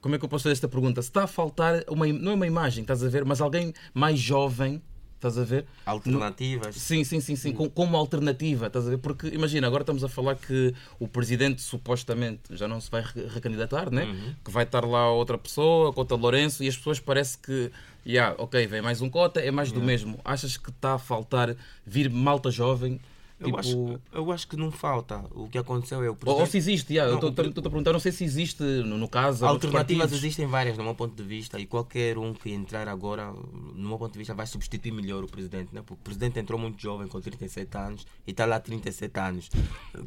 como 0.00 0.14
é 0.16 0.18
que 0.18 0.24
eu 0.24 0.28
posso 0.28 0.42
fazer 0.42 0.54
esta 0.54 0.68
pergunta? 0.68 1.00
Se 1.00 1.08
está 1.08 1.22
a 1.22 1.26
faltar 1.28 1.84
uma, 1.88 2.04
não 2.08 2.32
é 2.32 2.34
uma 2.34 2.46
imagem, 2.48 2.82
estás 2.82 3.04
a 3.04 3.08
ver, 3.08 3.24
mas 3.24 3.40
alguém 3.40 3.72
mais 3.94 4.18
jovem, 4.18 4.82
estás 5.26 5.38
a 5.38 5.44
ver? 5.44 5.64
Alternativas. 5.86 6.76
Sim, 6.76 7.04
sim, 7.04 7.20
sim, 7.20 7.36
sim, 7.36 7.52
com- 7.52 7.68
como 7.70 7.96
alternativa, 7.96 8.66
estás 8.66 8.86
a 8.86 8.90
ver? 8.90 8.98
Porque 8.98 9.28
imagina, 9.28 9.66
agora 9.66 9.82
estamos 9.82 10.04
a 10.04 10.08
falar 10.08 10.36
que 10.36 10.74
o 10.98 11.08
presidente 11.08 11.62
supostamente 11.62 12.40
já 12.50 12.66
não 12.68 12.80
se 12.80 12.90
vai 12.90 13.02
re- 13.02 13.26
recandidatar, 13.28 13.90
né? 13.90 14.04
Que 14.44 14.50
vai 14.50 14.64
estar 14.64 14.84
lá 14.84 15.10
outra 15.10 15.38
pessoa, 15.38 15.92
Cota 15.92 16.14
Lourenço, 16.14 16.62
e 16.62 16.68
as 16.68 16.76
pessoas 16.76 17.00
parece 17.00 17.38
que, 17.38 17.70
yeah, 18.06 18.34
ok, 18.38 18.66
vem 18.66 18.82
mais 18.82 19.00
um 19.00 19.08
Cota, 19.08 19.40
é 19.40 19.50
mais 19.50 19.70
do 19.72 19.80
mesmo. 19.86 20.20
Achas 20.24 20.56
que 20.56 20.70
está 20.70 20.94
a 20.94 20.98
faltar 20.98 21.54
vir 21.86 22.10
malta 22.10 22.50
jovem? 22.50 23.00
Eu, 23.44 23.56
Tipo, 23.56 23.58
acho, 23.58 24.00
eu 24.12 24.32
acho 24.32 24.48
que 24.48 24.56
não 24.56 24.70
falta. 24.70 25.24
O 25.34 25.48
que 25.48 25.58
aconteceu 25.58 25.98
é 26.02 26.08
o 26.08 26.10
ou, 26.10 26.10
ou 26.10 26.16
presidente. 26.16 26.50
se 26.50 26.56
existe, 26.58 26.92
yeah, 26.94 27.08
eu 27.12 27.20
Não, 27.20 27.28
estou 27.28 27.44
o- 27.44 27.58
a 27.58 27.70
perguntar, 27.70 27.92
não 27.92 28.00
sei 28.00 28.12
se 28.12 28.24
existe 28.24 28.62
no, 28.62 28.96
no 28.98 29.08
caso. 29.08 29.44
Alternativas 29.46 30.12
existem 30.12 30.46
várias, 30.46 30.76
no 30.78 30.84
meu 30.84 30.94
ponto 30.94 31.14
de 31.14 31.22
vista, 31.22 31.58
e 31.60 31.66
qualquer 31.66 32.18
um 32.18 32.32
que 32.34 32.50
entrar 32.50 32.88
agora, 32.88 33.32
no 33.74 33.88
meu 33.88 33.98
ponto 33.98 34.12
de 34.12 34.18
vista, 34.18 34.34
vai 34.34 34.46
substituir 34.46 34.92
melhor 34.92 35.22
o 35.22 35.26
presidente, 35.28 35.74
né? 35.74 35.82
porque 35.84 36.00
o 36.00 36.04
presidente 36.04 36.38
entrou 36.38 36.58
muito 36.58 36.80
jovem, 36.80 37.06
com 37.08 37.20
37 37.20 37.76
anos, 37.76 38.06
e 38.26 38.30
está 38.30 38.44
lá 38.46 38.56
há 38.56 38.60
37 38.60 39.18
anos. 39.20 39.48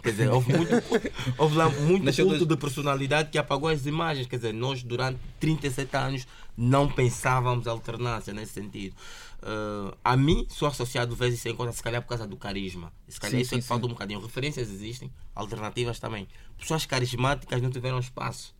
Quer 0.03 0.09
dizer, 0.11 0.29
houve, 0.29 0.51
muito, 0.55 0.71
houve 1.37 1.55
lá 1.57 1.69
muito 1.69 2.05
Nasceu 2.05 2.25
culto 2.27 2.45
de 2.45 2.57
personalidade 2.57 3.29
que 3.29 3.37
apagou 3.37 3.69
as 3.69 3.85
imagens. 3.85 4.27
Quer 4.27 4.37
dizer, 4.37 4.53
nós, 4.53 4.83
durante 4.83 5.19
37 5.39 5.95
anos, 5.95 6.27
não 6.57 6.89
pensávamos 6.89 7.67
alternância 7.67 8.33
nesse 8.33 8.53
sentido. 8.53 8.95
Uh, 9.41 9.95
a 10.03 10.17
mim, 10.17 10.47
sou 10.49 10.67
associado 10.67 11.15
vezes 11.15 11.39
sem 11.39 11.55
conta, 11.55 11.71
se 11.71 11.83
calhar 11.83 12.01
por 12.01 12.09
causa 12.09 12.25
do 12.25 12.35
carisma. 12.35 12.91
Se 13.07 13.19
calhar 13.19 13.35
Sim, 13.37 13.41
isso 13.41 13.53
é 13.53 13.57
sim, 13.57 13.61
que 13.61 13.67
falta 13.67 13.85
um 13.85 13.89
bocadinho. 13.89 14.19
Referências 14.19 14.69
existem, 14.69 15.11
alternativas 15.35 15.99
também. 15.99 16.27
Pessoas 16.57 16.85
carismáticas 16.85 17.61
não 17.61 17.69
tiveram 17.69 17.99
espaço. 17.99 18.55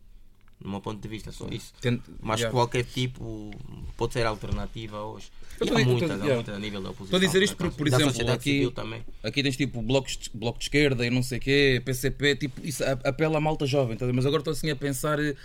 No 0.60 0.70
meu 0.70 0.80
ponto 0.80 1.00
de 1.00 1.08
vista, 1.08 1.30
só 1.30 1.46
isso. 1.48 1.72
Mas 2.20 2.40
yeah. 2.40 2.50
qualquer 2.50 2.84
tipo 2.84 3.52
pode 3.96 4.12
ser 4.12 4.26
alternativa 4.26 5.00
hoje. 5.04 5.30
Eu 5.60 5.66
E 5.66 5.70
há 5.70 5.84
muitas, 5.84 6.08
tô- 6.08 6.14
há 6.14 6.16
yeah. 6.16 6.34
muitas 6.34 6.54
a 6.54 6.58
nível 6.58 6.82
da 6.82 6.90
oposição. 6.90 7.16
Estou 7.16 7.16
a 7.16 7.20
dizer 7.20 7.42
isto 7.44 7.56
por 7.56 7.66
porque, 7.70 7.78
por 7.78 7.86
exemplo, 7.86 8.32
aqui, 8.32 8.72
aqui 9.22 9.42
tens 9.42 9.56
tipo 9.56 9.80
blocos 9.80 10.16
de, 10.16 10.30
bloco 10.34 10.58
de 10.58 10.64
esquerda 10.64 11.06
e 11.06 11.10
não 11.10 11.22
sei 11.22 11.38
o 11.38 11.40
quê, 11.40 11.82
PCP, 11.84 12.36
tipo, 12.36 12.60
isso 12.66 12.82
apela 12.84 13.38
a 13.38 13.40
malta 13.40 13.66
jovem, 13.66 13.96
ver? 13.96 14.12
mas 14.12 14.26
agora 14.26 14.40
estou 14.40 14.52
assim 14.52 14.68
a 14.68 14.76
pensar 14.76 15.20
eh, 15.20 15.36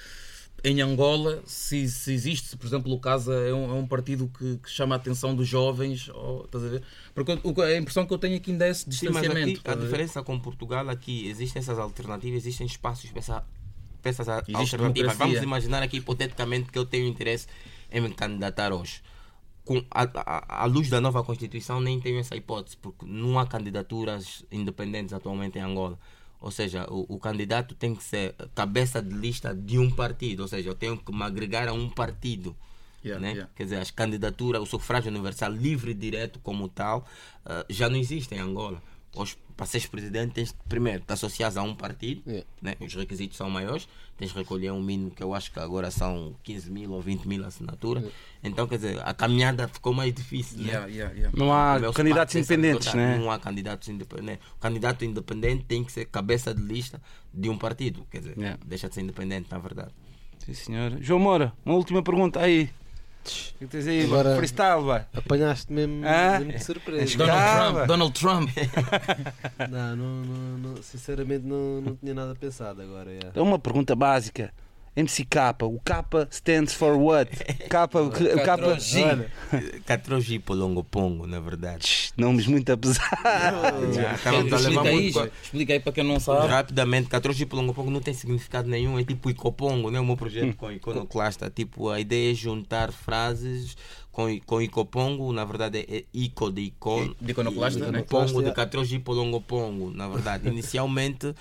em 0.64 0.82
Angola, 0.82 1.41
se, 1.45 1.88
se 1.89 2.14
existe, 2.14 2.47
se, 2.49 2.58
por 2.58 2.66
exemplo, 2.68 2.91
o 2.93 2.99
CASA 2.99 3.34
é 3.34 3.54
um, 3.54 3.70
é 3.70 3.74
um 3.74 3.86
partido 3.88 4.30
que, 4.38 4.58
que 4.58 4.70
chama 4.70 4.95
a 4.95 4.97
atenção 4.97 5.36
dos 5.36 5.47
jovens, 5.47 6.10
ou, 6.10 6.45
estás 6.45 6.64
a 6.64 6.68
ver? 6.70 6.84
Porque 7.14 7.38
o- 7.43 7.62
a 7.62 7.78
impressão 7.78 8.06
que 8.06 8.14
eu 8.14 8.18
tenho 8.18 8.38
aqui 8.38 8.51
ainda 8.51 8.66
é 8.68 8.70
esse 8.70 8.84
Sim, 8.84 8.89
distanciamento. 8.89 9.60
aqui, 9.60 9.70
a 9.70 9.76
diferença 9.76 10.24
com 10.24 10.39
Portugal 10.39 10.88
aqui, 10.89 11.28
existem 11.28 11.60
essas 11.60 11.78
alternativas, 11.78 12.43
existem 12.45 12.66
espaços 12.66 13.10
para, 13.10 13.20
essa, 13.20 13.43
para 14.01 14.10
essas 14.10 14.28
Existe 14.28 14.56
alternativas. 14.76 14.93
democracia. 14.95 15.18
Vamos 15.26 15.41
imaginar 15.43 15.84
aqui 15.84 15.97
hipoteticamente 15.97 16.72
que 16.72 16.78
eu 16.80 16.86
tenho 16.86 17.08
interesse 17.08 17.47
em 17.91 17.99
me 18.01 18.14
candidatar 18.14 18.72
hoje. 18.72 19.01
Com 19.66 19.84
a, 19.91 20.04
a, 20.04 20.64
a 20.64 20.66
luz 20.66 20.89
da 20.89 20.99
nova 21.01 21.24
Constituição 21.24 21.80
nem 21.82 21.99
tenho 21.99 22.20
essa 22.20 22.36
hipótese, 22.36 22.76
porque 22.78 23.06
não 23.06 23.38
há 23.39 23.45
candidaturas 23.47 24.45
independentes 24.51 25.14
atualmente 25.14 25.58
em 25.58 25.62
Angola. 25.62 25.97
Ou 26.43 26.51
seja, 26.51 26.85
o, 26.91 27.15
o 27.15 27.17
candidato 27.17 27.73
tem 27.73 27.95
que 27.95 28.03
ser 28.03 28.35
cabeça 28.53 29.01
de 29.01 29.15
lista 29.15 29.55
de 29.55 29.79
um 29.79 29.89
partido, 29.89 30.41
ou 30.41 30.47
seja, 30.47 30.69
eu 30.69 30.75
tenho 30.75 30.97
que 30.97 31.09
me 31.09 31.23
agregar 31.23 31.69
a 31.69 31.73
um 31.73 31.89
partido. 31.89 32.53
Yeah, 33.03 33.21
né? 33.21 33.31
yeah. 33.31 33.51
Quer 33.55 33.63
dizer, 33.63 33.77
as 33.77 33.91
candidaturas, 33.91 34.61
o 34.61 34.65
sufrágio 34.65 35.09
universal 35.09 35.51
livre 35.53 35.91
e 35.91 35.93
direto 35.93 36.39
como 36.39 36.67
tal, 36.67 37.07
ah, 37.45 37.65
já 37.69 37.89
não 37.89 37.97
existe 37.97 38.35
em 38.35 38.39
Angola. 38.39 38.83
Os, 39.16 39.38
para 39.55 39.68
seres 39.68 39.86
presidente, 39.86 40.34
tens 40.34 40.49
de, 40.49 40.55
primeiro 40.68 41.03
te 41.05 41.14
associares 41.14 41.55
a 41.57 41.61
um 41.61 41.76
partido, 41.76 42.24
Yeah. 42.26 42.47
né? 42.61 42.76
os 42.80 42.93
requisitos 42.95 43.38
são 43.38 43.47
maiores, 43.49 43.88
tens 44.18 44.32
de 44.32 44.38
recolher 44.39 44.72
um 44.72 44.82
mínimo 44.82 45.11
que 45.11 45.22
eu 45.22 45.36
acho 45.36 45.51
que 45.51 45.59
agora 45.59 45.91
são 45.91 46.36
15 46.41 46.72
mil 46.72 46.91
ou 46.91 46.99
20 46.99 47.28
mil 47.28 47.45
assinaturas. 47.45 48.03
Então, 48.43 48.68
quer 48.68 48.78
dizer, 48.78 48.99
a 49.07 49.14
caminhada 49.14 49.68
ficou 49.68 49.93
mais 49.93 50.11
difícil. 50.14 50.57
né? 50.59 50.66
Yeah, 50.70 50.88
yeah, 50.88 51.14
yeah. 51.14 51.38
Não 51.38 51.53
há 51.53 51.78
O 51.78 51.80
meu 51.82 51.93
candidatos 51.93 52.36
é 52.36 52.39
independentes, 52.39 52.93
né? 52.95 53.18
Não 53.20 53.30
há 53.30 53.38
candidatos 53.38 53.88
independentes. 53.88 54.45
O 54.55 54.59
candidato 54.59 55.05
independente 55.05 55.64
tem 55.66 55.84
que 55.84 55.91
ser 55.91 56.05
cabeça 56.05 56.53
de 56.53 56.61
lista 56.64 56.99
de 57.32 57.49
um 57.49 57.57
partido. 57.57 58.07
Quer 58.09 58.20
dizer, 58.20 58.38
Yeah. 58.38 58.59
deixa 58.66 58.89
de 58.89 58.95
ser 58.95 59.01
independente, 59.01 59.47
na 59.51 59.59
verdade. 59.59 59.91
Sim, 60.39 60.53
senhor. 60.55 60.97
João 60.99 61.20
Moura, 61.20 61.53
uma 61.64 61.76
última 61.76 62.01
pergunta 62.01 62.39
aí. 62.39 62.70
O 63.55 63.57
que 63.59 63.67
tens 63.67 63.88
aí? 63.88 64.03
Agora- 64.03 64.36
Freestyle, 64.36 64.84
vai. 64.84 65.05
Apanhaste 65.15 65.71
mesmo, 65.71 66.01
Ah? 66.05 66.39
mesmo 66.39 66.53
de 66.53 66.63
surpresa. 66.63 67.17
Donald. 67.17 67.74
Trump, 67.74 67.88
Donald 67.88 68.19
Trump. 68.19 68.49
Não, 69.69 69.95
não, 69.95 70.57
não, 70.57 70.84
sinceramente 70.84 71.45
não, 71.45 71.82
não 71.82 71.95
tinha 71.95 72.13
nada 72.13 72.36
pensado 72.36 72.82
agora. 72.82 73.09
yeah. 73.11 73.32
É 73.34 73.41
uma 73.41 73.57
pergunta 73.57 73.95
básica. 73.95 74.51
MCK, 74.95 75.35
o 75.63 75.79
K 75.83 76.05
stands 76.29 76.73
for 76.73 76.95
what? 76.95 77.29
K, 77.69 77.83
o 77.85 78.09
K, 78.11 78.35
Catrogi. 79.85 80.39
Polongo 80.39 80.83
Pongo, 80.83 81.25
na 81.25 81.39
verdade. 81.39 82.11
nomes 82.15 82.45
muito 82.47 82.77
pesados. 82.77 82.99
Explica, 84.53 84.81
aí, 84.81 84.93
muito. 85.11 85.31
explica 85.43 85.73
aí 85.73 85.79
para 85.79 85.91
quem 85.93 86.03
não 86.03 86.19
sabe. 86.19 86.47
Rapidamente, 86.47 87.09
Catrogi 87.09 87.45
Polongo 87.45 87.73
Pongo 87.73 87.89
não 87.89 88.01
tem 88.01 88.13
significado 88.13 88.69
nenhum, 88.69 88.99
é 88.99 89.03
tipo 89.03 89.29
Icopongo, 89.29 89.89
né? 89.89 89.99
o 89.99 90.03
meu 90.03 90.13
Hum. 90.13 90.17
projeto 90.17 90.55
com 90.55 90.71
iconoclasta. 90.71 91.49
Tipo, 91.49 91.89
a 91.89 91.99
ideia 91.99 92.31
é 92.31 92.35
juntar 92.35 92.91
frases 92.91 93.75
com, 94.11 94.39
com 94.45 94.61
Icopongo, 94.61 95.33
na 95.33 95.43
verdade 95.43 95.79
é 95.89 96.03
Ico 96.13 96.51
de 96.51 96.61
Icon. 96.61 97.13
De 97.19 97.31
iconoclasta, 97.31 97.91
né? 97.91 98.03
Pongo 98.03 98.43
de 98.43 98.51
Catrogi 98.51 98.99
Polongo 98.99 99.41
Pongo, 99.41 99.89
na 99.91 100.07
verdade. 100.07 100.47
Inicialmente 100.53 101.33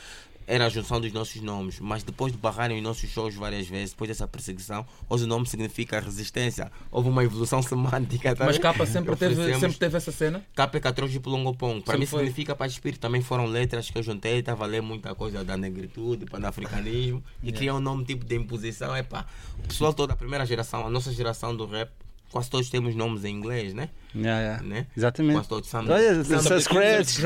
era 0.47 0.67
a 0.67 0.69
junção 0.69 1.01
dos 1.01 1.13
nossos 1.13 1.41
nomes, 1.41 1.81
mas 1.81 2.03
depois 2.03 2.33
de 2.33 2.39
barrarem 2.39 2.77
os 2.77 2.83
nossos 2.83 3.09
shows 3.11 3.35
várias 3.35 3.67
vezes, 3.69 3.91
depois 3.91 4.09
dessa 4.09 4.27
perseguição, 4.27 4.87
hoje 5.09 5.25
o 5.25 5.27
nome 5.27 5.47
significa 5.47 6.01
resistência. 6.01 6.71
Houve 6.91 7.09
uma 7.09 7.25
evolução 7.25 7.63
semântica. 7.63 8.35
tá 8.35 8.45
Mas 8.45 8.59
capa 8.59 8.85
sempre 8.87 9.15
teve, 9.17 9.59
sempre 9.59 9.79
teve 9.79 9.97
essa 9.97 10.13
cena. 10.13 10.45
Capa 10.55 10.81
Catroji 10.81 11.21
Polongo 11.21 11.55
Pong. 11.55 11.83
Para 11.83 11.99
mim 11.99 12.07
foi. 12.07 12.21
significa 12.21 12.55
paz 12.55 12.73
de 12.73 12.79
espírito. 12.79 13.01
Também 13.01 13.21
foram 13.21 13.47
letras 13.47 13.91
que 13.91 13.99
eu 13.99 14.03
juntei, 14.03 14.39
estava 14.39 14.65
a 14.65 14.67
ler 14.67 14.83
muita 14.83 15.15
coisa 15.15 15.45
da 15.45 15.57
negritude, 15.57 16.27
panafricanismo 16.27 17.23
e 17.43 17.51
criei 17.53 17.73
um 17.73 17.81
nome 17.81 18.05
tipo 18.05 18.25
de 18.25 18.37
imposição. 18.37 18.97
Epá, 18.97 19.27
o 19.59 19.69
pessoal 19.69 19.93
toda 19.93 20.13
a 20.13 20.17
primeira 20.17 20.45
geração, 20.47 20.87
a 20.87 20.91
nossa 20.91 21.13
geração 21.13 21.57
do 21.57 21.67
rap, 21.67 21.91
quase 22.33 22.51
todos 22.51 22.69
temos 22.71 22.95
nomes 22.97 23.25
em 23.25 23.35
inglês, 23.37 23.73
né? 23.75 23.91
Yeah, 24.15 24.41
yeah. 24.41 24.63
né? 24.63 24.87
Exatamente. 24.97 25.35
Quase 25.35 25.49
todos 25.49 25.69
Sam, 25.71 25.85
Olha, 25.89 26.25
Sam 26.25 26.61
Scratch. 26.61 27.19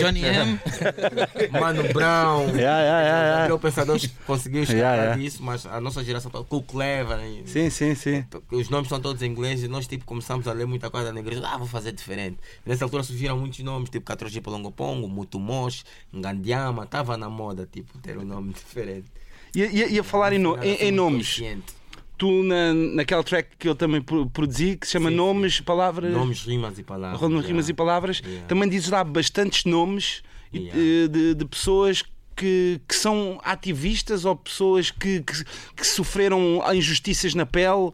Johnny 0.00 0.24
M. 0.24 0.60
Mano 1.50 1.82
Brown. 1.92 2.46
Yeah, 2.48 2.58
yeah, 2.58 3.02
yeah, 3.02 3.38
yeah. 3.44 3.54
O 3.54 3.58
pensador 3.58 3.98
conseguiu 4.26 4.62
escapar 4.62 4.78
Yeah, 4.80 5.02
yeah. 5.02 5.16
disso, 5.22 5.42
mas 5.42 5.66
a 5.66 5.80
nossa 5.80 6.02
geração, 6.04 6.30
toda, 6.30 6.44
Cool 6.44 6.62
Clever, 6.62 7.18
Sim, 7.46 7.70
sim, 7.70 7.94
sim. 7.94 8.24
os 8.52 8.68
nomes 8.68 8.88
são 8.88 9.00
todos 9.00 9.22
em 9.22 9.26
inglês 9.26 9.62
e 9.62 9.68
nós 9.68 9.86
tipo 9.86 10.04
começamos 10.04 10.46
a 10.46 10.52
ler 10.52 10.66
muita 10.66 10.90
coisa 10.90 11.12
na 11.12 11.20
igreja. 11.20 11.42
Ah, 11.44 11.56
vou 11.56 11.66
fazer 11.66 11.92
diferente. 11.92 12.38
Nessa 12.64 12.84
altura 12.84 13.02
surgiram 13.02 13.38
muitos 13.38 13.58
nomes, 13.60 13.90
tipo 13.90 14.04
Catroji 14.06 14.40
Polongo 14.40 14.70
Pongo, 14.70 15.08
Mutumosh, 15.08 15.84
Ngandiama, 16.14 16.84
estava 16.84 17.16
na 17.16 17.28
moda, 17.28 17.68
tipo, 17.70 17.98
ter 17.98 18.16
um 18.18 18.24
nome 18.24 18.52
diferente. 18.54 19.06
E, 19.54 19.62
e, 19.62 19.94
e 19.94 19.98
a 19.98 20.04
falar 20.04 20.32
em, 20.32 20.38
no- 20.38 20.62
em- 20.62 20.74
em 20.76 20.92
nomes, 20.92 21.28
consciente. 21.30 21.74
Tu 22.18 22.42
na, 22.42 22.74
naquela 22.74 23.22
track 23.22 23.50
que 23.58 23.68
eu 23.68 23.74
também 23.74 24.02
pro- 24.02 24.28
produzi, 24.28 24.76
que 24.76 24.86
se 24.86 24.92
chama 24.92 25.08
Sim, 25.10 25.16
Nomes, 25.16 25.60
Palavras. 25.60 26.12
Nomes, 26.12 26.40
rimas 26.42 26.78
e 26.78 26.82
palavras. 26.82 27.20
Rimas 27.20 27.44
yeah. 27.46 27.70
e 27.70 27.72
palavras, 27.74 28.18
Yeah. 28.24 28.46
também 28.48 28.68
dizes 28.68 28.90
lá 28.90 29.02
bastantes 29.04 29.64
nomes 29.64 30.22
Yeah. 30.52 30.72
eh, 30.78 31.08
de, 31.08 31.34
de 31.34 31.44
pessoas 31.44 32.02
que, 32.34 32.80
que 32.88 32.94
são 32.94 33.40
ativistas 33.44 34.24
ou 34.24 34.34
pessoas 34.36 34.90
que, 34.90 35.20
que, 35.22 35.44
que 35.76 35.86
sofreram 35.86 36.62
injustiças 36.74 37.34
na 37.34 37.44
pele. 37.46 37.90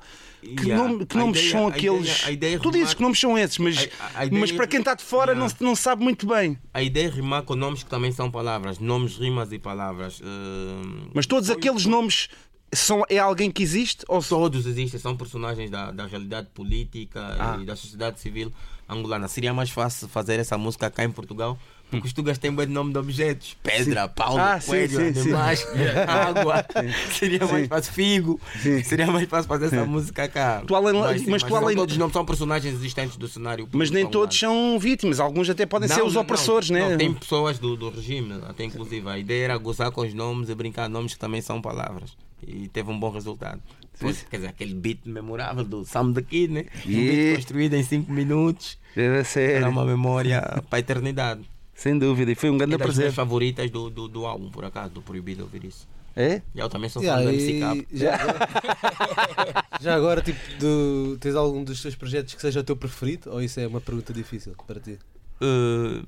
Que, 0.58 0.66
Yeah. 0.66 0.76
nome- 0.76 1.06
que 1.06 1.16
A 1.16 1.20
nomes 1.20 1.38
ideia- 1.38 1.52
são 1.52 1.66
a 1.66 1.70
aqueles. 1.70 2.00
ideia- 2.18 2.26
a 2.26 2.30
ideia 2.30 2.58
tu 2.60 2.70
dizes 2.70 2.92
que 2.92 3.00
nomes 3.00 3.18
são 3.18 3.38
esses, 3.38 3.56
mas, 3.56 3.88
A- 4.14 4.24
a 4.24 4.26
mas 4.30 4.52
para 4.52 4.66
quem 4.66 4.80
está 4.80 4.94
de 4.94 5.02
fora 5.02 5.32
Yeah. 5.32 5.54
não, 5.60 5.68
não 5.68 5.74
sabe 5.74 6.04
muito 6.04 6.26
bem. 6.26 6.58
A 6.74 6.82
ideia 6.82 7.06
é 7.06 7.08
rimar 7.10 7.42
com 7.44 7.54
nomes 7.56 7.82
que 7.82 7.88
também 7.88 8.12
são 8.12 8.30
palavras. 8.30 8.78
Nomes, 8.78 9.16
rimas 9.16 9.50
e 9.52 9.58
palavras. 9.58 10.20
Ehm, 10.22 11.08
Mas 11.14 11.24
todos 11.26 11.48
aqueles 11.48 11.86
nomes 11.86 12.28
são, 12.74 13.02
é 13.08 13.18
alguém 13.18 13.50
que 13.50 13.62
existe 13.62 14.04
ou 14.08 14.20
só. 14.22 14.36
Todos 14.38 14.66
existem, 14.66 14.98
são 15.00 15.16
personagens 15.16 15.70
da, 15.70 15.90
da 15.90 16.06
realidade 16.06 16.48
política 16.54 17.36
Ah. 17.38 17.58
e 17.60 17.64
da 17.64 17.76
sociedade 17.76 18.20
civil 18.20 18.52
angolana. 18.88 19.28
Seria 19.28 19.52
mais 19.54 19.70
fácil 19.70 20.08
fazer 20.08 20.38
essa 20.38 20.58
música 20.58 20.90
cá 20.90 21.04
em 21.04 21.10
Portugal, 21.10 21.58
porque 21.90 22.06
os 22.06 22.12
tugas 22.12 22.36
têm 22.38 22.54
bem 22.54 22.66
de 22.66 22.72
nome 22.72 22.92
de 22.92 22.98
objetos: 22.98 23.56
pedra, 23.62 24.08
pau, 24.08 24.36
Ah, 24.36 24.60
sim, 24.60 24.66
coelho, 24.68 24.90
sim, 24.98 25.14
sim. 25.14 25.20
animais, 25.20 25.66
água. 26.08 26.64
Seria 27.12 27.38
mais 27.46 27.62
Sim. 27.62 27.68
fácil 27.68 27.92
figo. 27.92 28.40
Sim. 28.60 28.82
Seria 28.82 29.06
mais 29.06 29.28
fácil 29.28 29.48
fazer 29.48 29.66
essa 29.66 29.84
música 29.84 30.28
cá. 30.28 30.62
Tu 30.66 30.74
além- 30.74 31.18
sim, 31.18 31.30
mas 31.30 31.42
tu 31.42 31.54
além- 31.56 31.76
todos 31.76 31.96
não 31.96 32.10
são 32.10 32.24
personagens 32.24 32.74
existentes 32.74 33.16
do 33.16 33.28
cenário. 33.28 33.68
Mas 33.72 33.90
nem 33.90 34.06
todos 34.06 34.38
são 34.38 34.78
vítimas, 34.78 35.20
alguns 35.20 35.48
até 35.48 35.64
podem 35.66 35.88
ser 35.88 36.00
Não, 36.00 36.06
os 36.06 36.14
não, 36.14 36.22
opressores, 36.22 36.70
não. 36.70 36.78
né? 36.80 36.90
Não, 36.90 36.98
tem 36.98 37.12
pessoas 37.14 37.58
do, 37.58 37.76
do 37.76 37.90
regime, 37.90 38.40
até 38.48 38.64
inclusive. 38.64 39.08
A 39.08 39.18
ideia 39.18 39.44
era 39.44 39.56
gozar 39.56 39.90
com 39.92 40.00
os 40.02 40.12
nomes 40.12 40.48
e 40.50 40.54
brincar 40.54 40.88
nomes 40.88 41.14
que 41.14 41.18
também 41.20 41.40
são 41.40 41.60
palavras. 41.62 42.16
E 42.46 42.68
teve 42.68 42.90
um 42.90 42.98
bom 42.98 43.10
resultado. 43.10 43.60
Pois, 44.00 44.22
quer 44.28 44.36
dizer, 44.38 44.48
aquele 44.48 44.74
beat 44.74 45.00
memorável 45.06 45.64
do 45.64 45.84
Sam 45.84 46.12
the 46.12 46.22
Kid, 46.22 46.52
né? 46.52 46.64
Um 46.84 46.90
beat 46.90 47.36
construído 47.36 47.74
em 47.74 47.82
5 47.82 48.10
minutos. 48.12 48.76
Deve 48.94 49.22
ser. 49.24 49.50
Era 49.56 49.68
uma 49.68 49.84
memória 49.84 50.40
para 50.68 50.78
a 50.78 50.80
eternidade. 50.80 51.42
Sem 51.74 51.98
dúvida, 51.98 52.30
e 52.30 52.34
foi 52.34 52.50
um 52.50 52.56
grande 52.58 52.74
É 52.74 52.78
das 52.78 52.84
prazer. 52.86 53.02
minhas 53.04 53.14
favoritas 53.14 53.70
do, 53.70 53.90
do, 53.90 54.06
do 54.08 54.26
álbum, 54.26 54.48
por 54.50 54.64
acaso, 54.64 54.94
do 54.94 55.02
Proibido 55.02 55.42
ouvir 55.42 55.64
isso. 55.64 55.88
É? 56.16 56.40
Eu 56.54 56.68
também 56.68 56.88
sou 56.88 57.02
Yeah, 57.02 57.20
fã 57.24 57.28
do 57.28 57.34
MC 57.34 57.58
Cabo. 57.58 57.84
já, 57.92 58.14
agora, 58.22 59.64
já 59.80 59.94
agora, 59.96 60.22
tipo, 60.22 60.38
do- 60.60 61.16
tens 61.20 61.34
algum 61.34 61.64
dos 61.64 61.82
teus 61.82 61.96
projetos 61.96 62.34
que 62.34 62.40
seja 62.40 62.60
o 62.60 62.64
teu 62.64 62.76
preferido? 62.76 63.30
Ou 63.32 63.42
isso 63.42 63.58
é 63.58 63.66
uma 63.66 63.80
pergunta 63.80 64.12
difícil 64.12 64.54
para 64.66 64.78
ti? 64.78 64.96
Uh, 65.42 66.06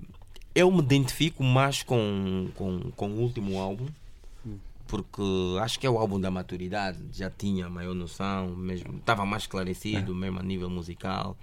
eu 0.54 0.70
me 0.70 0.78
identifico 0.78 1.42
mais 1.42 1.82
com, 1.82 2.48
com, 2.54 2.78
com 2.94 3.08
o 3.10 3.18
último 3.20 3.58
álbum 3.58 3.86
porque 4.86 5.22
acho 5.60 5.78
que 5.78 5.86
é 5.86 5.90
o 5.90 5.98
álbum 5.98 6.20
da 6.20 6.30
maturidade 6.30 6.98
já 7.12 7.30
tinha 7.30 7.68
maior 7.68 7.94
noção 7.94 8.54
mesmo 8.56 8.96
estava 8.96 9.24
mais 9.26 9.42
esclarecido 9.42 10.14
mesmo 10.14 10.38
a 10.38 10.42
nível 10.42 10.70
musical 10.70 11.36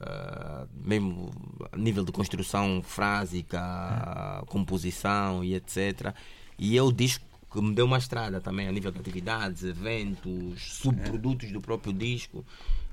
uh, 0.00 0.68
mesmo 0.74 1.30
a 1.72 1.76
nível 1.76 2.04
de 2.04 2.12
construção 2.12 2.82
frásica 2.82 4.42
composição 4.46 5.42
e 5.42 5.54
etc 5.54 6.14
e 6.58 6.78
é 6.78 6.82
o 6.82 6.92
disco 6.92 7.24
que 7.54 7.62
me 7.62 7.72
deu 7.72 7.86
uma 7.86 7.98
estrada 7.98 8.40
também 8.40 8.66
a 8.66 8.72
nível 8.72 8.90
de 8.90 8.98
atividades 8.98 9.62
eventos 9.62 10.60
subprodutos 10.80 11.52
do 11.52 11.60
próprio 11.60 11.92
disco. 11.92 12.44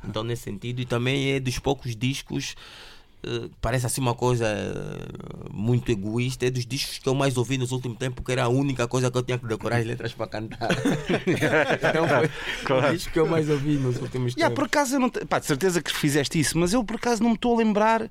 Então 0.03 0.23
nesse 0.23 0.43
sentido 0.43 0.79
e 0.81 0.85
também 0.85 1.31
é 1.31 1.39
dos 1.39 1.57
poucos 1.57 1.95
discos 1.95 2.55
parece 3.61 3.85
assim 3.85 4.01
uma 4.01 4.15
coisa 4.15 4.45
eh, 4.47 5.47
muito 5.51 5.91
egoísta, 5.91 6.45
é 6.45 6.49
dos 6.49 6.65
discos 6.65 6.97
que 6.97 7.07
eu 7.07 7.13
mais 7.13 7.37
ouvi 7.37 7.57
nos 7.57 7.71
últimos 7.71 7.97
tempos, 7.97 8.15
porque 8.15 8.31
era 8.31 8.43
a 8.45 8.49
única 8.49 8.87
coisa 8.87 9.11
que 9.11 9.17
eu 9.17 9.23
tinha 9.23 9.37
que 9.37 9.45
decorar 9.45 9.77
as 9.77 9.85
letras 9.85 10.11
para 10.13 10.27
cantar. 10.27 10.69
então 11.27 12.07
foi 12.07 12.29
Claro. 12.65 12.87
o 12.89 12.95
disco 12.95 13.11
que 13.13 13.19
eu 13.19 13.27
mais 13.27 13.49
ouvi 13.49 13.73
nos 13.75 13.97
últimos 14.01 14.33
Yeah, 14.35 14.53
por 14.55 14.63
tempos. 14.67 14.77
acaso 14.79 14.95
eu 14.95 14.99
não. 14.99 15.09
te- 15.09 15.25
Pá, 15.25 15.39
de 15.39 15.45
certeza 15.45 15.81
que 15.81 15.91
fizeste 15.95 16.39
isso, 16.39 16.57
mas 16.57 16.73
eu 16.73 16.83
por 16.83 16.95
acaso 16.95 17.21
não 17.21 17.29
me 17.29 17.35
estou 17.35 17.53
a 17.55 17.57
lembrar 17.57 18.09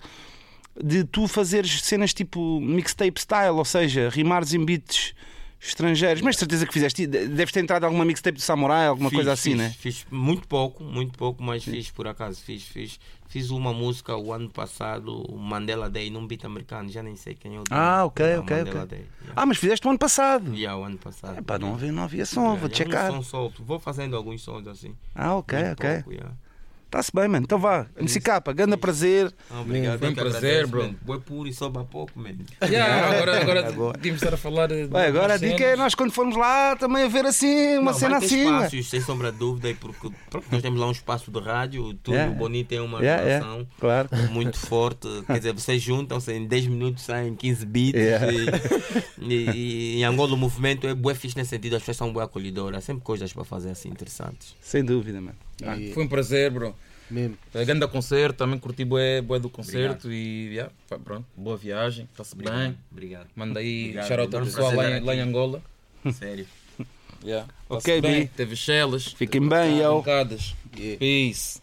de 0.82 1.04
tu 1.04 1.26
fazeres 1.26 1.82
cenas 1.82 2.14
tipo 2.14 2.60
mixtape 2.60 3.20
style, 3.20 3.50
ou 3.56 3.64
seja, 3.64 4.08
rimares 4.08 4.54
em 4.54 4.64
beats 4.64 5.12
estrangeiros. 5.60 6.22
Mas 6.22 6.36
de 6.36 6.38
certeza 6.40 6.64
que 6.66 6.72
fizeste. 6.72 7.06
De- 7.06 7.26
Deves 7.28 7.52
ter 7.52 7.60
entrado 7.60 7.84
alguma 7.84 8.04
mixtape 8.04 8.38
de 8.38 8.42
samurai, 8.44 8.86
alguma 8.86 9.10
Fiz, 9.10 9.16
coisa 9.16 9.32
assim, 9.32 9.50
fiz, 9.50 9.58
né? 9.58 9.74
Fiz 9.78 10.06
muito 10.10 10.46
pouco, 10.48 10.82
muito 10.84 11.18
pouco, 11.18 11.42
mas 11.42 11.64
fiz 11.64 11.90
por 11.90 12.06
acaso. 12.06 12.40
Fiz, 12.42 12.62
fiz, 12.62 12.98
fiz 13.30 13.50
uma 13.50 13.72
música 13.72 14.16
o 14.16 14.32
ano 14.32 14.50
passado, 14.50 15.24
Mandela 15.38 15.88
Day, 15.88 16.10
num 16.10 16.26
beat 16.26 16.44
americano, 16.44 16.88
já 16.90 17.00
nem 17.00 17.14
sei 17.14 17.32
quem 17.32 17.54
é 17.54 17.60
o 17.60 17.62
dono. 17.62 17.80
Ah, 17.80 18.04
ok, 18.04 18.26
Yeah, 18.26 18.42
ok, 18.42 18.56
Mandela 18.56 18.82
ok. 18.84 18.98
Day. 18.98 19.06
Yeah. 19.22 19.32
Ah, 19.40 19.46
mas 19.46 19.56
fizeste 19.56 19.86
o 19.86 19.90
ano 19.90 19.98
passado. 20.00 20.52
Yeah, 20.52 20.76
o 20.76 20.84
ano 20.84 20.98
passado. 20.98 21.38
Epá, 21.38 21.56
não 21.56 21.74
havia, 21.74 21.92
não 21.92 22.02
havia 22.02 22.26
som, 22.26 22.40
Yeah, 22.40 22.60
vou 22.60 22.76
checar. 22.76 23.12
som 23.12 23.22
solto. 23.22 23.62
Vou 23.64 23.78
fazendo 23.78 24.16
alguns 24.16 24.42
sons 24.42 24.66
assim. 24.66 24.96
Ah, 25.14 25.36
ok, 25.36 25.56
ok. 25.72 26.02
pouco. 26.02 26.24
Está-se 26.90 27.12
bem, 27.14 27.28
mano. 27.28 27.44
Então 27.44 27.56
vá. 27.56 27.86
MC 27.96 28.20
Capa, 28.20 28.52
grande 28.52 28.76
prazer. 28.76 29.32
Ah, 29.48 29.60
obrigado. 29.60 30.00
Foi 30.00 30.08
um 30.08 30.12
que 30.14 30.20
prazer, 30.20 30.66
bro. 30.66 30.92
Boa 31.02 31.20
puro 31.20 31.48
e 31.48 31.52
sobe 31.52 31.78
a 31.78 31.84
pouco, 31.84 32.18
man. 32.18 32.30
Yeah, 32.64 33.10
agora, 33.16 33.40
agora, 33.42 33.68
Agora. 33.68 33.98
tínhamos 34.00 34.20
de 34.20 34.26
estar 34.26 34.34
a 34.34 34.36
falar. 34.36 34.72
eh, 34.72 34.88
de 34.88 34.96
agora 34.96 35.34
a 35.34 35.38
cenas. 35.38 35.54
dica 35.56 35.64
é 35.70 35.76
nós 35.76 35.94
quando 35.94 36.10
formos 36.10 36.36
lá 36.36 36.74
também 36.74 37.04
a 37.04 37.08
ver 37.08 37.24
assim 37.26 37.78
uma 37.78 37.92
Não, 37.92 37.98
cena 37.98 38.18
vai 38.18 38.20
ter 38.28 38.34
assim. 38.34 38.44
né? 38.50 38.56
espaços, 38.66 38.90
sem 38.90 39.00
sombra 39.00 39.30
de 39.30 39.38
dúvida, 39.38 39.70
e 39.70 39.74
porque 39.74 40.10
pronto, 40.28 40.46
nós 40.50 40.60
temos 40.62 40.80
lá 40.80 40.88
um 40.88 40.90
espaço 40.90 41.30
de 41.30 41.38
rádio, 41.38 41.94
tudo 41.94 42.14
Yeah. 42.16 42.34
bonito, 42.34 42.66
tem 42.66 42.80
uma 42.80 42.98
Yeah, 42.98 43.22
yeah. 43.22 43.46
relação 43.46 43.68
Claro. 43.78 44.08
muito 44.32 44.58
forte. 44.58 45.06
Quer 45.28 45.36
dizer, 45.38 45.52
vocês 45.54 45.80
juntam-se 45.80 46.32
em 46.32 46.44
10 46.44 46.66
minutos, 46.66 47.04
saem 47.04 47.36
15 47.36 47.64
beats. 47.66 48.00
Yeah. 48.00 48.26
E, 48.32 49.34
e- 49.34 49.96
e 49.96 50.00
em 50.00 50.04
Angola 50.04 50.34
o 50.34 50.36
movimento 50.36 50.88
é 50.88 50.94
bué 50.94 51.14
fixe 51.14 51.36
nesse 51.36 51.50
sentido, 51.50 51.76
as 51.76 51.82
pessoas 51.82 51.98
são 51.98 52.12
bué 52.12 52.24
acolhedoras, 52.24 52.78
há 52.78 52.80
sempre 52.80 53.04
coisas 53.04 53.32
para 53.32 53.44
fazer 53.44 53.70
assim 53.70 53.88
interessantes. 53.90 54.56
Sem 54.60 54.84
dúvida, 54.84 55.20
mano. 55.20 55.36
Ah, 55.64 55.76
E- 55.76 55.92
Foi 55.92 56.04
um 56.04 56.08
prazer, 56.08 56.50
bro. 56.50 56.74
Mesmo. 57.10 57.36
É 57.52 57.64
grande 57.64 57.86
concerto, 57.88 58.38
também 58.38 58.56
curti 58.58 58.84
bué, 58.84 59.20
bué 59.20 59.40
do 59.40 59.50
concerto 59.50 60.12
e 60.12 60.50
yeah, 60.54 60.72
pá, 60.88 60.96
pronto, 60.96 61.26
boa 61.36 61.56
viagem, 61.56 62.08
está-se 62.12 62.36
bem. 62.36 62.76
Obrigado. 62.92 63.26
Manda 63.34 63.58
aí 63.58 63.86
Obrigado, 63.86 64.06
shout 64.08 64.20
out 64.20 64.36
ao 64.36 64.42
pessoal 64.44 64.74
lá 64.76 64.90
em, 64.98 65.00
lá 65.02 65.14
em. 65.16 65.20
Angola. 65.20 65.60
Sério. 66.12 66.46
Yeah, 67.24 67.46
Ok, 67.68 68.00
bem. 68.00 68.26
Teve 68.28 68.54
chelas, 68.56 69.06
Fiquem 69.06 69.46
bem, 69.46 69.80
yo. 69.80 69.96
pancadas. 69.96 70.54
Yeah. 70.78 70.98
Peace. 70.98 71.60